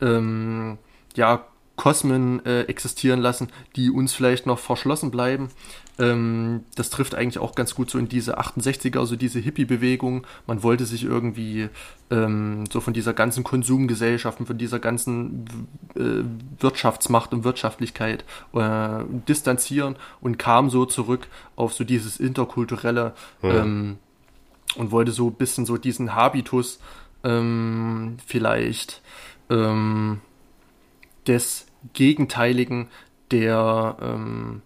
ähm, 0.00 0.78
ja, 1.14 1.44
Kosmen 1.76 2.44
äh, 2.46 2.62
existieren 2.62 3.20
lassen, 3.20 3.48
die 3.76 3.90
uns 3.90 4.14
vielleicht 4.14 4.46
noch 4.46 4.58
verschlossen 4.58 5.10
bleiben. 5.10 5.50
Ähm, 5.98 6.64
das 6.74 6.90
trifft 6.90 7.14
eigentlich 7.14 7.38
auch 7.38 7.54
ganz 7.54 7.74
gut 7.74 7.90
so 7.90 7.98
in 7.98 8.08
diese 8.08 8.38
68er, 8.38 8.98
also 8.98 9.14
diese 9.14 9.38
Hippie-Bewegung. 9.38 10.26
Man 10.46 10.62
wollte 10.62 10.86
sich 10.86 11.04
irgendwie 11.04 11.68
ähm, 12.10 12.64
so 12.70 12.80
von 12.80 12.94
dieser 12.94 13.12
ganzen 13.12 13.44
Konsumgesellschaft 13.44 14.40
und 14.40 14.46
von 14.46 14.58
dieser 14.58 14.78
ganzen 14.78 15.44
äh, 15.94 16.24
Wirtschaftsmacht 16.60 17.32
und 17.32 17.44
Wirtschaftlichkeit 17.44 18.24
äh, 18.54 19.04
distanzieren 19.28 19.96
und 20.20 20.38
kam 20.38 20.70
so 20.70 20.86
zurück 20.86 21.28
auf 21.56 21.74
so 21.74 21.84
dieses 21.84 22.18
interkulturelle 22.18 23.12
ja. 23.42 23.50
ähm, 23.50 23.98
und 24.76 24.90
wollte 24.92 25.12
so 25.12 25.28
ein 25.28 25.34
bisschen 25.34 25.66
so 25.66 25.76
diesen 25.76 26.14
Habitus 26.14 26.80
ähm, 27.22 28.16
vielleicht 28.26 29.02
ähm, 29.50 30.20
des 31.26 31.66
Gegenteiligen 31.92 32.88
der 33.30 33.96
ähm, 34.00 34.62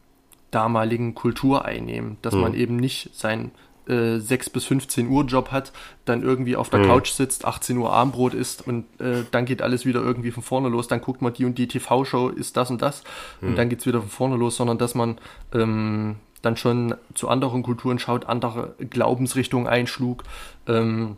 damaligen 0.50 1.14
Kultur 1.14 1.64
einnehmen, 1.64 2.18
dass 2.22 2.34
mhm. 2.34 2.40
man 2.40 2.54
eben 2.54 2.76
nicht 2.76 3.10
sein 3.12 3.50
äh, 3.88 4.18
6 4.18 4.50
bis 4.50 4.64
15 4.64 5.08
Uhr 5.08 5.24
Job 5.24 5.52
hat, 5.52 5.72
dann 6.04 6.22
irgendwie 6.22 6.56
auf 6.56 6.70
der 6.70 6.80
mhm. 6.80 6.86
Couch 6.86 7.10
sitzt, 7.10 7.44
18 7.44 7.76
Uhr 7.76 7.92
Armbrot 7.92 8.34
isst 8.34 8.66
und 8.66 8.84
äh, 9.00 9.24
dann 9.30 9.44
geht 9.44 9.62
alles 9.62 9.86
wieder 9.86 10.00
irgendwie 10.00 10.30
von 10.30 10.42
vorne 10.42 10.68
los, 10.68 10.88
dann 10.88 11.00
guckt 11.00 11.22
man 11.22 11.32
die 11.32 11.44
und 11.44 11.56
die 11.58 11.68
TV-Show, 11.68 12.28
ist 12.28 12.56
das 12.56 12.70
und 12.70 12.82
das 12.82 13.04
mhm. 13.40 13.48
und 13.48 13.56
dann 13.56 13.68
geht 13.68 13.80
es 13.80 13.86
wieder 13.86 14.00
von 14.00 14.10
vorne 14.10 14.36
los, 14.36 14.56
sondern 14.56 14.78
dass 14.78 14.94
man 14.94 15.18
ähm, 15.54 16.16
dann 16.42 16.56
schon 16.56 16.94
zu 17.14 17.28
anderen 17.28 17.62
Kulturen 17.62 17.98
schaut, 17.98 18.26
andere 18.26 18.74
Glaubensrichtungen 18.78 19.66
einschlug, 19.66 20.22
ähm, 20.66 21.16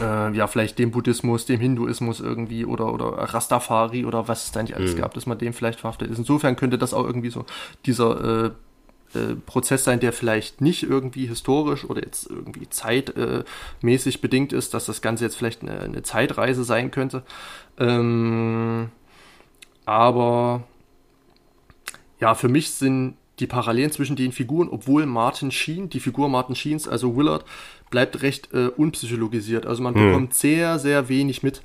äh, 0.00 0.34
ja, 0.34 0.46
vielleicht 0.46 0.78
dem 0.78 0.90
Buddhismus, 0.90 1.46
dem 1.46 1.60
Hinduismus 1.60 2.20
irgendwie 2.20 2.64
oder, 2.64 2.92
oder 2.92 3.06
Rastafari 3.06 4.04
oder 4.04 4.28
was 4.28 4.46
es 4.46 4.52
da 4.52 4.62
nicht 4.62 4.74
alles 4.74 4.94
mhm. 4.94 5.00
gab, 5.00 5.14
dass 5.14 5.26
man 5.26 5.38
dem 5.38 5.52
vielleicht 5.52 5.80
verhaftet 5.80 6.10
ist. 6.10 6.18
Insofern 6.18 6.56
könnte 6.56 6.78
das 6.78 6.94
auch 6.94 7.04
irgendwie 7.04 7.30
so 7.30 7.44
dieser 7.84 8.46
äh, 8.46 8.50
äh, 9.12 9.34
Prozess 9.46 9.84
sein, 9.84 10.00
der 10.00 10.12
vielleicht 10.12 10.60
nicht 10.60 10.84
irgendwie 10.84 11.26
historisch 11.26 11.84
oder 11.84 12.02
jetzt 12.02 12.30
irgendwie 12.30 12.68
zeitmäßig 12.68 14.20
bedingt 14.20 14.52
ist, 14.52 14.72
dass 14.72 14.86
das 14.86 15.02
Ganze 15.02 15.24
jetzt 15.24 15.36
vielleicht 15.36 15.62
eine, 15.62 15.80
eine 15.80 16.02
Zeitreise 16.02 16.64
sein 16.64 16.90
könnte. 16.90 17.22
Ähm, 17.78 18.90
aber 19.84 20.62
ja, 22.20 22.34
für 22.34 22.48
mich 22.48 22.70
sind 22.70 23.16
die 23.40 23.46
Parallelen 23.46 23.90
zwischen 23.90 24.16
den 24.16 24.32
Figuren, 24.32 24.68
obwohl 24.68 25.06
Martin 25.06 25.50
Sheen, 25.50 25.88
die 25.88 26.00
Figur 26.00 26.28
Martin 26.28 26.54
Sheens, 26.54 26.86
also 26.86 27.16
Willard, 27.16 27.44
bleibt 27.90 28.22
recht 28.22 28.52
äh, 28.52 28.68
unpsychologisiert. 28.68 29.66
Also 29.66 29.82
man 29.82 29.94
mhm. 29.94 30.06
bekommt 30.06 30.34
sehr, 30.34 30.78
sehr 30.78 31.08
wenig 31.08 31.42
mit. 31.42 31.62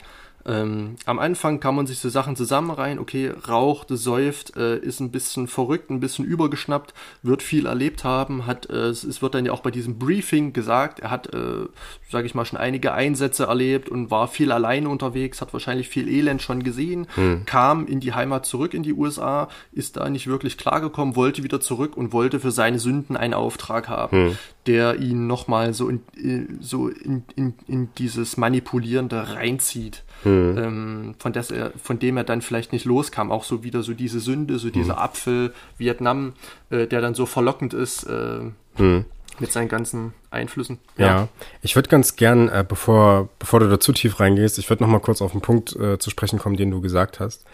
Ähm, 0.47 0.95
am 1.05 1.17
Anfang 1.17 1.59
kann 1.59 1.75
man 1.75 1.87
sich 1.87 1.97
so 1.97 2.09
Sachen 2.09 2.35
zusammenreihen, 2.35 2.99
okay, 2.99 3.31
raucht, 3.47 3.87
säuft, 3.89 4.55
äh, 4.55 4.77
ist 4.77 4.99
ein 4.99 5.09
bisschen 5.09 5.47
verrückt, 5.47 5.89
ein 5.89 5.99
bisschen 5.99 6.23
übergeschnappt, 6.23 6.93
wird 7.23 7.41
viel 7.41 7.65
erlebt 7.65 8.03
haben, 8.03 8.45
hat, 8.45 8.69
äh, 8.69 8.89
es 8.89 9.21
wird 9.23 9.33
dann 9.33 9.45
ja 9.45 9.51
auch 9.51 9.61
bei 9.61 9.71
diesem 9.71 9.97
Briefing 9.97 10.53
gesagt, 10.53 10.99
er 10.99 11.09
hat, 11.09 11.33
äh, 11.33 11.65
sage 12.11 12.27
ich 12.27 12.35
mal, 12.35 12.45
schon 12.45 12.59
einige 12.59 12.93
Einsätze 12.93 13.45
erlebt 13.45 13.89
und 13.89 14.11
war 14.11 14.27
viel 14.27 14.51
alleine 14.51 14.87
unterwegs, 14.89 15.41
hat 15.41 15.51
wahrscheinlich 15.51 15.89
viel 15.89 16.07
Elend 16.07 16.43
schon 16.43 16.61
gesehen, 16.61 17.07
hm. 17.15 17.45
kam 17.45 17.87
in 17.87 17.99
die 17.99 18.13
Heimat 18.13 18.45
zurück 18.45 18.75
in 18.75 18.83
die 18.83 18.93
USA, 18.93 19.49
ist 19.71 19.97
da 19.97 20.09
nicht 20.09 20.27
wirklich 20.27 20.59
klargekommen, 20.59 21.15
wollte 21.15 21.43
wieder 21.43 21.59
zurück 21.59 21.97
und 21.97 22.13
wollte 22.13 22.39
für 22.39 22.51
seine 22.51 22.77
Sünden 22.77 23.17
einen 23.17 23.33
Auftrag 23.33 23.89
haben, 23.89 24.17
hm. 24.17 24.37
der 24.67 24.99
ihn 24.99 25.25
nochmal 25.25 25.73
so 25.73 25.89
in, 25.89 26.01
äh, 26.15 26.45
so 26.61 26.87
in, 26.87 27.23
in, 27.35 27.55
in 27.67 27.89
dieses 27.97 28.37
Manipulierende 28.37 29.33
reinzieht 29.33 30.03
mhm. 30.23 30.57
ähm, 30.57 31.15
von, 31.19 31.33
des, 31.33 31.53
von 31.81 31.99
dem 31.99 32.17
er 32.17 32.23
dann 32.23 32.41
vielleicht 32.41 32.71
nicht 32.71 32.85
loskam. 32.85 33.31
Auch 33.31 33.43
so 33.43 33.63
wieder 33.63 33.83
so 33.83 33.93
diese 33.93 34.19
Sünde, 34.19 34.59
so 34.59 34.69
dieser 34.69 34.93
mhm. 34.93 34.99
Apfel 34.99 35.53
Vietnam, 35.77 36.33
äh, 36.69 36.87
der 36.87 37.01
dann 37.01 37.15
so 37.15 37.25
verlockend 37.25 37.73
ist 37.73 38.03
äh, 38.03 38.39
mhm. 38.77 39.05
mit 39.39 39.51
seinen 39.51 39.67
ganzen 39.67 40.13
Einflüssen. 40.31 40.79
Ja, 40.97 41.05
ja. 41.07 41.27
ich 41.61 41.75
würde 41.75 41.89
ganz 41.89 42.15
gern, 42.15 42.49
äh, 42.49 42.65
bevor, 42.67 43.29
bevor 43.39 43.59
du 43.59 43.69
da 43.69 43.79
zu 43.79 43.93
tief 43.93 44.19
reingehst, 44.19 44.59
ich 44.59 44.69
würde 44.69 44.83
noch 44.83 44.89
mal 44.89 44.99
kurz 44.99 45.21
auf 45.21 45.31
den 45.31 45.41
Punkt 45.41 45.75
äh, 45.75 45.97
zu 45.99 46.09
sprechen 46.09 46.39
kommen, 46.39 46.57
den 46.57 46.71
du 46.71 46.81
gesagt 46.81 47.19
hast. 47.19 47.45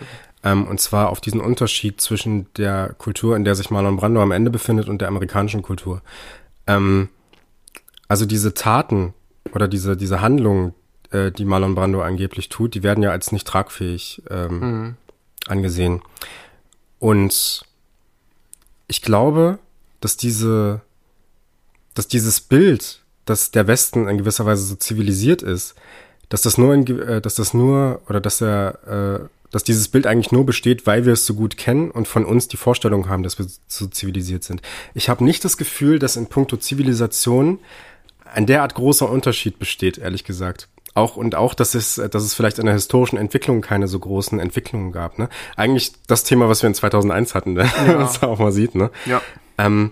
Ähm, 0.43 0.68
und 0.68 0.80
zwar 0.80 1.09
auf 1.09 1.22
diesen 1.22 1.39
Unterschied 1.39 2.01
zwischen 2.01 2.51
der 2.55 2.95
Kultur, 2.97 3.36
in 3.36 3.43
der 3.43 3.55
sich 3.55 3.70
Marlon 3.70 3.97
Brando 3.97 4.22
am 4.22 4.32
Ende 4.32 4.49
befindet 4.49 4.89
und 4.89 4.99
der 4.99 5.07
amerikanischen 5.07 5.62
Kultur. 5.62 6.01
Ähm, 6.68 7.09
also 8.07 8.26
diese 8.26 8.53
Taten 8.53 9.14
oder 9.53 9.68
diese, 9.68 9.95
diese 9.95 10.22
Handlungen, 10.22 10.74
äh, 11.12 11.32
die 11.32 11.45
Marlon 11.45 11.76
Brando 11.76 12.01
angeblich 12.01 12.49
tut, 12.49 12.74
die 12.74 12.84
werden 12.84 13.03
ja 13.03 13.12
als 13.12 13.32
nicht 13.32 13.47
tragfähig 13.47 14.22
ähm, 14.30 14.59
mhm. 14.59 14.95
angesehen. 15.47 16.01
Und 16.99 17.66
ich 18.88 19.01
glaube, 19.01 19.59
dass 20.01 20.18
diese, 20.18 20.82
dass 21.93 22.07
dieses 22.07 22.41
Bild, 22.41 23.01
dass 23.26 23.51
der 23.51 23.68
Westen 23.68 24.07
in 24.07 24.18
gewisser 24.18 24.45
Weise 24.45 24.64
so 24.64 24.76
zivilisiert 24.76 25.41
ist, 25.41 25.76
dass 26.30 26.41
das 26.41 26.57
nur, 26.57 26.74
in, 26.74 26.99
äh, 26.99 27.22
dass 27.22 27.36
das 27.36 27.53
nur 27.53 28.01
oder 28.07 28.22
dass 28.22 28.41
er, 28.41 29.22
äh, 29.22 29.28
dass 29.51 29.64
dieses 29.64 29.89
Bild 29.89 30.07
eigentlich 30.07 30.32
nur 30.32 30.45
besteht, 30.45 30.88
weil 30.88 31.05
wir 31.05 31.14
es 31.14 31.26
so 31.26 31.34
gut 31.34 31.57
kennen 31.57 31.91
und 31.91 32.07
von 32.07 32.24
uns 32.26 32.47
die 32.47 32.57
Vorstellung 32.57 33.09
haben, 33.09 33.24
dass 33.24 33.38
wir 33.38 33.45
so 33.68 33.88
zivilisiert 33.88 34.43
sind. 34.43 34.62
Ich 34.93 35.09
habe 35.09 35.24
nicht 35.24 35.43
das 35.43 35.57
Gefühl, 35.57 35.99
dass 35.99 36.16
in 36.16 36.28
puncto 36.28 36.55
Zivilisation 36.55 37.59
ein 38.34 38.45
derart 38.45 38.76
großer 38.76 39.09
Unterschied 39.09 39.59
besteht, 39.59 39.97
ehrlich 39.97 40.24
gesagt. 40.24 40.70
Auch 40.93 41.15
und 41.15 41.35
auch, 41.35 41.53
dass 41.53 41.73
es, 41.73 41.95
dass 41.95 42.23
es 42.23 42.33
vielleicht 42.33 42.59
in 42.59 42.65
der 42.65 42.73
historischen 42.75 43.17
Entwicklung 43.17 43.61
keine 43.61 43.87
so 43.87 43.97
großen 43.97 44.39
Entwicklungen 44.39 44.91
gab. 44.91 45.19
Ne? 45.19 45.29
Eigentlich 45.55 45.93
das 46.07 46.23
Thema, 46.23 46.49
was 46.49 46.63
wir 46.63 46.67
in 46.67 46.73
2001 46.73 47.33
hatten, 47.33 47.53
ne? 47.53 47.69
ja. 47.87 47.99
was 47.99 48.21
man 48.21 48.31
auch 48.31 48.39
mal 48.39 48.51
sieht. 48.51 48.75
Ne? 48.75 48.91
Ja. 49.05 49.21
Ähm, 49.57 49.91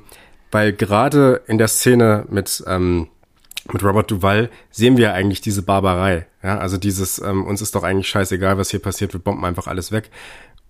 weil 0.52 0.74
gerade 0.74 1.42
in 1.48 1.58
der 1.58 1.68
Szene 1.68 2.26
mit 2.30 2.64
ähm, 2.68 3.08
mit 3.72 3.84
Robert 3.84 4.10
Duval 4.10 4.50
sehen 4.72 4.98
wir 4.98 5.14
eigentlich 5.14 5.42
diese 5.42 5.62
Barbarei. 5.62 6.26
Ja, 6.42 6.58
also 6.58 6.78
dieses 6.78 7.20
ähm, 7.20 7.46
uns 7.46 7.62
ist 7.62 7.76
doch 7.76 7.84
eigentlich 7.84 8.10
scheißegal, 8.10 8.58
was 8.58 8.72
hier 8.72 8.82
passiert, 8.82 9.14
wir 9.14 9.20
bomben 9.20 9.46
einfach 9.46 9.68
alles 9.68 9.92
weg. 9.92 10.10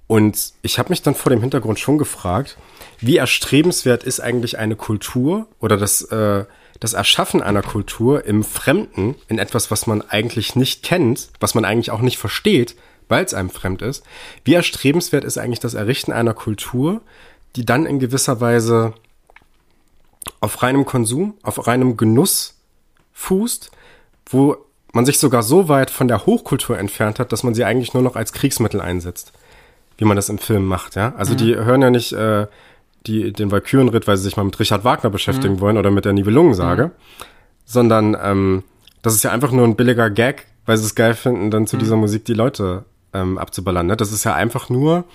Und 0.07 0.53
ich 0.63 0.80
habe 0.80 0.89
mich 0.89 1.03
dann 1.03 1.13
vor 1.13 1.30
dem 1.30 1.41
Hintergrund 1.41 1.80
schon 1.80 1.99
gefragt, 1.99 2.57
wie 2.99 3.17
erstrebenswert 3.17 4.03
ist 4.03 4.19
eigentlich 4.19 4.57
eine 4.57 4.75
Kultur 4.75 5.47
oder 5.59 5.77
das 5.77 6.01
äh, 6.01 6.45
das 6.80 6.93
Erschaffen 6.93 7.41
einer 7.41 7.61
Kultur 7.61 8.26
im 8.26 8.43
Fremden, 8.43 9.15
in 9.28 9.39
etwas, 9.39 9.72
was 9.72 9.88
man 9.88 10.01
eigentlich 10.01 10.55
nicht 10.55 10.84
kennt, 10.84 11.30
was 11.39 11.55
man 11.55 11.65
eigentlich 11.65 11.91
auch 11.91 12.01
nicht 12.01 12.17
versteht, 12.17 12.76
weil 13.09 13.26
es 13.26 13.34
einem 13.34 13.49
fremd 13.49 13.82
ist, 13.82 14.03
wie 14.45 14.53
erstrebenswert 14.53 15.24
ist 15.24 15.38
eigentlich 15.38 15.59
das 15.59 15.74
Errichten 15.74 16.11
einer 16.11 16.34
Kultur, 16.34 17.01
die 17.55 17.65
dann 17.65 17.86
in 17.86 17.99
gewisser 17.99 18.39
Weise 18.39 18.93
auf 20.39 20.61
reinem 20.61 20.86
Konsum, 20.86 21.34
auf 21.41 21.67
reinem 21.67 21.97
Genuss 21.97 22.59
fußt, 23.13 23.72
wo 24.28 24.57
man 24.93 25.05
sich 25.05 25.20
sogar 25.20 25.43
so 25.43 25.67
weit 25.67 25.89
von 25.89 26.07
der 26.07 26.26
Hochkultur 26.26 26.78
entfernt 26.78 27.20
hat, 27.20 27.32
dass 27.32 27.43
man 27.43 27.53
sie 27.53 27.63
eigentlich 27.63 27.93
nur 27.93 28.03
noch 28.03 28.15
als 28.15 28.34
Kriegsmittel 28.34 28.82
einsetzt, 28.82 29.34
wie 29.97 30.05
man 30.05 30.15
das 30.15 30.30
im 30.30 30.39
Film 30.39 30.65
macht. 30.65 30.95
Ja, 30.95 31.13
also 31.15 31.34
mhm. 31.34 31.38
die 31.38 31.55
hören 31.55 31.82
ja 31.82 31.89
nicht 31.89 32.13
äh, 32.13 32.47
die, 33.08 33.32
den 33.32 33.52
Valkyrenritt, 33.52 34.08
weil 34.08 34.18
sie 34.18 34.24
sich 34.24 34.38
mal 34.38 34.43
mit 34.43 34.60
Richard 34.60 34.84
Wagner 34.84 35.10
beschäftigen 35.10 35.56
mhm. 35.56 35.60
wollen 35.62 35.78
oder 35.78 35.91
mit 35.91 36.06
der 36.06 36.14
Nibelungensage, 36.14 36.86
mhm. 36.86 36.91
sondern 37.66 38.18
ähm, 38.22 38.64
das 39.02 39.16
ist 39.16 39.24
ja 39.24 39.32
einfach 39.32 39.52
nur 39.52 39.66
ein 39.66 39.76
billiger 39.76 40.10
Gag, 40.10 40.47
weil 40.66 40.78
sie 40.78 40.86
es 40.86 40.95
geil 40.95 41.14
finden, 41.14 41.52
dann 41.52 41.68
zu 41.68 41.76
mhm. 41.76 41.80
dieser 41.80 41.95
Musik 41.95 42.26
die 42.26 42.34
Leute 42.34 42.86
ähm, 43.14 43.38
abzuballern. 43.38 43.88
Ne? 43.88 43.97
Das 43.97 44.12
ist 44.12 44.24
ja 44.24 44.36
einfach 44.36 44.70
nur 44.70 45.06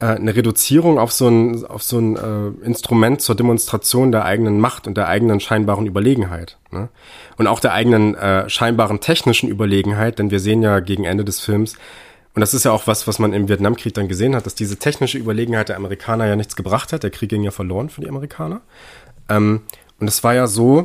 äh, 0.00 0.06
eine 0.06 0.34
Reduzierung 0.34 0.98
auf 0.98 1.12
so 1.12 1.28
ein, 1.28 1.64
auf 1.66 1.82
so 1.82 1.98
ein 1.98 2.16
äh, 2.16 2.66
Instrument 2.66 3.20
zur 3.20 3.34
Demonstration 3.34 4.10
der 4.10 4.24
eigenen 4.24 4.58
Macht 4.60 4.86
und 4.86 4.96
der 4.96 5.08
eigenen 5.08 5.40
scheinbaren 5.40 5.86
Überlegenheit. 5.86 6.58
Ne? 6.70 6.88
Und 7.36 7.46
auch 7.46 7.60
der 7.60 7.72
eigenen 7.72 8.14
äh, 8.14 8.48
scheinbaren 8.48 9.00
technischen 9.00 9.48
Überlegenheit, 9.48 10.18
denn 10.18 10.30
wir 10.30 10.40
sehen 10.40 10.62
ja 10.62 10.80
gegen 10.80 11.04
Ende 11.04 11.24
des 11.24 11.40
Films, 11.40 11.76
und 12.34 12.40
das 12.40 12.52
ist 12.52 12.64
ja 12.64 12.72
auch 12.72 12.86
was, 12.88 13.06
was 13.06 13.20
man 13.20 13.32
im 13.32 13.48
Vietnamkrieg 13.48 13.94
dann 13.94 14.08
gesehen 14.08 14.34
hat, 14.34 14.44
dass 14.44 14.56
diese 14.56 14.76
technische 14.76 15.18
Überlegenheit 15.18 15.68
der 15.68 15.76
Amerikaner 15.76 16.26
ja 16.26 16.34
nichts 16.34 16.56
gebracht 16.56 16.92
hat. 16.92 17.04
Der 17.04 17.10
Krieg 17.10 17.30
ging 17.30 17.44
ja 17.44 17.52
verloren 17.52 17.90
für 17.90 18.00
die 18.00 18.08
Amerikaner. 18.08 18.60
Ähm, 19.28 19.62
und 20.00 20.08
es 20.08 20.24
war 20.24 20.34
ja 20.34 20.48
so, 20.48 20.82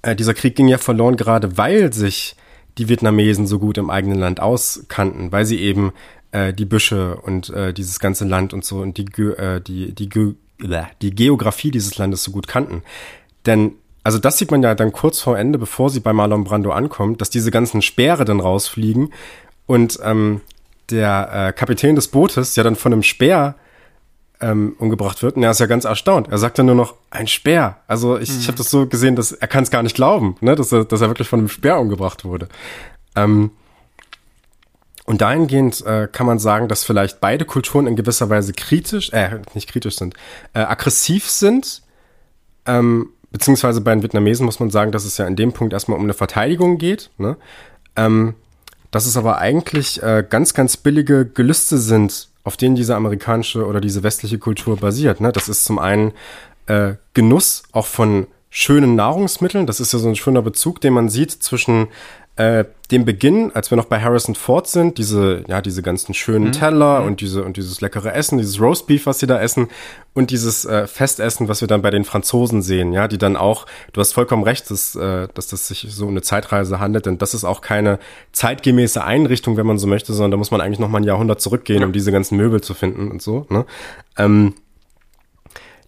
äh, 0.00 0.16
dieser 0.16 0.32
Krieg 0.32 0.56
ging 0.56 0.68
ja 0.68 0.78
verloren, 0.78 1.16
gerade 1.16 1.58
weil 1.58 1.92
sich 1.92 2.36
die 2.78 2.88
Vietnamesen 2.88 3.46
so 3.46 3.58
gut 3.58 3.76
im 3.76 3.90
eigenen 3.90 4.18
Land 4.18 4.40
auskannten, 4.40 5.30
weil 5.30 5.44
sie 5.44 5.60
eben 5.60 5.92
äh, 6.32 6.54
die 6.54 6.64
Büsche 6.64 7.16
und 7.16 7.50
äh, 7.50 7.74
dieses 7.74 8.00
ganze 8.00 8.24
Land 8.24 8.54
und 8.54 8.64
so 8.64 8.80
und 8.80 8.96
die, 8.96 9.04
äh, 9.22 9.60
die, 9.60 9.94
die, 9.94 10.08
die, 10.08 10.36
die 11.02 11.14
Geografie 11.14 11.70
dieses 11.70 11.98
Landes 11.98 12.24
so 12.24 12.30
gut 12.30 12.48
kannten. 12.48 12.82
Denn 13.44 13.74
also 14.02 14.18
das 14.18 14.38
sieht 14.38 14.50
man 14.50 14.62
ja 14.62 14.74
dann 14.74 14.92
kurz 14.92 15.20
vor 15.20 15.38
Ende, 15.38 15.58
bevor 15.58 15.90
sie 15.90 16.00
bei 16.00 16.14
Marlon 16.14 16.44
Brando 16.44 16.70
ankommt, 16.70 17.20
dass 17.20 17.28
diese 17.28 17.50
ganzen 17.50 17.82
Speere 17.82 18.24
dann 18.24 18.40
rausfliegen 18.40 19.12
und 19.70 20.00
ähm, 20.02 20.40
der 20.90 21.30
äh, 21.32 21.52
Kapitän 21.52 21.94
des 21.94 22.08
Bootes 22.08 22.56
ja 22.56 22.64
dann 22.64 22.74
von 22.74 22.92
einem 22.92 23.04
Speer 23.04 23.54
ähm, 24.40 24.74
umgebracht 24.80 25.22
wird 25.22 25.36
und 25.36 25.44
er 25.44 25.52
ist 25.52 25.60
ja 25.60 25.66
ganz 25.66 25.84
erstaunt. 25.84 26.26
Er 26.26 26.38
sagt 26.38 26.58
dann 26.58 26.66
nur 26.66 26.74
noch, 26.74 26.96
ein 27.10 27.28
Speer. 27.28 27.76
Also 27.86 28.18
ich, 28.18 28.32
mhm. 28.32 28.38
ich 28.40 28.48
habe 28.48 28.58
das 28.58 28.68
so 28.68 28.88
gesehen, 28.88 29.14
dass 29.14 29.30
er 29.30 29.46
kann 29.46 29.62
es 29.62 29.70
gar 29.70 29.84
nicht 29.84 29.94
glauben, 29.94 30.34
ne? 30.40 30.56
dass, 30.56 30.72
er, 30.72 30.84
dass 30.86 31.00
er 31.00 31.06
wirklich 31.06 31.28
von 31.28 31.38
einem 31.38 31.48
Speer 31.48 31.78
umgebracht 31.78 32.24
wurde. 32.24 32.48
Ähm, 33.14 33.52
und 35.04 35.20
dahingehend 35.20 35.86
äh, 35.86 36.08
kann 36.10 36.26
man 36.26 36.40
sagen, 36.40 36.66
dass 36.66 36.82
vielleicht 36.82 37.20
beide 37.20 37.44
Kulturen 37.44 37.86
in 37.86 37.94
gewisser 37.94 38.28
Weise 38.28 38.52
kritisch, 38.52 39.12
äh, 39.12 39.38
nicht 39.54 39.70
kritisch 39.70 39.98
sind, 39.98 40.14
äh, 40.52 40.62
aggressiv 40.62 41.30
sind. 41.30 41.82
Ähm, 42.66 43.10
beziehungsweise 43.30 43.82
bei 43.82 43.94
den 43.94 44.02
Vietnamesen 44.02 44.46
muss 44.46 44.58
man 44.58 44.70
sagen, 44.70 44.90
dass 44.90 45.04
es 45.04 45.16
ja 45.16 45.28
in 45.28 45.36
dem 45.36 45.52
Punkt 45.52 45.72
erstmal 45.72 45.96
um 45.96 46.02
eine 46.02 46.14
Verteidigung 46.14 46.78
geht. 46.78 47.10
Ne? 47.18 47.36
Ähm, 47.94 48.34
dass 48.90 49.06
es 49.06 49.16
aber 49.16 49.38
eigentlich 49.38 50.02
äh, 50.02 50.24
ganz, 50.28 50.54
ganz 50.54 50.76
billige 50.76 51.26
Gelüste 51.26 51.78
sind, 51.78 52.28
auf 52.44 52.56
denen 52.56 52.74
diese 52.74 52.96
amerikanische 52.96 53.66
oder 53.66 53.80
diese 53.80 54.02
westliche 54.02 54.38
Kultur 54.38 54.76
basiert. 54.76 55.20
Ne? 55.20 55.32
Das 55.32 55.48
ist 55.48 55.64
zum 55.64 55.78
einen 55.78 56.12
äh, 56.66 56.94
Genuss 57.14 57.62
auch 57.72 57.86
von 57.86 58.26
schönen 58.50 58.96
Nahrungsmitteln. 58.96 59.66
Das 59.66 59.80
ist 59.80 59.92
ja 59.92 59.98
so 59.98 60.08
ein 60.08 60.16
schöner 60.16 60.42
Bezug, 60.42 60.80
den 60.80 60.92
man 60.92 61.08
sieht 61.08 61.30
zwischen 61.30 61.86
äh, 62.40 62.64
dem 62.90 63.04
Beginn, 63.04 63.52
als 63.54 63.70
wir 63.70 63.76
noch 63.76 63.84
bei 63.84 64.00
Harrison 64.00 64.34
Ford 64.34 64.66
sind, 64.66 64.96
diese, 64.96 65.44
ja, 65.46 65.60
diese 65.60 65.82
ganzen 65.82 66.14
schönen 66.14 66.46
mhm. 66.46 66.52
Teller 66.52 67.00
mhm. 67.00 67.06
und 67.08 67.20
diese 67.20 67.44
und 67.44 67.58
dieses 67.58 67.82
leckere 67.82 68.14
Essen, 68.14 68.38
dieses 68.38 68.58
Roastbeef, 68.58 69.04
was 69.04 69.18
sie 69.18 69.26
da 69.26 69.38
essen, 69.38 69.68
und 70.14 70.30
dieses 70.30 70.64
äh, 70.64 70.86
Festessen, 70.86 71.48
was 71.48 71.60
wir 71.60 71.68
dann 71.68 71.82
bei 71.82 71.90
den 71.90 72.04
Franzosen 72.04 72.62
sehen, 72.62 72.94
ja, 72.94 73.08
die 73.08 73.18
dann 73.18 73.36
auch, 73.36 73.66
du 73.92 74.00
hast 74.00 74.14
vollkommen 74.14 74.42
recht, 74.42 74.70
dass, 74.70 74.96
äh, 74.96 75.28
dass 75.34 75.48
das 75.48 75.68
sich 75.68 75.86
so 75.90 76.06
um 76.06 76.12
eine 76.12 76.22
Zeitreise 76.22 76.80
handelt, 76.80 77.04
denn 77.04 77.18
das 77.18 77.34
ist 77.34 77.44
auch 77.44 77.60
keine 77.60 77.98
zeitgemäße 78.32 79.04
Einrichtung, 79.04 79.58
wenn 79.58 79.66
man 79.66 79.78
so 79.78 79.86
möchte, 79.86 80.14
sondern 80.14 80.30
da 80.30 80.36
muss 80.38 80.50
man 80.50 80.62
eigentlich 80.62 80.80
noch 80.80 80.88
mal 80.88 80.98
ein 80.98 81.04
Jahrhundert 81.04 81.42
zurückgehen, 81.42 81.80
ja. 81.80 81.86
um 81.86 81.92
diese 81.92 82.10
ganzen 82.10 82.38
Möbel 82.38 82.62
zu 82.62 82.72
finden 82.72 83.10
und 83.10 83.20
so. 83.20 83.44
Ne? 83.50 83.66
Ähm, 84.16 84.54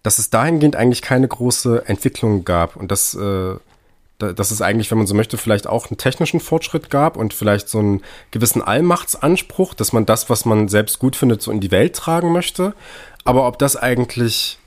dass 0.03 0.19
es 0.19 0.29
dahingehend 0.29 0.75
eigentlich 0.75 1.01
keine 1.01 1.27
große 1.27 1.87
Entwicklung 1.87 2.45
gab 2.45 2.75
und 2.75 2.91
das 2.91 3.15
äh, 3.15 3.55
dass 4.19 4.51
es 4.51 4.61
eigentlich, 4.61 4.89
wenn 4.91 4.97
man 4.97 5.07
so 5.07 5.15
möchte, 5.15 5.37
vielleicht 5.37 5.67
auch 5.67 5.89
einen 5.89 5.97
technischen 5.97 6.39
Fortschritt 6.39 6.89
gab 6.89 7.17
und 7.17 7.33
vielleicht 7.33 7.67
so 7.67 7.79
einen 7.79 8.01
gewissen 8.31 8.61
Allmachtsanspruch, 8.61 9.73
dass 9.73 9.91
man 9.91 10.05
das, 10.05 10.29
was 10.29 10.45
man 10.45 10.67
selbst 10.67 10.99
gut 10.99 11.15
findet, 11.15 11.41
so 11.41 11.51
in 11.51 11.59
die 11.59 11.71
Welt 11.71 11.95
tragen 11.95 12.31
möchte. 12.31 12.73
Aber 13.25 13.47
ob 13.47 13.59
das 13.59 13.75
eigentlich 13.75 14.59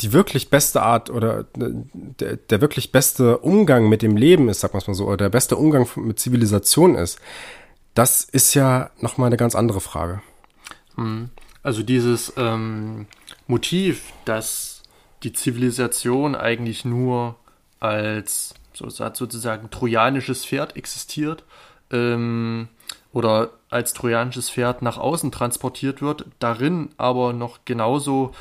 die 0.00 0.12
wirklich 0.12 0.50
beste 0.50 0.82
Art 0.82 1.10
oder 1.10 1.44
der, 1.54 2.36
der 2.36 2.60
wirklich 2.60 2.90
beste 2.90 3.38
Umgang 3.38 3.88
mit 3.88 4.02
dem 4.02 4.16
Leben 4.16 4.48
ist, 4.48 4.60
sag 4.60 4.74
mal 4.74 4.80
so, 4.80 5.06
oder 5.06 5.16
der 5.18 5.28
beste 5.28 5.56
Umgang 5.56 5.86
mit 5.96 6.18
Zivilisation 6.18 6.96
ist, 6.96 7.20
das 7.94 8.24
ist 8.24 8.54
ja 8.54 8.90
nochmal 9.00 9.28
eine 9.28 9.36
ganz 9.36 9.54
andere 9.54 9.80
Frage. 9.80 10.22
Hm. 10.96 11.30
Also 11.62 11.84
dieses, 11.84 12.32
ähm, 12.36 13.06
Motiv, 13.46 14.12
dass 14.24 14.82
die 15.22 15.32
Zivilisation 15.32 16.34
eigentlich 16.34 16.84
nur 16.84 17.36
als 17.80 18.54
so, 18.90 19.08
sozusagen 19.12 19.70
trojanisches 19.70 20.44
Pferd 20.44 20.76
existiert 20.76 21.44
ähm, 21.90 22.68
oder 23.12 23.50
als 23.70 23.92
trojanisches 23.92 24.50
Pferd 24.50 24.82
nach 24.82 24.98
außen 24.98 25.32
transportiert 25.32 26.02
wird, 26.02 26.26
darin 26.38 26.90
aber 26.96 27.32
noch 27.32 27.60
genauso 27.64 28.32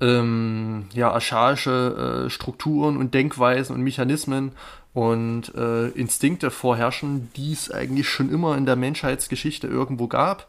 ähm, 0.00 0.86
ja, 0.92 1.12
archaische 1.12 2.26
äh, 2.26 2.30
Strukturen 2.30 2.96
und 2.96 3.14
Denkweisen 3.14 3.74
und 3.74 3.82
Mechanismen 3.82 4.52
und 4.92 5.52
äh, 5.56 5.88
Instinkte 5.88 6.50
vorherrschen, 6.50 7.30
die 7.36 7.52
es 7.52 7.70
eigentlich 7.70 8.08
schon 8.08 8.30
immer 8.30 8.56
in 8.56 8.64
der 8.64 8.76
Menschheitsgeschichte 8.76 9.66
irgendwo 9.66 10.06
gab, 10.06 10.46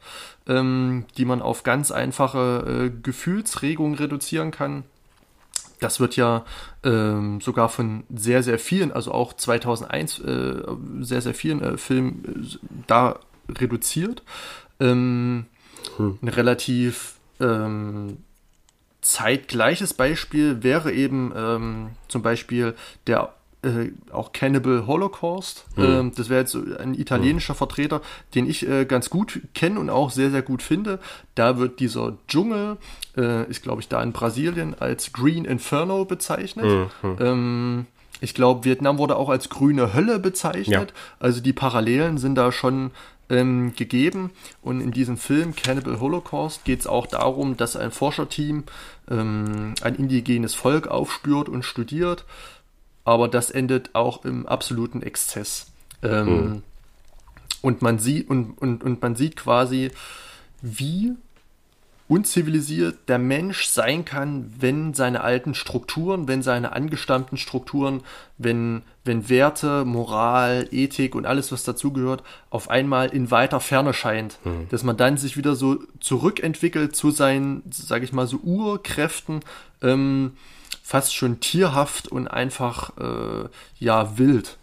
ähm, 0.48 1.06
die 1.18 1.26
man 1.26 1.42
auf 1.42 1.64
ganz 1.64 1.92
einfache 1.92 2.92
äh, 2.94 3.02
Gefühlsregungen 3.02 3.96
reduzieren 3.96 4.52
kann. 4.52 4.84
Das 5.86 6.00
wird 6.00 6.16
ja 6.16 6.44
ähm, 6.84 7.42
sogar 7.42 7.70
von 7.70 8.06
sehr, 8.10 8.42
sehr 8.42 8.58
vielen, 8.58 8.92
also 8.92 9.12
auch 9.12 9.34
2001, 9.34 10.18
äh, 10.18 10.64
sehr, 11.02 11.22
sehr 11.22 11.36
vielen 11.36 11.62
äh, 11.62 11.78
Filmen 11.78 12.26
äh, 12.26 12.58
da 12.88 13.20
reduziert. 13.48 14.24
Ähm, 14.80 15.46
hm. 15.98 16.18
Ein 16.24 16.28
relativ 16.28 17.18
ähm, 17.40 18.18
zeitgleiches 19.02 19.94
Beispiel 19.94 20.64
wäre 20.64 20.92
eben 20.92 21.32
ähm, 21.36 21.90
zum 22.08 22.24
Beispiel 22.24 22.74
der 23.06 23.36
äh, 23.66 23.92
auch 24.12 24.32
Cannibal 24.32 24.88
Holocaust. 24.88 25.66
Mhm. 25.76 25.84
Ähm, 25.84 26.12
das 26.16 26.30
wäre 26.30 26.42
jetzt 26.42 26.56
ein 26.56 26.94
italienischer 26.94 27.54
mhm. 27.54 27.58
Vertreter, 27.58 28.02
den 28.36 28.50
ich 28.50 28.68
äh, 28.68 28.86
ganz 28.86 29.10
gut 29.10 29.42
kenne 29.54 29.80
und 29.80 29.90
auch 29.90 30.12
sehr, 30.12 30.32
sehr 30.32 30.42
gut 30.42 30.62
finde. 30.62 31.00
Da 31.34 31.58
wird 31.58 31.80
dieser 31.80 32.18
Dschungel, 32.28 32.78
äh, 33.18 33.50
ist 33.50 33.64
glaube 33.64 33.82
ich 33.82 33.88
da 33.88 34.02
in 34.04 34.12
Brasilien, 34.12 34.76
als 34.80 35.14
Green 35.14 35.46
Inferno 35.46 36.06
bezeichnet. 36.06 36.90
Mhm. 37.02 37.18
Ähm, 37.20 37.86
ich 38.22 38.34
glaube, 38.34 38.64
Vietnam 38.64 38.98
wurde 38.98 39.18
auch 39.18 39.30
als 39.30 39.50
grüne 39.50 39.94
Hölle 39.94 40.20
bezeichnet. 40.20 40.92
Ja. 40.92 40.98
Also 41.20 41.42
die 41.42 41.54
Parallelen 41.54 42.18
sind 42.18 42.36
da 42.36 42.52
schon 42.52 42.92
ähm, 43.30 43.74
gegeben. 43.76 44.32
Und 44.62 44.82
in 44.82 44.92
diesem 44.92 45.18
Film 45.18 45.56
Cannibal 45.56 46.00
Holocaust 46.00 46.64
geht 46.64 46.80
es 46.80 46.88
auch 46.88 47.08
darum, 47.08 47.58
dass 47.58 47.76
ein 47.76 47.92
Forscherteam 47.92 48.64
ähm, 49.10 49.74
ein 49.82 49.96
indigenes 49.96 50.56
Volk 50.56 50.88
aufspürt 50.88 51.50
und 51.50 51.64
studiert 51.64 52.26
aber 53.06 53.28
das 53.28 53.52
endet 53.52 53.92
auch 53.94 54.26
im 54.26 54.46
absoluten 54.46 55.02
Exzess. 55.02 55.68
Ähm, 56.04 56.26
mhm. 56.28 56.64
Und 57.62 57.82
man 57.82 58.00
sieht, 58.00 58.30
und, 58.30 58.58
und, 58.60 58.84
und 58.84 59.02
man 59.02 59.16
sieht 59.16 59.38
quasi, 59.38 59.92
wie 60.62 61.14
unzivilisiert 62.08 62.98
der 63.08 63.18
Mensch 63.18 63.66
sein 63.66 64.06
kann, 64.06 64.54
wenn 64.60 64.94
seine 64.94 65.22
alten 65.22 65.56
Strukturen, 65.56 66.28
wenn 66.28 66.44
seine 66.44 66.74
angestammten 66.74 67.38
Strukturen, 67.38 68.02
wenn, 68.38 68.84
wenn 69.04 69.28
Werte, 69.28 69.86
Moral, 69.86 70.68
Ethik 70.72 71.16
und 71.16 71.26
alles, 71.26 71.52
was 71.52 71.64
dazugehört, 71.64 72.22
auf 72.52 72.70
einmal 72.70 73.08
in 73.08 73.32
weiter 73.32 73.60
Ferne 73.60 73.94
scheint. 73.94 74.38
Mhm. 74.44 74.68
Dass 74.70 74.84
man 74.84 74.98
dann 74.98 75.18
sich 75.18 75.36
wieder 75.36 75.56
so 75.56 75.80
zurückentwickelt 76.00 76.96
zu 76.96 77.10
seinen, 77.10 77.64
sage 77.72 78.06
ich 78.06 78.14
mal, 78.14 78.28
so 78.28 78.38
Urkräften, 78.38 79.40
ähm, 79.82 80.34
fast 80.86 81.16
schon 81.16 81.40
tierhaft 81.40 82.10
und 82.10 82.28
einfach 82.28 82.92
äh, 83.00 83.50
ja 83.80 84.20
wild. 84.20 84.58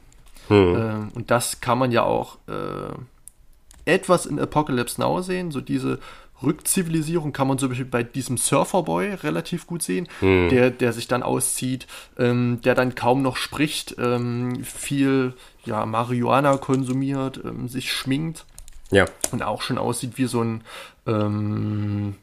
Hm. 0.46 0.76
Ähm, 0.76 1.08
und 1.16 1.32
das 1.32 1.60
kann 1.60 1.78
man 1.78 1.90
ja 1.90 2.04
auch 2.04 2.38
äh, 2.46 3.90
etwas 3.90 4.26
in 4.26 4.38
Apocalypse 4.38 5.00
Now 5.00 5.20
sehen, 5.20 5.50
so 5.50 5.60
diese 5.60 5.98
Rückzivilisierung 6.40 7.32
kann 7.32 7.48
man 7.48 7.58
zum 7.58 7.70
Beispiel 7.70 7.86
bei 7.86 8.04
diesem 8.04 8.36
Surferboy 8.36 9.14
relativ 9.14 9.66
gut 9.66 9.82
sehen, 9.82 10.08
hm. 10.20 10.48
der, 10.48 10.70
der 10.70 10.92
sich 10.92 11.08
dann 11.08 11.24
auszieht, 11.24 11.88
ähm, 12.16 12.60
der 12.64 12.76
dann 12.76 12.94
kaum 12.94 13.22
noch 13.22 13.36
spricht, 13.36 13.96
ähm, 13.98 14.62
viel 14.62 15.34
ja, 15.64 15.84
Marihuana 15.86 16.56
konsumiert, 16.56 17.40
ähm, 17.44 17.66
sich 17.66 17.92
schminkt 17.92 18.44
ja. 18.92 19.06
und 19.32 19.42
auch 19.42 19.60
schon 19.60 19.76
aussieht 19.76 20.18
wie 20.18 20.26
so 20.26 20.40
ein 20.40 20.62
ähm, 21.04 22.14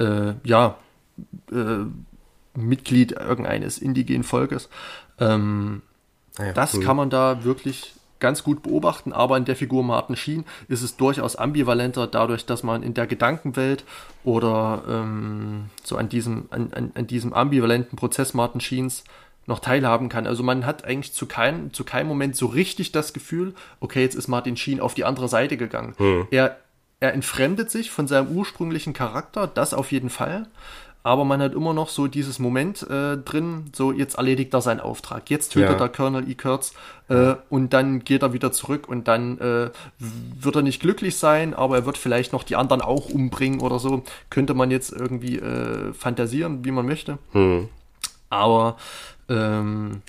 äh, 0.00 0.32
ja, 0.42 0.78
äh, 1.52 1.84
Mitglied 2.54 3.12
irgendeines 3.12 3.78
indigenen 3.78 4.24
Volkes. 4.24 4.68
Ähm, 5.18 5.82
ah 6.38 6.46
ja, 6.46 6.52
das 6.52 6.74
cool. 6.74 6.84
kann 6.84 6.96
man 6.96 7.10
da 7.10 7.44
wirklich 7.44 7.94
ganz 8.20 8.44
gut 8.44 8.62
beobachten, 8.62 9.12
aber 9.12 9.36
in 9.36 9.46
der 9.46 9.56
Figur 9.56 9.82
Martin 9.82 10.14
Sheen 10.14 10.44
ist 10.68 10.82
es 10.82 10.96
durchaus 10.96 11.36
ambivalenter, 11.36 12.06
dadurch, 12.06 12.46
dass 12.46 12.62
man 12.62 12.82
in 12.82 12.94
der 12.94 13.06
Gedankenwelt 13.06 13.84
oder 14.24 14.82
ähm, 14.88 15.70
so 15.82 15.96
an 15.96 16.08
diesem, 16.08 16.46
an, 16.50 16.70
an, 16.74 16.92
an, 16.94 17.06
diesem 17.06 17.32
ambivalenten 17.32 17.96
Prozess 17.96 18.34
Martin 18.34 18.60
Sheens 18.60 19.04
noch 19.46 19.58
teilhaben 19.58 20.08
kann. 20.08 20.26
Also 20.26 20.42
man 20.42 20.66
hat 20.66 20.84
eigentlich 20.84 21.14
zu, 21.14 21.26
kein, 21.26 21.72
zu 21.72 21.82
keinem 21.82 22.08
Moment 22.08 22.36
so 22.36 22.46
richtig 22.46 22.92
das 22.92 23.12
Gefühl, 23.12 23.54
okay, 23.80 24.02
jetzt 24.02 24.14
ist 24.14 24.28
Martin 24.28 24.56
Sheen 24.56 24.80
auf 24.80 24.94
die 24.94 25.04
andere 25.04 25.28
Seite 25.28 25.56
gegangen. 25.56 25.94
Hm. 25.96 26.28
Er, 26.30 26.58
er 27.00 27.14
entfremdet 27.14 27.70
sich 27.70 27.90
von 27.90 28.06
seinem 28.06 28.28
ursprünglichen 28.36 28.92
Charakter, 28.92 29.46
das 29.46 29.74
auf 29.74 29.90
jeden 29.90 30.10
Fall 30.10 30.46
aber 31.02 31.24
man 31.24 31.40
hat 31.40 31.54
immer 31.54 31.72
noch 31.72 31.88
so 31.88 32.06
dieses 32.06 32.38
Moment 32.38 32.82
äh, 32.90 33.16
drin, 33.16 33.70
so 33.74 33.92
jetzt 33.92 34.16
erledigt 34.16 34.52
er 34.52 34.60
seinen 34.60 34.80
Auftrag, 34.80 35.30
jetzt 35.30 35.52
tötet 35.52 35.70
ja. 35.70 35.76
der 35.78 35.88
Colonel 35.88 36.28
E. 36.28 36.34
Kurtz 36.34 36.74
äh, 37.08 37.34
und 37.48 37.72
dann 37.72 38.04
geht 38.04 38.22
er 38.22 38.32
wieder 38.32 38.52
zurück 38.52 38.88
und 38.88 39.08
dann 39.08 39.38
äh, 39.38 39.70
wird 39.98 40.56
er 40.56 40.62
nicht 40.62 40.80
glücklich 40.80 41.16
sein, 41.16 41.54
aber 41.54 41.76
er 41.76 41.86
wird 41.86 41.98
vielleicht 41.98 42.32
noch 42.32 42.42
die 42.42 42.56
anderen 42.56 42.82
auch 42.82 43.08
umbringen 43.08 43.60
oder 43.60 43.78
so. 43.78 44.04
Könnte 44.28 44.54
man 44.54 44.70
jetzt 44.70 44.92
irgendwie 44.92 45.38
äh, 45.38 45.92
fantasieren, 45.92 46.64
wie 46.64 46.70
man 46.70 46.86
möchte. 46.86 47.18
Hm. 47.32 47.68
Aber 48.28 48.76
ähm, 49.28 50.02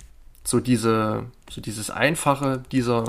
so 0.44 0.60
diese, 0.60 1.24
so 1.50 1.60
dieses 1.60 1.90
Einfache 1.90 2.62
dieser 2.70 3.04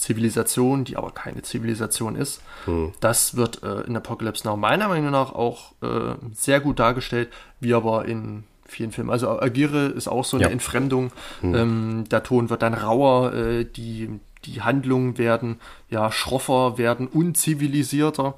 Zivilisation, 0.00 0.84
die 0.84 0.96
aber 0.96 1.10
keine 1.10 1.42
Zivilisation 1.42 2.16
ist. 2.16 2.42
Hm. 2.64 2.92
Das 3.00 3.36
wird 3.36 3.62
äh, 3.62 3.82
in 3.82 3.96
Apocalypse 3.96 4.46
Now 4.46 4.56
meiner 4.56 4.88
Meinung 4.88 5.10
nach 5.10 5.32
auch 5.32 5.72
äh, 5.82 6.14
sehr 6.34 6.60
gut 6.60 6.78
dargestellt, 6.78 7.28
wie 7.60 7.74
aber 7.74 8.06
in 8.06 8.44
vielen 8.64 8.92
Filmen. 8.92 9.10
Also 9.10 9.28
Agire 9.28 9.86
ist 9.86 10.08
auch 10.08 10.24
so 10.24 10.36
eine 10.36 10.46
ja. 10.46 10.50
Entfremdung. 10.50 11.12
Hm. 11.40 11.54
Ähm, 11.54 12.04
der 12.10 12.22
Ton 12.22 12.50
wird 12.50 12.62
dann 12.62 12.74
rauer, 12.74 13.32
äh, 13.34 13.64
die, 13.64 14.08
die 14.44 14.62
Handlungen 14.62 15.18
werden 15.18 15.60
ja 15.90 16.10
schroffer, 16.10 16.78
werden 16.78 17.06
unzivilisierter. 17.06 18.34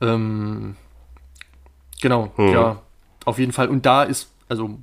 Ähm, 0.00 0.76
genau, 2.00 2.32
hm. 2.36 2.48
ja, 2.52 2.82
auf 3.24 3.38
jeden 3.38 3.52
Fall. 3.52 3.68
Und 3.68 3.84
da 3.84 4.04
ist 4.04 4.30
also 4.46 4.78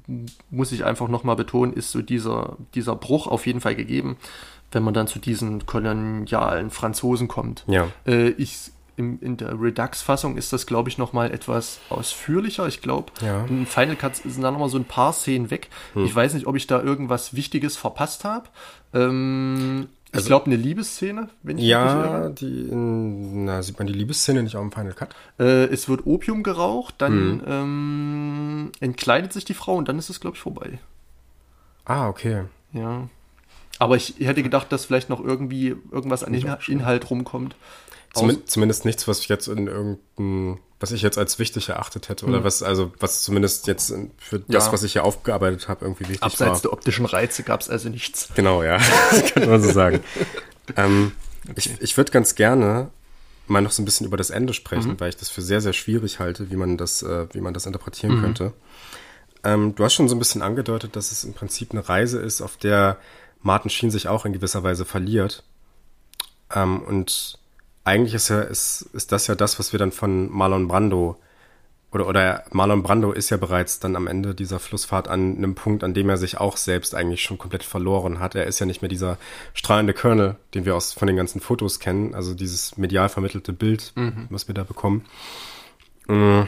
muss 0.50 0.72
ich 0.72 0.86
einfach 0.86 1.08
nochmal 1.08 1.36
betonen, 1.36 1.72
ist 1.72 1.92
so 1.92 2.02
dieser, 2.02 2.58
dieser 2.74 2.96
Bruch 2.96 3.28
auf 3.28 3.46
jeden 3.46 3.62
Fall 3.62 3.76
gegeben 3.76 4.18
wenn 4.72 4.84
man 4.84 4.94
dann 4.94 5.08
zu 5.08 5.20
diesen 5.20 5.66
kolonialen 5.66 6.70
Franzosen 6.72 7.28
kommt. 7.28 7.64
Ja. 7.68 7.88
Äh, 8.06 8.30
ich, 8.30 8.72
in, 8.98 9.20
in 9.20 9.38
der 9.38 9.60
Redux-Fassung 9.60 10.38
ist 10.38 10.54
das, 10.54 10.66
glaube 10.66 10.90
ich, 10.90 10.98
nochmal 10.98 11.32
etwas 11.32 11.80
ausführlicher. 11.90 12.68
Ich 12.68 12.82
glaube, 12.82 13.12
ja. 13.22 13.46
in 13.46 13.66
Final 13.66 13.96
Cut 13.96 14.16
sind 14.18 14.42
da 14.42 14.52
nochmal 14.52 14.70
so 14.70 14.78
ein 14.78 14.86
paar 14.86 15.14
Szenen 15.14 15.52
weg. 15.52 15.70
Hm. 15.94 16.06
Ich 16.06 16.16
weiß 16.16 16.34
nicht, 16.34 16.48
ob 16.48 16.56
ich 16.56 16.68
da 16.68 16.82
irgendwas 16.82 17.36
Wichtiges 17.36 17.78
verpasst 17.78 18.24
habe. 18.24 18.48
Ähm, 18.94 19.90
also, 20.14 20.26
ich 20.26 20.28
glaube, 20.28 20.48
eine 20.48 20.58
Liebesszene, 20.58 21.30
wenn 21.42 21.58
ich 21.58 21.66
Ja, 21.66 22.30
die 22.30 22.68
in, 22.70 23.46
na, 23.46 23.62
sieht 23.62 23.78
man 23.78 23.88
die 23.88 23.94
Liebesszene 23.94 24.44
nicht 24.44 24.58
auch 24.58 24.62
im 24.62 24.72
Final 24.72 24.94
Cut? 24.94 25.16
Äh, 25.40 25.66
es 25.66 25.88
wird 25.88 26.06
Opium 26.06 26.44
geraucht, 26.44 26.96
dann 26.98 27.14
hm. 27.14 27.44
ähm, 27.48 28.72
entkleidet 28.82 29.32
sich 29.32 29.46
die 29.46 29.54
Frau 29.54 29.76
und 29.76 29.88
dann 29.88 29.98
ist 29.98 30.10
es, 30.10 30.20
glaube 30.20 30.36
ich, 30.36 30.42
vorbei. 30.42 30.80
Ah, 31.86 32.10
okay. 32.10 32.44
Ja. 32.74 33.08
Aber 33.82 33.96
ich 33.96 34.14
hätte 34.20 34.44
gedacht, 34.44 34.72
dass 34.72 34.86
vielleicht 34.86 35.10
noch 35.10 35.20
irgendwie 35.20 35.76
irgendwas 35.92 36.24
an 36.24 36.36
Inhalt, 36.36 36.70
Inhalt 36.70 37.10
rumkommt. 37.10 37.56
Zum, 38.14 38.46
zumindest 38.46 38.86
nichts, 38.86 39.08
was 39.08 39.22
ich 39.22 39.28
jetzt 39.28 39.48
in 39.48 39.66
irgendein, 39.66 40.60
was 40.80 40.92
ich 40.92 41.02
jetzt 41.02 41.18
als 41.18 41.40
wichtig 41.40 41.70
erachtet 41.70 42.08
hätte 42.08 42.28
oder 42.28 42.42
mhm. 42.42 42.44
was, 42.44 42.62
also 42.62 42.92
was 43.00 43.24
zumindest 43.24 43.66
jetzt 43.66 43.92
für 44.20 44.38
das, 44.38 44.68
ja. 44.68 44.72
was 44.72 44.84
ich 44.84 44.92
hier 44.92 45.04
aufgearbeitet 45.04 45.68
habe, 45.68 45.86
irgendwie 45.86 46.04
wichtig 46.04 46.22
Abseits 46.22 46.42
war. 46.42 46.48
Abseits 46.50 46.62
der 46.62 46.74
optischen 46.74 47.06
Reize 47.08 47.42
gab 47.42 47.62
es 47.62 47.72
also 47.72 47.90
nichts. 47.90 48.30
Genau, 48.36 48.62
ja, 48.62 48.78
das 49.10 49.34
könnte 49.34 49.50
man 49.50 49.64
so 49.64 49.72
sagen. 49.72 50.02
ähm, 50.78 51.14
okay. 51.50 51.56
Ich, 51.56 51.82
ich 51.82 51.98
würde 51.98 52.12
ganz 52.12 52.36
gerne 52.36 52.92
mal 53.48 53.64
noch 53.64 53.72
so 53.72 53.82
ein 53.82 53.86
bisschen 53.86 54.06
über 54.06 54.18
das 54.18 54.30
Ende 54.30 54.54
sprechen, 54.54 54.92
mhm. 54.92 55.00
weil 55.00 55.10
ich 55.10 55.18
das 55.18 55.30
für 55.32 55.42
sehr, 55.42 55.60
sehr 55.60 55.74
schwierig 55.74 56.20
halte, 56.20 56.52
wie 56.52 56.56
man 56.56 56.78
das, 56.78 57.02
äh, 57.02 57.34
wie 57.34 57.42
man 57.42 57.56
das 57.56 57.66
interpretieren 57.66 58.18
mhm. 58.18 58.22
könnte. 58.22 58.54
Ähm, 59.44 59.74
du 59.74 59.84
hast 59.84 59.96
schon 59.96 60.08
so 60.08 60.16
ein 60.16 60.20
bisschen 60.20 60.44
angedeutet, 60.44 60.96
dass 60.96 61.12
es 61.12 61.24
im 61.24 61.34
Prinzip 61.34 61.72
eine 61.72 61.90
Reise 61.90 62.20
ist, 62.20 62.42
auf 62.42 62.58
der 62.58 63.00
Martin 63.42 63.70
Sheen 63.70 63.92
sich 63.92 64.08
auch 64.08 64.26
in 64.26 64.34
gewisser 64.34 64.64
Weise 64.64 64.86
verliert. 64.86 65.44
Ähm, 66.54 66.82
und 66.82 67.40
eigentlich 67.84 68.14
ist 68.14 68.30
ja, 68.30 68.42
ist, 68.42 68.82
ist 68.94 69.12
das 69.12 69.28
ja 69.28 69.36
das, 69.36 69.60
was 69.60 69.72
wir 69.72 69.80
dann 69.80 69.92
von 69.92 70.32
Marlon 70.32 70.68
Brando 70.68 71.18
oder, 71.92 72.08
oder 72.08 72.46
Marlon 72.52 72.84
Brando 72.84 73.12
ist 73.12 73.30
ja 73.32 73.38
bereits 73.38 73.80
dann 73.80 73.98
am 73.98 74.08
Ende 74.08 74.34
dieser 74.34 74.60
Flussfahrt 74.60 75.10
an 75.10 75.36
einem 75.36 75.56
Punkt, 75.56 75.84
an 75.84 75.94
dem 75.94 76.10
er 76.10 76.18
sich 76.18 76.38
auch 76.38 76.56
selbst 76.56 76.96
eigentlich 76.96 77.22
schon 77.22 77.38
komplett 77.38 77.64
verloren 77.64 78.20
hat. 78.20 78.34
Er 78.34 78.46
ist 78.46 78.60
ja 78.60 78.66
nicht 78.66 78.82
mehr 78.82 78.90
dieser 78.90 79.18
strahlende 79.54 79.94
Colonel, 79.94 80.38
den 80.54 80.64
wir 80.64 80.76
aus 80.76 80.94
von 80.94 81.08
den 81.08 81.18
ganzen 81.18 81.42
Fotos 81.42 81.80
kennen, 81.80 82.16
also 82.16 82.34
dieses 82.34 82.78
medial 82.78 83.10
vermittelte 83.10 83.52
Bild, 83.52 83.92
mhm. 83.96 84.28
was 84.30 84.48
wir 84.48 84.56
da 84.56 84.64
bekommen. 84.64 85.06
Mm. 86.08 86.44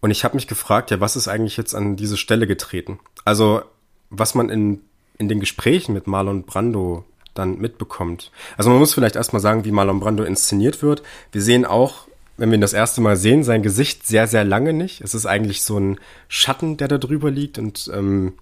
Und 0.00 0.10
ich 0.10 0.24
habe 0.24 0.36
mich 0.36 0.48
gefragt, 0.48 0.90
ja, 0.90 0.98
was 0.98 1.14
ist 1.14 1.28
eigentlich 1.28 1.56
jetzt 1.56 1.74
an 1.74 1.96
diese 1.96 2.16
Stelle 2.16 2.46
getreten? 2.46 2.98
Also, 3.24 3.62
was 4.10 4.34
man 4.34 4.48
in, 4.48 4.80
in 5.18 5.28
den 5.28 5.40
Gesprächen 5.40 5.92
mit 5.92 6.06
Marlon 6.06 6.44
Brando 6.44 7.04
dann 7.34 7.58
mitbekommt. 7.58 8.30
Also 8.56 8.70
man 8.70 8.78
muss 8.78 8.94
vielleicht 8.94 9.16
erstmal 9.16 9.40
sagen, 9.40 9.64
wie 9.64 9.72
Marlon 9.72 10.00
Brando 10.00 10.24
inszeniert 10.24 10.82
wird. 10.82 11.02
Wir 11.30 11.42
sehen 11.42 11.64
auch, 11.64 12.06
wenn 12.36 12.50
wir 12.50 12.58
ihn 12.58 12.62
das 12.62 12.72
erste 12.72 13.00
Mal 13.00 13.16
sehen, 13.16 13.44
sein 13.44 13.62
Gesicht 13.62 14.06
sehr, 14.06 14.26
sehr 14.26 14.44
lange 14.44 14.72
nicht. 14.72 15.00
Es 15.00 15.14
ist 15.14 15.26
eigentlich 15.26 15.62
so 15.62 15.78
ein 15.78 15.98
Schatten, 16.28 16.76
der 16.76 16.88
da 16.88 16.98
drüber 16.98 17.30
liegt 17.30 17.58
und 17.58 17.90
ähm, 17.94 18.34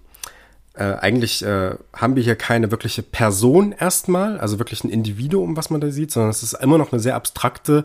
äh, 0.73 0.83
eigentlich 0.83 1.43
äh, 1.43 1.75
haben 1.93 2.15
wir 2.15 2.23
hier 2.23 2.35
keine 2.35 2.71
wirkliche 2.71 3.03
Person 3.03 3.73
erstmal, 3.77 4.39
also 4.39 4.57
wirklich 4.57 4.83
ein 4.83 4.89
Individuum, 4.89 5.57
was 5.57 5.69
man 5.69 5.81
da 5.81 5.91
sieht, 5.91 6.11
sondern 6.11 6.31
es 6.31 6.43
ist 6.43 6.53
immer 6.53 6.77
noch 6.77 6.91
eine 6.91 7.01
sehr 7.01 7.15
abstrakte, 7.15 7.83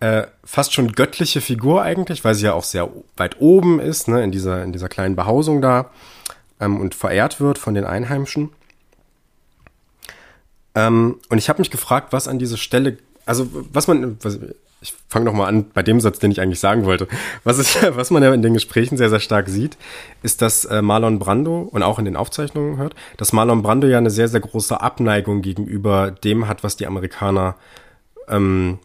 äh, 0.00 0.24
fast 0.42 0.72
schon 0.72 0.92
göttliche 0.92 1.40
Figur 1.40 1.82
eigentlich, 1.82 2.24
weil 2.24 2.34
sie 2.34 2.46
ja 2.46 2.54
auch 2.54 2.64
sehr 2.64 2.90
weit 3.16 3.40
oben 3.40 3.80
ist, 3.80 4.08
ne, 4.08 4.24
in 4.24 4.32
dieser, 4.32 4.62
in 4.62 4.72
dieser 4.72 4.88
kleinen 4.88 5.16
Behausung 5.16 5.60
da 5.60 5.90
ähm, 6.60 6.80
und 6.80 6.94
verehrt 6.94 7.40
wird 7.40 7.58
von 7.58 7.74
den 7.74 7.84
Einheimischen. 7.84 8.50
Ähm, 10.74 11.20
und 11.28 11.38
ich 11.38 11.48
habe 11.48 11.60
mich 11.60 11.70
gefragt, 11.70 12.12
was 12.12 12.28
an 12.28 12.38
dieser 12.38 12.56
Stelle, 12.56 12.98
also 13.26 13.48
was 13.72 13.86
man, 13.86 14.18
was, 14.22 14.38
ich 14.84 14.94
fange 15.08 15.24
nochmal 15.24 15.48
an 15.48 15.70
bei 15.72 15.82
dem 15.82 16.00
Satz, 16.00 16.18
den 16.18 16.30
ich 16.30 16.40
eigentlich 16.40 16.60
sagen 16.60 16.84
wollte. 16.84 17.08
Was, 17.42 17.58
ist, 17.58 17.78
was 17.96 18.10
man 18.10 18.22
ja 18.22 18.34
in 18.34 18.42
den 18.42 18.54
Gesprächen 18.54 18.96
sehr, 18.96 19.08
sehr 19.08 19.20
stark 19.20 19.48
sieht, 19.48 19.78
ist, 20.22 20.42
dass 20.42 20.64
äh, 20.66 20.82
Marlon 20.82 21.18
Brando 21.18 21.60
und 21.60 21.82
auch 21.82 21.98
in 21.98 22.04
den 22.04 22.16
Aufzeichnungen 22.16 22.76
hört, 22.76 22.94
dass 23.16 23.32
Marlon 23.32 23.62
Brando 23.62 23.86
ja 23.86 23.98
eine 23.98 24.10
sehr, 24.10 24.28
sehr 24.28 24.40
große 24.40 24.80
Abneigung 24.80 25.42
gegenüber 25.42 26.10
dem 26.10 26.48
hat, 26.48 26.64
was 26.64 26.76
die 26.76 26.86
Amerikaner 26.86 27.54
ähm, 28.28 28.78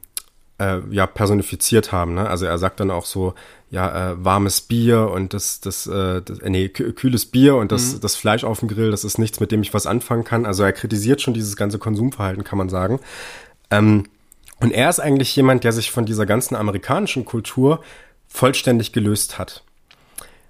äh, 0.59 0.77
ja 0.89 1.05
personifiziert 1.05 1.91
haben. 1.91 2.13
Ne? 2.13 2.29
Also 2.29 2.45
er 2.45 2.57
sagt 2.57 2.79
dann 2.79 2.91
auch 2.91 3.05
so, 3.05 3.33
ja, 3.71 4.11
äh, 4.11 4.25
warmes 4.25 4.61
Bier 4.61 5.09
und 5.09 5.33
das, 5.33 5.59
das, 5.59 5.85
äh, 5.85 6.21
das 6.21 6.39
äh, 6.39 6.49
nee, 6.49 6.69
kühles 6.69 7.25
Bier 7.27 7.55
und 7.55 7.71
das, 7.71 7.95
mhm. 7.95 8.01
das 8.01 8.15
Fleisch 8.15 8.43
auf 8.43 8.59
dem 8.59 8.67
Grill, 8.67 8.91
das 8.91 9.03
ist 9.03 9.19
nichts, 9.19 9.39
mit 9.39 9.51
dem 9.51 9.61
ich 9.61 9.73
was 9.73 9.85
anfangen 9.85 10.23
kann. 10.23 10.45
Also 10.45 10.63
er 10.63 10.73
kritisiert 10.73 11.21
schon 11.21 11.33
dieses 11.33 11.55
ganze 11.55 11.77
Konsumverhalten, 11.77 12.43
kann 12.43 12.57
man 12.57 12.69
sagen. 12.69 12.99
Ähm, 13.69 14.05
und 14.59 14.71
er 14.71 14.89
ist 14.89 14.99
eigentlich 14.99 15.35
jemand, 15.35 15.63
der 15.63 15.71
sich 15.71 15.91
von 15.91 16.05
dieser 16.05 16.25
ganzen 16.25 16.55
amerikanischen 16.55 17.25
Kultur 17.25 17.81
vollständig 18.27 18.91
gelöst 18.91 19.37
hat. 19.37 19.63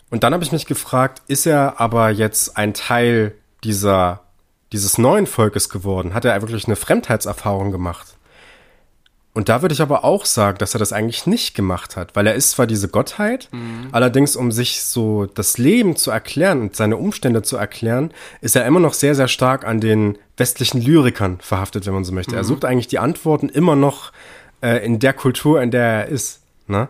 Und 0.10 0.24
dann 0.24 0.34
habe 0.34 0.44
ich 0.44 0.52
mich 0.52 0.66
gefragt, 0.66 1.22
ist 1.28 1.46
er 1.46 1.80
aber 1.80 2.10
jetzt 2.10 2.58
ein 2.58 2.74
Teil 2.74 3.36
dieser, 3.64 4.22
dieses 4.72 4.98
neuen 4.98 5.28
Volkes 5.28 5.70
geworden? 5.70 6.14
Hat 6.14 6.26
er 6.26 6.42
wirklich 6.42 6.66
eine 6.66 6.76
Fremdheitserfahrung 6.76 7.72
gemacht? 7.72 8.16
Und 9.34 9.48
da 9.48 9.62
würde 9.62 9.74
ich 9.74 9.82
aber 9.82 10.04
auch 10.04 10.26
sagen, 10.26 10.58
dass 10.58 10.74
er 10.74 10.80
das 10.80 10.92
eigentlich 10.92 11.28
nicht 11.28 11.54
gemacht 11.54 11.96
hat, 11.96 12.16
weil 12.16 12.26
er 12.26 12.34
ist 12.34 12.52
zwar 12.52 12.66
diese 12.66 12.88
Gottheit, 12.88 13.48
mhm. 13.52 13.90
allerdings 13.92 14.36
um 14.36 14.52
sich 14.52 14.82
so 14.82 15.28
das 15.28 15.58
Leben 15.58 15.96
zu 15.96 16.10
erklären 16.10 16.62
und 16.62 16.76
seine 16.76 16.98
Umstände 16.98 17.44
zu 17.44 17.56
erklären, 17.56 18.12
ist 18.42 18.56
er 18.56 18.66
immer 18.66 18.80
noch 18.80 18.94
sehr, 18.94 19.14
sehr 19.14 19.28
stark 19.28 19.66
an 19.66 19.80
den 19.80 20.18
westlichen 20.36 20.82
Lyrikern 20.82 21.38
verhaftet, 21.42 21.86
wenn 21.86 21.94
man 21.94 22.06
so 22.06 22.12
möchte. 22.12 22.32
Mhm. 22.32 22.38
Er 22.38 22.44
sucht 22.44 22.66
eigentlich 22.66 22.88
die 22.88 23.00
Antworten 23.00 23.50
immer 23.50 23.76
noch 23.76 24.12
äh, 24.62 24.84
in 24.84 25.00
der 25.00 25.14
Kultur, 25.14 25.62
in 25.62 25.70
der 25.70 25.84
er 25.84 26.08
ist. 26.08 26.42
Ne? 26.68 26.88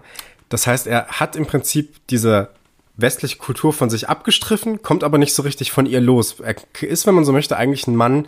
Das 0.47 0.65
heißt, 0.65 0.87
er 0.87 1.07
hat 1.07 1.35
im 1.35 1.45
Prinzip 1.45 1.95
diese 2.09 2.49
westliche 2.95 3.37
Kultur 3.37 3.73
von 3.73 3.89
sich 3.89 4.09
abgestriffen, 4.09 4.81
kommt 4.81 5.03
aber 5.03 5.17
nicht 5.17 5.33
so 5.33 5.43
richtig 5.43 5.71
von 5.71 5.85
ihr 5.85 6.01
los. 6.01 6.37
Er 6.39 6.55
ist, 6.81 7.05
wenn 7.05 7.15
man 7.15 7.25
so 7.25 7.31
möchte, 7.31 7.57
eigentlich 7.57 7.87
ein 7.87 7.95
Mann 7.95 8.27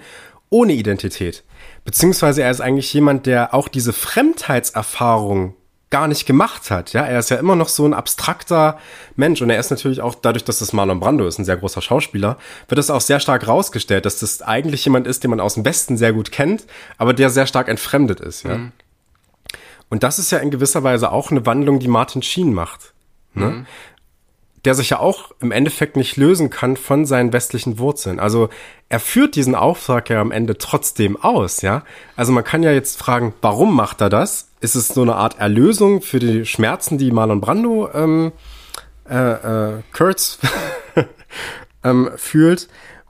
ohne 0.49 0.73
Identität. 0.73 1.43
Beziehungsweise 1.83 2.43
er 2.43 2.51
ist 2.51 2.61
eigentlich 2.61 2.93
jemand, 2.93 3.25
der 3.25 3.53
auch 3.53 3.67
diese 3.67 3.93
Fremdheitserfahrung 3.93 5.55
gar 5.89 6.07
nicht 6.07 6.25
gemacht 6.25 6.71
hat. 6.71 6.93
Ja, 6.93 7.03
er 7.03 7.19
ist 7.19 7.29
ja 7.29 7.37
immer 7.37 7.55
noch 7.55 7.67
so 7.67 7.85
ein 7.85 7.93
abstrakter 7.93 8.79
Mensch 9.15 9.41
und 9.41 9.49
er 9.49 9.59
ist 9.59 9.71
natürlich 9.71 9.99
auch 10.01 10.15
dadurch, 10.15 10.45
dass 10.45 10.59
das 10.59 10.71
Marlon 10.71 11.01
Brando 11.01 11.27
ist, 11.27 11.37
ein 11.37 11.45
sehr 11.45 11.57
großer 11.57 11.81
Schauspieler, 11.81 12.37
wird 12.69 12.79
es 12.79 12.89
auch 12.89 13.01
sehr 13.01 13.19
stark 13.19 13.47
rausgestellt, 13.47 14.05
dass 14.05 14.19
das 14.19 14.41
eigentlich 14.41 14.85
jemand 14.85 15.05
ist, 15.05 15.23
den 15.23 15.31
man 15.31 15.41
aus 15.41 15.55
dem 15.55 15.65
Westen 15.65 15.97
sehr 15.97 16.13
gut 16.13 16.31
kennt, 16.31 16.65
aber 16.97 17.13
der 17.13 17.29
sehr 17.29 17.45
stark 17.45 17.67
entfremdet 17.67 18.21
ist. 18.21 18.43
Ja. 18.43 18.57
Mhm. 18.57 18.71
Und 19.89 20.03
das 20.03 20.17
ist 20.17 20.31
ja 20.31 20.37
in 20.37 20.49
gewisser 20.49 20.83
Weise 20.83 21.11
auch 21.11 21.29
eine 21.29 21.45
Wandlung, 21.45 21.79
die 21.79 21.89
Martin 21.89 22.21
Sheen 22.21 22.53
macht. 22.53 22.93
Ne? 23.33 23.45
Mhm 23.45 23.65
der 24.65 24.75
sich 24.75 24.91
ja 24.91 24.99
auch 24.99 25.31
im 25.39 25.51
Endeffekt 25.51 25.95
nicht 25.95 26.17
lösen 26.17 26.49
kann 26.49 26.77
von 26.77 27.05
seinen 27.05 27.33
westlichen 27.33 27.79
Wurzeln. 27.79 28.19
Also 28.19 28.49
er 28.89 28.99
führt 28.99 29.35
diesen 29.35 29.55
Auftrag 29.55 30.09
ja 30.09 30.21
am 30.21 30.31
Ende 30.31 30.57
trotzdem 30.57 31.17
aus, 31.17 31.61
ja. 31.61 31.83
Also 32.15 32.31
man 32.31 32.43
kann 32.43 32.61
ja 32.63 32.71
jetzt 32.71 32.99
fragen, 32.99 33.33
warum 33.41 33.75
macht 33.75 34.01
er 34.01 34.09
das? 34.09 34.49
Ist 34.59 34.75
es 34.75 34.89
so 34.89 35.01
eine 35.01 35.15
Art 35.15 35.39
Erlösung 35.39 36.01
für 36.01 36.19
die 36.19 36.45
Schmerzen, 36.45 36.97
die 36.97 37.11
Marlon 37.11 37.41
Brando 37.41 37.89
ähm, 37.93 38.31
äh, 39.09 39.15
äh, 39.15 39.81
Kurtz 39.91 40.37
ähm, 41.83 42.11
fühlt? 42.15 42.67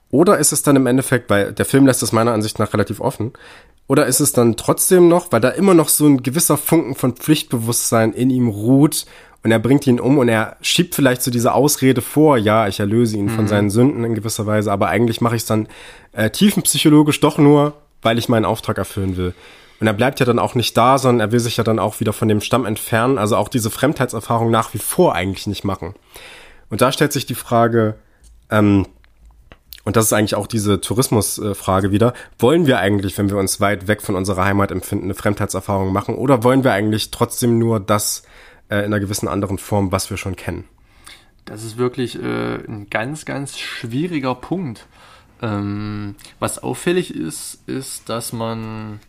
Oder 0.09 0.37
ist 0.37 0.51
es 0.51 0.61
dann 0.61 0.75
im 0.75 0.87
Endeffekt, 0.87 1.29
weil 1.29 1.53
der 1.53 1.65
Film 1.65 1.85
lässt 1.85 2.03
es 2.03 2.11
meiner 2.11 2.33
Ansicht 2.33 2.59
nach 2.59 2.73
relativ 2.73 2.99
offen, 2.99 3.33
oder 3.91 4.05
ist 4.05 4.21
es 4.21 4.31
dann 4.31 4.55
trotzdem 4.55 5.09
noch, 5.09 5.33
weil 5.33 5.41
da 5.41 5.49
immer 5.49 5.73
noch 5.73 5.89
so 5.89 6.05
ein 6.05 6.23
gewisser 6.23 6.55
Funken 6.55 6.95
von 6.95 7.17
Pflichtbewusstsein 7.17 8.13
in 8.13 8.29
ihm 8.29 8.47
ruht 8.47 9.05
und 9.43 9.51
er 9.51 9.59
bringt 9.59 9.87
ihn 9.87 9.99
um 9.99 10.17
und 10.19 10.29
er 10.29 10.57
schiebt 10.61 10.93
vielleicht 10.93 11.23
so 11.23 11.31
diese 11.31 11.53
Ausrede 11.53 12.01
vor, 12.01 12.37
ja, 12.37 12.67
ich 12.67 12.79
erlöse 12.79 13.17
ihn 13.17 13.25
mhm. 13.25 13.29
von 13.29 13.47
seinen 13.47 13.69
Sünden 13.69 14.03
in 14.03 14.13
gewisser 14.13 14.45
Weise, 14.45 14.71
aber 14.71 14.87
eigentlich 14.89 15.19
mache 15.19 15.35
ich 15.35 15.41
es 15.41 15.47
dann 15.47 15.67
äh, 16.11 16.29
tiefenpsychologisch 16.29 17.19
doch 17.19 17.37
nur, 17.37 17.73
weil 18.01 18.19
ich 18.19 18.29
meinen 18.29 18.45
Auftrag 18.45 18.77
erfüllen 18.77 19.17
will. 19.17 19.33
Und 19.79 19.87
er 19.87 19.93
bleibt 19.93 20.19
ja 20.19 20.27
dann 20.27 20.37
auch 20.37 20.53
nicht 20.53 20.77
da, 20.77 20.99
sondern 20.99 21.27
er 21.27 21.31
will 21.31 21.39
sich 21.39 21.57
ja 21.57 21.63
dann 21.63 21.79
auch 21.79 21.99
wieder 21.99 22.13
von 22.13 22.27
dem 22.27 22.39
Stamm 22.39 22.65
entfernen, 22.65 23.17
also 23.17 23.35
auch 23.35 23.49
diese 23.49 23.71
Fremdheitserfahrung 23.71 24.51
nach 24.51 24.75
wie 24.75 24.79
vor 24.79 25.15
eigentlich 25.15 25.47
nicht 25.47 25.63
machen. 25.63 25.95
Und 26.69 26.81
da 26.81 26.91
stellt 26.91 27.11
sich 27.11 27.25
die 27.25 27.35
Frage, 27.35 27.95
ähm, 28.51 28.85
und 29.83 29.95
das 29.95 30.05
ist 30.05 30.13
eigentlich 30.13 30.35
auch 30.35 30.45
diese 30.45 30.79
Tourismusfrage 30.79 31.91
wieder, 31.91 32.13
wollen 32.37 32.67
wir 32.67 32.77
eigentlich, 32.77 33.17
wenn 33.17 33.31
wir 33.31 33.37
uns 33.37 33.59
weit 33.59 33.87
weg 33.87 34.03
von 34.03 34.15
unserer 34.15 34.45
Heimat 34.45 34.69
empfinden, 34.69 35.05
eine 35.05 35.15
Fremdheitserfahrung 35.15 35.91
machen 35.91 36.13
oder 36.13 36.43
wollen 36.43 36.63
wir 36.63 36.73
eigentlich 36.73 37.09
trotzdem 37.09 37.57
nur 37.57 37.79
das 37.79 38.21
äh, 38.71 38.79
in 38.79 38.85
einer 38.85 38.99
gewissen 38.99 39.27
anderen 39.27 39.59
Form, 39.59 39.91
was 39.91 40.09
wir 40.09 40.17
schon 40.17 40.35
kennen. 40.35 40.63
Das 41.45 41.63
ist 41.63 41.77
wirklich 41.77 42.15
äh, 42.15 42.55
ein 42.55 42.87
ganz, 42.89 43.25
ganz 43.25 43.59
schwieriger 43.59 44.33
Punkt. 44.33 44.87
Ähm, 45.41 46.15
was 46.39 46.59
auffällig 46.59 47.13
ist, 47.13 47.59
ist, 47.67 48.09
dass 48.09 48.31
man 48.31 48.99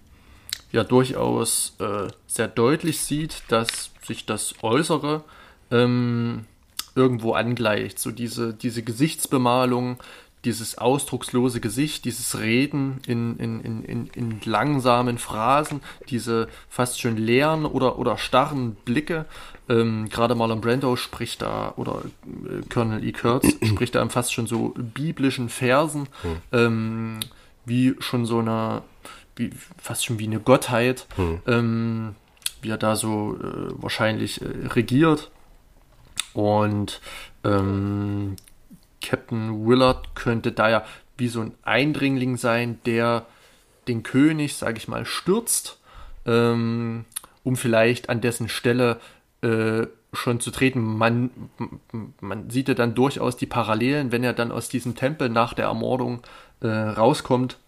ja 0.72 0.82
durchaus 0.82 1.76
äh, 1.78 2.08
sehr 2.26 2.48
deutlich 2.48 3.00
sieht, 3.00 3.42
dass 3.48 3.90
sich 4.02 4.26
das 4.26 4.54
Äußere 4.62 5.22
ähm, 5.70 6.46
irgendwo 6.94 7.34
angleicht. 7.34 7.98
So 7.98 8.10
diese, 8.10 8.54
diese 8.54 8.82
Gesichtsbemalung, 8.82 9.98
dieses 10.44 10.76
ausdruckslose 10.78 11.60
Gesicht, 11.60 12.04
dieses 12.04 12.40
Reden 12.40 13.00
in, 13.06 13.36
in, 13.38 13.60
in, 13.60 14.06
in, 14.08 14.40
langsamen 14.44 15.18
Phrasen, 15.18 15.80
diese 16.08 16.48
fast 16.68 17.00
schon 17.00 17.16
leeren 17.16 17.64
oder, 17.64 17.98
oder 17.98 18.18
starren 18.18 18.74
Blicke. 18.74 19.26
Ähm, 19.68 20.08
Gerade 20.08 20.34
Marlon 20.34 20.60
Brando 20.60 20.96
spricht 20.96 21.42
da, 21.42 21.74
oder 21.76 22.02
äh, 22.24 22.66
Colonel 22.68 23.04
E. 23.04 23.12
Kurtz 23.12 23.46
spricht 23.64 23.94
da 23.94 24.08
fast 24.08 24.32
schon 24.32 24.46
so 24.46 24.74
biblischen 24.76 25.48
Versen, 25.48 26.08
hm. 26.22 26.36
ähm, 26.52 27.20
wie 27.64 27.94
schon 28.00 28.26
so 28.26 28.40
eine, 28.40 28.82
wie, 29.36 29.50
fast 29.78 30.04
schon 30.04 30.18
wie 30.18 30.26
eine 30.26 30.40
Gottheit, 30.40 31.06
hm. 31.16 31.40
ähm, 31.46 32.14
wie 32.60 32.70
er 32.70 32.78
da 32.78 32.96
so 32.96 33.36
äh, 33.36 33.82
wahrscheinlich 33.82 34.40
äh, 34.40 34.66
regiert. 34.68 35.30
Und 36.34 37.00
ähm, 37.44 38.36
Captain 39.00 39.66
Willard 39.66 40.14
könnte 40.14 40.52
da 40.52 40.70
ja 40.70 40.84
wie 41.18 41.28
so 41.28 41.40
ein 41.40 41.54
Eindringling 41.62 42.36
sein, 42.36 42.80
der 42.86 43.26
den 43.88 44.02
König, 44.02 44.56
sage 44.56 44.78
ich 44.78 44.88
mal, 44.88 45.04
stürzt, 45.04 45.78
ähm, 46.24 47.04
um 47.44 47.56
vielleicht 47.56 48.08
an 48.08 48.20
dessen 48.20 48.48
Stelle 48.48 49.00
äh, 49.42 49.86
schon 50.12 50.40
zu 50.40 50.50
treten. 50.50 50.80
Man, 50.80 51.30
man 52.20 52.50
sieht 52.50 52.68
ja 52.68 52.74
dann 52.74 52.94
durchaus 52.94 53.36
die 53.36 53.46
Parallelen, 53.46 54.12
wenn 54.12 54.24
er 54.24 54.32
dann 54.32 54.52
aus 54.52 54.68
diesem 54.68 54.94
Tempel 54.94 55.28
nach 55.28 55.54
der 55.54 55.66
Ermordung 55.66 56.20
äh, 56.60 56.68
rauskommt, 56.68 57.58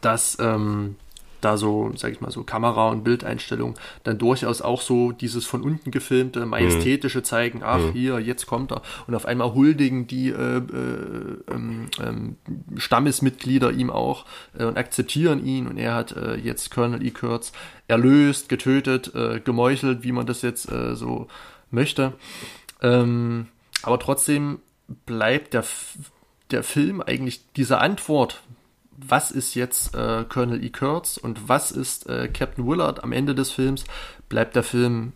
dass 0.00 0.38
ähm, 0.40 0.96
da 1.40 1.56
so, 1.56 1.92
sag 1.96 2.12
ich 2.12 2.20
mal, 2.20 2.30
so 2.30 2.42
Kamera- 2.42 2.90
und 2.90 3.04
Bildeinstellung 3.04 3.74
dann 4.04 4.18
durchaus 4.18 4.62
auch 4.62 4.80
so 4.80 5.12
dieses 5.12 5.46
von 5.46 5.62
unten 5.62 5.90
gefilmte, 5.90 6.46
majestätische 6.46 7.22
zeigen, 7.22 7.62
ach 7.62 7.78
mhm. 7.78 7.92
hier, 7.92 8.18
jetzt 8.20 8.46
kommt 8.46 8.72
er. 8.72 8.82
Und 9.06 9.14
auf 9.14 9.26
einmal 9.26 9.54
huldigen 9.54 10.06
die 10.06 10.30
äh, 10.30 10.58
äh, 10.58 10.62
ähm, 11.50 11.88
ähm, 12.02 12.36
Stammesmitglieder 12.76 13.72
ihm 13.72 13.90
auch 13.90 14.24
äh, 14.58 14.64
und 14.64 14.76
akzeptieren 14.76 15.44
ihn. 15.44 15.66
Und 15.66 15.78
er 15.78 15.94
hat 15.94 16.12
äh, 16.12 16.36
jetzt 16.36 16.70
Colonel 16.70 17.04
E. 17.04 17.10
Kurtz 17.10 17.52
erlöst, 17.88 18.48
getötet, 18.48 19.14
äh, 19.14 19.40
gemeuchelt, 19.40 20.02
wie 20.02 20.12
man 20.12 20.26
das 20.26 20.42
jetzt 20.42 20.70
äh, 20.70 20.94
so 20.94 21.28
möchte. 21.70 22.12
Ähm, 22.82 23.46
aber 23.82 23.98
trotzdem 23.98 24.58
bleibt 25.04 25.54
der, 25.54 25.64
der 26.50 26.62
Film 26.62 27.00
eigentlich 27.00 27.40
diese 27.56 27.78
Antwort 27.78 28.42
was 28.98 29.30
ist 29.30 29.54
jetzt 29.54 29.94
äh, 29.94 30.24
Colonel 30.28 30.62
E. 30.64 30.70
Kurtz 30.70 31.16
und 31.16 31.48
was 31.48 31.70
ist 31.72 32.08
äh, 32.08 32.28
Captain 32.28 32.66
Willard 32.66 33.02
am 33.02 33.12
Ende 33.12 33.34
des 33.34 33.50
Films, 33.50 33.84
bleibt 34.28 34.56
der 34.56 34.62
Film 34.62 35.12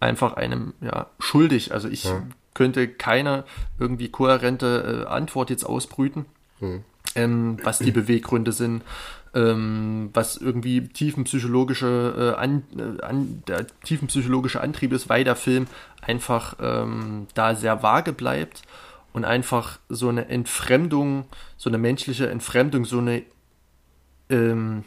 einfach 0.00 0.34
einem 0.34 0.74
ja, 0.80 1.06
schuldig. 1.18 1.72
Also 1.72 1.88
ich 1.88 2.04
ja. 2.04 2.22
könnte 2.52 2.88
keine 2.88 3.44
irgendwie 3.78 4.08
kohärente 4.08 5.04
äh, 5.06 5.08
Antwort 5.08 5.50
jetzt 5.50 5.64
ausbrüten, 5.64 6.26
hm. 6.58 6.84
ähm, 7.14 7.58
was 7.62 7.78
die 7.78 7.90
Beweggründe 7.92 8.52
sind, 8.52 8.82
ähm, 9.34 10.10
was 10.12 10.36
irgendwie 10.36 10.88
tiefenpsychologische 10.88 12.34
äh, 12.36 12.40
an, 12.40 12.64
äh, 12.76 13.02
an, 13.02 13.42
der 13.48 13.66
tiefenpsychologische 13.84 14.60
Antrieb 14.60 14.92
ist, 14.92 15.08
weil 15.08 15.24
der 15.24 15.36
Film 15.36 15.66
einfach 16.02 16.56
ähm, 16.60 17.26
da 17.34 17.54
sehr 17.54 17.82
vage 17.82 18.12
bleibt 18.12 18.62
und 19.14 19.24
einfach 19.24 19.78
so 19.88 20.08
eine 20.10 20.28
Entfremdung, 20.28 21.24
so 21.56 21.70
eine 21.70 21.78
menschliche 21.78 22.28
Entfremdung, 22.28 22.84
so 22.84 22.98
eine 22.98 23.22
ähm, 24.28 24.84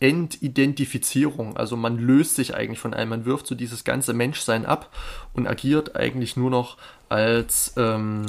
Entidentifizierung. 0.00 1.56
Also 1.58 1.76
man 1.76 1.98
löst 1.98 2.36
sich 2.36 2.54
eigentlich 2.54 2.78
von 2.78 2.94
allem, 2.94 3.10
man 3.10 3.26
wirft 3.26 3.46
so 3.46 3.54
dieses 3.54 3.84
ganze 3.84 4.14
Menschsein 4.14 4.64
ab 4.64 4.96
und 5.34 5.46
agiert 5.46 5.94
eigentlich 5.94 6.38
nur 6.38 6.50
noch 6.50 6.78
als, 7.10 7.74
ähm, 7.76 8.24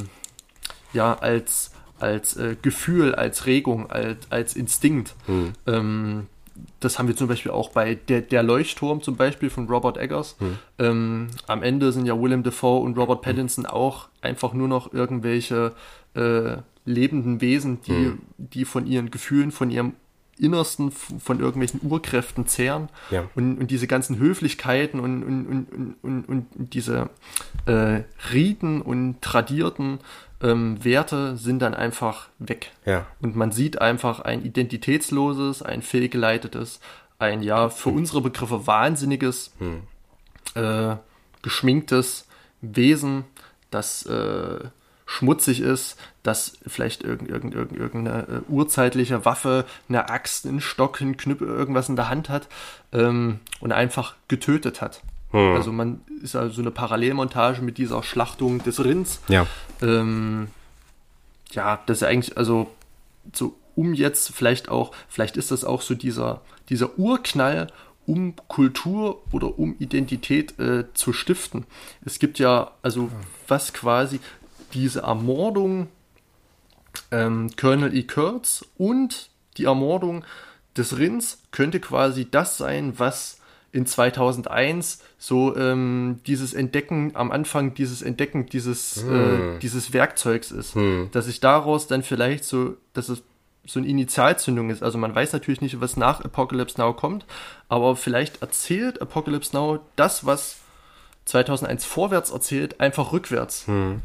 ja, 0.92 1.18
als, 1.18 1.72
als 1.98 2.36
äh, 2.36 2.58
Gefühl, 2.62 3.16
als 3.16 3.46
Regung, 3.46 3.90
als, 3.90 4.30
als 4.30 4.54
Instinkt. 4.54 5.16
Hm. 5.28 5.54
Ähm, 5.66 6.28
das 6.80 7.00
haben 7.00 7.08
wir 7.08 7.16
zum 7.16 7.28
Beispiel 7.28 7.52
auch 7.52 7.70
bei 7.70 7.96
der, 7.96 8.22
der 8.22 8.44
Leuchtturm 8.44 9.02
zum 9.02 9.16
Beispiel 9.16 9.50
von 9.50 9.68
Robert 9.68 9.98
Eggers. 9.98 10.36
Hm. 10.40 10.58
Ähm, 10.80 11.28
am 11.48 11.64
Ende 11.64 11.92
sind 11.92 12.06
ja 12.06 12.20
Willem 12.20 12.44
Dafoe 12.44 12.82
und 12.82 12.98
Robert 12.98 13.22
Pattinson 13.22 13.66
hm. 13.66 13.72
auch 13.72 14.10
einfach 14.22 14.54
nur 14.54 14.68
noch 14.68 14.94
irgendwelche 14.94 15.74
äh, 16.16 16.58
lebenden 16.86 17.42
Wesen, 17.42 17.82
die, 17.82 17.92
hm. 17.92 18.20
die 18.38 18.66
von 18.66 18.86
ihren 18.86 19.12
Gefühlen, 19.12 19.52
von 19.52 19.70
ihrem 19.70 19.94
Innersten 20.40 20.92
von 20.92 21.40
irgendwelchen 21.40 21.82
Urkräften 21.84 22.46
zehren 22.46 22.90
ja. 23.10 23.28
und, 23.36 23.58
und 23.58 23.72
diese 23.72 23.88
ganzen 23.88 24.20
Höflichkeiten 24.20 25.00
und, 25.00 25.24
und, 25.24 25.48
und, 25.48 25.96
und, 26.04 26.30
und 26.30 26.46
diese 26.74 27.10
äh, 27.66 28.04
Riten 28.32 28.82
und 28.82 29.22
tradierten 29.22 30.00
ähm, 30.42 30.84
Werte 30.84 31.38
sind 31.38 31.60
dann 31.60 31.74
einfach 31.74 32.30
weg. 32.40 32.72
Ja. 32.86 33.06
Und 33.22 33.36
man 33.36 33.52
sieht 33.52 33.82
einfach 33.82 34.20
ein 34.20 34.44
identitätsloses, 34.44 35.62
ein 35.62 35.82
fehlgeleitetes, 35.82 36.80
ein 37.20 37.42
ja 37.42 37.70
für 37.70 37.90
hm. 37.90 37.98
unsere 37.98 38.22
Begriffe 38.22 38.68
wahnsinniges, 38.68 39.54
hm. 39.58 39.84
äh, 40.56 40.98
geschminktes 41.42 42.28
Wesen, 42.62 43.26
das 43.72 44.06
äh, 44.06 44.60
schmutzig 45.06 45.62
ist, 45.62 45.98
dass 46.22 46.58
vielleicht 46.68 47.04
irgend, 47.04 47.30
irgend, 47.30 47.56
irgend, 47.56 47.80
irgendeine 47.80 48.28
äh, 48.28 48.52
urzeitliche 48.52 49.26
Waffe, 49.26 49.66
eine 49.90 50.10
Axt, 50.10 50.46
einen 50.46 50.62
Stock, 50.62 51.02
ein 51.02 51.18
Knüppel, 51.18 51.48
irgendwas 51.48 51.90
in 51.90 51.96
der 51.96 52.10
Hand 52.10 52.30
hat 52.30 52.48
ähm, 52.92 53.40
und 53.62 53.72
einfach 53.72 54.16
getötet 54.28 54.82
hat. 54.82 55.02
Hm. 55.32 55.56
Also 55.56 55.72
man 55.72 56.02
ist 56.22 56.36
also 56.36 56.62
eine 56.62 56.72
Parallelmontage 56.72 57.62
mit 57.62 57.78
dieser 57.78 58.04
Schlachtung 58.04 58.64
des 58.64 58.84
Rinds. 58.84 59.22
Ja. 59.28 59.46
Ähm, 59.82 60.48
ja, 61.52 61.80
das 61.86 61.98
ist 61.98 62.04
eigentlich, 62.04 62.38
also 62.38 62.70
so 63.34 63.56
um 63.76 63.94
jetzt 63.94 64.34
vielleicht 64.34 64.70
auch, 64.70 64.92
vielleicht 65.08 65.38
ist 65.38 65.52
das 65.52 65.64
auch 65.64 65.82
so 65.82 65.94
dieser, 65.94 66.42
dieser 66.70 66.98
Urknall, 66.98 67.68
um 68.08 68.36
Kultur 68.48 69.22
oder 69.32 69.60
um 69.60 69.76
Identität 69.80 70.58
äh, 70.60 70.86
zu 70.94 71.14
stiften. 71.14 71.66
Es 72.06 72.20
gibt 72.20 72.40
ja, 72.40 72.72
also 72.82 73.12
was 73.48 73.74
quasi 73.74 74.20
diese 74.74 75.02
Ermordung 75.02 75.90
ähm, 77.12 77.50
Colonel 77.56 77.96
E. 77.96 78.04
Kurtz 78.04 78.66
und 78.78 79.30
die 79.58 79.66
Ermordung 79.66 80.24
des 80.76 80.98
Rins 80.98 81.40
könnte 81.52 81.80
quasi 81.80 82.30
das 82.30 82.58
sein, 82.58 82.94
was 82.98 83.37
in 83.72 83.86
2001 83.86 85.00
so 85.18 85.56
ähm, 85.56 86.20
dieses 86.26 86.54
Entdecken 86.54 87.12
am 87.16 87.32
Anfang 87.32 87.74
dieses 87.74 88.02
Entdecken 88.02 88.46
dieses 88.48 89.04
hm. 89.04 89.56
äh, 89.56 89.60
dieses 89.60 89.94
Werkzeugs 89.94 90.52
ist, 90.52 90.76
hm. 90.76 91.10
dass 91.12 91.26
sich 91.26 91.40
daraus 91.40 91.88
dann 91.88 92.04
vielleicht 92.04 92.44
so, 92.44 92.76
dass 92.94 93.10
es 93.10 93.24
so 93.66 93.80
eine 93.80 93.88
Initialzündung 93.90 94.70
ist. 94.70 94.82
Also 94.82 94.98
man 94.98 95.14
weiß 95.14 95.34
natürlich 95.34 95.60
nicht, 95.60 95.82
was 95.82 95.98
nach 95.98 96.22
Apocalypse 96.22 96.80
Now 96.80 96.94
kommt, 96.94 97.26
aber 97.68 97.96
vielleicht 97.98 98.42
erzählt 98.42 99.02
Apocalypse 99.02 99.56
Now 99.56 99.80
das, 99.98 100.26
was 100.26 100.60
2001 101.26 101.84
vorwärts 101.84 102.32
erzählt, 102.32 102.80
einfach 102.80 103.12
rückwärts. 103.12 103.68
Hm 103.68 104.02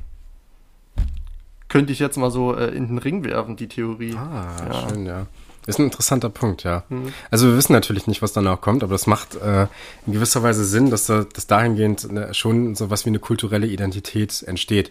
könnte 1.73 1.91
ich 1.91 2.01
jetzt 2.01 2.19
mal 2.19 2.31
so 2.31 2.55
äh, 2.55 2.67
in 2.67 2.87
den 2.89 2.99
Ring 2.99 3.25
werfen, 3.25 3.57
die 3.57 3.67
Theorie. 3.67 4.15
Ah, 4.15 4.57
ja. 4.69 4.89
schön, 4.89 5.07
ja. 5.07 5.27
Ist 5.67 5.79
ein 5.79 5.85
interessanter 5.85 6.29
Punkt, 6.29 6.65
ja. 6.65 6.85
Mhm. 6.89 7.13
Also 7.31 7.47
wir 7.49 7.57
wissen 7.57 7.73
natürlich 7.73 8.07
nicht, 8.07 8.21
was 8.21 8.33
danach 8.33 8.61
kommt, 8.61 8.83
aber 8.83 8.93
das 8.93 9.07
macht 9.07 9.37
äh, 9.37 9.67
in 10.07 10.13
gewisser 10.13 10.43
Weise 10.43 10.65
Sinn, 10.65 10.91
dass 10.91 11.07
da 11.07 11.25
dass 11.25 11.47
dahingehend 11.47 12.11
ne, 12.11 12.35
schon 12.35 12.75
so 12.75 12.91
was 12.91 13.05
wie 13.05 13.11
eine 13.11 13.21
kulturelle 13.21 13.67
Identität 13.67 14.43
entsteht. 14.43 14.91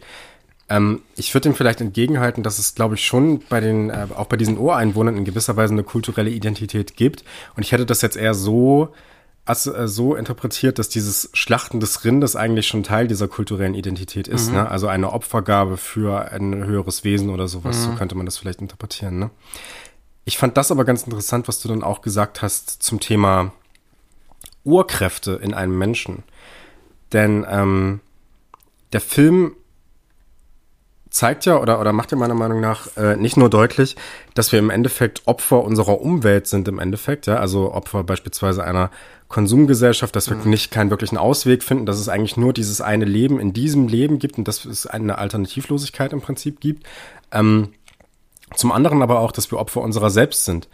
Ähm, 0.69 1.01
ich 1.17 1.33
würde 1.33 1.49
dem 1.49 1.55
vielleicht 1.55 1.81
entgegenhalten, 1.81 2.43
dass 2.43 2.57
es, 2.57 2.73
glaube 2.75 2.95
ich, 2.95 3.05
schon 3.05 3.41
bei 3.49 3.59
den, 3.59 3.89
äh, 3.89 4.07
auch 4.15 4.27
bei 4.27 4.37
diesen 4.37 4.57
Ureinwohnern 4.57 5.17
in 5.17 5.25
gewisser 5.25 5.57
Weise 5.57 5.73
eine 5.73 5.83
kulturelle 5.83 6.29
Identität 6.29 6.95
gibt. 6.95 7.25
Und 7.57 7.63
ich 7.63 7.73
hätte 7.73 7.85
das 7.85 8.01
jetzt 8.01 8.15
eher 8.15 8.33
so 8.33 8.93
äh, 9.45 9.87
so 9.87 10.15
interpretiert, 10.15 10.79
dass 10.79 10.87
dieses 10.87 11.29
Schlachten 11.33 11.79
des 11.79 12.05
Rindes 12.05 12.35
eigentlich 12.35 12.67
schon 12.67 12.83
Teil 12.83 13.07
dieser 13.07 13.27
kulturellen 13.27 13.73
Identität 13.73 14.27
ist. 14.27 14.49
Mhm. 14.49 14.55
Ne? 14.55 14.69
Also 14.69 14.87
eine 14.87 15.11
Opfergabe 15.11 15.77
für 15.77 16.31
ein 16.31 16.65
höheres 16.65 17.03
Wesen 17.03 17.29
oder 17.29 17.47
sowas. 17.47 17.77
Mhm. 17.79 17.83
So 17.83 17.95
könnte 17.97 18.15
man 18.15 18.25
das 18.25 18.37
vielleicht 18.37 18.61
interpretieren. 18.61 19.19
Ne? 19.19 19.31
Ich 20.25 20.37
fand 20.37 20.57
das 20.57 20.71
aber 20.71 20.85
ganz 20.85 21.03
interessant, 21.03 21.47
was 21.47 21.61
du 21.61 21.67
dann 21.67 21.83
auch 21.83 22.01
gesagt 22.01 22.41
hast 22.41 22.83
zum 22.83 22.99
Thema 22.99 23.51
Urkräfte 24.63 25.33
in 25.41 25.53
einem 25.53 25.77
Menschen. 25.77 26.23
Denn 27.11 27.45
ähm, 27.49 27.99
der 28.93 29.01
Film 29.01 29.55
zeigt 31.09 31.45
ja 31.45 31.59
oder, 31.59 31.79
oder 31.79 31.91
macht 31.91 32.11
ja 32.11 32.17
meiner 32.17 32.33
Meinung 32.33 32.61
nach 32.61 32.95
äh, 32.95 33.17
nicht 33.17 33.35
nur 33.35 33.49
deutlich, 33.49 33.97
dass 34.33 34.51
wir 34.51 34.59
im 34.59 34.69
Endeffekt 34.69 35.23
Opfer 35.25 35.63
unserer 35.63 36.01
Umwelt 36.01 36.47
sind 36.47 36.67
im 36.69 36.79
Endeffekt, 36.79 37.27
ja, 37.27 37.35
also 37.35 37.73
Opfer 37.73 38.03
beispielsweise 38.03 38.63
einer 38.63 38.89
Konsumgesellschaft, 39.27 40.15
dass 40.15 40.29
wir 40.29 40.37
mhm. 40.37 40.49
nicht 40.49 40.71
keinen 40.71 40.89
wirklichen 40.89 41.17
Ausweg 41.17 41.63
finden, 41.63 41.85
dass 41.85 41.99
es 41.99 42.07
eigentlich 42.07 42.37
nur 42.37 42.53
dieses 42.53 42.79
eine 42.79 43.05
Leben 43.05 43.39
in 43.39 43.51
diesem 43.51 43.87
Leben 43.87 44.19
gibt 44.19 44.37
und 44.37 44.47
dass 44.47 44.63
es 44.63 44.87
eine 44.87 45.17
Alternativlosigkeit 45.17 46.13
im 46.13 46.21
Prinzip 46.21 46.61
gibt. 46.61 46.87
Ähm, 47.31 47.73
zum 48.55 48.71
anderen 48.71 49.01
aber 49.01 49.19
auch, 49.19 49.31
dass 49.31 49.51
wir 49.51 49.59
Opfer 49.59 49.81
unserer 49.81 50.09
selbst 50.09 50.45
sind. 50.45 50.67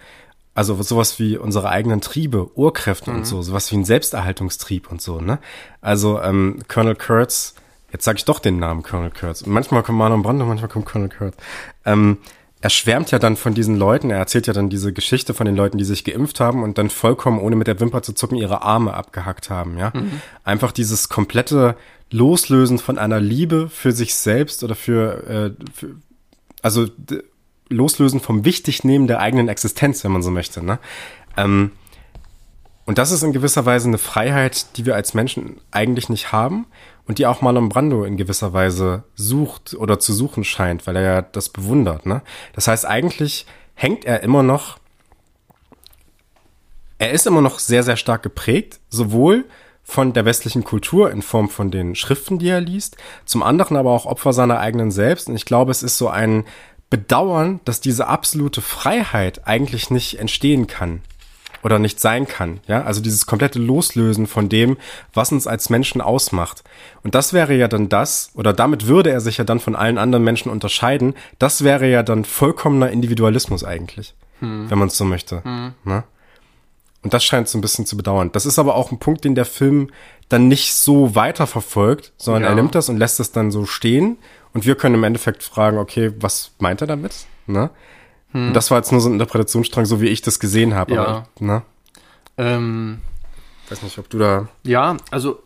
Also 0.53 0.81
sowas 0.81 1.19
wie 1.19 1.37
unsere 1.37 1.69
eigenen 1.69 2.01
Triebe, 2.01 2.49
Urkräfte 2.57 3.11
mhm. 3.11 3.17
und 3.17 3.27
so, 3.27 3.41
sowas 3.43 3.71
wie 3.71 3.77
ein 3.77 3.85
Selbsterhaltungstrieb 3.85 4.89
und 4.91 5.01
so, 5.01 5.21
ne? 5.21 5.37
Also 5.81 6.19
ähm, 6.21 6.59
Colonel 6.67 6.95
Kurtz 6.95 7.53
Jetzt 7.91 8.03
sage 8.03 8.17
ich 8.17 8.25
doch 8.25 8.39
den 8.39 8.59
Namen 8.59 8.83
Colonel 8.83 9.11
Kurtz. 9.11 9.45
Manchmal 9.45 9.83
kommt 9.83 9.97
Marlon 9.97 10.21
Brando, 10.21 10.45
manchmal 10.45 10.69
kommt 10.69 10.85
Colonel 10.85 11.09
Kurtz. 11.09 11.37
Ähm, 11.85 12.17
er 12.59 12.69
schwärmt 12.69 13.11
ja 13.11 13.19
dann 13.19 13.37
von 13.37 13.53
diesen 13.53 13.77
Leuten, 13.77 14.09
er 14.09 14.17
erzählt 14.17 14.47
ja 14.47 14.53
dann 14.53 14.69
diese 14.69 14.91
Geschichte 14.91 15.33
von 15.33 15.45
den 15.45 15.55
Leuten, 15.55 15.77
die 15.77 15.83
sich 15.85 16.03
geimpft 16.03 16.39
haben 16.39 16.63
und 16.63 16.77
dann 16.77 16.89
vollkommen 16.89 17.39
ohne 17.39 17.55
mit 17.55 17.67
der 17.67 17.79
Wimper 17.79 18.01
zu 18.01 18.13
zucken 18.13 18.37
ihre 18.37 18.63
Arme 18.63 18.93
abgehackt 18.93 19.49
haben, 19.49 19.77
ja. 19.77 19.91
Mhm. 19.93 20.21
Einfach 20.43 20.71
dieses 20.71 21.07
komplette 21.07 21.77
Loslösen 22.11 22.79
von 22.79 22.97
einer 22.97 23.19
Liebe 23.19 23.69
für 23.69 23.91
sich 23.91 24.15
selbst 24.15 24.63
oder 24.63 24.75
für, 24.75 25.27
äh, 25.27 25.51
für 25.73 25.95
also 26.61 26.87
Loslösen 27.69 28.19
vom 28.19 28.45
Wichtignehmen 28.45 29.07
der 29.07 29.19
eigenen 29.19 29.47
Existenz, 29.47 30.03
wenn 30.03 30.11
man 30.11 30.23
so 30.23 30.31
möchte, 30.31 30.63
ne? 30.63 30.79
Ähm, 31.35 31.71
und 32.87 32.97
das 32.97 33.11
ist 33.11 33.21
in 33.21 33.33
gewisser 33.33 33.65
Weise 33.65 33.89
eine 33.89 33.97
Freiheit, 33.97 34.77
die 34.77 34.85
wir 34.85 34.95
als 34.95 35.13
Menschen 35.13 35.59
eigentlich 35.71 36.07
nicht 36.07 36.31
haben 36.31 36.67
und 37.05 37.17
die 37.17 37.25
auch 37.25 37.41
Marlon 37.41 37.67
Brando 37.67 38.05
in 38.05 38.15
gewisser 38.15 38.53
Weise 38.53 39.03
sucht 39.13 39.73
oder 39.73 39.99
zu 39.99 40.13
suchen 40.13 40.45
scheint, 40.45 40.87
weil 40.87 40.95
er 40.95 41.01
ja 41.01 41.21
das 41.21 41.49
bewundert. 41.49 42.05
Ne? 42.05 42.21
Das 42.53 42.69
heißt, 42.69 42.85
eigentlich 42.85 43.45
hängt 43.73 44.05
er 44.05 44.23
immer 44.23 44.41
noch, 44.41 44.77
er 46.97 47.11
ist 47.11 47.27
immer 47.27 47.41
noch 47.41 47.59
sehr, 47.59 47.83
sehr 47.83 47.97
stark 47.97 48.23
geprägt, 48.23 48.79
sowohl 48.89 49.43
von 49.83 50.13
der 50.13 50.23
westlichen 50.23 50.63
Kultur 50.63 51.11
in 51.11 51.21
Form 51.21 51.49
von 51.49 51.71
den 51.71 51.93
Schriften, 51.93 52.39
die 52.39 52.49
er 52.49 52.61
liest, 52.61 52.95
zum 53.25 53.43
anderen 53.43 53.75
aber 53.75 53.91
auch 53.91 54.05
Opfer 54.05 54.31
seiner 54.31 54.59
eigenen 54.59 54.91
selbst. 54.91 55.27
Und 55.27 55.35
ich 55.35 55.45
glaube, 55.45 55.71
es 55.71 55.83
ist 55.83 55.97
so 55.97 56.07
ein 56.07 56.45
Bedauern, 56.89 57.59
dass 57.65 57.81
diese 57.81 58.07
absolute 58.07 58.61
Freiheit 58.61 59.47
eigentlich 59.47 59.89
nicht 59.89 60.19
entstehen 60.19 60.67
kann 60.67 61.01
oder 61.63 61.79
nicht 61.79 61.99
sein 61.99 62.27
kann. 62.27 62.61
Ja, 62.67 62.83
also 62.83 63.01
dieses 63.01 63.25
komplette 63.25 63.59
Loslösen 63.59 64.27
von 64.27 64.47
dem, 64.47 64.77
was 65.13 65.31
uns 65.31 65.47
als 65.47 65.69
Menschen 65.69 66.01
ausmacht. 66.01 66.63
Und 67.03 67.13
das 67.15 67.33
wäre 67.33 67.55
ja 67.55 67.67
dann 67.67 67.89
das, 67.89 68.31
oder 68.35 68.53
damit 68.53 68.87
würde 68.87 69.11
er 69.11 69.19
sich 69.19 69.37
ja 69.37 69.43
dann 69.43 69.59
von 69.59 69.75
allen 69.75 69.97
anderen 69.97 70.23
Menschen 70.23 70.51
unterscheiden. 70.51 71.13
Das 71.39 71.63
wäre 71.63 71.89
ja 71.89 72.03
dann 72.03 72.23
vollkommener 72.23 72.89
Individualismus 72.89 73.63
eigentlich, 73.63 74.15
hm. 74.39 74.69
wenn 74.69 74.79
man 74.79 74.87
es 74.87 74.97
so 74.97 75.03
möchte. 75.03 75.43
Hm. 75.43 75.73
Ne? 75.83 76.03
Und 77.03 77.13
das 77.13 77.23
scheint 77.23 77.47
so 77.47 77.57
ein 77.57 77.61
bisschen 77.61 77.85
zu 77.85 77.95
bedauern. 77.95 78.31
Das 78.31 78.45
ist 78.45 78.59
aber 78.59 78.75
auch 78.75 78.91
ein 78.91 78.99
Punkt, 78.99 79.23
den 79.23 79.35
der 79.35 79.45
Film 79.45 79.91
dann 80.29 80.47
nicht 80.47 80.73
so 80.73 81.15
weiterverfolgt, 81.15 82.11
sondern 82.17 82.43
ja. 82.43 82.49
er 82.49 82.55
nimmt 82.55 82.75
das 82.75 82.89
und 82.89 82.97
lässt 82.97 83.19
es 83.19 83.31
dann 83.31 83.51
so 83.51 83.65
stehen. 83.65 84.17
Und 84.53 84.65
wir 84.65 84.75
können 84.75 84.95
im 84.95 85.03
Endeffekt 85.03 85.43
fragen, 85.43 85.77
okay, 85.77 86.13
was 86.19 86.51
meint 86.59 86.81
er 86.81 86.87
damit? 86.87 87.25
Ne? 87.45 87.69
Hm. 88.31 88.47
Und 88.47 88.53
das 88.53 88.71
war 88.71 88.77
jetzt 88.77 88.91
nur 88.91 89.01
so 89.01 89.09
ein 89.09 89.13
Interpretationsstrang, 89.13 89.85
so 89.85 90.01
wie 90.01 90.07
ich 90.07 90.21
das 90.21 90.39
gesehen 90.39 90.73
habe. 90.73 90.95
Ja. 90.95 91.05
Aber, 91.05 91.27
ne? 91.39 91.63
Ähm, 92.37 93.01
Weiß 93.69 93.81
nicht, 93.81 93.97
ob 93.97 94.09
du 94.09 94.19
da. 94.19 94.47
Ja, 94.63 94.97
also 95.11 95.43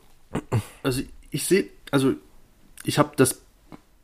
also 0.83 1.01
ich 1.29 1.45
sehe, 1.45 1.65
also 1.91 2.13
ich 2.83 2.99
habe 2.99 3.11
das 3.15 3.41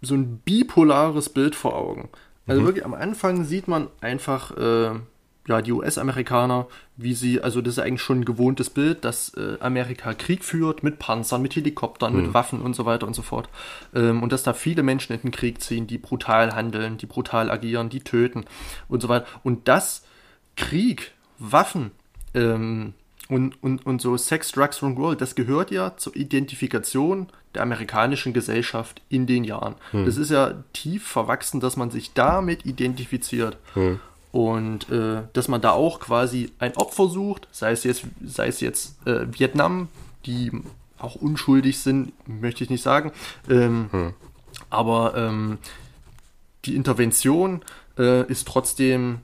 so 0.02 0.16
ein 0.16 0.40
bipolares 0.40 1.30
Bild 1.30 1.56
vor 1.56 1.76
Augen. 1.76 2.10
Also 2.46 2.62
mhm. 2.62 2.66
wirklich 2.66 2.86
am 2.86 2.94
Anfang 2.94 3.44
sieht 3.46 3.68
man 3.68 3.88
einfach 4.02 4.56
äh, 4.56 4.92
ja 5.48 5.62
die 5.62 5.72
US-Amerikaner, 5.72 6.68
wie 6.96 7.14
sie, 7.14 7.42
also 7.42 7.62
das 7.62 7.74
ist 7.74 7.80
eigentlich 7.80 8.02
schon 8.02 8.20
ein 8.20 8.26
gewohntes 8.26 8.70
Bild, 8.70 9.06
dass 9.06 9.34
äh, 9.36 9.58
Amerika 9.60 10.14
Krieg 10.14 10.44
führt 10.44 10.84
mit 10.84 11.00
Panzern, 11.00 11.42
mit 11.42 11.56
Helikoptern, 11.56 12.14
mhm. 12.14 12.22
mit 12.22 12.34
Waffen 12.34 12.62
und 12.62 12.76
so 12.76 12.86
weiter 12.86 13.08
und 13.08 13.16
so 13.16 13.22
fort. 13.22 13.50
Ähm, 13.96 14.24
und 14.24 14.32
dass 14.32 14.44
da 14.44 14.54
viele 14.54 14.84
Menschen 14.84 15.14
in 15.14 15.22
den 15.22 15.32
Krieg 15.32 15.62
ziehen, 15.62 15.88
die 15.88 15.98
brutal 15.98 16.54
handeln, 16.54 16.98
die 16.98 17.06
brutal 17.06 17.50
agieren, 17.50 17.90
die 17.90 18.02
töten 18.02 18.46
und 18.88 19.02
so 19.02 19.10
weiter. 19.10 19.26
Und 19.44 19.68
das 19.68 20.04
Krieg, 20.56 21.14
Waffen, 21.40 21.92
ähm, 22.34 22.94
und, 23.30 23.62
und, 23.62 23.86
und 23.86 24.02
so 24.02 24.16
Sex, 24.16 24.52
Drugs, 24.52 24.82
Rock'n'Roll, 24.82 25.16
das 25.16 25.36
gehört 25.36 25.72
ja 25.72 25.98
zur 25.98 26.16
Identifikation 26.16 27.28
der 27.56 27.64
amerikanischen 27.64 28.34
Gesellschaft 28.34 29.02
in 29.10 29.28
den 29.28 29.44
Jahren. 29.44 29.76
Hm. 29.92 30.06
Das 30.06 30.18
ist 30.18 30.32
ja 30.32 30.64
tief 30.74 31.06
verwachsen, 31.06 31.60
dass 31.60 31.76
man 31.76 31.92
sich 31.92 32.14
damit 32.14 32.66
identifiziert. 32.66 33.58
Hm. 33.74 34.00
Und 34.38 34.88
äh, 34.92 35.24
dass 35.34 35.48
man 35.48 35.62
da 35.62 35.72
auch 35.72 36.00
quasi 36.00 36.52
ein 36.60 36.78
Opfer 36.78 37.10
sucht, 37.10 37.48
sei 37.52 37.72
es 37.72 37.84
jetzt, 37.84 38.04
sei 38.24 38.50
es 38.50 38.60
jetzt 38.60 38.96
äh, 39.08 39.26
Vietnam, 39.32 39.88
die 40.28 40.52
auch 41.00 41.16
unschuldig 41.16 41.80
sind, 41.80 42.14
möchte 42.28 42.64
ich 42.64 42.70
nicht 42.70 42.84
sagen. 42.84 43.12
Ähm, 43.50 43.88
hm. 43.90 44.14
Aber 44.70 45.16
ähm, 45.18 45.58
die 46.66 46.76
Intervention 46.76 47.64
äh, 47.98 48.32
ist 48.32 48.48
trotzdem 48.48 49.22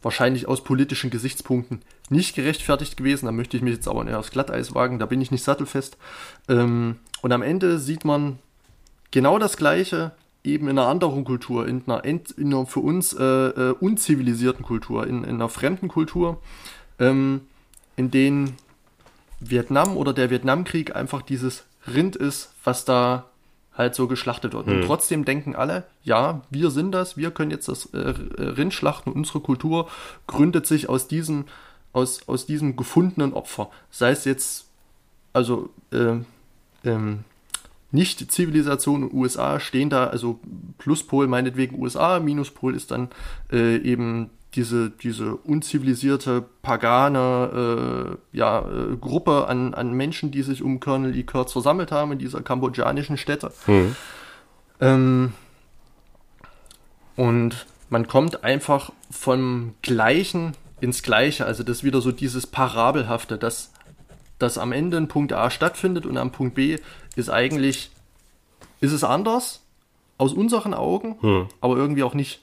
wahrscheinlich 0.00 0.46
aus 0.46 0.62
politischen 0.62 1.10
Gesichtspunkten 1.10 1.82
nicht 2.08 2.36
gerechtfertigt 2.36 2.96
gewesen. 2.96 3.26
Da 3.26 3.32
möchte 3.32 3.56
ich 3.56 3.64
mich 3.64 3.74
jetzt 3.74 3.88
aber 3.88 4.06
eher 4.06 4.20
aufs 4.20 4.30
Glatteis 4.30 4.76
wagen, 4.76 5.00
da 5.00 5.06
bin 5.06 5.20
ich 5.20 5.32
nicht 5.32 5.42
sattelfest. 5.42 5.96
Ähm, 6.48 7.00
und 7.20 7.32
am 7.32 7.42
Ende 7.42 7.80
sieht 7.80 8.04
man 8.04 8.38
genau 9.10 9.40
das 9.40 9.56
Gleiche, 9.56 10.12
eben 10.44 10.68
in 10.68 10.78
einer 10.78 10.88
anderen 10.88 11.24
Kultur, 11.24 11.68
in 11.68 11.82
einer, 11.86 12.04
in 12.04 12.22
einer 12.38 12.66
für 12.66 12.80
uns 12.80 13.12
äh, 13.12 13.22
äh, 13.24 13.74
unzivilisierten 13.78 14.64
Kultur, 14.64 15.06
in, 15.06 15.24
in, 15.24 15.36
einer 15.36 15.48
fremden 15.48 15.88
Kultur, 15.88 16.40
ähm, 16.98 17.42
in 17.96 18.10
denen 18.10 18.56
Vietnam 19.40 19.96
oder 19.96 20.12
der 20.12 20.30
Vietnamkrieg 20.30 20.96
einfach 20.96 21.22
dieses 21.22 21.64
Rind 21.86 22.16
ist, 22.16 22.52
was 22.64 22.84
da 22.84 23.26
halt 23.74 23.94
so 23.94 24.06
geschlachtet 24.06 24.52
wird. 24.52 24.66
Mhm. 24.66 24.72
Und 24.72 24.78
hm. 24.80 24.86
trotzdem 24.86 25.24
denken 25.24 25.56
alle, 25.56 25.84
ja, 26.04 26.42
wir 26.50 26.70
sind 26.70 26.92
das, 26.92 27.16
wir 27.16 27.30
können 27.30 27.50
jetzt 27.50 27.68
das 27.68 27.86
äh, 27.86 27.98
Rind 27.98 28.74
schlachten. 28.74 29.10
Unsere 29.10 29.40
Kultur 29.40 29.88
gründet 30.26 30.66
sich 30.66 30.88
aus 30.88 31.08
diesem, 31.08 31.46
aus, 31.92 32.28
aus 32.28 32.46
diesem 32.46 32.76
gefundenen 32.76 33.32
Opfer. 33.32 33.70
Sei 33.90 34.10
es 34.10 34.24
jetzt, 34.24 34.66
also 35.32 35.70
äh, 35.90 36.16
ähm, 36.84 37.24
nicht 37.92 38.32
Zivilisation 38.32 39.04
und 39.04 39.14
USA 39.14 39.60
stehen 39.60 39.90
da, 39.90 40.06
also 40.06 40.40
Pluspol 40.78 41.26
meinetwegen 41.26 41.80
USA, 41.80 42.18
Minuspol 42.20 42.74
ist 42.74 42.90
dann 42.90 43.08
äh, 43.52 43.76
eben 43.76 44.30
diese, 44.54 44.90
diese 44.90 45.36
unzivilisierte, 45.36 46.44
pagane 46.62 48.16
äh, 48.32 48.36
ja, 48.36 48.60
äh, 48.60 48.96
Gruppe 48.96 49.46
an, 49.46 49.72
an 49.74 49.92
Menschen, 49.92 50.30
die 50.30 50.42
sich 50.42 50.62
um 50.62 50.80
Colonel 50.80 51.12
Lee 51.12 51.22
Kurtz 51.22 51.52
versammelt 51.52 51.90
haben 51.90 52.12
in 52.12 52.18
dieser 52.18 52.42
kambodschanischen 52.42 53.16
Stätte. 53.16 53.52
Mhm. 53.66 53.96
Ähm, 54.80 55.32
und 57.16 57.66
man 57.88 58.06
kommt 58.08 58.44
einfach 58.44 58.92
vom 59.10 59.74
Gleichen 59.82 60.52
ins 60.80 61.02
Gleiche. 61.02 61.46
Also 61.46 61.62
das 61.62 61.78
ist 61.78 61.84
wieder 61.84 62.00
so 62.00 62.12
dieses 62.12 62.46
Parabelhafte, 62.46 63.38
dass, 63.38 63.71
dass 64.42 64.58
am 64.58 64.72
Ende 64.72 64.96
ein 64.96 65.08
Punkt 65.08 65.32
A 65.32 65.50
stattfindet 65.50 66.06
und 66.06 66.16
am 66.16 66.32
Punkt 66.32 66.54
B 66.54 66.78
ist 67.16 67.30
eigentlich, 67.30 67.90
ist 68.80 68.92
es 68.92 69.04
anders 69.04 69.62
aus 70.18 70.32
unseren 70.32 70.74
Augen, 70.74 71.16
hm. 71.20 71.46
aber 71.60 71.76
irgendwie 71.76 72.02
auch 72.02 72.14
nicht. 72.14 72.40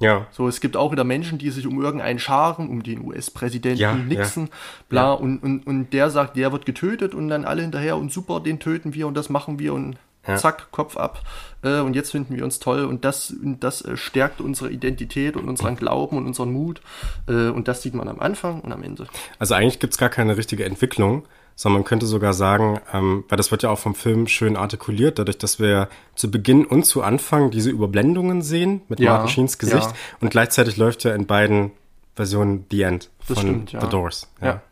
Ja. 0.00 0.26
So, 0.30 0.48
es 0.48 0.60
gibt 0.60 0.78
auch 0.78 0.92
wieder 0.92 1.04
Menschen, 1.04 1.38
die 1.38 1.50
sich 1.50 1.66
um 1.66 1.82
irgendeinen 1.82 2.18
scharen, 2.18 2.70
um 2.70 2.82
den 2.82 3.04
US-Präsidenten 3.04 3.80
ja, 3.80 3.94
Nixon, 3.94 4.46
ja. 4.46 4.52
bla, 4.88 5.02
ja. 5.02 5.12
Und, 5.12 5.42
und, 5.42 5.66
und 5.66 5.92
der 5.92 6.10
sagt, 6.10 6.36
der 6.36 6.52
wird 6.52 6.64
getötet 6.64 7.14
und 7.14 7.28
dann 7.28 7.44
alle 7.44 7.60
hinterher 7.60 7.98
und 7.98 8.10
super, 8.10 8.40
den 8.40 8.60
töten 8.60 8.94
wir 8.94 9.06
und 9.06 9.14
das 9.14 9.28
machen 9.28 9.58
wir 9.58 9.74
und 9.74 9.98
zack, 10.36 10.70
Kopf 10.70 10.96
ab. 10.96 11.22
Äh, 11.62 11.80
und 11.80 11.94
jetzt 11.94 12.10
finden 12.10 12.36
wir 12.36 12.44
uns 12.44 12.58
toll 12.58 12.84
und 12.84 13.04
das, 13.04 13.34
das 13.42 13.82
äh, 13.82 13.96
stärkt 13.96 14.40
unsere 14.40 14.70
Identität 14.70 15.36
und 15.36 15.48
unseren 15.48 15.76
Glauben 15.76 16.16
und 16.16 16.26
unseren 16.26 16.52
Mut. 16.52 16.80
Äh, 17.28 17.48
und 17.48 17.68
das 17.68 17.82
sieht 17.82 17.94
man 17.94 18.08
am 18.08 18.20
Anfang 18.20 18.60
und 18.60 18.72
am 18.72 18.82
Ende. 18.82 19.06
Also 19.38 19.54
eigentlich 19.54 19.80
gibt's 19.80 19.98
gar 19.98 20.10
keine 20.10 20.36
richtige 20.36 20.64
Entwicklung, 20.64 21.24
sondern 21.54 21.80
man 21.82 21.84
könnte 21.84 22.06
sogar 22.06 22.32
sagen, 22.32 22.80
ähm, 22.92 23.24
weil 23.28 23.36
das 23.36 23.50
wird 23.50 23.62
ja 23.62 23.70
auch 23.70 23.78
vom 23.78 23.94
Film 23.94 24.26
schön 24.26 24.56
artikuliert, 24.56 25.18
dadurch, 25.18 25.38
dass 25.38 25.58
wir 25.58 25.88
zu 26.14 26.30
Beginn 26.30 26.64
und 26.64 26.84
zu 26.84 27.02
Anfang 27.02 27.50
diese 27.50 27.70
Überblendungen 27.70 28.42
sehen 28.42 28.82
mit 28.88 29.00
ja, 29.00 29.12
Martin 29.12 29.28
Sheens 29.28 29.58
Gesicht 29.58 29.86
ja. 29.86 29.94
und 30.20 30.30
gleichzeitig 30.30 30.76
läuft 30.76 31.04
ja 31.04 31.14
in 31.14 31.26
beiden 31.26 31.72
Versionen 32.14 32.66
The 32.70 32.82
End 32.82 33.10
von 33.20 33.36
stimmt, 33.36 33.72
ja. 33.72 33.80
The 33.80 33.88
Doors. 33.88 34.28
Ja. 34.40 34.62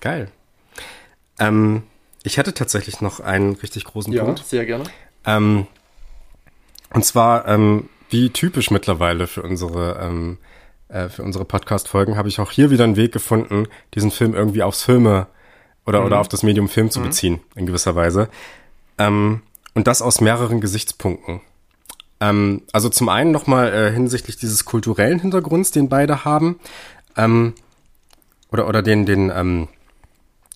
Geil. 0.00 0.30
Ähm, 1.38 1.84
ich 2.22 2.36
hätte 2.36 2.54
tatsächlich 2.54 3.00
noch 3.00 3.20
einen 3.20 3.54
richtig 3.54 3.84
großen 3.84 4.12
ja, 4.12 4.24
Punkt. 4.24 4.44
sehr 4.44 4.64
gerne. 4.64 4.84
Ähm, 5.24 5.66
und 6.92 7.04
zwar, 7.04 7.48
ähm, 7.48 7.88
wie 8.10 8.30
typisch 8.30 8.70
mittlerweile 8.70 9.26
für 9.26 9.42
unsere 9.42 9.98
ähm, 10.00 10.38
äh, 10.92 11.08
für 11.08 11.22
unsere 11.22 11.44
Podcast-Folgen, 11.44 12.16
habe 12.16 12.28
ich 12.28 12.38
auch 12.38 12.50
hier 12.50 12.70
wieder 12.70 12.84
einen 12.84 12.96
Weg 12.96 13.12
gefunden, 13.12 13.66
diesen 13.94 14.10
Film 14.10 14.34
irgendwie 14.34 14.62
aufs 14.62 14.82
Filme 14.82 15.26
oder, 15.86 16.00
mhm. 16.00 16.06
oder 16.06 16.20
auf 16.20 16.28
das 16.28 16.42
Medium 16.42 16.68
Film 16.68 16.90
zu 16.90 17.00
mhm. 17.00 17.04
beziehen, 17.04 17.40
in 17.54 17.66
gewisser 17.66 17.94
Weise. 17.94 18.28
Ähm, 18.98 19.42
und 19.74 19.86
das 19.86 20.02
aus 20.02 20.20
mehreren 20.20 20.60
Gesichtspunkten. 20.60 21.40
Ähm, 22.20 22.62
also 22.72 22.88
zum 22.88 23.08
einen 23.08 23.30
nochmal 23.30 23.72
äh, 23.72 23.92
hinsichtlich 23.92 24.36
dieses 24.36 24.64
kulturellen 24.64 25.18
Hintergrunds, 25.18 25.70
den 25.70 25.88
beide 25.88 26.24
haben, 26.24 26.60
ähm, 27.16 27.54
oder, 28.50 28.68
oder 28.68 28.82
den, 28.82 29.06
den, 29.06 29.32
ähm, 29.34 29.68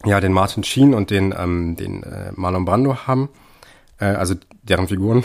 ja, 0.05 0.21
den 0.21 0.33
Martin 0.33 0.63
Sheen 0.63 0.95
und 0.95 1.11
den, 1.11 1.35
ähm, 1.37 1.77
den 1.77 2.03
äh, 2.03 2.31
Marlon 2.35 2.65
Brando 2.65 3.07
haben, 3.07 3.29
äh, 3.99 4.05
also 4.05 4.35
deren 4.63 4.89
Figuren. 4.89 5.25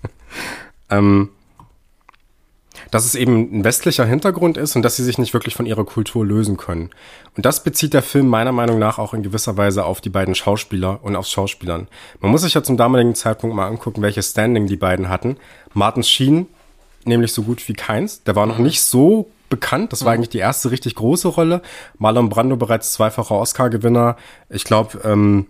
ähm, 0.90 1.30
dass 2.96 3.04
es 3.04 3.14
eben 3.14 3.58
ein 3.58 3.62
westlicher 3.62 4.06
Hintergrund 4.06 4.56
ist 4.56 4.74
und 4.74 4.80
dass 4.80 4.96
sie 4.96 5.04
sich 5.04 5.18
nicht 5.18 5.34
wirklich 5.34 5.54
von 5.54 5.66
ihrer 5.66 5.84
Kultur 5.84 6.24
lösen 6.24 6.56
können. 6.56 6.88
Und 7.36 7.44
das 7.44 7.62
bezieht 7.62 7.92
der 7.92 8.00
Film 8.00 8.26
meiner 8.26 8.52
Meinung 8.52 8.78
nach 8.78 8.98
auch 8.98 9.12
in 9.12 9.22
gewisser 9.22 9.58
Weise 9.58 9.84
auf 9.84 10.00
die 10.00 10.08
beiden 10.08 10.34
Schauspieler 10.34 11.00
und 11.02 11.14
aufs 11.14 11.30
Schauspielern. 11.30 11.88
Man 12.20 12.30
muss 12.30 12.40
sich 12.40 12.54
ja 12.54 12.62
zum 12.62 12.78
damaligen 12.78 13.14
Zeitpunkt 13.14 13.54
mal 13.54 13.66
angucken, 13.66 14.00
welche 14.00 14.22
Standing 14.22 14.66
die 14.66 14.78
beiden 14.78 15.10
hatten. 15.10 15.36
Martin 15.74 16.04
Sheen, 16.04 16.46
nämlich 17.04 17.34
so 17.34 17.42
gut 17.42 17.68
wie 17.68 17.74
keins. 17.74 18.22
Der 18.22 18.34
war 18.34 18.46
noch 18.46 18.56
nicht 18.56 18.80
so 18.80 19.30
bekannt. 19.50 19.92
Das 19.92 20.06
war 20.06 20.14
eigentlich 20.14 20.30
die 20.30 20.38
erste 20.38 20.70
richtig 20.70 20.94
große 20.94 21.28
Rolle. 21.28 21.60
Marlon 21.98 22.30
Brando 22.30 22.56
bereits 22.56 22.94
zweifacher 22.94 23.34
Oscar-Gewinner. 23.34 24.16
Ich 24.48 24.64
glaube, 24.64 25.00
ähm, 25.04 25.48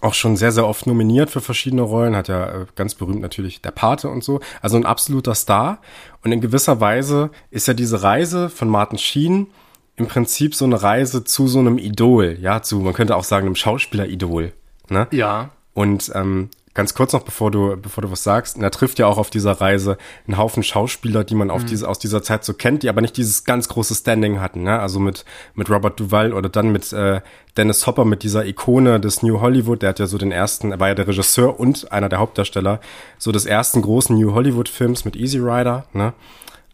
auch 0.00 0.14
schon 0.14 0.36
sehr, 0.36 0.52
sehr 0.52 0.66
oft 0.66 0.86
nominiert 0.86 1.30
für 1.30 1.40
verschiedene 1.40 1.82
Rollen, 1.82 2.16
hat 2.16 2.28
ja 2.28 2.62
äh, 2.62 2.66
ganz 2.76 2.94
berühmt 2.94 3.20
natürlich 3.20 3.60
der 3.60 3.72
Pate 3.72 4.08
und 4.08 4.22
so. 4.24 4.40
Also 4.62 4.76
ein 4.76 4.86
absoluter 4.86 5.34
Star. 5.34 5.80
Und 6.22 6.32
in 6.32 6.40
gewisser 6.40 6.80
Weise 6.80 7.30
ist 7.50 7.68
ja 7.68 7.74
diese 7.74 8.02
Reise 8.02 8.48
von 8.48 8.68
Martin 8.68 8.98
Sheen 8.98 9.48
im 9.96 10.06
Prinzip 10.06 10.54
so 10.54 10.64
eine 10.64 10.82
Reise 10.82 11.24
zu 11.24 11.46
so 11.46 11.58
einem 11.58 11.78
Idol, 11.78 12.38
ja, 12.40 12.62
zu, 12.62 12.80
man 12.80 12.94
könnte 12.94 13.16
auch 13.16 13.24
sagen, 13.24 13.46
einem 13.46 13.56
Schauspieler-Idol. 13.56 14.52
Ne? 14.88 15.06
Ja. 15.10 15.50
Und 15.74 16.10
ähm, 16.14 16.48
ganz 16.80 16.94
kurz 16.94 17.12
noch, 17.12 17.24
bevor 17.24 17.50
du, 17.50 17.76
bevor 17.76 18.00
du 18.00 18.10
was 18.10 18.24
sagst, 18.24 18.56
er 18.56 18.70
trifft 18.70 18.98
ja 18.98 19.06
auch 19.06 19.18
auf 19.18 19.28
dieser 19.28 19.52
Reise 19.52 19.98
einen 20.26 20.38
Haufen 20.38 20.62
Schauspieler, 20.62 21.24
die 21.24 21.34
man 21.34 21.50
auf 21.50 21.64
mhm. 21.64 21.66
diese, 21.66 21.86
aus 21.86 21.98
dieser 21.98 22.22
Zeit 22.22 22.42
so 22.42 22.54
kennt, 22.54 22.82
die 22.82 22.88
aber 22.88 23.02
nicht 23.02 23.18
dieses 23.18 23.44
ganz 23.44 23.68
große 23.68 23.94
Standing 23.94 24.40
hatten, 24.40 24.62
ne? 24.62 24.80
Also 24.80 24.98
mit, 24.98 25.26
mit 25.54 25.68
Robert 25.68 26.00
Duvall 26.00 26.32
oder 26.32 26.48
dann 26.48 26.72
mit 26.72 26.90
äh, 26.94 27.20
Dennis 27.58 27.86
Hopper, 27.86 28.06
mit 28.06 28.22
dieser 28.22 28.46
Ikone 28.46 28.98
des 28.98 29.22
New 29.22 29.42
Hollywood, 29.42 29.82
der 29.82 29.90
hat 29.90 29.98
ja 29.98 30.06
so 30.06 30.16
den 30.16 30.32
ersten, 30.32 30.72
er 30.72 30.80
war 30.80 30.88
ja 30.88 30.94
der 30.94 31.06
Regisseur 31.06 31.60
und 31.60 31.92
einer 31.92 32.08
der 32.08 32.18
Hauptdarsteller, 32.18 32.80
so 33.18 33.30
des 33.30 33.44
ersten 33.44 33.82
großen 33.82 34.16
New 34.16 34.32
Hollywood-Films 34.32 35.04
mit 35.04 35.16
Easy 35.16 35.36
Rider, 35.38 35.84
ne? 35.92 36.14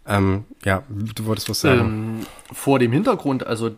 Ähm, 0.06 0.44
ja, 0.64 0.84
du 0.88 1.26
wolltest 1.26 1.50
was 1.50 1.62
sagen. 1.62 1.80
Ähm, 1.80 2.26
vor 2.52 2.78
dem 2.78 2.92
Hintergrund, 2.92 3.44
also 3.44 3.72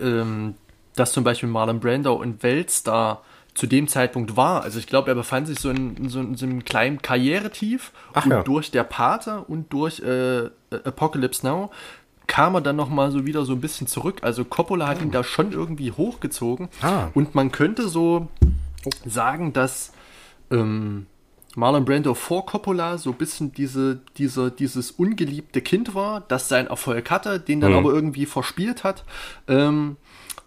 ähm, 0.00 0.56
dass 0.96 1.12
zum 1.12 1.22
Beispiel 1.22 1.48
Marlon 1.48 1.78
Brando 1.78 2.14
und 2.14 2.42
Weltstar 2.42 3.22
zu 3.54 3.66
dem 3.66 3.88
Zeitpunkt 3.88 4.36
war. 4.36 4.62
Also 4.62 4.78
ich 4.78 4.86
glaube, 4.86 5.10
er 5.10 5.14
befand 5.14 5.46
sich 5.46 5.60
so 5.60 5.70
in, 5.70 5.96
in, 5.96 6.08
so, 6.08 6.20
in 6.20 6.34
so 6.36 6.44
einem 6.44 6.64
kleinen 6.64 7.00
Karrieretief 7.00 7.92
Ach, 8.12 8.24
und 8.24 8.32
ja. 8.32 8.42
durch 8.42 8.70
der 8.70 8.84
Pate 8.84 9.42
und 9.42 9.72
durch 9.72 10.00
äh, 10.00 10.50
Apocalypse 10.70 11.46
Now 11.46 11.70
kam 12.26 12.54
er 12.54 12.60
dann 12.60 12.76
noch 12.76 12.88
mal 12.88 13.10
so 13.10 13.26
wieder 13.26 13.44
so 13.44 13.52
ein 13.52 13.60
bisschen 13.60 13.86
zurück. 13.86 14.18
Also 14.22 14.44
Coppola 14.44 14.88
hat 14.88 14.98
oh. 15.00 15.04
ihn 15.04 15.10
da 15.10 15.22
schon 15.22 15.52
irgendwie 15.52 15.92
hochgezogen 15.92 16.68
ah. 16.82 17.08
und 17.14 17.34
man 17.34 17.52
könnte 17.52 17.88
so 17.88 18.28
sagen, 19.04 19.52
dass 19.52 19.92
ähm, 20.50 21.06
Marlon 21.56 21.84
Brando 21.84 22.14
vor 22.14 22.46
Coppola 22.46 22.98
so 22.98 23.10
ein 23.10 23.16
bisschen 23.16 23.52
diese, 23.52 24.00
diese, 24.16 24.50
dieses 24.50 24.90
ungeliebte 24.92 25.60
Kind 25.60 25.94
war, 25.94 26.22
das 26.28 26.48
seinen 26.48 26.66
Erfolg 26.66 27.10
hatte, 27.10 27.38
den 27.40 27.60
dann 27.60 27.72
Mhm. 27.72 27.78
aber 27.78 27.92
irgendwie 27.92 28.26
verspielt 28.26 28.84
hat. 28.84 29.04
Ähm, 29.48 29.96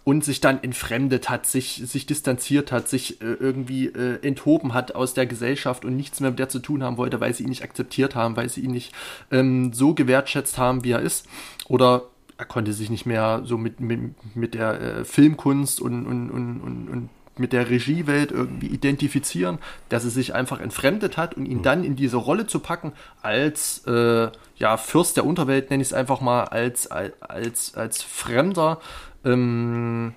und 0.04 0.24
sich 0.24 0.40
dann 0.40 0.62
entfremdet 0.62 1.28
hat, 1.28 1.44
sich, 1.44 1.82
sich 1.84 2.06
distanziert 2.06 2.72
hat, 2.72 2.88
sich 2.88 3.20
äh, 3.20 3.26
irgendwie 3.26 3.88
äh, 3.88 4.18
enthoben 4.26 4.72
hat 4.72 4.94
aus 4.94 5.12
der 5.12 5.26
Gesellschaft 5.26 5.84
und 5.84 5.96
nichts 5.96 6.20
mehr 6.20 6.30
mit 6.30 6.38
der 6.38 6.48
zu 6.48 6.60
tun 6.60 6.82
haben 6.82 6.96
wollte, 6.96 7.20
weil 7.20 7.34
sie 7.34 7.42
ihn 7.42 7.50
nicht 7.50 7.62
akzeptiert 7.62 8.14
haben, 8.14 8.34
weil 8.34 8.48
sie 8.48 8.62
ihn 8.62 8.70
nicht 8.70 8.94
ähm, 9.30 9.74
so 9.74 9.92
gewertschätzt 9.92 10.56
haben, 10.56 10.82
wie 10.82 10.92
er 10.92 11.00
ist. 11.00 11.26
Oder 11.68 12.04
er 12.38 12.46
konnte 12.46 12.72
sich 12.72 12.88
nicht 12.88 13.04
mehr 13.04 13.42
so 13.44 13.58
mit, 13.58 13.80
mit, 13.80 14.14
mit 14.34 14.54
der 14.54 14.80
äh, 14.80 15.04
Filmkunst 15.04 15.78
und, 15.78 16.06
und, 16.06 16.30
und, 16.30 16.60
und, 16.60 16.88
und 16.88 17.08
mit 17.38 17.52
der 17.52 17.70
Regiewelt 17.70 18.32
irgendwie 18.32 18.68
identifizieren, 18.68 19.58
dass 19.88 20.04
er 20.04 20.10
sich 20.10 20.34
einfach 20.34 20.60
entfremdet 20.60 21.16
hat 21.16 21.34
und 21.34 21.46
ihn 21.46 21.62
dann 21.62 21.84
in 21.84 21.96
diese 21.96 22.16
Rolle 22.16 22.46
zu 22.46 22.60
packen 22.60 22.92
als 23.22 23.84
äh, 23.86 24.30
ja, 24.56 24.76
Fürst 24.76 25.16
der 25.16 25.24
Unterwelt, 25.24 25.70
nenne 25.70 25.82
ich 25.82 25.88
es 25.88 25.92
einfach 25.94 26.20
mal, 26.20 26.44
als, 26.44 26.90
als, 26.90 27.74
als 27.74 28.02
Fremder, 28.02 28.80
ähm, 29.24 30.14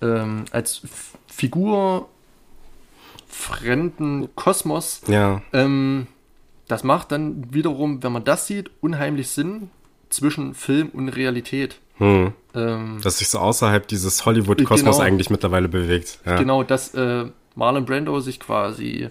ähm, 0.00 0.44
als 0.50 0.84
F 0.84 1.10
Figur 1.26 2.08
fremden 3.26 4.34
Kosmos. 4.36 5.00
Ja. 5.08 5.42
Ähm, 5.52 6.06
das 6.68 6.84
macht 6.84 7.12
dann 7.12 7.52
wiederum, 7.52 8.02
wenn 8.02 8.12
man 8.12 8.24
das 8.24 8.46
sieht, 8.46 8.70
unheimlich 8.80 9.28
Sinn 9.28 9.70
zwischen 10.08 10.54
Film 10.54 10.90
und 10.90 11.08
Realität. 11.08 11.80
Hm. 11.98 12.32
Ähm, 12.54 13.00
Dass 13.02 13.18
sich 13.18 13.28
so 13.28 13.38
außerhalb 13.38 13.86
dieses 13.86 14.24
Hollywood-Kosmos 14.26 14.96
Genau. 14.96 15.06
eigentlich 15.06 15.30
mittlerweile 15.30 15.68
bewegt. 15.68 16.18
Ja. 16.24 16.36
Genau, 16.36 16.62
dass 16.62 16.94
äh, 16.94 17.26
Marlon 17.54 17.84
Brando 17.84 18.18
sich 18.20 18.40
quasi, 18.40 19.08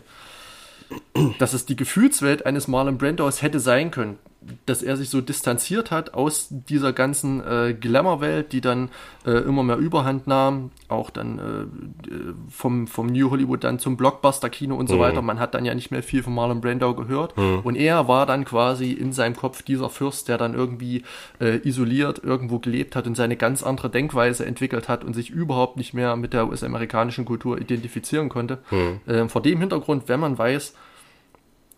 dass 1.39 1.53
es 1.53 1.65
die 1.65 1.75
Gefühlswelt 1.75 2.45
eines 2.45 2.67
Marlon 2.67 2.97
Brandos 2.97 3.41
hätte 3.41 3.59
sein 3.59 3.89
können, 3.91 4.17
dass 4.65 4.81
er 4.83 4.97
sich 4.97 5.09
so 5.09 5.21
distanziert 5.21 5.91
hat 5.91 6.13
aus 6.13 6.47
dieser 6.49 6.93
ganzen 6.93 7.41
äh, 7.45 7.73
Glamour-Welt, 7.73 8.51
die 8.51 8.61
dann 8.61 8.89
äh, 9.25 9.31
immer 9.31 9.63
mehr 9.63 9.77
Überhand 9.77 10.27
nahm, 10.27 10.71
auch 10.87 11.09
dann 11.09 11.39
äh, 11.39 12.11
äh, 12.13 12.33
vom, 12.49 12.87
vom 12.87 13.07
New 13.07 13.31
Hollywood 13.31 13.63
dann 13.63 13.79
zum 13.79 13.97
Blockbuster-Kino 13.97 14.75
und 14.75 14.87
so 14.89 14.95
Mhm. 14.95 14.99
weiter. 14.99 15.21
Man 15.21 15.39
hat 15.39 15.53
dann 15.53 15.65
ja 15.65 15.73
nicht 15.75 15.91
mehr 15.91 16.03
viel 16.03 16.23
von 16.23 16.33
Marlon 16.35 16.61
Brando 16.61 16.93
gehört. 16.95 17.35
Und 17.37 17.75
er 17.75 18.07
war 18.07 18.25
dann 18.25 18.45
quasi 18.45 18.91
in 18.91 19.13
seinem 19.13 19.35
Kopf 19.35 19.61
dieser 19.61 19.89
Fürst, 19.89 20.27
der 20.27 20.37
dann 20.37 20.53
irgendwie 20.53 21.03
äh, 21.39 21.59
isoliert 21.67 22.21
irgendwo 22.23 22.59
gelebt 22.59 22.95
hat 22.95 23.07
und 23.07 23.15
seine 23.15 23.37
ganz 23.37 23.63
andere 23.63 23.89
Denkweise 23.89 24.45
entwickelt 24.45 24.89
hat 24.89 25.03
und 25.03 25.13
sich 25.13 25.29
überhaupt 25.29 25.77
nicht 25.77 25.93
mehr 25.93 26.15
mit 26.15 26.33
der 26.33 26.47
US-amerikanischen 26.47 27.25
Kultur 27.25 27.59
identifizieren 27.59 28.29
konnte. 28.29 28.59
Ähm, 29.07 29.29
vor 29.29 29.41
dem 29.41 29.59
Hintergrund, 29.59 30.03
wenn 30.07 30.19
man 30.19 30.37
weiß, 30.37 30.73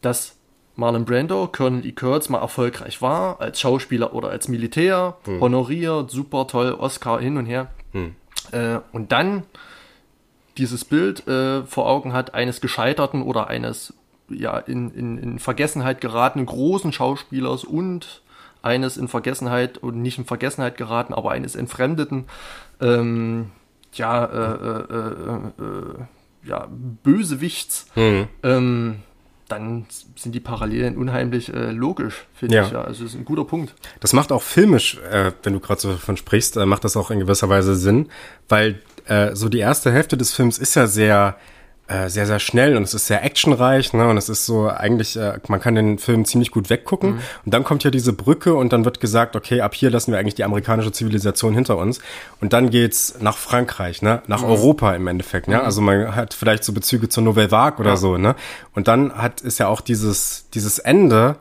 dass 0.02 0.36
Marlon 0.76 1.06
Brando, 1.06 1.48
Colonel 1.48 1.86
E. 1.86 1.92
Kurtz, 1.94 2.30
mal 2.30 2.40
erfolgreich 2.42 3.02
war, 3.02 3.40
als 3.40 3.60
Schauspieler 3.60 4.14
oder 4.14 4.30
als 4.30 4.48
Militär, 4.48 5.18
honoriert, 5.40 6.12
super 6.12 6.48
toll, 6.48 6.74
Oscar 6.78 7.20
hin 7.20 7.38
und 7.38 7.46
her. 7.46 7.68
Äh, 8.52 8.80
und 8.92 9.12
dann 9.12 9.44
dieses 10.58 10.86
Bild 10.86 11.28
äh, 11.28 11.64
vor 11.64 11.88
Augen 11.88 12.14
hat 12.14 12.34
eines 12.34 12.62
gescheiterten 12.62 13.22
oder 13.24 13.48
eines 13.48 13.94
ja 14.30 14.58
in, 14.58 14.90
in, 14.92 15.18
in 15.18 15.40
Vergessenheit 15.40 16.02
geratenen 16.02 16.46
großen 16.46 16.92
Schauspielers 16.92 17.64
und 17.64 18.22
eines 18.62 18.98
in 18.98 19.08
Vergessenheit 19.08 19.78
und 19.78 20.02
nicht 20.02 20.18
in 20.18 20.26
Vergessenheit 20.26 20.78
geraten, 20.78 21.14
aber 21.14 21.32
eines 21.32 21.56
entfremdeten, 21.56 22.26
ähm, 22.82 23.52
ja, 23.94 24.26
äh, 24.26 24.54
äh, 24.56 24.94
äh, 24.94 25.64
äh, 25.64 26.50
ja, 26.50 26.68
Bösewichts, 27.04 27.88
Hm. 27.94 28.28
ähm, 28.44 28.96
dann 29.48 29.86
sind 30.16 30.34
die 30.34 30.40
Parallelen 30.40 30.98
unheimlich 30.98 31.54
äh, 31.54 31.72
logisch, 31.72 32.26
finde 32.34 32.56
Ja. 32.56 32.66
ich. 32.66 32.72
Ja, 32.72 32.82
also 32.84 33.04
das 33.04 33.14
ist 33.14 33.20
ein 33.20 33.26
guter 33.26 33.46
Punkt. 33.46 33.76
Das 34.00 34.12
macht 34.14 34.32
auch 34.32 34.42
filmisch, 34.42 34.98
äh, 35.12 35.32
wenn 35.44 35.54
du 35.54 35.60
gerade 35.60 35.80
so 35.82 35.92
davon 35.92 36.18
sprichst, 36.18 36.58
äh, 36.58 36.66
macht 36.66 36.84
das 36.84 36.98
auch 36.98 37.12
in 37.12 37.20
gewisser 37.20 37.48
Weise 37.50 37.76
Sinn, 37.76 38.10
weil 38.50 38.82
äh, 39.08 39.36
so 39.36 39.50
die 39.50 39.60
erste 39.60 39.92
Hälfte 39.92 40.18
des 40.18 40.34
Films 40.34 40.58
ist 40.58 40.76
ja 40.76 40.88
sehr 40.88 41.38
äh, 41.88 42.10
sehr, 42.10 42.26
sehr 42.26 42.40
schnell 42.40 42.78
und 42.78 42.84
es 42.84 42.96
ist 42.96 43.06
sehr 43.06 43.24
actionreich, 43.24 43.94
ne? 43.94 44.08
Und 44.08 44.18
es 44.18 44.28
ist 44.28 44.48
so 44.48 44.68
eigentlich, 44.68 45.18
äh, 45.18 45.40
man 45.48 45.60
kann 45.60 45.76
den 45.76 46.00
Film 46.00 46.26
ziemlich 46.26 46.50
gut 46.50 46.72
weggucken. 46.72 47.20
Und 47.46 47.54
dann 47.54 47.64
kommt 47.64 47.84
ja 47.84 47.92
diese 47.92 48.12
Brücke 48.12 48.56
und 48.56 48.74
dann 48.74 48.86
wird 48.86 49.00
gesagt, 49.00 49.36
okay, 49.36 49.62
ab 49.62 49.76
hier 49.76 49.92
lassen 49.92 50.12
wir 50.12 50.18
eigentlich 50.18 50.34
die 50.34 50.44
amerikanische 50.44 50.92
Zivilisation 50.92 51.54
hinter 51.54 51.78
uns. 51.78 52.00
Und 52.42 52.54
dann 52.54 52.72
geht's 52.72 53.18
nach 53.20 53.38
Frankreich, 53.38 54.02
ne? 54.02 54.24
Nach 54.26 54.42
Europa 54.42 54.96
im 54.96 55.06
Endeffekt, 55.06 55.48
ne? 55.48 55.62
Also 55.62 55.82
man 55.82 56.16
hat 56.16 56.34
vielleicht 56.34 56.64
so 56.64 56.74
Bezüge 56.74 57.08
zur 57.08 57.24
Nouvelle 57.24 57.52
Vague 57.52 57.80
oder 57.80 57.92
Ja. 57.92 57.98
so, 57.98 58.18
ne? 58.18 58.36
Und 58.74 58.88
dann 58.88 59.14
hat 59.14 59.42
ist 59.42 59.60
ja 59.60 59.68
auch 59.68 59.82
dieses, 59.82 60.50
dieses 60.56 60.80
Ende, 60.80 61.36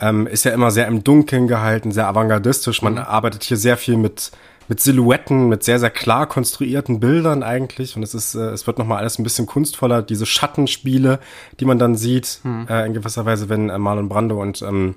ähm, 0.00 0.26
ist 0.26 0.44
ja 0.44 0.52
immer 0.52 0.70
sehr 0.70 0.86
im 0.86 1.04
Dunkeln 1.04 1.48
gehalten, 1.48 1.92
sehr 1.92 2.06
avantgardistisch. 2.06 2.82
Man 2.82 2.98
arbeitet 2.98 3.44
hier 3.44 3.56
sehr 3.56 3.76
viel 3.76 3.96
mit, 3.96 4.30
mit 4.68 4.80
Silhouetten, 4.80 5.48
mit 5.48 5.62
sehr, 5.64 5.78
sehr 5.78 5.90
klar 5.90 6.26
konstruierten 6.26 7.00
Bildern 7.00 7.42
eigentlich. 7.42 7.96
Und 7.96 8.02
es 8.02 8.14
ist, 8.14 8.34
äh, 8.34 8.50
es 8.50 8.66
wird 8.66 8.78
nochmal 8.78 8.98
alles 8.98 9.18
ein 9.18 9.22
bisschen 9.22 9.46
kunstvoller. 9.46 10.02
Diese 10.02 10.26
Schattenspiele, 10.26 11.20
die 11.60 11.64
man 11.64 11.78
dann 11.78 11.96
sieht, 11.96 12.40
äh, 12.68 12.86
in 12.86 12.94
gewisser 12.94 13.24
Weise, 13.24 13.48
wenn 13.48 13.70
äh, 13.70 13.78
Marlon 13.78 14.08
Brando 14.08 14.40
und 14.40 14.62
ähm, 14.62 14.96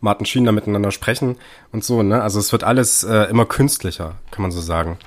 Martin 0.00 0.26
Sheen 0.26 0.44
da 0.44 0.52
miteinander 0.52 0.90
sprechen 0.90 1.36
und 1.72 1.84
so, 1.84 2.02
ne? 2.02 2.22
Also 2.22 2.38
es 2.38 2.52
wird 2.52 2.64
alles 2.64 3.02
äh, 3.04 3.24
immer 3.30 3.46
künstlicher, 3.46 4.16
kann 4.30 4.42
man 4.42 4.50
so 4.50 4.60
sagen. 4.60 4.98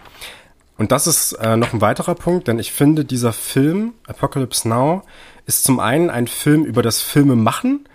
Und 0.78 0.91
das 0.91 1.07
ist 1.07 1.34
äh, 1.34 1.56
noch 1.56 1.74
ein 1.74 1.82
weiterer 1.82 2.15
Punkt, 2.15 2.48
denn 2.48 2.60
ich 2.60 2.72
finde, 2.72 3.06
dieser 3.06 3.34
Film, 3.34 3.94
Apocalypse 4.07 4.68
Now, 4.68 5.03
ist 5.45 5.64
zum 5.64 5.80
einen 5.80 6.10
ein 6.10 6.28
Film 6.28 6.65
über 6.65 6.82
das 6.82 7.02
Filmemachen, 7.02 7.88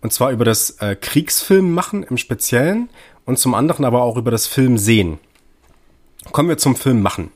und 0.00 0.12
zwar 0.12 0.30
über 0.30 0.44
das 0.44 0.70
äh, 0.80 0.96
Kriegsfilmmachen 0.96 2.02
im 2.02 2.16
Speziellen, 2.16 2.88
und 3.26 3.38
zum 3.38 3.54
anderen 3.54 3.84
aber 3.84 4.02
auch 4.02 4.16
über 4.16 4.30
das 4.30 4.46
Filmsehen. 4.46 5.18
Kommen 6.32 6.48
wir 6.48 6.58
zum 6.58 6.74
Filmmachen. 6.74 7.30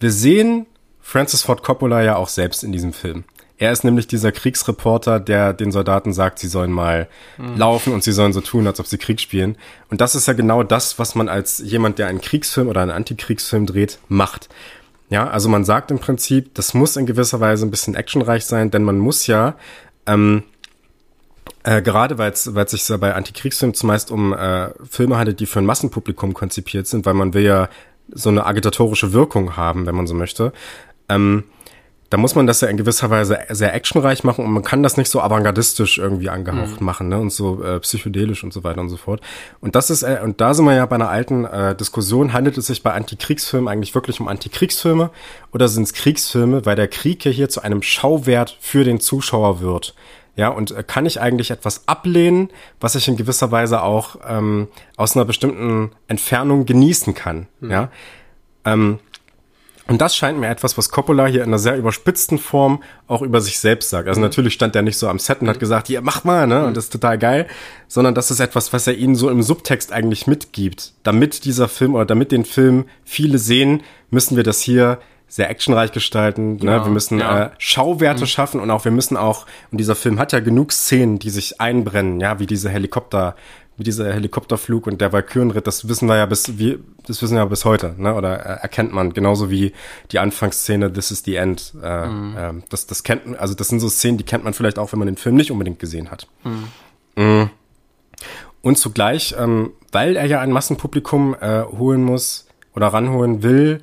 Wir 0.00 0.10
sehen 0.12 0.66
Francis 1.00 1.42
Ford 1.42 1.62
Coppola 1.62 2.02
ja 2.02 2.16
auch 2.16 2.28
selbst 2.28 2.64
in 2.64 2.72
diesem 2.72 2.92
Film. 2.92 3.24
Er 3.60 3.72
ist 3.72 3.82
nämlich 3.82 4.06
dieser 4.06 4.30
Kriegsreporter, 4.30 5.18
der 5.18 5.52
den 5.52 5.72
Soldaten 5.72 6.12
sagt, 6.12 6.38
sie 6.38 6.46
sollen 6.46 6.70
mal 6.70 7.08
laufen 7.56 7.92
und 7.92 8.04
sie 8.04 8.12
sollen 8.12 8.32
so 8.32 8.40
tun, 8.40 8.66
als 8.66 8.78
ob 8.78 8.86
sie 8.86 8.98
Krieg 8.98 9.20
spielen. 9.20 9.56
Und 9.90 10.00
das 10.00 10.14
ist 10.14 10.28
ja 10.28 10.34
genau 10.34 10.62
das, 10.62 10.98
was 10.98 11.14
man 11.14 11.28
als 11.28 11.58
jemand, 11.58 11.98
der 11.98 12.06
einen 12.06 12.20
Kriegsfilm 12.20 12.68
oder 12.68 12.82
einen 12.82 12.92
Antikriegsfilm 12.92 13.66
dreht, 13.66 13.98
macht. 14.08 14.48
Ja, 15.10 15.28
also 15.28 15.48
man 15.48 15.64
sagt 15.64 15.90
im 15.90 15.98
Prinzip, 15.98 16.54
das 16.54 16.74
muss 16.74 16.96
in 16.96 17.06
gewisser 17.06 17.40
Weise 17.40 17.66
ein 17.66 17.70
bisschen 17.70 17.94
actionreich 17.94 18.44
sein, 18.44 18.70
denn 18.70 18.84
man 18.84 18.98
muss 18.98 19.26
ja 19.26 19.56
ähm, 20.06 20.44
äh, 21.64 21.82
gerade 21.82 22.18
weil 22.18 22.32
es 22.32 22.44
sich 22.44 22.88
ja 22.88 22.96
bei 22.96 23.14
Antikriegsfilmen 23.14 23.74
zumeist 23.74 24.10
um 24.10 24.32
äh, 24.32 24.70
Filme 24.88 25.18
handelt, 25.18 25.40
die 25.40 25.46
für 25.46 25.58
ein 25.58 25.66
Massenpublikum 25.66 26.34
konzipiert 26.34 26.86
sind, 26.86 27.06
weil 27.06 27.14
man 27.14 27.34
will 27.34 27.42
ja 27.42 27.68
so 28.10 28.30
eine 28.30 28.46
agitatorische 28.46 29.12
Wirkung 29.12 29.56
haben, 29.56 29.86
wenn 29.86 29.94
man 29.94 30.06
so 30.06 30.14
möchte. 30.14 30.52
Ähm, 31.08 31.44
da 32.10 32.16
muss 32.16 32.34
man 32.34 32.46
das 32.46 32.62
ja 32.62 32.68
in 32.68 32.78
gewisser 32.78 33.10
Weise 33.10 33.38
sehr 33.50 33.74
actionreich 33.74 34.24
machen 34.24 34.42
und 34.44 34.50
man 34.50 34.62
kann 34.62 34.82
das 34.82 34.96
nicht 34.96 35.10
so 35.10 35.20
avantgardistisch 35.20 35.98
irgendwie 35.98 36.30
angehaucht 36.30 36.80
machen, 36.80 37.08
ne? 37.08 37.18
Und 37.18 37.30
so 37.30 37.62
äh, 37.62 37.80
psychedelisch 37.80 38.42
und 38.44 38.52
so 38.52 38.64
weiter 38.64 38.80
und 38.80 38.88
so 38.88 38.96
fort. 38.96 39.20
Und 39.60 39.74
das 39.74 39.90
ist, 39.90 40.04
äh, 40.04 40.20
und 40.22 40.40
da 40.40 40.54
sind 40.54 40.64
wir 40.64 40.74
ja 40.74 40.86
bei 40.86 40.94
einer 40.94 41.10
alten 41.10 41.44
äh, 41.44 41.74
Diskussion, 41.74 42.32
handelt 42.32 42.56
es 42.56 42.68
sich 42.68 42.82
bei 42.82 42.92
Antikriegsfilmen 42.92 43.68
eigentlich 43.68 43.94
wirklich 43.94 44.20
um 44.20 44.28
Antikriegsfilme 44.28 45.10
oder 45.52 45.68
sind 45.68 45.82
es 45.82 45.92
Kriegsfilme, 45.92 46.64
weil 46.64 46.76
der 46.76 46.88
Krieg 46.88 47.24
ja 47.26 47.30
hier 47.30 47.50
zu 47.50 47.60
einem 47.60 47.82
Schauwert 47.82 48.56
für 48.58 48.84
den 48.84 49.00
Zuschauer 49.00 49.60
wird. 49.60 49.94
Ja, 50.38 50.50
und 50.50 50.70
äh, 50.70 50.84
kann 50.84 51.04
ich 51.04 51.20
eigentlich 51.20 51.50
etwas 51.50 51.88
ablehnen, 51.88 52.50
was 52.78 52.94
ich 52.94 53.08
in 53.08 53.16
gewisser 53.16 53.50
Weise 53.50 53.82
auch 53.82 54.16
ähm, 54.26 54.68
aus 54.96 55.16
einer 55.16 55.24
bestimmten 55.24 55.90
Entfernung 56.06 56.64
genießen 56.64 57.12
kann. 57.12 57.48
Ja. 57.60 57.90
Ähm, 58.64 59.00
und 59.88 60.00
das 60.00 60.14
scheint 60.14 60.38
mir 60.38 60.48
etwas, 60.48 60.78
was 60.78 60.90
Coppola 60.90 61.26
hier 61.26 61.42
in 61.42 61.48
einer 61.48 61.58
sehr 61.58 61.76
überspitzten 61.76 62.38
Form 62.38 62.84
auch 63.08 63.22
über 63.22 63.40
sich 63.40 63.58
selbst 63.58 63.90
sagt. 63.90 64.06
Also 64.06 64.20
natürlich 64.20 64.54
stand 64.54 64.76
er 64.76 64.82
nicht 64.82 64.96
so 64.98 65.08
am 65.08 65.18
Set 65.18 65.40
und 65.40 65.48
hat 65.48 65.58
gesagt, 65.58 65.88
hier, 65.88 66.02
mach 66.02 66.22
mal, 66.22 66.46
ne? 66.46 66.66
Und 66.66 66.76
das 66.76 66.84
ist 66.84 66.92
total 66.92 67.18
geil. 67.18 67.48
Sondern 67.88 68.14
das 68.14 68.30
ist 68.30 68.38
etwas, 68.38 68.72
was 68.72 68.86
er 68.86 68.94
ihnen 68.94 69.16
so 69.16 69.30
im 69.30 69.42
Subtext 69.42 69.90
eigentlich 69.90 70.28
mitgibt. 70.28 70.92
Damit 71.02 71.46
dieser 71.46 71.68
Film 71.68 71.96
oder 71.96 72.06
damit 72.06 72.30
den 72.30 72.44
Film 72.44 72.84
viele 73.02 73.38
sehen, 73.38 73.82
müssen 74.10 74.36
wir 74.36 74.44
das 74.44 74.60
hier 74.60 75.00
sehr 75.28 75.50
actionreich 75.50 75.92
gestalten. 75.92 76.52
ne? 76.52 76.58
Genau, 76.58 76.84
Wir 76.84 76.90
müssen 76.90 77.18
ja. 77.20 77.44
äh, 77.44 77.50
Schauwerte 77.58 78.26
schaffen 78.26 78.60
und 78.60 78.70
auch 78.70 78.84
wir 78.84 78.92
müssen 78.92 79.16
auch, 79.16 79.46
und 79.70 79.78
dieser 79.78 79.94
Film 79.94 80.18
hat 80.18 80.32
ja 80.32 80.40
genug 80.40 80.72
Szenen, 80.72 81.18
die 81.18 81.30
sich 81.30 81.60
einbrennen, 81.60 82.20
ja, 82.20 82.38
wie 82.38 82.46
diese 82.46 82.70
Helikopter, 82.70 83.36
wie 83.76 83.84
dieser 83.84 84.12
Helikopterflug 84.12 84.86
und 84.86 85.00
der 85.00 85.12
Valkyrenritt, 85.12 85.66
das 85.66 85.86
wissen 85.86 86.08
wir 86.08 86.16
ja 86.16 86.26
bis, 86.26 86.58
wie, 86.58 86.78
das 87.06 87.22
wissen 87.22 87.34
wir 87.34 87.40
ja 87.40 87.44
bis 87.44 87.64
heute, 87.64 87.94
ne? 87.96 88.14
Oder 88.14 88.40
äh, 88.44 88.62
erkennt 88.62 88.92
man, 88.92 89.12
genauso 89.12 89.50
wie 89.50 89.72
die 90.10 90.18
Anfangsszene 90.18 90.92
This 90.92 91.12
is 91.12 91.22
the 91.24 91.36
End. 91.36 91.74
Äh, 91.80 92.06
äh, 92.06 92.54
das, 92.70 92.86
das 92.86 93.04
kennt 93.04 93.26
man, 93.26 93.36
also 93.36 93.54
das 93.54 93.68
sind 93.68 93.78
so 93.78 93.88
Szenen, 93.88 94.18
die 94.18 94.24
kennt 94.24 94.42
man 94.42 94.54
vielleicht 94.54 94.78
auch, 94.78 94.92
wenn 94.92 94.98
man 94.98 95.06
den 95.06 95.16
Film 95.16 95.36
nicht 95.36 95.52
unbedingt 95.52 95.78
gesehen 95.78 96.10
hat. 96.10 96.26
Mm. 97.14 97.44
Und 98.62 98.78
zugleich, 98.78 99.34
ähm, 99.38 99.70
weil 99.92 100.16
er 100.16 100.26
ja 100.26 100.40
ein 100.40 100.50
Massenpublikum 100.50 101.36
äh, 101.40 101.62
holen 101.62 102.02
muss 102.02 102.48
oder 102.74 102.88
ranholen 102.88 103.42
will, 103.42 103.80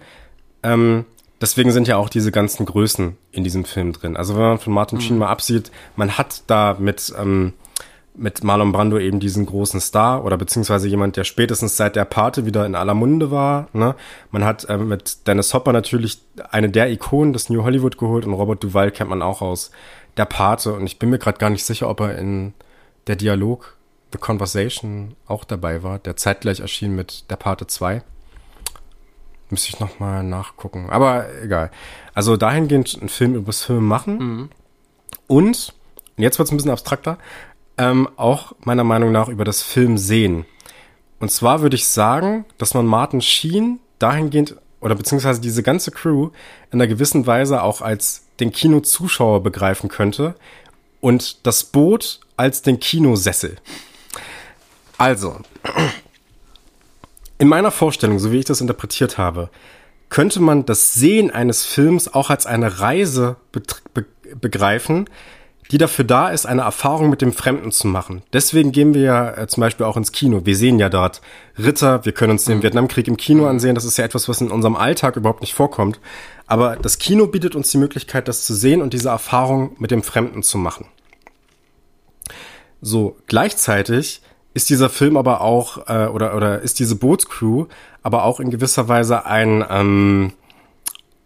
ähm, 0.63 1.05
deswegen 1.41 1.71
sind 1.71 1.87
ja 1.87 1.97
auch 1.97 2.09
diese 2.09 2.31
ganzen 2.31 2.65
Größen 2.65 3.17
in 3.31 3.43
diesem 3.43 3.65
Film 3.65 3.93
drin. 3.93 4.17
Also 4.17 4.35
wenn 4.35 4.43
man 4.43 4.59
von 4.59 4.73
Martin 4.73 5.01
Sheen 5.01 5.17
mal 5.17 5.27
absieht, 5.27 5.71
man 5.95 6.17
hat 6.17 6.43
da 6.47 6.75
mit, 6.79 7.13
ähm, 7.19 7.53
mit 8.15 8.43
Marlon 8.43 8.71
Brando 8.71 8.97
eben 8.97 9.19
diesen 9.19 9.45
großen 9.45 9.81
Star 9.81 10.23
oder 10.23 10.37
beziehungsweise 10.37 10.87
jemand, 10.87 11.17
der 11.17 11.23
spätestens 11.23 11.77
seit 11.77 11.95
der 11.95 12.05
Pate 12.05 12.45
wieder 12.45 12.65
in 12.65 12.75
aller 12.75 12.93
Munde 12.93 13.31
war. 13.31 13.67
Ne? 13.73 13.95
Man 14.31 14.45
hat 14.45 14.65
ähm, 14.69 14.87
mit 14.87 15.27
Dennis 15.27 15.53
Hopper 15.53 15.73
natürlich 15.73 16.19
eine 16.51 16.69
der 16.69 16.89
Ikonen 16.89 17.33
des 17.33 17.49
New 17.49 17.63
Hollywood 17.63 17.97
geholt 17.97 18.25
und 18.25 18.33
Robert 18.33 18.63
Duval 18.63 18.91
kennt 18.91 19.09
man 19.09 19.21
auch 19.21 19.41
aus 19.41 19.71
der 20.17 20.25
Pate 20.25 20.73
und 20.73 20.85
ich 20.85 20.99
bin 20.99 21.09
mir 21.09 21.19
gerade 21.19 21.37
gar 21.37 21.49
nicht 21.49 21.65
sicher, 21.65 21.89
ob 21.89 21.99
er 21.99 22.17
in 22.17 22.53
der 23.07 23.17
Dialog 23.17 23.75
The 24.13 24.17
Conversation 24.17 25.15
auch 25.27 25.43
dabei 25.43 25.83
war, 25.83 25.99
der 25.99 26.15
zeitgleich 26.15 26.61
erschien 26.61 26.95
mit 26.95 27.29
der 27.29 27.35
Pate 27.35 27.67
2. 27.67 28.01
Müsste 29.49 29.69
ich 29.69 29.79
nochmal 29.79 30.23
nachgucken. 30.23 30.89
Aber 30.89 31.25
egal. 31.41 31.71
Also 32.13 32.37
dahingehend 32.37 32.97
einen 32.99 33.09
Film 33.09 33.35
übers 33.35 33.63
Film 33.63 33.85
machen. 33.85 34.17
Mhm. 34.17 34.49
Und, 35.27 35.73
jetzt 36.17 36.39
wird 36.39 36.47
es 36.47 36.51
ein 36.51 36.57
bisschen 36.57 36.71
abstrakter, 36.71 37.17
ähm, 37.77 38.09
auch 38.15 38.53
meiner 38.63 38.83
Meinung 38.83 39.11
nach 39.11 39.27
über 39.27 39.43
das 39.45 39.61
Film 39.61 39.97
sehen. 39.97 40.45
Und 41.19 41.31
zwar 41.31 41.61
würde 41.61 41.75
ich 41.75 41.87
sagen, 41.87 42.45
dass 42.57 42.73
man 42.73 42.85
Martin 42.85 43.21
Sheen 43.21 43.79
dahingehend 43.99 44.55
oder 44.81 44.95
beziehungsweise 44.95 45.41
diese 45.41 45.63
ganze 45.63 45.91
Crew 45.91 46.29
in 46.71 46.79
einer 46.79 46.87
gewissen 46.87 47.25
Weise 47.25 47.63
auch 47.63 47.81
als 47.81 48.25
den 48.39 48.51
Kinozuschauer 48.51 49.41
begreifen 49.41 49.89
könnte 49.89 50.35
und 51.01 51.45
das 51.45 51.63
Boot 51.63 52.19
als 52.37 52.61
den 52.61 52.79
Kinosessel. 52.79 53.55
Also, 54.97 55.39
in 57.37 57.47
meiner 57.47 57.71
Vorstellung, 57.71 58.19
so 58.19 58.31
wie 58.31 58.39
ich 58.39 58.45
das 58.45 58.61
interpretiert 58.61 59.17
habe, 59.17 59.49
könnte 60.09 60.39
man 60.39 60.65
das 60.65 60.93
Sehen 60.93 61.31
eines 61.31 61.65
Films 61.65 62.13
auch 62.13 62.29
als 62.29 62.45
eine 62.45 62.79
Reise 62.79 63.37
be 63.51 63.61
be 63.93 64.05
begreifen, 64.39 65.07
die 65.71 65.77
dafür 65.77 66.05
da 66.05 66.29
ist, 66.29 66.45
eine 66.45 66.61
Erfahrung 66.61 67.09
mit 67.09 67.21
dem 67.21 67.33
Fremden 67.33 67.71
zu 67.71 67.87
machen. 67.87 68.21
Deswegen 68.33 68.71
gehen 68.71 68.93
wir 68.93 69.01
ja 69.01 69.31
äh, 69.31 69.47
zum 69.47 69.61
Beispiel 69.61 69.85
auch 69.85 69.97
ins 69.97 70.11
Kino. 70.11 70.41
Wir 70.45 70.55
sehen 70.55 70.79
ja 70.79 70.89
dort 70.89 71.21
Ritter, 71.57 72.05
wir 72.05 72.11
können 72.11 72.31
uns 72.31 72.45
den 72.45 72.57
mhm. 72.57 72.63
Vietnamkrieg 72.63 73.07
im 73.07 73.17
Kino 73.17 73.47
ansehen. 73.47 73.75
Das 73.75 73.85
ist 73.85 73.97
ja 73.97 74.05
etwas, 74.05 74.29
was 74.29 74.41
in 74.41 74.51
unserem 74.51 74.75
Alltag 74.75 75.15
überhaupt 75.15 75.41
nicht 75.41 75.53
vorkommt. 75.53 75.99
Aber 76.47 76.75
das 76.75 76.99
Kino 76.99 77.27
bietet 77.27 77.55
uns 77.55 77.71
die 77.71 77.77
Möglichkeit, 77.77 78.27
das 78.27 78.45
zu 78.45 78.53
sehen 78.53 78.81
und 78.81 78.93
diese 78.93 79.09
Erfahrung 79.09 79.75
mit 79.79 79.91
dem 79.91 80.03
Fremden 80.03 80.43
zu 80.43 80.57
machen. 80.57 80.85
So, 82.81 83.17
gleichzeitig 83.25 84.21
ist 84.55 84.69
dieser 84.69 84.89
Film 84.89 85.17
aber 85.17 85.41
auch, 85.41 85.87
äh, 85.89 86.07
oder, 86.07 86.35
oder 86.35 86.61
ist 86.61 86.79
diese 86.79 86.95
Bootscrew 86.95 87.65
aber 88.01 88.23
auch 88.23 88.39
in 88.39 88.49
gewisser 88.49 88.87
Weise 88.87 89.25
ein, 89.25 89.65
ähm, 89.69 90.31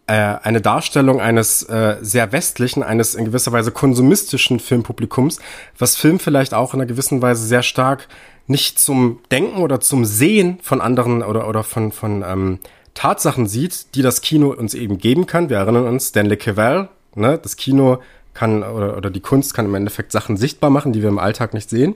äh, 0.07 0.13
eine 0.13 0.61
Darstellung 0.61 1.21
eines 1.21 1.61
äh, 1.63 1.97
sehr 2.01 2.31
westlichen, 2.31 2.81
eines 2.81 3.13
in 3.13 3.25
gewisser 3.25 3.51
Weise 3.51 3.71
konsumistischen 3.71 4.59
Filmpublikums, 4.59 5.39
was 5.77 5.95
Film 5.95 6.19
vielleicht 6.19 6.55
auch 6.55 6.73
in 6.73 6.79
einer 6.79 6.87
gewissen 6.87 7.21
Weise 7.21 7.45
sehr 7.45 7.61
stark 7.61 8.07
nicht 8.47 8.79
zum 8.79 9.19
Denken 9.31 9.61
oder 9.61 9.79
zum 9.79 10.05
Sehen 10.05 10.57
von 10.63 10.81
anderen 10.81 11.21
oder, 11.21 11.47
oder 11.47 11.63
von, 11.63 11.91
von 11.91 12.25
ähm, 12.27 12.59
Tatsachen 12.95 13.45
sieht, 13.45 13.93
die 13.93 14.01
das 14.01 14.21
Kino 14.21 14.49
uns 14.51 14.73
eben 14.73 14.97
geben 14.97 15.27
kann. 15.27 15.49
Wir 15.49 15.57
erinnern 15.57 15.85
uns, 15.85 16.07
Stanley 16.07 16.37
Cavell, 16.37 16.89
ne, 17.13 17.37
das 17.37 17.57
Kino 17.57 17.99
kann 18.33 18.63
oder, 18.63 18.97
oder 18.97 19.11
die 19.11 19.19
Kunst 19.19 19.53
kann 19.53 19.65
im 19.65 19.75
Endeffekt 19.75 20.11
Sachen 20.11 20.35
sichtbar 20.35 20.71
machen, 20.71 20.93
die 20.93 21.03
wir 21.03 21.09
im 21.09 21.19
Alltag 21.19 21.53
nicht 21.53 21.69
sehen 21.69 21.93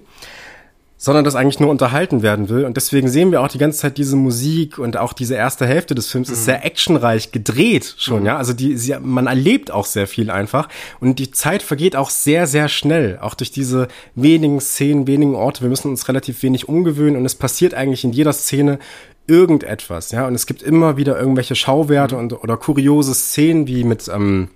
sondern 1.03 1.25
das 1.25 1.35
eigentlich 1.35 1.59
nur 1.59 1.69
unterhalten 1.69 2.21
werden 2.21 2.47
will. 2.47 2.63
Und 2.63 2.77
deswegen 2.77 3.09
sehen 3.09 3.34
wir 3.34 3.41
auch 3.41 3.49
die 3.49 3.57
ganze 3.57 3.80
Zeit 3.80 3.97
diese 3.97 4.15
Musik 4.15 4.80
und 4.80 4.95
auch 4.95 5.11
diese 5.11 5.35
erste 5.35 5.67
Hälfte 5.67 5.95
des 5.95 6.09
Films 6.09 6.30
mhm. 6.30 6.34
ist 6.34 6.45
sehr 6.45 6.65
actionreich 6.65 7.34
gedreht 7.34 7.95
schon, 7.97 8.21
mhm. 8.21 8.27
ja. 8.27 8.38
Also 8.38 8.53
die, 8.53 8.77
sie, 8.77 8.95
man 9.01 9.27
erlebt 9.27 9.69
auch 9.69 9.85
sehr 9.85 10.07
viel 10.07 10.31
einfach 10.31 10.69
und 11.01 11.19
die 11.19 11.30
Zeit 11.30 11.61
vergeht 11.61 11.97
auch 11.97 12.09
sehr, 12.09 12.47
sehr 12.47 12.69
schnell, 12.69 13.19
auch 13.21 13.34
durch 13.34 13.51
diese 13.51 13.89
wenigen 14.15 14.61
Szenen, 14.61 15.05
wenigen 15.05 15.35
Orte. 15.35 15.59
Wir 15.59 15.67
müssen 15.67 15.89
uns 15.89 16.07
relativ 16.07 16.41
wenig 16.41 16.69
umgewöhnen 16.69 17.17
und 17.17 17.25
es 17.25 17.35
passiert 17.35 17.73
eigentlich 17.73 18.05
in 18.05 18.13
jeder 18.13 18.31
Szene 18.31 18.80
irgendetwas, 19.27 20.11
ja. 20.11 20.25
Und 20.25 20.35
es 20.35 20.45
gibt 20.45 20.63
immer 20.63 20.95
wieder 20.95 21.19
irgendwelche 21.19 21.55
Schauwerte 21.55 22.15
mhm. 22.15 22.21
und 22.21 22.43
oder 22.45 22.55
kuriose 22.55 23.13
Szenen 23.13 23.67
wie 23.67 23.84
mit 23.84 24.07
ähm, 24.07 24.47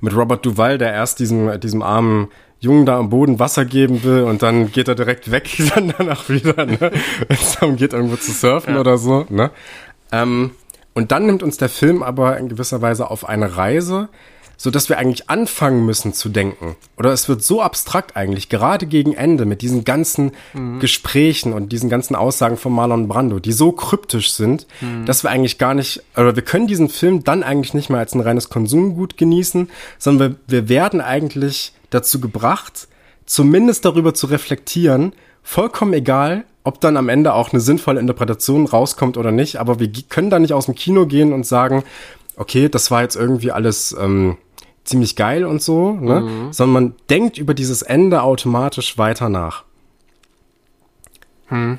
mit 0.00 0.12
Robert 0.16 0.44
Duval, 0.44 0.76
der 0.76 0.92
erst 0.92 1.20
diesem 1.20 1.60
diesem 1.60 1.82
armen 1.82 2.30
Jungen 2.60 2.84
da 2.86 2.98
am 2.98 3.08
Boden 3.08 3.38
Wasser 3.38 3.64
geben 3.64 4.04
will 4.04 4.22
und 4.22 4.42
dann 4.42 4.70
geht 4.70 4.86
er 4.86 4.94
direkt 4.94 5.30
weg, 5.30 5.50
dann 5.74 5.94
danach 5.96 6.28
wieder, 6.28 6.66
ne? 6.66 6.78
Wenn 6.78 7.36
es 7.36 7.58
darum 7.58 7.76
geht, 7.76 7.92
irgendwo 7.92 8.16
zu 8.16 8.32
surfen 8.32 8.74
ja. 8.74 8.80
oder 8.80 8.98
so, 8.98 9.26
ne? 9.28 9.50
Ähm, 10.12 10.52
und 10.94 11.12
dann 11.12 11.26
nimmt 11.26 11.42
uns 11.42 11.56
der 11.56 11.68
Film 11.68 12.02
aber 12.02 12.36
in 12.36 12.48
gewisser 12.48 12.82
Weise 12.82 13.10
auf 13.10 13.28
eine 13.28 13.56
Reise, 13.56 14.08
so 14.58 14.70
dass 14.70 14.90
wir 14.90 14.98
eigentlich 14.98 15.30
anfangen 15.30 15.86
müssen 15.86 16.12
zu 16.12 16.28
denken. 16.28 16.76
Oder 16.98 17.12
es 17.12 17.30
wird 17.30 17.42
so 17.42 17.62
abstrakt 17.62 18.14
eigentlich, 18.14 18.50
gerade 18.50 18.84
gegen 18.84 19.14
Ende 19.14 19.46
mit 19.46 19.62
diesen 19.62 19.84
ganzen 19.84 20.32
mhm. 20.52 20.80
Gesprächen 20.80 21.54
und 21.54 21.72
diesen 21.72 21.88
ganzen 21.88 22.14
Aussagen 22.14 22.58
von 22.58 22.74
Marlon 22.74 23.08
Brando, 23.08 23.38
die 23.38 23.52
so 23.52 23.72
kryptisch 23.72 24.32
sind, 24.32 24.66
mhm. 24.82 25.06
dass 25.06 25.22
wir 25.22 25.30
eigentlich 25.30 25.56
gar 25.56 25.72
nicht, 25.72 26.02
oder 26.14 26.36
wir 26.36 26.42
können 26.42 26.66
diesen 26.66 26.90
Film 26.90 27.24
dann 27.24 27.42
eigentlich 27.42 27.72
nicht 27.72 27.88
mehr 27.88 28.00
als 28.00 28.14
ein 28.14 28.20
reines 28.20 28.50
Konsumgut 28.50 29.16
genießen, 29.16 29.70
sondern 29.98 30.36
wir, 30.46 30.60
wir 30.60 30.68
werden 30.68 31.00
eigentlich 31.00 31.72
dazu 31.90 32.20
gebracht, 32.20 32.88
zumindest 33.26 33.84
darüber 33.84 34.14
zu 34.14 34.26
reflektieren, 34.26 35.12
vollkommen 35.42 35.92
egal, 35.92 36.44
ob 36.64 36.80
dann 36.80 36.96
am 36.96 37.08
Ende 37.08 37.34
auch 37.34 37.52
eine 37.52 37.60
sinnvolle 37.60 38.00
Interpretation 38.00 38.66
rauskommt 38.66 39.16
oder 39.16 39.32
nicht, 39.32 39.56
aber 39.56 39.78
wir 39.80 39.90
können 40.08 40.30
da 40.30 40.38
nicht 40.38 40.52
aus 40.52 40.66
dem 40.66 40.74
Kino 40.74 41.06
gehen 41.06 41.32
und 41.32 41.46
sagen, 41.46 41.84
okay, 42.36 42.68
das 42.68 42.90
war 42.90 43.02
jetzt 43.02 43.16
irgendwie 43.16 43.50
alles 43.50 43.96
ähm, 43.98 44.36
ziemlich 44.84 45.16
geil 45.16 45.44
und 45.44 45.62
so, 45.62 45.92
ne? 45.92 46.20
Mhm. 46.20 46.52
sondern 46.52 46.72
man 46.72 46.94
denkt 47.08 47.38
über 47.38 47.54
dieses 47.54 47.82
Ende 47.82 48.22
automatisch 48.22 48.98
weiter 48.98 49.28
nach. 49.28 49.64
Hm. 51.46 51.78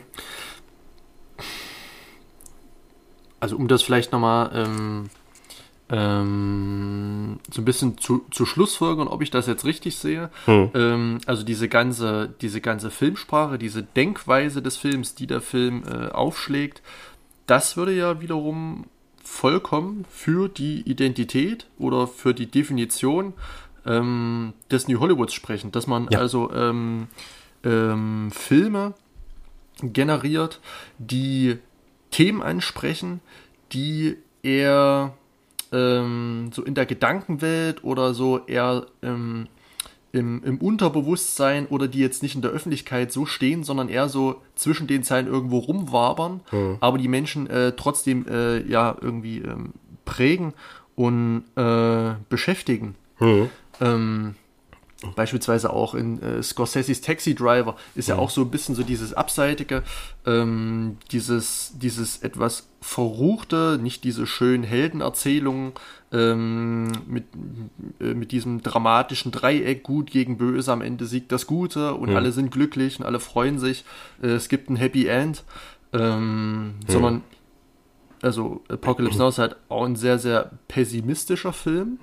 Also 3.39 3.55
um 3.55 3.67
das 3.67 3.81
vielleicht 3.81 4.11
nochmal 4.11 4.51
ähm, 4.53 5.09
ähm, 5.91 7.39
so 7.51 7.61
ein 7.61 7.65
bisschen 7.65 7.97
zu, 7.97 8.25
zu 8.31 8.45
Schlussfolgern, 8.45 9.07
ob 9.07 9.21
ich 9.21 9.29
das 9.29 9.45
jetzt 9.45 9.65
richtig 9.65 9.97
sehe. 9.97 10.29
Hm. 10.45 10.69
Ähm, 10.73 11.17
also 11.25 11.43
diese 11.43 11.67
ganze, 11.67 12.33
diese 12.41 12.61
ganze 12.61 12.89
Filmsprache, 12.89 13.57
diese 13.57 13.83
Denkweise 13.83 14.61
des 14.61 14.77
Films, 14.77 15.15
die 15.15 15.27
der 15.27 15.41
Film 15.41 15.83
äh, 15.85 16.07
aufschlägt, 16.07 16.81
das 17.45 17.75
würde 17.75 17.93
ja 17.93 18.21
wiederum 18.21 18.85
vollkommen 19.21 20.05
für 20.09 20.47
die 20.47 20.81
Identität 20.81 21.67
oder 21.77 22.07
für 22.07 22.33
die 22.33 22.47
Definition 22.49 23.33
ähm, 23.85 24.53
des 24.71 24.87
New 24.87 24.99
Hollywoods 24.99 25.33
sprechen. 25.33 25.71
Dass 25.71 25.87
man 25.87 26.07
ja. 26.09 26.19
also 26.19 26.51
ähm, 26.53 27.07
ähm, 27.63 28.31
Filme 28.31 28.93
generiert, 29.81 30.61
die 30.99 31.57
Themen 32.11 32.41
ansprechen, 32.41 33.19
die 33.73 34.17
eher 34.43 35.13
ähm, 35.71 36.49
so 36.53 36.63
in 36.63 36.73
der 36.73 36.85
Gedankenwelt 36.85 37.83
oder 37.83 38.13
so 38.13 38.45
eher 38.45 38.87
ähm, 39.01 39.47
im, 40.11 40.43
im 40.43 40.57
Unterbewusstsein 40.57 41.67
oder 41.67 41.87
die 41.87 41.99
jetzt 41.99 42.21
nicht 42.21 42.35
in 42.35 42.41
der 42.41 42.51
Öffentlichkeit 42.51 43.11
so 43.11 43.25
stehen, 43.25 43.63
sondern 43.63 43.89
eher 43.89 44.09
so 44.09 44.41
zwischen 44.55 44.87
den 44.87 45.03
Zeilen 45.03 45.27
irgendwo 45.27 45.59
rumwabern, 45.59 46.41
mhm. 46.51 46.77
aber 46.81 46.97
die 46.97 47.07
Menschen 47.07 47.47
äh, 47.49 47.73
trotzdem 47.73 48.25
äh, 48.27 48.61
ja 48.67 48.95
irgendwie 48.99 49.39
ähm, 49.39 49.73
prägen 50.03 50.53
und 50.95 51.43
äh, 51.55 52.15
beschäftigen. 52.29 52.95
Mhm. 53.19 53.49
Ähm, 53.79 54.35
Beispielsweise 55.15 55.73
auch 55.73 55.95
in 55.95 56.21
äh, 56.21 56.43
Scorseses 56.43 57.01
Taxi 57.01 57.33
Driver 57.33 57.75
ist 57.95 58.07
ja. 58.07 58.15
ja. 58.15 58.21
auch 58.21 58.29
so 58.29 58.41
ein 58.41 58.51
bisschen 58.51 58.75
so 58.75 58.83
dieses 58.83 59.13
Abseitige, 59.13 59.81
ähm, 60.27 60.97
dieses, 61.11 61.73
dieses 61.75 62.21
etwas 62.21 62.69
Verruchte, 62.81 63.79
nicht 63.81 64.03
diese 64.03 64.27
schönen 64.27 64.63
Heldenerzählungen 64.63 65.73
ähm, 66.11 66.91
mit, 67.07 67.25
äh, 67.99 68.13
mit 68.13 68.31
diesem 68.31 68.61
dramatischen 68.61 69.31
Dreieck, 69.31 69.81
gut 69.81 70.11
gegen 70.11 70.37
böse, 70.37 70.71
am 70.71 70.81
Ende 70.81 71.05
siegt 71.05 71.31
das 71.31 71.47
Gute 71.47 71.95
und 71.95 72.09
ja. 72.09 72.17
alle 72.17 72.31
sind 72.31 72.51
glücklich 72.51 72.99
und 72.99 73.05
alle 73.05 73.19
freuen 73.19 73.57
sich, 73.57 73.85
äh, 74.21 74.27
es 74.27 74.49
gibt 74.49 74.69
ein 74.69 74.75
Happy 74.75 75.07
End, 75.07 75.43
ähm, 75.93 76.75
ja. 76.87 76.93
sondern 76.93 77.23
also 78.21 78.61
Apocalypse 78.69 79.17
Now 79.19 79.29
ist 79.29 79.39
halt 79.39 79.55
auch 79.67 79.83
ein 79.83 79.95
sehr, 79.95 80.19
sehr 80.19 80.51
pessimistischer 80.67 81.53
Film 81.53 81.97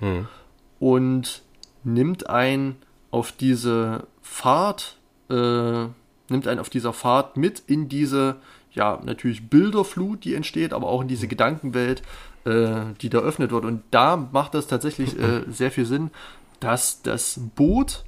und 0.79 1.43
nimmt 1.85 2.29
ein 2.29 2.75
auf 3.11 3.31
diese 3.31 4.07
Fahrt, 4.21 4.97
äh, 5.29 5.85
nimmt 6.29 6.47
einen 6.47 6.59
auf 6.59 6.69
dieser 6.69 6.93
Fahrt 6.93 7.37
mit 7.37 7.63
in 7.65 7.89
diese, 7.89 8.37
ja, 8.71 8.99
natürlich 9.03 9.49
Bilderflut, 9.49 10.23
die 10.23 10.35
entsteht, 10.35 10.73
aber 10.73 10.87
auch 10.87 11.01
in 11.01 11.07
diese 11.07 11.27
Gedankenwelt, 11.27 12.03
äh, 12.45 12.93
die 13.01 13.09
da 13.09 13.19
öffnet 13.19 13.51
wird. 13.51 13.65
Und 13.65 13.83
da 13.91 14.15
macht 14.15 14.53
das 14.53 14.67
tatsächlich 14.67 15.17
äh, 15.19 15.43
sehr 15.49 15.71
viel 15.71 15.85
Sinn, 15.85 16.11
dass 16.59 17.01
das 17.01 17.39
Boot 17.55 18.03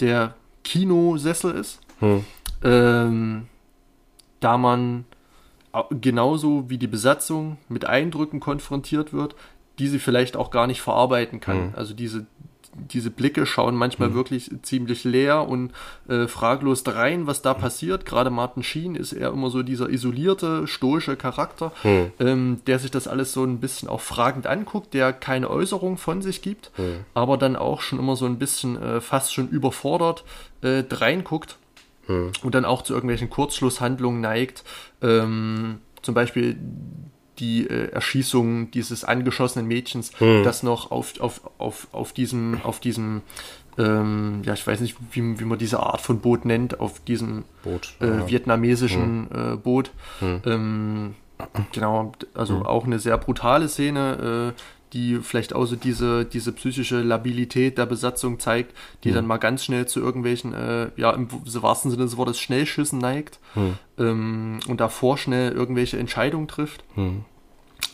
der 0.00 0.34
Kinosessel 0.64 1.54
ist. 1.54 1.80
Hm. 1.98 2.24
Ähm, 2.62 3.46
da 4.40 4.56
man 4.56 5.04
genauso 6.00 6.68
wie 6.68 6.78
die 6.78 6.86
Besatzung 6.86 7.58
mit 7.68 7.84
Eindrücken 7.84 8.40
konfrontiert 8.40 9.12
wird, 9.12 9.36
die 9.78 9.86
sie 9.86 9.98
vielleicht 9.98 10.36
auch 10.36 10.50
gar 10.50 10.66
nicht 10.66 10.80
verarbeiten 10.80 11.40
kann. 11.40 11.68
Mhm. 11.68 11.74
Also 11.74 11.94
diese, 11.94 12.26
diese 12.74 13.10
Blicke 13.10 13.46
schauen 13.46 13.74
manchmal 13.74 14.10
mhm. 14.10 14.14
wirklich 14.14 14.50
ziemlich 14.62 15.04
leer 15.04 15.48
und 15.48 15.72
äh, 16.08 16.28
fraglos 16.28 16.84
da 16.84 16.92
rein, 16.92 17.26
was 17.26 17.42
da 17.42 17.54
passiert. 17.54 18.06
Gerade 18.06 18.30
Martin 18.30 18.62
Sheen 18.62 18.94
ist 18.94 19.12
eher 19.12 19.30
immer 19.30 19.50
so 19.50 19.62
dieser 19.62 19.88
isolierte, 19.88 20.66
stoische 20.66 21.16
Charakter, 21.16 21.72
mhm. 21.82 22.12
ähm, 22.20 22.60
der 22.66 22.78
sich 22.78 22.90
das 22.90 23.08
alles 23.08 23.32
so 23.32 23.44
ein 23.44 23.58
bisschen 23.58 23.88
auch 23.88 24.00
fragend 24.00 24.46
anguckt, 24.46 24.94
der 24.94 25.12
keine 25.12 25.50
Äußerung 25.50 25.98
von 25.98 26.22
sich 26.22 26.42
gibt, 26.42 26.70
mhm. 26.78 27.04
aber 27.14 27.36
dann 27.36 27.56
auch 27.56 27.80
schon 27.80 27.98
immer 27.98 28.16
so 28.16 28.26
ein 28.26 28.38
bisschen 28.38 28.80
äh, 28.80 29.00
fast 29.00 29.34
schon 29.34 29.48
überfordert 29.48 30.24
äh, 30.62 30.84
reinguckt 30.90 31.58
mhm. 32.06 32.32
und 32.42 32.54
dann 32.54 32.64
auch 32.64 32.82
zu 32.82 32.94
irgendwelchen 32.94 33.30
Kurzschlusshandlungen 33.30 34.20
neigt. 34.20 34.64
Ähm, 35.02 35.78
zum 36.02 36.14
Beispiel 36.14 36.56
die 37.40 37.66
äh, 37.66 37.90
Erschießung 37.90 38.70
dieses 38.70 39.04
angeschossenen 39.04 39.66
Mädchens, 39.66 40.12
hm. 40.18 40.44
das 40.44 40.62
noch 40.62 40.90
auf, 40.90 41.20
auf, 41.20 41.40
auf, 41.58 41.88
auf 41.92 42.12
diesem, 42.12 42.60
auf 42.62 42.80
diesem 42.80 43.22
ähm, 43.78 44.42
ja, 44.44 44.52
ich 44.52 44.66
weiß 44.66 44.80
nicht, 44.80 44.96
wie, 45.12 45.40
wie 45.40 45.44
man 45.44 45.58
diese 45.58 45.80
Art 45.80 46.00
von 46.00 46.20
Boot 46.20 46.44
nennt, 46.44 46.80
auf 46.80 47.00
diesem 47.00 47.44
Boot, 47.62 47.94
äh, 48.00 48.06
ja. 48.06 48.28
vietnamesischen 48.28 49.28
hm. 49.30 49.52
äh, 49.52 49.56
Boot. 49.56 49.90
Hm. 50.18 50.42
Ähm, 50.44 51.14
genau, 51.72 52.12
also 52.34 52.56
hm. 52.56 52.66
auch 52.66 52.84
eine 52.84 52.98
sehr 52.98 53.16
brutale 53.16 53.68
Szene, 53.68 54.54
äh, 54.56 54.60
die 54.92 55.18
vielleicht 55.18 55.54
auch 55.54 55.66
so 55.66 55.76
diese, 55.76 56.24
diese 56.24 56.52
psychische 56.52 57.00
Labilität 57.00 57.78
der 57.78 57.86
Besatzung 57.86 58.40
zeigt, 58.40 58.76
die 59.04 59.10
mhm. 59.10 59.14
dann 59.14 59.26
mal 59.26 59.36
ganz 59.38 59.64
schnell 59.64 59.86
zu 59.86 60.00
irgendwelchen, 60.00 60.52
äh, 60.52 60.90
ja, 60.96 61.12
im 61.12 61.28
wahrsten 61.30 61.90
Sinne 61.90 62.04
des 62.04 62.16
Wortes 62.16 62.40
Schnellschüssen 62.40 62.98
neigt 62.98 63.38
mhm. 63.54 63.78
ähm, 63.98 64.60
und 64.68 64.80
davor 64.80 65.16
schnell 65.18 65.52
irgendwelche 65.52 65.98
Entscheidungen 65.98 66.48
trifft. 66.48 66.82
Mhm. 66.96 67.24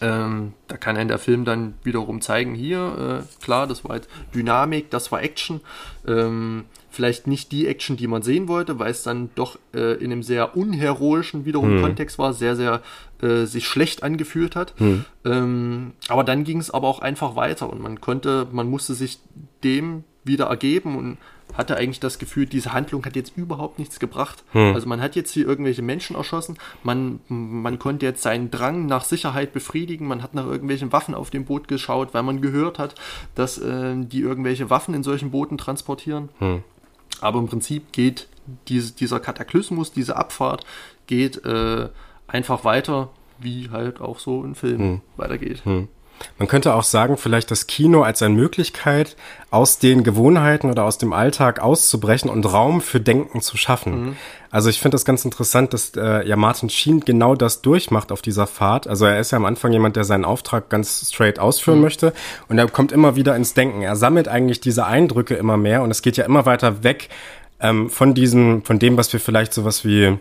Ähm, 0.00 0.52
da 0.68 0.76
kann 0.76 0.96
ein 0.96 1.08
der 1.08 1.18
Film 1.18 1.44
dann 1.44 1.74
wiederum 1.82 2.20
zeigen, 2.20 2.54
hier, 2.54 3.24
äh, 3.24 3.44
klar, 3.44 3.66
das 3.66 3.84
war 3.84 3.96
jetzt 3.96 4.08
Dynamik, 4.34 4.90
das 4.90 5.10
war 5.10 5.22
Action. 5.22 5.60
Ähm, 6.06 6.64
vielleicht 6.90 7.26
nicht 7.26 7.52
die 7.52 7.66
Action, 7.66 7.96
die 7.96 8.06
man 8.06 8.22
sehen 8.22 8.48
wollte, 8.48 8.78
weil 8.78 8.90
es 8.90 9.02
dann 9.02 9.30
doch 9.34 9.58
äh, 9.74 9.94
in 10.02 10.12
einem 10.12 10.22
sehr 10.22 10.56
unheroischen 10.56 11.44
wiederum 11.44 11.72
hm. 11.72 11.82
Kontext 11.82 12.18
war, 12.18 12.32
sehr, 12.32 12.56
sehr 12.56 12.82
äh, 13.20 13.44
sich 13.44 13.66
schlecht 13.68 14.02
angefühlt 14.02 14.56
hat. 14.56 14.74
Hm. 14.78 15.04
Ähm, 15.24 15.92
aber 16.08 16.24
dann 16.24 16.44
ging 16.44 16.58
es 16.58 16.70
aber 16.70 16.88
auch 16.88 17.00
einfach 17.00 17.36
weiter 17.36 17.70
und 17.70 17.82
man 17.82 18.00
konnte, 18.00 18.46
man 18.50 18.68
musste 18.68 18.94
sich 18.94 19.18
dem 19.62 20.04
wieder 20.24 20.46
ergeben 20.46 20.96
und 20.96 21.18
hatte 21.54 21.76
eigentlich 21.76 22.00
das 22.00 22.18
Gefühl, 22.18 22.46
diese 22.46 22.72
Handlung 22.72 23.04
hat 23.04 23.16
jetzt 23.16 23.36
überhaupt 23.36 23.78
nichts 23.78 23.98
gebracht. 23.98 24.44
Hm. 24.52 24.74
Also 24.74 24.88
man 24.88 25.00
hat 25.00 25.16
jetzt 25.16 25.32
hier 25.32 25.46
irgendwelche 25.46 25.82
Menschen 25.82 26.16
erschossen, 26.16 26.58
man, 26.82 27.20
man 27.28 27.78
konnte 27.78 28.04
jetzt 28.04 28.22
seinen 28.22 28.50
Drang 28.50 28.86
nach 28.86 29.04
Sicherheit 29.04 29.52
befriedigen, 29.52 30.06
man 30.06 30.22
hat 30.22 30.34
nach 30.34 30.46
irgendwelchen 30.46 30.92
Waffen 30.92 31.14
auf 31.14 31.30
dem 31.30 31.44
Boot 31.44 31.68
geschaut, 31.68 32.14
weil 32.14 32.22
man 32.22 32.40
gehört 32.40 32.78
hat, 32.78 32.94
dass 33.34 33.58
äh, 33.58 33.94
die 33.96 34.20
irgendwelche 34.20 34.70
Waffen 34.70 34.94
in 34.94 35.02
solchen 35.02 35.30
Booten 35.30 35.58
transportieren. 35.58 36.28
Hm. 36.38 36.62
Aber 37.20 37.38
im 37.38 37.46
Prinzip 37.46 37.92
geht 37.92 38.28
diese, 38.68 38.92
dieser 38.92 39.20
Kataklysmus, 39.20 39.92
diese 39.92 40.16
Abfahrt, 40.16 40.64
geht 41.06 41.44
äh, 41.44 41.88
einfach 42.26 42.64
weiter, 42.64 43.10
wie 43.38 43.70
halt 43.70 44.00
auch 44.00 44.18
so 44.18 44.42
ein 44.42 44.54
Film 44.54 44.78
hm. 44.78 45.00
weitergeht. 45.16 45.64
Hm. 45.64 45.88
Man 46.38 46.48
könnte 46.48 46.74
auch 46.74 46.82
sagen, 46.82 47.16
vielleicht 47.16 47.50
das 47.50 47.66
Kino 47.66 48.02
als 48.02 48.22
eine 48.22 48.34
Möglichkeit, 48.34 49.16
aus 49.50 49.78
den 49.78 50.04
Gewohnheiten 50.04 50.70
oder 50.70 50.84
aus 50.84 50.98
dem 50.98 51.12
Alltag 51.12 51.60
auszubrechen 51.60 52.28
und 52.28 52.44
Raum 52.44 52.80
für 52.80 53.00
Denken 53.00 53.40
zu 53.40 53.56
schaffen. 53.56 54.04
Mhm. 54.04 54.16
Also 54.50 54.68
ich 54.70 54.80
finde 54.80 54.94
das 54.94 55.04
ganz 55.04 55.24
interessant, 55.24 55.72
dass 55.72 55.92
äh, 55.96 56.26
ja 56.26 56.36
Martin 56.36 56.68
Sheen 56.68 57.00
genau 57.00 57.34
das 57.34 57.62
durchmacht 57.62 58.12
auf 58.12 58.22
dieser 58.22 58.46
Fahrt. 58.46 58.86
Also 58.86 59.06
er 59.06 59.18
ist 59.18 59.30
ja 59.30 59.36
am 59.36 59.44
Anfang 59.44 59.72
jemand, 59.72 59.96
der 59.96 60.04
seinen 60.04 60.24
Auftrag 60.24 60.68
ganz 60.68 61.10
straight 61.12 61.38
ausführen 61.38 61.78
mhm. 61.78 61.84
möchte 61.84 62.12
und 62.48 62.58
er 62.58 62.68
kommt 62.68 62.92
immer 62.92 63.16
wieder 63.16 63.36
ins 63.36 63.54
Denken. 63.54 63.82
Er 63.82 63.96
sammelt 63.96 64.28
eigentlich 64.28 64.60
diese 64.60 64.86
Eindrücke 64.86 65.34
immer 65.34 65.56
mehr 65.56 65.82
und 65.82 65.90
es 65.90 66.02
geht 66.02 66.16
ja 66.16 66.24
immer 66.24 66.46
weiter 66.46 66.82
weg 66.84 67.08
ähm, 67.60 67.90
von 67.90 68.14
diesem, 68.14 68.62
von 68.62 68.78
dem, 68.78 68.96
was 68.96 69.12
wir 69.12 69.20
vielleicht 69.20 69.52
sowas 69.54 69.84
wie 69.84 70.18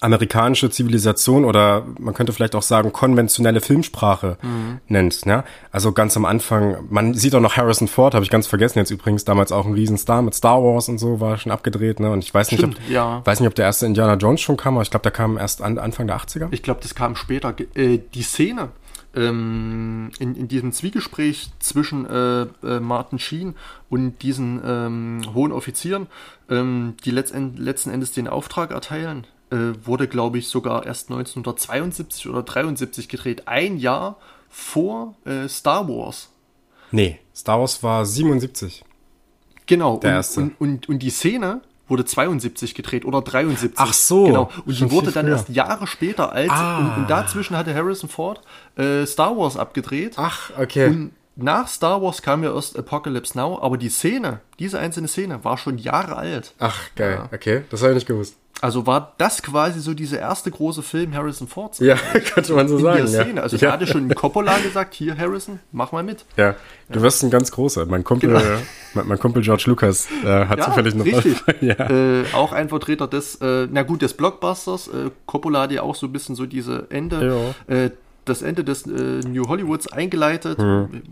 amerikanische 0.00 0.70
Zivilisation 0.70 1.44
oder 1.44 1.84
man 1.98 2.14
könnte 2.14 2.32
vielleicht 2.32 2.54
auch 2.54 2.62
sagen 2.62 2.92
konventionelle 2.92 3.60
Filmsprache 3.60 4.38
mhm. 4.42 4.80
nennt. 4.88 5.26
Ja? 5.26 5.44
Also 5.70 5.92
ganz 5.92 6.16
am 6.16 6.24
Anfang, 6.24 6.86
man 6.88 7.14
sieht 7.14 7.34
auch 7.34 7.40
noch 7.40 7.56
Harrison 7.56 7.86
Ford, 7.86 8.14
habe 8.14 8.24
ich 8.24 8.30
ganz 8.30 8.46
vergessen 8.46 8.78
jetzt 8.78 8.90
übrigens, 8.90 9.24
damals 9.24 9.52
auch 9.52 9.66
ein 9.66 9.74
Riesenstar 9.74 10.22
mit 10.22 10.34
Star 10.34 10.62
Wars 10.62 10.88
und 10.88 10.98
so, 10.98 11.20
war 11.20 11.36
schon 11.36 11.52
abgedreht. 11.52 12.00
Ne? 12.00 12.10
Und 12.10 12.24
ich 12.24 12.32
weiß 12.32 12.46
Stimmt, 12.46 12.78
nicht, 12.78 12.86
ob, 12.86 12.90
ja. 12.90 13.22
weiß 13.24 13.40
nicht, 13.40 13.48
ob 13.48 13.54
der 13.54 13.66
erste 13.66 13.86
Indiana 13.86 14.14
Jones 14.14 14.40
schon 14.40 14.56
kam, 14.56 14.74
aber 14.74 14.82
ich 14.82 14.90
glaube, 14.90 15.02
der 15.02 15.12
kam 15.12 15.36
erst 15.36 15.60
an, 15.60 15.78
Anfang 15.78 16.06
der 16.06 16.16
80er. 16.16 16.48
Ich 16.50 16.62
glaube, 16.62 16.80
das 16.82 16.94
kam 16.94 17.14
später. 17.14 17.54
Äh, 17.74 17.98
die 18.14 18.22
Szene, 18.22 18.70
ähm, 19.14 20.10
in, 20.18 20.34
in 20.34 20.48
diesem 20.48 20.72
Zwiegespräch 20.72 21.50
zwischen 21.58 22.06
äh, 22.06 22.42
äh, 22.42 22.80
Martin 22.80 23.18
Sheen 23.18 23.54
und 23.88 24.22
diesen 24.22 24.60
ähm, 24.64 25.22
hohen 25.34 25.52
Offizieren, 25.52 26.06
ähm, 26.48 26.94
die 27.04 27.10
letzten, 27.10 27.56
letzten 27.56 27.90
Endes 27.90 28.12
den 28.12 28.28
Auftrag 28.28 28.70
erteilen, 28.70 29.26
äh, 29.50 29.74
wurde, 29.84 30.08
glaube 30.08 30.38
ich, 30.38 30.48
sogar 30.48 30.86
erst 30.86 31.10
1972 31.10 32.28
oder 32.28 32.42
73 32.42 33.08
gedreht. 33.08 33.48
Ein 33.48 33.78
Jahr 33.78 34.16
vor 34.48 35.14
äh, 35.24 35.48
Star 35.48 35.88
Wars. 35.88 36.30
Nee, 36.90 37.20
Star 37.34 37.60
Wars 37.60 37.82
war 37.82 38.04
77. 38.04 38.84
Genau. 39.66 39.98
Der 39.98 40.10
und, 40.10 40.16
erste. 40.16 40.40
Und, 40.40 40.60
und, 40.60 40.88
und 40.88 40.98
die 41.00 41.10
Szene 41.10 41.62
wurde 41.90 42.04
72 42.04 42.74
gedreht 42.74 43.04
oder 43.04 43.22
73. 43.22 43.72
Ach 43.76 43.92
so. 43.92 44.24
Genau. 44.24 44.50
Und 44.64 44.78
die 44.78 44.90
wurde 44.90 45.10
dann 45.12 45.26
früher. 45.26 45.36
erst 45.36 45.48
Jahre 45.48 45.86
später 45.86 46.32
als 46.32 46.50
ah. 46.50 46.78
und, 46.78 47.02
und, 47.02 47.10
dazwischen 47.10 47.56
hatte 47.56 47.74
Harrison 47.74 48.08
Ford 48.08 48.40
äh, 48.76 49.04
Star 49.06 49.36
Wars 49.36 49.56
abgedreht. 49.56 50.14
Ach, 50.16 50.50
okay. 50.58 50.86
Und 50.86 51.12
nach 51.36 51.68
Star 51.68 52.02
Wars 52.02 52.22
kam 52.22 52.44
ja 52.44 52.54
erst 52.54 52.78
Apocalypse 52.78 53.36
Now, 53.36 53.60
aber 53.60 53.76
die 53.76 53.88
Szene, 53.88 54.40
diese 54.58 54.78
einzelne 54.78 55.08
Szene, 55.08 55.44
war 55.44 55.58
schon 55.58 55.78
Jahre 55.78 56.16
alt. 56.16 56.54
Ach, 56.58 56.78
geil. 56.96 57.18
Ja. 57.22 57.36
Okay, 57.36 57.62
das 57.70 57.82
habe 57.82 57.92
ich 57.92 57.96
nicht 57.96 58.06
gewusst. 58.06 58.36
Also 58.60 58.86
war 58.86 59.14
das 59.16 59.42
quasi 59.42 59.80
so 59.80 59.94
dieser 59.94 60.18
erste 60.18 60.50
große 60.50 60.82
Film 60.82 61.14
Harrison 61.14 61.48
Ford? 61.48 61.78
Ja, 61.78 61.96
könnte 62.34 62.52
man 62.52 62.68
so 62.68 62.76
in 62.76 62.82
sagen. 62.82 62.98
Der 62.98 63.06
Szene. 63.06 63.36
Ja. 63.36 63.42
Also 63.42 63.56
ja. 63.56 63.72
hatte 63.72 63.86
schon 63.86 64.14
Coppola 64.14 64.58
gesagt, 64.58 64.94
hier 64.94 65.16
Harrison, 65.16 65.60
mach 65.72 65.92
mal 65.92 66.02
mit. 66.02 66.26
Ja, 66.36 66.56
du 66.90 66.98
ja. 66.98 67.02
wirst 67.02 67.22
ein 67.22 67.30
ganz 67.30 67.50
großer. 67.52 67.86
Mein 67.86 68.04
Kumpel, 68.04 68.30
genau. 68.30 68.40
mein, 68.94 69.08
mein, 69.08 69.18
Kumpel 69.18 69.42
George 69.42 69.64
Lucas 69.66 70.08
äh, 70.24 70.46
hat 70.46 70.58
ja, 70.58 70.64
zufällig 70.66 70.94
noch 70.94 71.06
richtig. 71.06 71.42
ja. 71.62 71.90
Äh, 71.90 72.24
auch 72.34 72.52
ein 72.52 72.68
Vertreter 72.68 73.08
des, 73.08 73.36
äh, 73.36 73.66
na 73.70 73.82
gut, 73.82 74.02
des 74.02 74.14
Blockbusters. 74.14 74.88
Äh, 74.88 75.10
Coppola 75.24 75.62
hat 75.62 75.72
ja 75.72 75.82
auch 75.82 75.94
so 75.94 76.06
ein 76.06 76.12
bisschen 76.12 76.34
so 76.34 76.44
diese 76.44 76.86
Ende, 76.90 77.54
äh, 77.66 77.90
das 78.26 78.42
Ende 78.42 78.62
des 78.62 78.86
äh, 78.86 79.20
New 79.26 79.48
Hollywoods 79.48 79.88
eingeleitet. 79.88 80.58
Hm. 80.58 81.02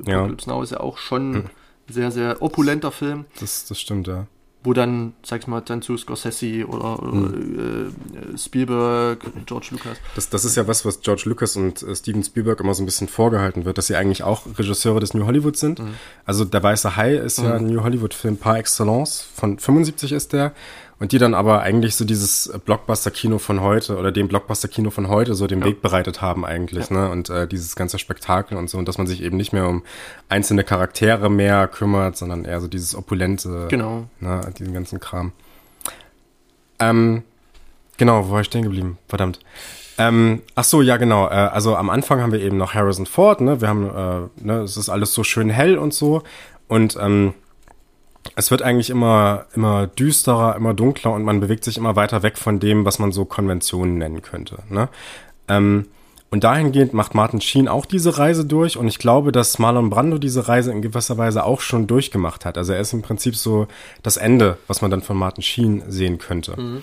Apocalypse 0.00 0.48
Now 0.48 0.62
ist 0.62 0.70
ja 0.70 0.80
auch 0.80 0.98
schon 0.98 1.34
hm. 1.34 1.44
sehr, 1.88 2.10
sehr 2.10 2.42
opulenter 2.42 2.90
Film. 2.90 3.26
Das, 3.38 3.66
das 3.66 3.80
stimmt, 3.80 4.08
ja 4.08 4.26
wo 4.68 4.74
dann, 4.74 5.14
sag 5.22 5.40
ich 5.40 5.46
mal, 5.46 5.62
dann 5.62 5.80
zu 5.80 5.96
Scorsese 5.96 6.66
oder, 6.66 7.02
mhm. 7.02 7.88
äh, 8.34 8.36
Spielberg, 8.36 9.20
George 9.46 9.68
Lucas. 9.70 9.96
Das, 10.14 10.28
das 10.28 10.44
ist 10.44 10.56
ja 10.56 10.68
was, 10.68 10.84
was 10.84 11.00
George 11.00 11.22
Lucas 11.24 11.56
und 11.56 11.82
äh, 11.82 11.96
Steven 11.96 12.22
Spielberg 12.22 12.60
immer 12.60 12.74
so 12.74 12.82
ein 12.82 12.84
bisschen 12.84 13.08
vorgehalten 13.08 13.64
wird, 13.64 13.78
dass 13.78 13.86
sie 13.86 13.96
eigentlich 13.96 14.24
auch 14.24 14.42
Regisseure 14.58 15.00
des 15.00 15.14
New 15.14 15.24
Hollywood 15.24 15.56
sind. 15.56 15.78
Mhm. 15.78 15.94
Also 16.26 16.44
Der 16.44 16.62
Weiße 16.62 16.96
Hai 16.96 17.14
ist 17.14 17.38
mhm. 17.38 17.44
ja 17.46 17.54
ein 17.54 17.66
New 17.66 17.82
Hollywood-Film 17.82 18.36
par 18.36 18.58
excellence, 18.58 19.26
von 19.34 19.58
75 19.58 20.12
ist 20.12 20.34
der. 20.34 20.52
Und 21.00 21.12
die 21.12 21.18
dann 21.18 21.34
aber 21.34 21.60
eigentlich 21.62 21.94
so 21.94 22.04
dieses 22.04 22.52
Blockbuster-Kino 22.64 23.38
von 23.38 23.60
heute 23.60 23.96
oder 23.96 24.10
dem 24.10 24.26
Blockbuster-Kino 24.26 24.90
von 24.90 25.08
heute 25.08 25.34
so 25.34 25.46
den 25.46 25.60
ja. 25.60 25.66
Weg 25.66 25.80
bereitet 25.80 26.20
haben 26.20 26.44
eigentlich, 26.44 26.90
ja. 26.90 26.96
ne? 26.96 27.10
Und 27.10 27.30
äh, 27.30 27.46
dieses 27.46 27.76
ganze 27.76 28.00
Spektakel 28.00 28.58
und 28.58 28.68
so 28.68 28.78
und 28.78 28.88
dass 28.88 28.98
man 28.98 29.06
sich 29.06 29.22
eben 29.22 29.36
nicht 29.36 29.52
mehr 29.52 29.68
um 29.68 29.84
einzelne 30.28 30.64
Charaktere 30.64 31.30
mehr 31.30 31.68
kümmert, 31.68 32.16
sondern 32.16 32.44
eher 32.44 32.60
so 32.60 32.66
dieses 32.66 32.96
opulente, 32.96 33.68
genau, 33.68 34.08
ne? 34.18 34.40
Diesen 34.58 34.74
ganzen 34.74 34.98
Kram. 34.98 35.32
Ähm, 36.80 37.22
genau, 37.96 38.28
wo 38.28 38.32
war 38.32 38.40
ich 38.40 38.46
stehen 38.48 38.64
geblieben? 38.64 38.98
Verdammt. 39.06 39.38
Ähm, 39.98 40.42
ach 40.56 40.64
so, 40.64 40.82
ja 40.82 40.96
genau. 40.96 41.26
Äh, 41.26 41.30
also 41.30 41.76
am 41.76 41.90
Anfang 41.90 42.20
haben 42.20 42.32
wir 42.32 42.40
eben 42.40 42.56
noch 42.56 42.74
Harrison 42.74 43.06
Ford, 43.06 43.40
ne? 43.40 43.60
Wir 43.60 43.68
haben, 43.68 43.86
äh, 43.88 44.44
ne, 44.44 44.62
es 44.62 44.76
ist 44.76 44.88
alles 44.88 45.14
so 45.14 45.22
schön 45.22 45.48
hell 45.48 45.78
und 45.78 45.94
so 45.94 46.24
und 46.66 46.96
ähm, 47.00 47.34
es 48.36 48.50
wird 48.50 48.62
eigentlich 48.62 48.90
immer, 48.90 49.46
immer 49.54 49.86
düsterer, 49.86 50.56
immer 50.56 50.74
dunkler 50.74 51.12
und 51.12 51.24
man 51.24 51.40
bewegt 51.40 51.64
sich 51.64 51.76
immer 51.76 51.96
weiter 51.96 52.22
weg 52.22 52.38
von 52.38 52.60
dem, 52.60 52.84
was 52.84 52.98
man 52.98 53.12
so 53.12 53.24
Konventionen 53.24 53.98
nennen 53.98 54.22
könnte. 54.22 54.58
Ne? 54.68 54.88
Ähm, 55.48 55.86
und 56.30 56.44
dahingehend 56.44 56.92
macht 56.92 57.14
Martin 57.14 57.40
Sheen 57.40 57.68
auch 57.68 57.86
diese 57.86 58.18
Reise 58.18 58.44
durch 58.44 58.76
und 58.76 58.86
ich 58.86 58.98
glaube, 58.98 59.32
dass 59.32 59.58
Marlon 59.58 59.88
Brando 59.88 60.18
diese 60.18 60.46
Reise 60.46 60.70
in 60.70 60.82
gewisser 60.82 61.16
Weise 61.16 61.44
auch 61.44 61.60
schon 61.62 61.86
durchgemacht 61.86 62.44
hat. 62.44 62.58
Also 62.58 62.74
er 62.74 62.80
ist 62.80 62.92
im 62.92 63.00
Prinzip 63.00 63.34
so 63.34 63.66
das 64.02 64.18
Ende, 64.18 64.58
was 64.66 64.82
man 64.82 64.90
dann 64.90 65.00
von 65.00 65.16
Martin 65.16 65.42
Sheen 65.42 65.82
sehen 65.88 66.18
könnte. 66.18 66.60
Mhm. 66.60 66.80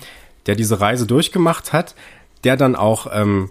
Der 0.47 0.55
diese 0.55 0.81
Reise 0.81 1.05
durchgemacht 1.05 1.73
hat, 1.73 1.95
der 2.43 2.57
dann 2.57 2.75
auch 2.75 3.07
ähm, 3.13 3.49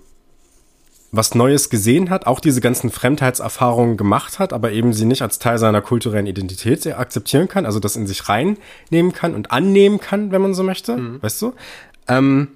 was 1.17 1.35
Neues 1.35 1.71
gesehen 1.71 2.11
hat, 2.11 2.27
auch 2.27 2.41
diese 2.41 2.61
ganzen 2.61 2.91
Fremdheitserfahrungen 2.91 3.97
gemacht 3.97 4.39
hat, 4.39 4.53
aber 4.53 4.73
eben 4.73 4.93
sie 4.93 5.05
nicht 5.05 5.23
als 5.23 5.39
Teil 5.39 5.59
seiner 5.59 5.81
kulturellen 5.81 6.27
Identität 6.27 6.87
akzeptieren 6.87 7.49
kann, 7.49 7.67
also 7.67 7.81
das 7.81 7.97
in 7.97 8.07
sich 8.07 8.29
reinnehmen 8.29 9.13
kann 9.13 9.35
und 9.35 9.51
annehmen 9.51 10.01
kann, 10.01 10.33
wenn 10.33 10.43
man 10.43 10.55
so 10.55 10.63
möchte, 10.63 10.97
mhm. 10.97 11.23
weißt 11.23 11.43
du? 11.43 11.53
Ähm, 12.09 12.49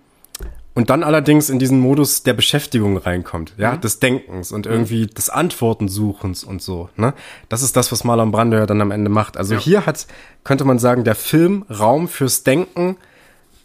und 0.75 0.91
dann 0.91 1.03
allerdings 1.03 1.51
in 1.51 1.59
diesen 1.59 1.81
Modus 1.81 2.23
der 2.23 2.35
Beschäftigung 2.35 2.99
reinkommt, 2.99 3.53
ja, 3.59 3.73
mhm. 3.73 3.81
des 3.81 3.99
Denkens 3.99 4.53
und 4.53 4.67
irgendwie 4.67 5.03
mhm. 5.03 5.15
des 5.15 5.29
Antwortensuchens 5.29 6.45
und 6.45 6.63
so, 6.63 6.89
ne? 6.97 7.15
Das 7.49 7.63
ist 7.63 7.77
das, 7.77 7.91
was 7.91 8.05
Marlon 8.05 8.31
Brando 8.31 8.57
ja 8.57 8.67
dann 8.67 8.81
am 8.81 8.93
Ende 8.93 9.11
macht. 9.11 9.37
Also 9.37 9.55
ja. 9.55 9.61
hier 9.61 9.87
hat, 9.87 10.07
könnte 10.45 10.65
man 10.65 10.79
sagen, 10.79 11.03
der 11.03 11.17
Film 11.17 11.65
Raum 11.69 12.07
fürs 12.07 12.45
Denken 12.45 12.97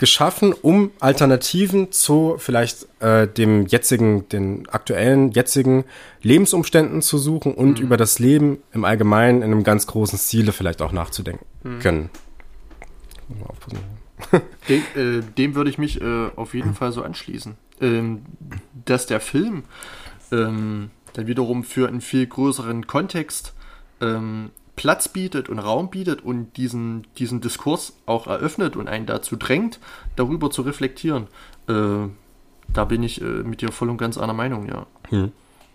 geschaffen, 0.03 0.51
um 0.51 0.91
Alternativen 0.99 1.93
zu 1.93 2.35
vielleicht 2.37 2.87
äh, 2.99 3.25
dem 3.25 3.67
jetzigen, 3.67 4.27
den 4.27 4.67
aktuellen, 4.67 5.31
jetzigen 5.31 5.85
Lebensumständen 6.21 7.01
zu 7.01 7.17
suchen 7.17 7.53
und 7.53 7.79
mhm. 7.79 7.85
über 7.85 7.95
das 7.95 8.19
Leben 8.19 8.57
im 8.73 8.83
Allgemeinen 8.83 9.37
in 9.37 9.53
einem 9.53 9.63
ganz 9.63 9.87
großen 9.87 10.19
Stile 10.19 10.51
vielleicht 10.51 10.81
auch 10.81 10.91
nachzudenken 10.91 11.45
mhm. 11.63 11.79
können. 11.79 12.09
dem, 14.67 14.81
äh, 14.93 15.23
dem 15.37 15.55
würde 15.55 15.69
ich 15.69 15.77
mich 15.77 16.01
äh, 16.01 16.31
auf 16.35 16.53
jeden 16.53 16.73
Fall 16.73 16.91
so 16.91 17.01
anschließen. 17.01 17.55
Ähm, 17.79 18.23
dass 18.83 19.05
der 19.05 19.21
Film 19.21 19.63
ähm, 20.33 20.91
dann 21.13 21.27
wiederum 21.27 21.63
für 21.63 21.87
einen 21.87 22.01
viel 22.01 22.27
größeren 22.27 22.87
Kontext 22.87 23.53
ähm, 24.01 24.51
Platz 24.75 25.07
bietet 25.07 25.49
und 25.49 25.59
Raum 25.59 25.89
bietet 25.89 26.23
und 26.23 26.57
diesen, 26.57 27.05
diesen 27.17 27.41
Diskurs 27.41 27.93
auch 28.05 28.27
eröffnet 28.27 28.75
und 28.75 28.87
einen 28.87 29.05
dazu 29.05 29.35
drängt, 29.35 29.79
darüber 30.15 30.49
zu 30.49 30.63
reflektieren. 30.63 31.27
Äh, 31.67 32.07
da 32.69 32.85
bin 32.85 33.03
ich 33.03 33.21
äh, 33.21 33.25
mit 33.25 33.61
dir 33.61 33.71
voll 33.71 33.89
und 33.89 33.97
ganz 33.97 34.17
einer 34.17 34.33
Meinung, 34.33 34.67
ja. 34.67 34.87
Hm. 35.09 35.31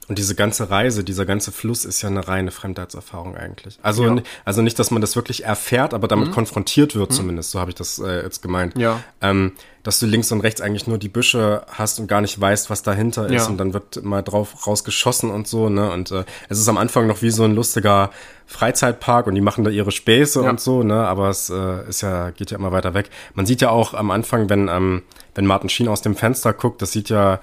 Und 0.08 0.18
diese 0.18 0.34
ganze 0.34 0.70
Reise, 0.70 1.04
dieser 1.04 1.26
ganze 1.26 1.52
Fluss 1.52 1.84
ist 1.84 2.00
ja 2.00 2.08
eine 2.08 2.26
reine 2.26 2.50
Fremdheitserfahrung 2.50 3.36
eigentlich. 3.36 3.78
Also, 3.82 4.04
ja. 4.06 4.22
also 4.44 4.62
nicht, 4.62 4.78
dass 4.78 4.90
man 4.90 5.02
das 5.02 5.16
wirklich 5.16 5.44
erfährt, 5.44 5.92
aber 5.92 6.08
damit 6.08 6.28
mhm. 6.28 6.32
konfrontiert 6.32 6.94
wird 6.94 7.10
mhm. 7.10 7.14
zumindest, 7.14 7.50
so 7.50 7.60
habe 7.60 7.70
ich 7.70 7.74
das 7.74 7.98
äh, 7.98 8.22
jetzt 8.22 8.40
gemeint. 8.40 8.76
Ja. 8.78 9.00
Ähm, 9.20 9.52
dass 9.82 10.00
du 10.00 10.06
links 10.06 10.32
und 10.32 10.40
rechts 10.40 10.60
eigentlich 10.60 10.86
nur 10.86 10.98
die 10.98 11.08
Büsche 11.08 11.62
hast 11.70 12.00
und 12.00 12.08
gar 12.08 12.20
nicht 12.20 12.40
weißt, 12.40 12.68
was 12.68 12.82
dahinter 12.82 13.26
ist. 13.26 13.44
Ja. 13.44 13.46
Und 13.46 13.58
dann 13.58 13.72
wird 13.72 14.04
mal 14.04 14.22
drauf 14.22 14.66
rausgeschossen 14.66 15.30
und 15.30 15.46
so, 15.46 15.68
ne? 15.68 15.90
Und 15.90 16.10
äh, 16.10 16.24
es 16.48 16.58
ist 16.58 16.68
am 16.68 16.78
Anfang 16.78 17.06
noch 17.06 17.22
wie 17.22 17.30
so 17.30 17.44
ein 17.44 17.54
lustiger 17.54 18.10
Freizeitpark 18.46 19.26
und 19.26 19.34
die 19.34 19.40
machen 19.40 19.64
da 19.64 19.70
ihre 19.70 19.90
Späße 19.90 20.42
ja. 20.42 20.50
und 20.50 20.60
so, 20.60 20.82
ne? 20.82 21.06
Aber 21.06 21.28
es 21.28 21.48
äh, 21.50 21.88
ist 21.88 22.00
ja, 22.00 22.30
geht 22.30 22.50
ja 22.50 22.58
immer 22.58 22.72
weiter 22.72 22.94
weg. 22.94 23.10
Man 23.34 23.46
sieht 23.46 23.60
ja 23.60 23.70
auch 23.70 23.94
am 23.94 24.10
Anfang, 24.10 24.48
wenn, 24.48 24.68
ähm, 24.68 25.02
wenn 25.34 25.46
Martin 25.46 25.68
Sheen 25.68 25.88
aus 25.88 26.02
dem 26.02 26.16
Fenster 26.16 26.52
guckt, 26.52 26.82
das 26.82 26.92
sieht 26.92 27.08
ja 27.08 27.40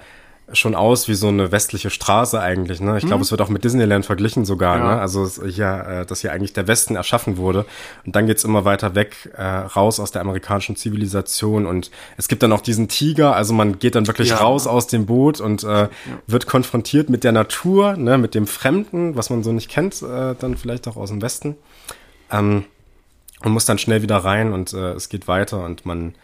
schon 0.52 0.76
aus 0.76 1.08
wie 1.08 1.14
so 1.14 1.28
eine 1.28 1.50
westliche 1.50 1.90
Straße 1.90 2.40
eigentlich. 2.40 2.80
Ne? 2.80 2.98
Ich 2.98 3.04
glaube, 3.04 3.16
mhm. 3.16 3.22
es 3.22 3.30
wird 3.32 3.40
auch 3.40 3.48
mit 3.48 3.64
Disneyland 3.64 4.06
verglichen 4.06 4.44
sogar. 4.44 4.78
Ja. 4.78 4.94
Ne? 4.94 5.00
Also 5.00 5.28
hier, 5.44 5.86
äh, 5.88 6.06
dass 6.06 6.20
hier 6.20 6.32
eigentlich 6.32 6.52
der 6.52 6.68
Westen 6.68 6.94
erschaffen 6.94 7.36
wurde. 7.36 7.66
Und 8.04 8.14
dann 8.14 8.26
geht's 8.26 8.44
immer 8.44 8.64
weiter 8.64 8.94
weg, 8.94 9.30
äh, 9.36 9.42
raus 9.42 9.98
aus 9.98 10.12
der 10.12 10.22
amerikanischen 10.22 10.76
Zivilisation. 10.76 11.66
Und 11.66 11.90
es 12.16 12.28
gibt 12.28 12.44
dann 12.44 12.52
auch 12.52 12.60
diesen 12.60 12.88
Tiger. 12.88 13.34
Also 13.34 13.54
man 13.54 13.80
geht 13.80 13.96
dann 13.96 14.06
wirklich 14.06 14.30
ja. 14.30 14.36
raus 14.36 14.68
aus 14.68 14.86
dem 14.86 15.06
Boot 15.06 15.40
und 15.40 15.64
äh, 15.64 15.66
ja. 15.66 15.88
wird 16.28 16.46
konfrontiert 16.46 17.10
mit 17.10 17.24
der 17.24 17.32
Natur, 17.32 17.96
ne? 17.96 18.16
mit 18.16 18.34
dem 18.34 18.46
Fremden, 18.46 19.16
was 19.16 19.30
man 19.30 19.42
so 19.42 19.50
nicht 19.52 19.68
kennt, 19.68 20.00
äh, 20.02 20.34
dann 20.38 20.56
vielleicht 20.56 20.86
auch 20.86 20.96
aus 20.96 21.10
dem 21.10 21.20
Westen. 21.22 21.56
Ähm, 22.30 22.64
und 23.42 23.52
muss 23.52 23.66
dann 23.66 23.78
schnell 23.78 24.02
wieder 24.02 24.18
rein 24.18 24.52
und 24.52 24.72
äh, 24.72 24.92
es 24.92 25.08
geht 25.08 25.28
weiter 25.28 25.64
und 25.64 25.84
man 25.84 26.14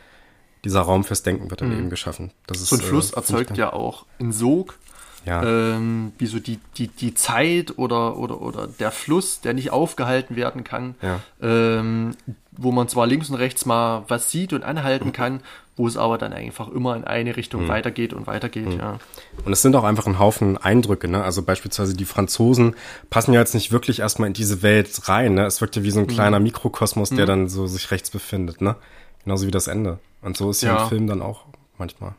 dieser 0.64 0.80
Raum 0.80 1.04
fürs 1.04 1.22
Denken 1.22 1.50
wird 1.50 1.60
dann 1.60 1.72
mhm. 1.72 1.78
eben 1.78 1.90
geschaffen. 1.90 2.32
Das 2.46 2.60
ist, 2.60 2.68
so 2.68 2.76
ein 2.76 2.82
Fluss 2.82 3.12
äh, 3.12 3.16
erzeugt 3.16 3.56
ja 3.56 3.72
auch 3.72 4.06
einen 4.20 4.32
Sog. 4.32 4.78
Ja. 5.24 5.42
Ähm, 5.44 6.12
wie 6.18 6.26
so 6.26 6.40
die, 6.40 6.58
die, 6.76 6.88
die 6.88 7.14
Zeit 7.14 7.78
oder, 7.78 8.16
oder, 8.16 8.42
oder 8.42 8.66
der 8.66 8.90
Fluss, 8.90 9.40
der 9.40 9.54
nicht 9.54 9.70
aufgehalten 9.70 10.34
werden 10.34 10.64
kann, 10.64 10.96
ja. 11.00 11.20
ähm, 11.40 12.16
wo 12.50 12.72
man 12.72 12.88
zwar 12.88 13.06
links 13.06 13.30
und 13.30 13.36
rechts 13.36 13.64
mal 13.64 14.02
was 14.08 14.32
sieht 14.32 14.52
und 14.52 14.64
anhalten 14.64 15.08
mhm. 15.08 15.12
kann, 15.12 15.40
wo 15.76 15.86
es 15.86 15.96
aber 15.96 16.18
dann 16.18 16.32
einfach 16.32 16.68
immer 16.68 16.96
in 16.96 17.04
eine 17.04 17.36
Richtung 17.36 17.64
mhm. 17.64 17.68
weitergeht 17.68 18.12
und 18.12 18.26
weitergeht, 18.26 18.66
mhm. 18.66 18.78
ja. 18.78 18.98
Und 19.44 19.52
es 19.52 19.62
sind 19.62 19.74
auch 19.76 19.84
einfach 19.84 20.06
ein 20.06 20.18
Haufen 20.18 20.58
Eindrücke, 20.58 21.08
ne? 21.08 21.22
Also 21.22 21.42
beispielsweise 21.42 21.94
die 21.94 22.04
Franzosen 22.04 22.74
passen 23.08 23.32
ja 23.32 23.40
jetzt 23.40 23.54
nicht 23.54 23.70
wirklich 23.70 24.00
erstmal 24.00 24.26
in 24.26 24.34
diese 24.34 24.62
Welt 24.62 25.08
rein, 25.08 25.34
ne? 25.34 25.46
Es 25.46 25.60
wirkt 25.60 25.76
ja 25.76 25.84
wie 25.84 25.90
so 25.90 26.00
ein 26.00 26.06
mhm. 26.06 26.10
kleiner 26.10 26.40
Mikrokosmos, 26.40 27.10
der 27.10 27.26
mhm. 27.26 27.28
dann 27.28 27.48
so 27.48 27.66
sich 27.66 27.90
rechts 27.90 28.10
befindet, 28.10 28.60
ne? 28.60 28.76
Genauso 29.24 29.46
wie 29.46 29.52
das 29.52 29.68
Ende. 29.68 30.00
Und 30.22 30.36
so 30.36 30.50
ist 30.50 30.62
ja, 30.62 30.74
ja 30.74 30.82
ein 30.84 30.88
Film 30.88 31.06
dann 31.06 31.20
auch 31.20 31.44
manchmal. 31.78 32.14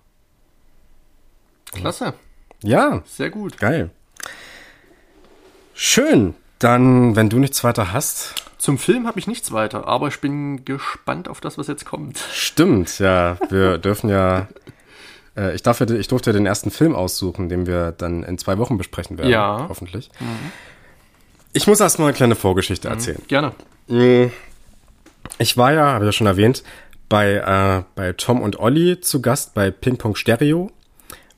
Klasse. 1.71 2.13
Ja. 2.61 3.01
Sehr 3.05 3.29
gut. 3.29 3.57
Geil. 3.57 3.89
Schön. 5.73 6.35
Dann, 6.59 7.15
wenn 7.15 7.29
du 7.29 7.39
nichts 7.39 7.63
weiter 7.63 7.91
hast. 7.91 8.35
Zum 8.57 8.77
Film 8.77 9.07
habe 9.07 9.19
ich 9.19 9.27
nichts 9.27 9.51
weiter, 9.51 9.87
aber 9.87 10.07
ich 10.07 10.21
bin 10.21 10.63
gespannt 10.63 11.27
auf 11.27 11.41
das, 11.41 11.57
was 11.57 11.67
jetzt 11.67 11.85
kommt. 11.85 12.17
Stimmt, 12.31 12.99
ja. 12.99 13.37
Wir 13.49 13.77
dürfen 13.79 14.09
ja. 14.09 14.47
Äh, 15.35 15.55
ich, 15.55 15.63
darf 15.63 15.79
ja, 15.79 15.89
ich 15.89 16.07
durfte 16.07 16.29
ja 16.29 16.33
den 16.33 16.45
ersten 16.45 16.71
Film 16.71 16.95
aussuchen, 16.95 17.49
den 17.49 17.65
wir 17.65 17.91
dann 17.91 18.23
in 18.23 18.37
zwei 18.37 18.57
Wochen 18.57 18.77
besprechen 18.77 19.17
werden. 19.17 19.29
Ja. 19.29 19.65
Hoffentlich. 19.67 20.09
Mhm. 20.19 20.51
Ich 21.53 21.67
muss 21.67 21.79
erstmal 21.79 22.09
eine 22.09 22.15
kleine 22.15 22.35
Vorgeschichte 22.35 22.87
mhm. 22.87 22.93
erzählen. 22.93 23.21
Gerne. 23.27 23.51
Mm. 23.87 24.27
Ich 25.37 25.57
war 25.57 25.73
ja, 25.73 25.93
habe 25.93 26.05
ich 26.05 26.09
ja 26.09 26.11
schon 26.13 26.27
erwähnt, 26.27 26.63
bei, 27.13 27.35
äh, 27.35 27.83
bei 27.93 28.13
Tom 28.13 28.41
und 28.41 28.59
Olli 28.59 28.99
zu 28.99 29.21
Gast 29.21 29.53
bei 29.53 29.69
Ping 29.69 29.97
Pong 29.97 30.15
Stereo. 30.15 30.71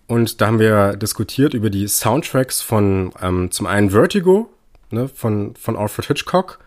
Und 0.07 0.39
da 0.39 0.47
haben 0.47 0.60
wir 0.60 0.95
diskutiert 0.95 1.53
über 1.53 1.69
die 1.69 1.89
Soundtracks 1.89 2.61
von 2.61 3.11
ähm, 3.22 3.52
zum 3.52 3.65
einen 3.65 3.89
Vertigo, 3.89 4.49
ne, 4.89 5.10
von, 5.10 5.53
von 5.57 5.76
Alfred 5.76 6.06
Hitchcock. 6.06 6.60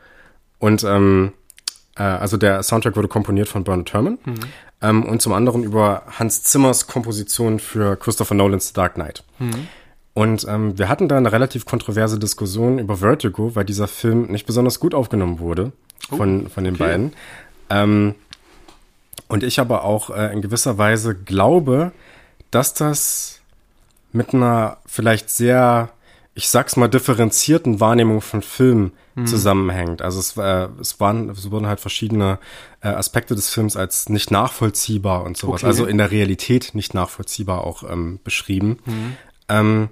Und 0.58 0.84
ähm, 0.84 1.32
äh, 1.96 2.02
also 2.02 2.36
der 2.36 2.62
Soundtrack 2.62 2.96
wurde 2.96 3.08
komponiert 3.08 3.48
von 3.48 3.64
Bernard 3.64 3.94
Herrmann. 3.94 4.18
Mhm. 4.26 4.34
Ähm, 4.82 5.04
und 5.04 5.22
zum 5.22 5.32
anderen 5.32 5.62
über 5.62 6.02
Hans 6.18 6.42
Zimmers 6.42 6.86
Komposition 6.86 7.60
für 7.60 7.96
Christopher 7.96 8.34
Nolans 8.34 8.68
The 8.68 8.74
Dark 8.74 8.96
Knight. 8.96 9.24
Mhm. 9.38 9.68
Und 10.12 10.46
ähm, 10.46 10.78
wir 10.78 10.90
hatten 10.90 11.08
da 11.08 11.16
eine 11.16 11.32
relativ 11.32 11.64
kontroverse 11.64 12.18
Diskussion 12.18 12.78
über 12.78 12.96
Vertigo, 12.96 13.54
weil 13.54 13.64
dieser 13.64 13.88
Film 13.88 14.26
nicht 14.26 14.44
besonders 14.44 14.80
gut 14.80 14.92
aufgenommen 14.92 15.38
wurde 15.38 15.72
von, 16.10 16.44
oh, 16.44 16.48
von 16.50 16.64
den 16.64 16.74
okay. 16.74 16.84
beiden. 16.84 17.12
Ähm, 17.70 18.14
und 19.28 19.42
ich 19.42 19.60
aber 19.60 19.84
auch 19.84 20.10
äh, 20.10 20.32
in 20.32 20.42
gewisser 20.42 20.78
Weise 20.78 21.14
glaube, 21.14 21.92
dass 22.50 22.74
das 22.74 23.40
mit 24.12 24.34
einer 24.34 24.78
vielleicht 24.86 25.30
sehr, 25.30 25.90
ich 26.34 26.48
sag's 26.48 26.76
mal, 26.76 26.88
differenzierten 26.88 27.78
Wahrnehmung 27.78 28.20
von 28.22 28.42
Film 28.42 28.92
hm. 29.14 29.26
zusammenhängt. 29.26 30.00
Also 30.02 30.18
es, 30.18 30.36
äh, 30.36 30.68
es, 30.80 30.98
waren, 30.98 31.28
es 31.30 31.50
wurden 31.50 31.66
halt 31.66 31.80
verschiedene 31.80 32.38
äh, 32.80 32.88
Aspekte 32.88 33.34
des 33.34 33.50
Films 33.50 33.76
als 33.76 34.08
nicht 34.08 34.30
nachvollziehbar 34.30 35.24
und 35.24 35.36
sowas, 35.36 35.62
okay. 35.62 35.66
also 35.66 35.84
in 35.84 35.98
der 35.98 36.10
Realität 36.10 36.70
nicht 36.74 36.94
nachvollziehbar 36.94 37.64
auch 37.64 37.82
ähm, 37.82 38.20
beschrieben. 38.24 38.78
Hm. 38.84 39.16
Ähm, 39.48 39.88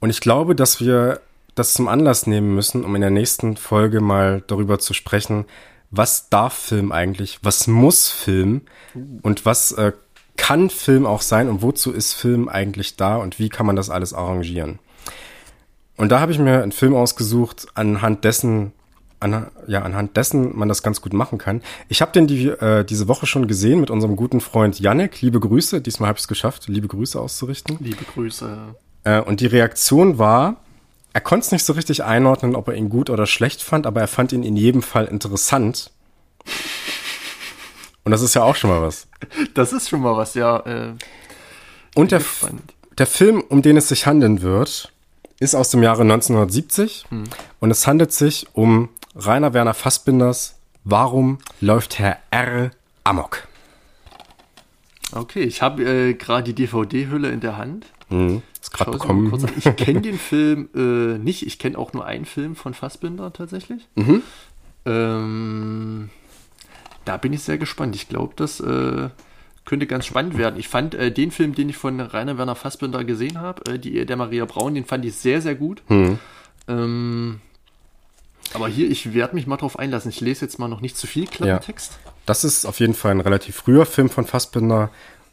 und 0.00 0.10
ich 0.10 0.20
glaube, 0.20 0.54
dass 0.54 0.80
wir 0.80 1.20
das 1.54 1.74
zum 1.74 1.88
Anlass 1.88 2.26
nehmen 2.26 2.54
müssen, 2.54 2.84
um 2.84 2.94
in 2.94 3.00
der 3.00 3.10
nächsten 3.10 3.56
Folge 3.56 4.00
mal 4.00 4.42
darüber 4.46 4.78
zu 4.78 4.94
sprechen, 4.94 5.44
was 5.90 6.28
darf 6.28 6.54
Film 6.54 6.92
eigentlich, 6.92 7.38
was 7.42 7.66
muss 7.66 8.08
Film 8.08 8.62
und 9.22 9.46
was 9.46 9.72
äh, 9.72 9.92
kann 10.36 10.70
Film 10.70 11.06
auch 11.06 11.22
sein 11.22 11.48
und 11.48 11.62
wozu 11.62 11.92
ist 11.92 12.14
Film 12.14 12.48
eigentlich 12.48 12.96
da 12.96 13.16
und 13.16 13.38
wie 13.38 13.48
kann 13.48 13.66
man 13.66 13.76
das 13.76 13.90
alles 13.90 14.12
arrangieren. 14.12 14.78
Und 15.96 16.10
da 16.10 16.20
habe 16.20 16.30
ich 16.30 16.38
mir 16.38 16.62
einen 16.62 16.72
Film 16.72 16.94
ausgesucht, 16.94 17.66
anhand 17.74 18.24
dessen, 18.24 18.72
an, 19.18 19.48
ja, 19.66 19.82
anhand 19.82 20.16
dessen 20.16 20.56
man 20.56 20.68
das 20.68 20.84
ganz 20.84 21.00
gut 21.00 21.12
machen 21.12 21.38
kann. 21.38 21.60
Ich 21.88 22.00
habe 22.00 22.12
den 22.12 22.28
die, 22.28 22.46
äh, 22.46 22.84
diese 22.84 23.08
Woche 23.08 23.26
schon 23.26 23.48
gesehen 23.48 23.80
mit 23.80 23.90
unserem 23.90 24.14
guten 24.14 24.40
Freund 24.40 24.78
Yannick. 24.78 25.20
Liebe 25.20 25.40
Grüße, 25.40 25.80
diesmal 25.80 26.08
habe 26.08 26.18
ich 26.18 26.22
es 26.22 26.28
geschafft, 26.28 26.68
liebe 26.68 26.86
Grüße 26.86 27.20
auszurichten. 27.20 27.78
Liebe 27.80 28.04
Grüße. 28.14 28.74
Äh, 29.02 29.20
und 29.22 29.40
die 29.40 29.46
Reaktion 29.46 30.18
war, 30.18 30.60
er 31.18 31.22
konnte 31.22 31.46
es 31.46 31.50
nicht 31.50 31.64
so 31.64 31.72
richtig 31.72 32.04
einordnen, 32.04 32.54
ob 32.54 32.68
er 32.68 32.74
ihn 32.74 32.90
gut 32.90 33.10
oder 33.10 33.26
schlecht 33.26 33.60
fand, 33.64 33.88
aber 33.88 34.00
er 34.00 34.06
fand 34.06 34.32
ihn 34.32 34.44
in 34.44 34.54
jedem 34.54 34.82
Fall 34.82 35.06
interessant. 35.06 35.90
Und 38.04 38.12
das 38.12 38.22
ist 38.22 38.34
ja 38.34 38.44
auch 38.44 38.54
schon 38.54 38.70
mal 38.70 38.82
was. 38.82 39.08
Das 39.52 39.72
ist 39.72 39.88
schon 39.88 40.00
mal 40.00 40.16
was, 40.16 40.34
ja. 40.34 40.60
Äh, 40.60 40.94
Und 41.96 42.12
der, 42.12 42.22
der 42.98 43.06
Film, 43.08 43.42
um 43.48 43.62
den 43.62 43.76
es 43.76 43.88
sich 43.88 44.06
handeln 44.06 44.42
wird, 44.42 44.92
ist 45.40 45.56
aus 45.56 45.70
dem 45.70 45.82
Jahre 45.82 46.02
1970 46.02 47.06
hm. 47.08 47.24
und 47.58 47.72
es 47.72 47.84
handelt 47.88 48.12
sich 48.12 48.46
um 48.52 48.88
Rainer 49.16 49.52
Werner 49.54 49.74
Fassbinders 49.74 50.54
Warum 50.84 51.38
läuft 51.60 51.98
Herr 51.98 52.18
R. 52.30 52.70
Amok? 53.02 53.48
Okay, 55.10 55.42
ich 55.42 55.62
habe 55.62 55.82
äh, 55.82 56.14
gerade 56.14 56.44
die 56.44 56.54
DVD-Hülle 56.54 57.30
in 57.30 57.40
der 57.40 57.56
Hand. 57.56 57.86
Mhm, 58.08 58.42
ist 58.68 58.72
gerade 58.72 58.90
bekommen. 58.90 59.48
Ich 59.56 59.64
kenne 59.76 60.00
den 60.00 60.18
Film 60.18 60.68
äh, 60.74 61.18
nicht. 61.18 61.46
Ich 61.46 61.58
kenne 61.58 61.78
auch 61.78 61.92
nur 61.92 62.04
einen 62.04 62.24
Film 62.24 62.56
von 62.56 62.74
Fassbinder 62.74 63.32
tatsächlich. 63.32 63.88
Mhm. 63.94 64.22
Ähm, 64.84 66.10
da 67.04 67.16
bin 67.16 67.32
ich 67.32 67.42
sehr 67.42 67.58
gespannt. 67.58 67.96
Ich 67.96 68.08
glaube, 68.08 68.34
das 68.36 68.60
äh, 68.60 69.08
könnte 69.64 69.86
ganz 69.86 70.06
spannend 70.06 70.36
werden. 70.38 70.58
Ich 70.58 70.68
fand 70.68 70.94
äh, 70.94 71.10
den 71.10 71.30
Film, 71.30 71.54
den 71.54 71.68
ich 71.68 71.76
von 71.76 72.00
Rainer 72.00 72.38
Werner 72.38 72.54
Fassbinder 72.54 73.04
gesehen 73.04 73.40
habe, 73.40 73.72
äh, 73.72 73.78
die 73.78 73.96
Ehe 73.96 74.06
der 74.06 74.16
Maria 74.16 74.44
Braun, 74.44 74.74
den 74.74 74.84
fand 74.84 75.04
ich 75.04 75.16
sehr, 75.16 75.40
sehr 75.40 75.54
gut. 75.54 75.82
Hm. 75.88 76.18
Ähm, 76.68 77.40
aber 78.54 78.68
hier, 78.68 78.90
ich 78.90 79.12
werde 79.14 79.34
mich 79.34 79.46
mal 79.46 79.56
drauf 79.56 79.78
einlassen. 79.78 80.10
Ich 80.10 80.20
lese 80.20 80.44
jetzt 80.44 80.58
mal 80.58 80.68
noch 80.68 80.80
nicht 80.80 80.96
zu 80.96 81.06
viel 81.06 81.26
Klappentext. 81.26 81.98
Ja. 82.04 82.12
Das 82.24 82.44
ist 82.44 82.66
auf 82.66 82.80
jeden 82.80 82.94
Fall 82.94 83.12
ein 83.12 83.20
relativ 83.20 83.56
früher 83.56 83.86
Film 83.86 84.08
von 84.10 84.26
Fassbinder. 84.26 84.90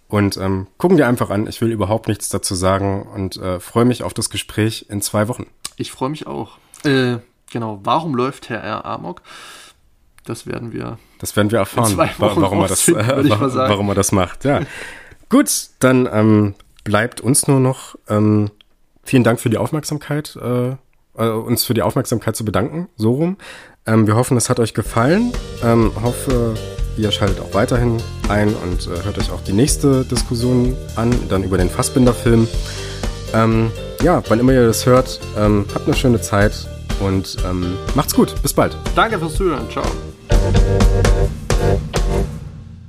Und 0.07 0.37
ähm, 0.37 0.67
gucken 0.77 0.97
dir 0.97 1.07
einfach 1.07 1.29
an. 1.29 1.47
Ich 1.47 1.61
will 1.61 1.71
überhaupt 1.71 2.07
nichts 2.07 2.29
dazu 2.29 2.53
sagen 2.53 3.03
und 3.03 3.37
äh, 3.37 3.59
freue 3.59 3.85
mich 3.85 4.03
auf 4.03 4.13
das 4.13 4.29
Gespräch 4.29 4.85
in 4.89 5.01
zwei 5.01 5.27
Wochen. 5.27 5.47
Ich 5.77 5.91
freue 5.91 6.09
mich 6.09 6.27
auch. 6.27 6.57
Äh, 6.83 7.17
genau, 7.51 7.79
warum 7.83 8.15
läuft 8.15 8.49
Herr 8.49 8.61
R. 8.61 8.85
Amok? 8.85 9.21
Das 10.25 10.47
werden 10.47 10.71
wir. 10.73 10.97
Das 11.19 11.35
werden 11.35 11.51
wir 11.51 11.59
erfahren, 11.59 11.97
warum, 12.17 12.61
er 12.61 12.67
das, 12.67 12.87
äh, 12.87 12.93
warum 12.93 13.89
er 13.89 13.95
das 13.95 14.11
macht. 14.11 14.43
Ja. 14.43 14.61
Gut, 15.29 15.69
dann 15.79 16.07
ähm, 16.11 16.55
bleibt 16.83 17.21
uns 17.21 17.47
nur 17.47 17.59
noch 17.59 17.95
ähm, 18.07 18.51
vielen 19.03 19.23
Dank 19.23 19.39
für 19.39 19.49
die 19.49 19.57
Aufmerksamkeit, 19.57 20.35
äh, 20.35 20.75
äh, 21.17 21.29
uns 21.29 21.65
für 21.65 21.73
die 21.73 21.81
Aufmerksamkeit 21.81 22.35
zu 22.35 22.45
bedanken. 22.45 22.89
So 22.95 23.13
rum. 23.13 23.37
Ähm, 23.85 24.07
wir 24.07 24.15
hoffen, 24.15 24.37
es 24.37 24.49
hat 24.49 24.59
euch 24.59 24.73
gefallen. 24.73 25.31
Ähm, 25.63 25.91
hoffe, 26.01 26.55
ihr 26.97 27.11
schaltet 27.11 27.39
auch 27.39 27.53
weiterhin 27.53 27.97
ein 28.29 28.53
und 28.55 28.87
äh, 28.87 29.03
hört 29.03 29.17
euch 29.17 29.31
auch 29.31 29.41
die 29.41 29.53
nächste 29.53 30.05
Diskussion 30.05 30.75
an, 30.95 31.13
dann 31.29 31.43
über 31.43 31.57
den 31.57 31.69
Fassbinder-Film. 31.69 32.47
Ähm, 33.33 33.71
ja, 34.01 34.21
wann 34.27 34.39
immer 34.39 34.53
ihr 34.53 34.67
das 34.67 34.85
hört, 34.85 35.19
ähm, 35.37 35.65
habt 35.73 35.85
eine 35.85 35.95
schöne 35.95 36.21
Zeit 36.21 36.67
und 36.99 37.37
ähm, 37.49 37.77
macht's 37.95 38.13
gut. 38.13 38.35
Bis 38.41 38.53
bald. 38.53 38.77
Danke 38.95 39.19
fürs 39.19 39.35
Zuhören. 39.35 39.69
Ciao. 39.69 39.85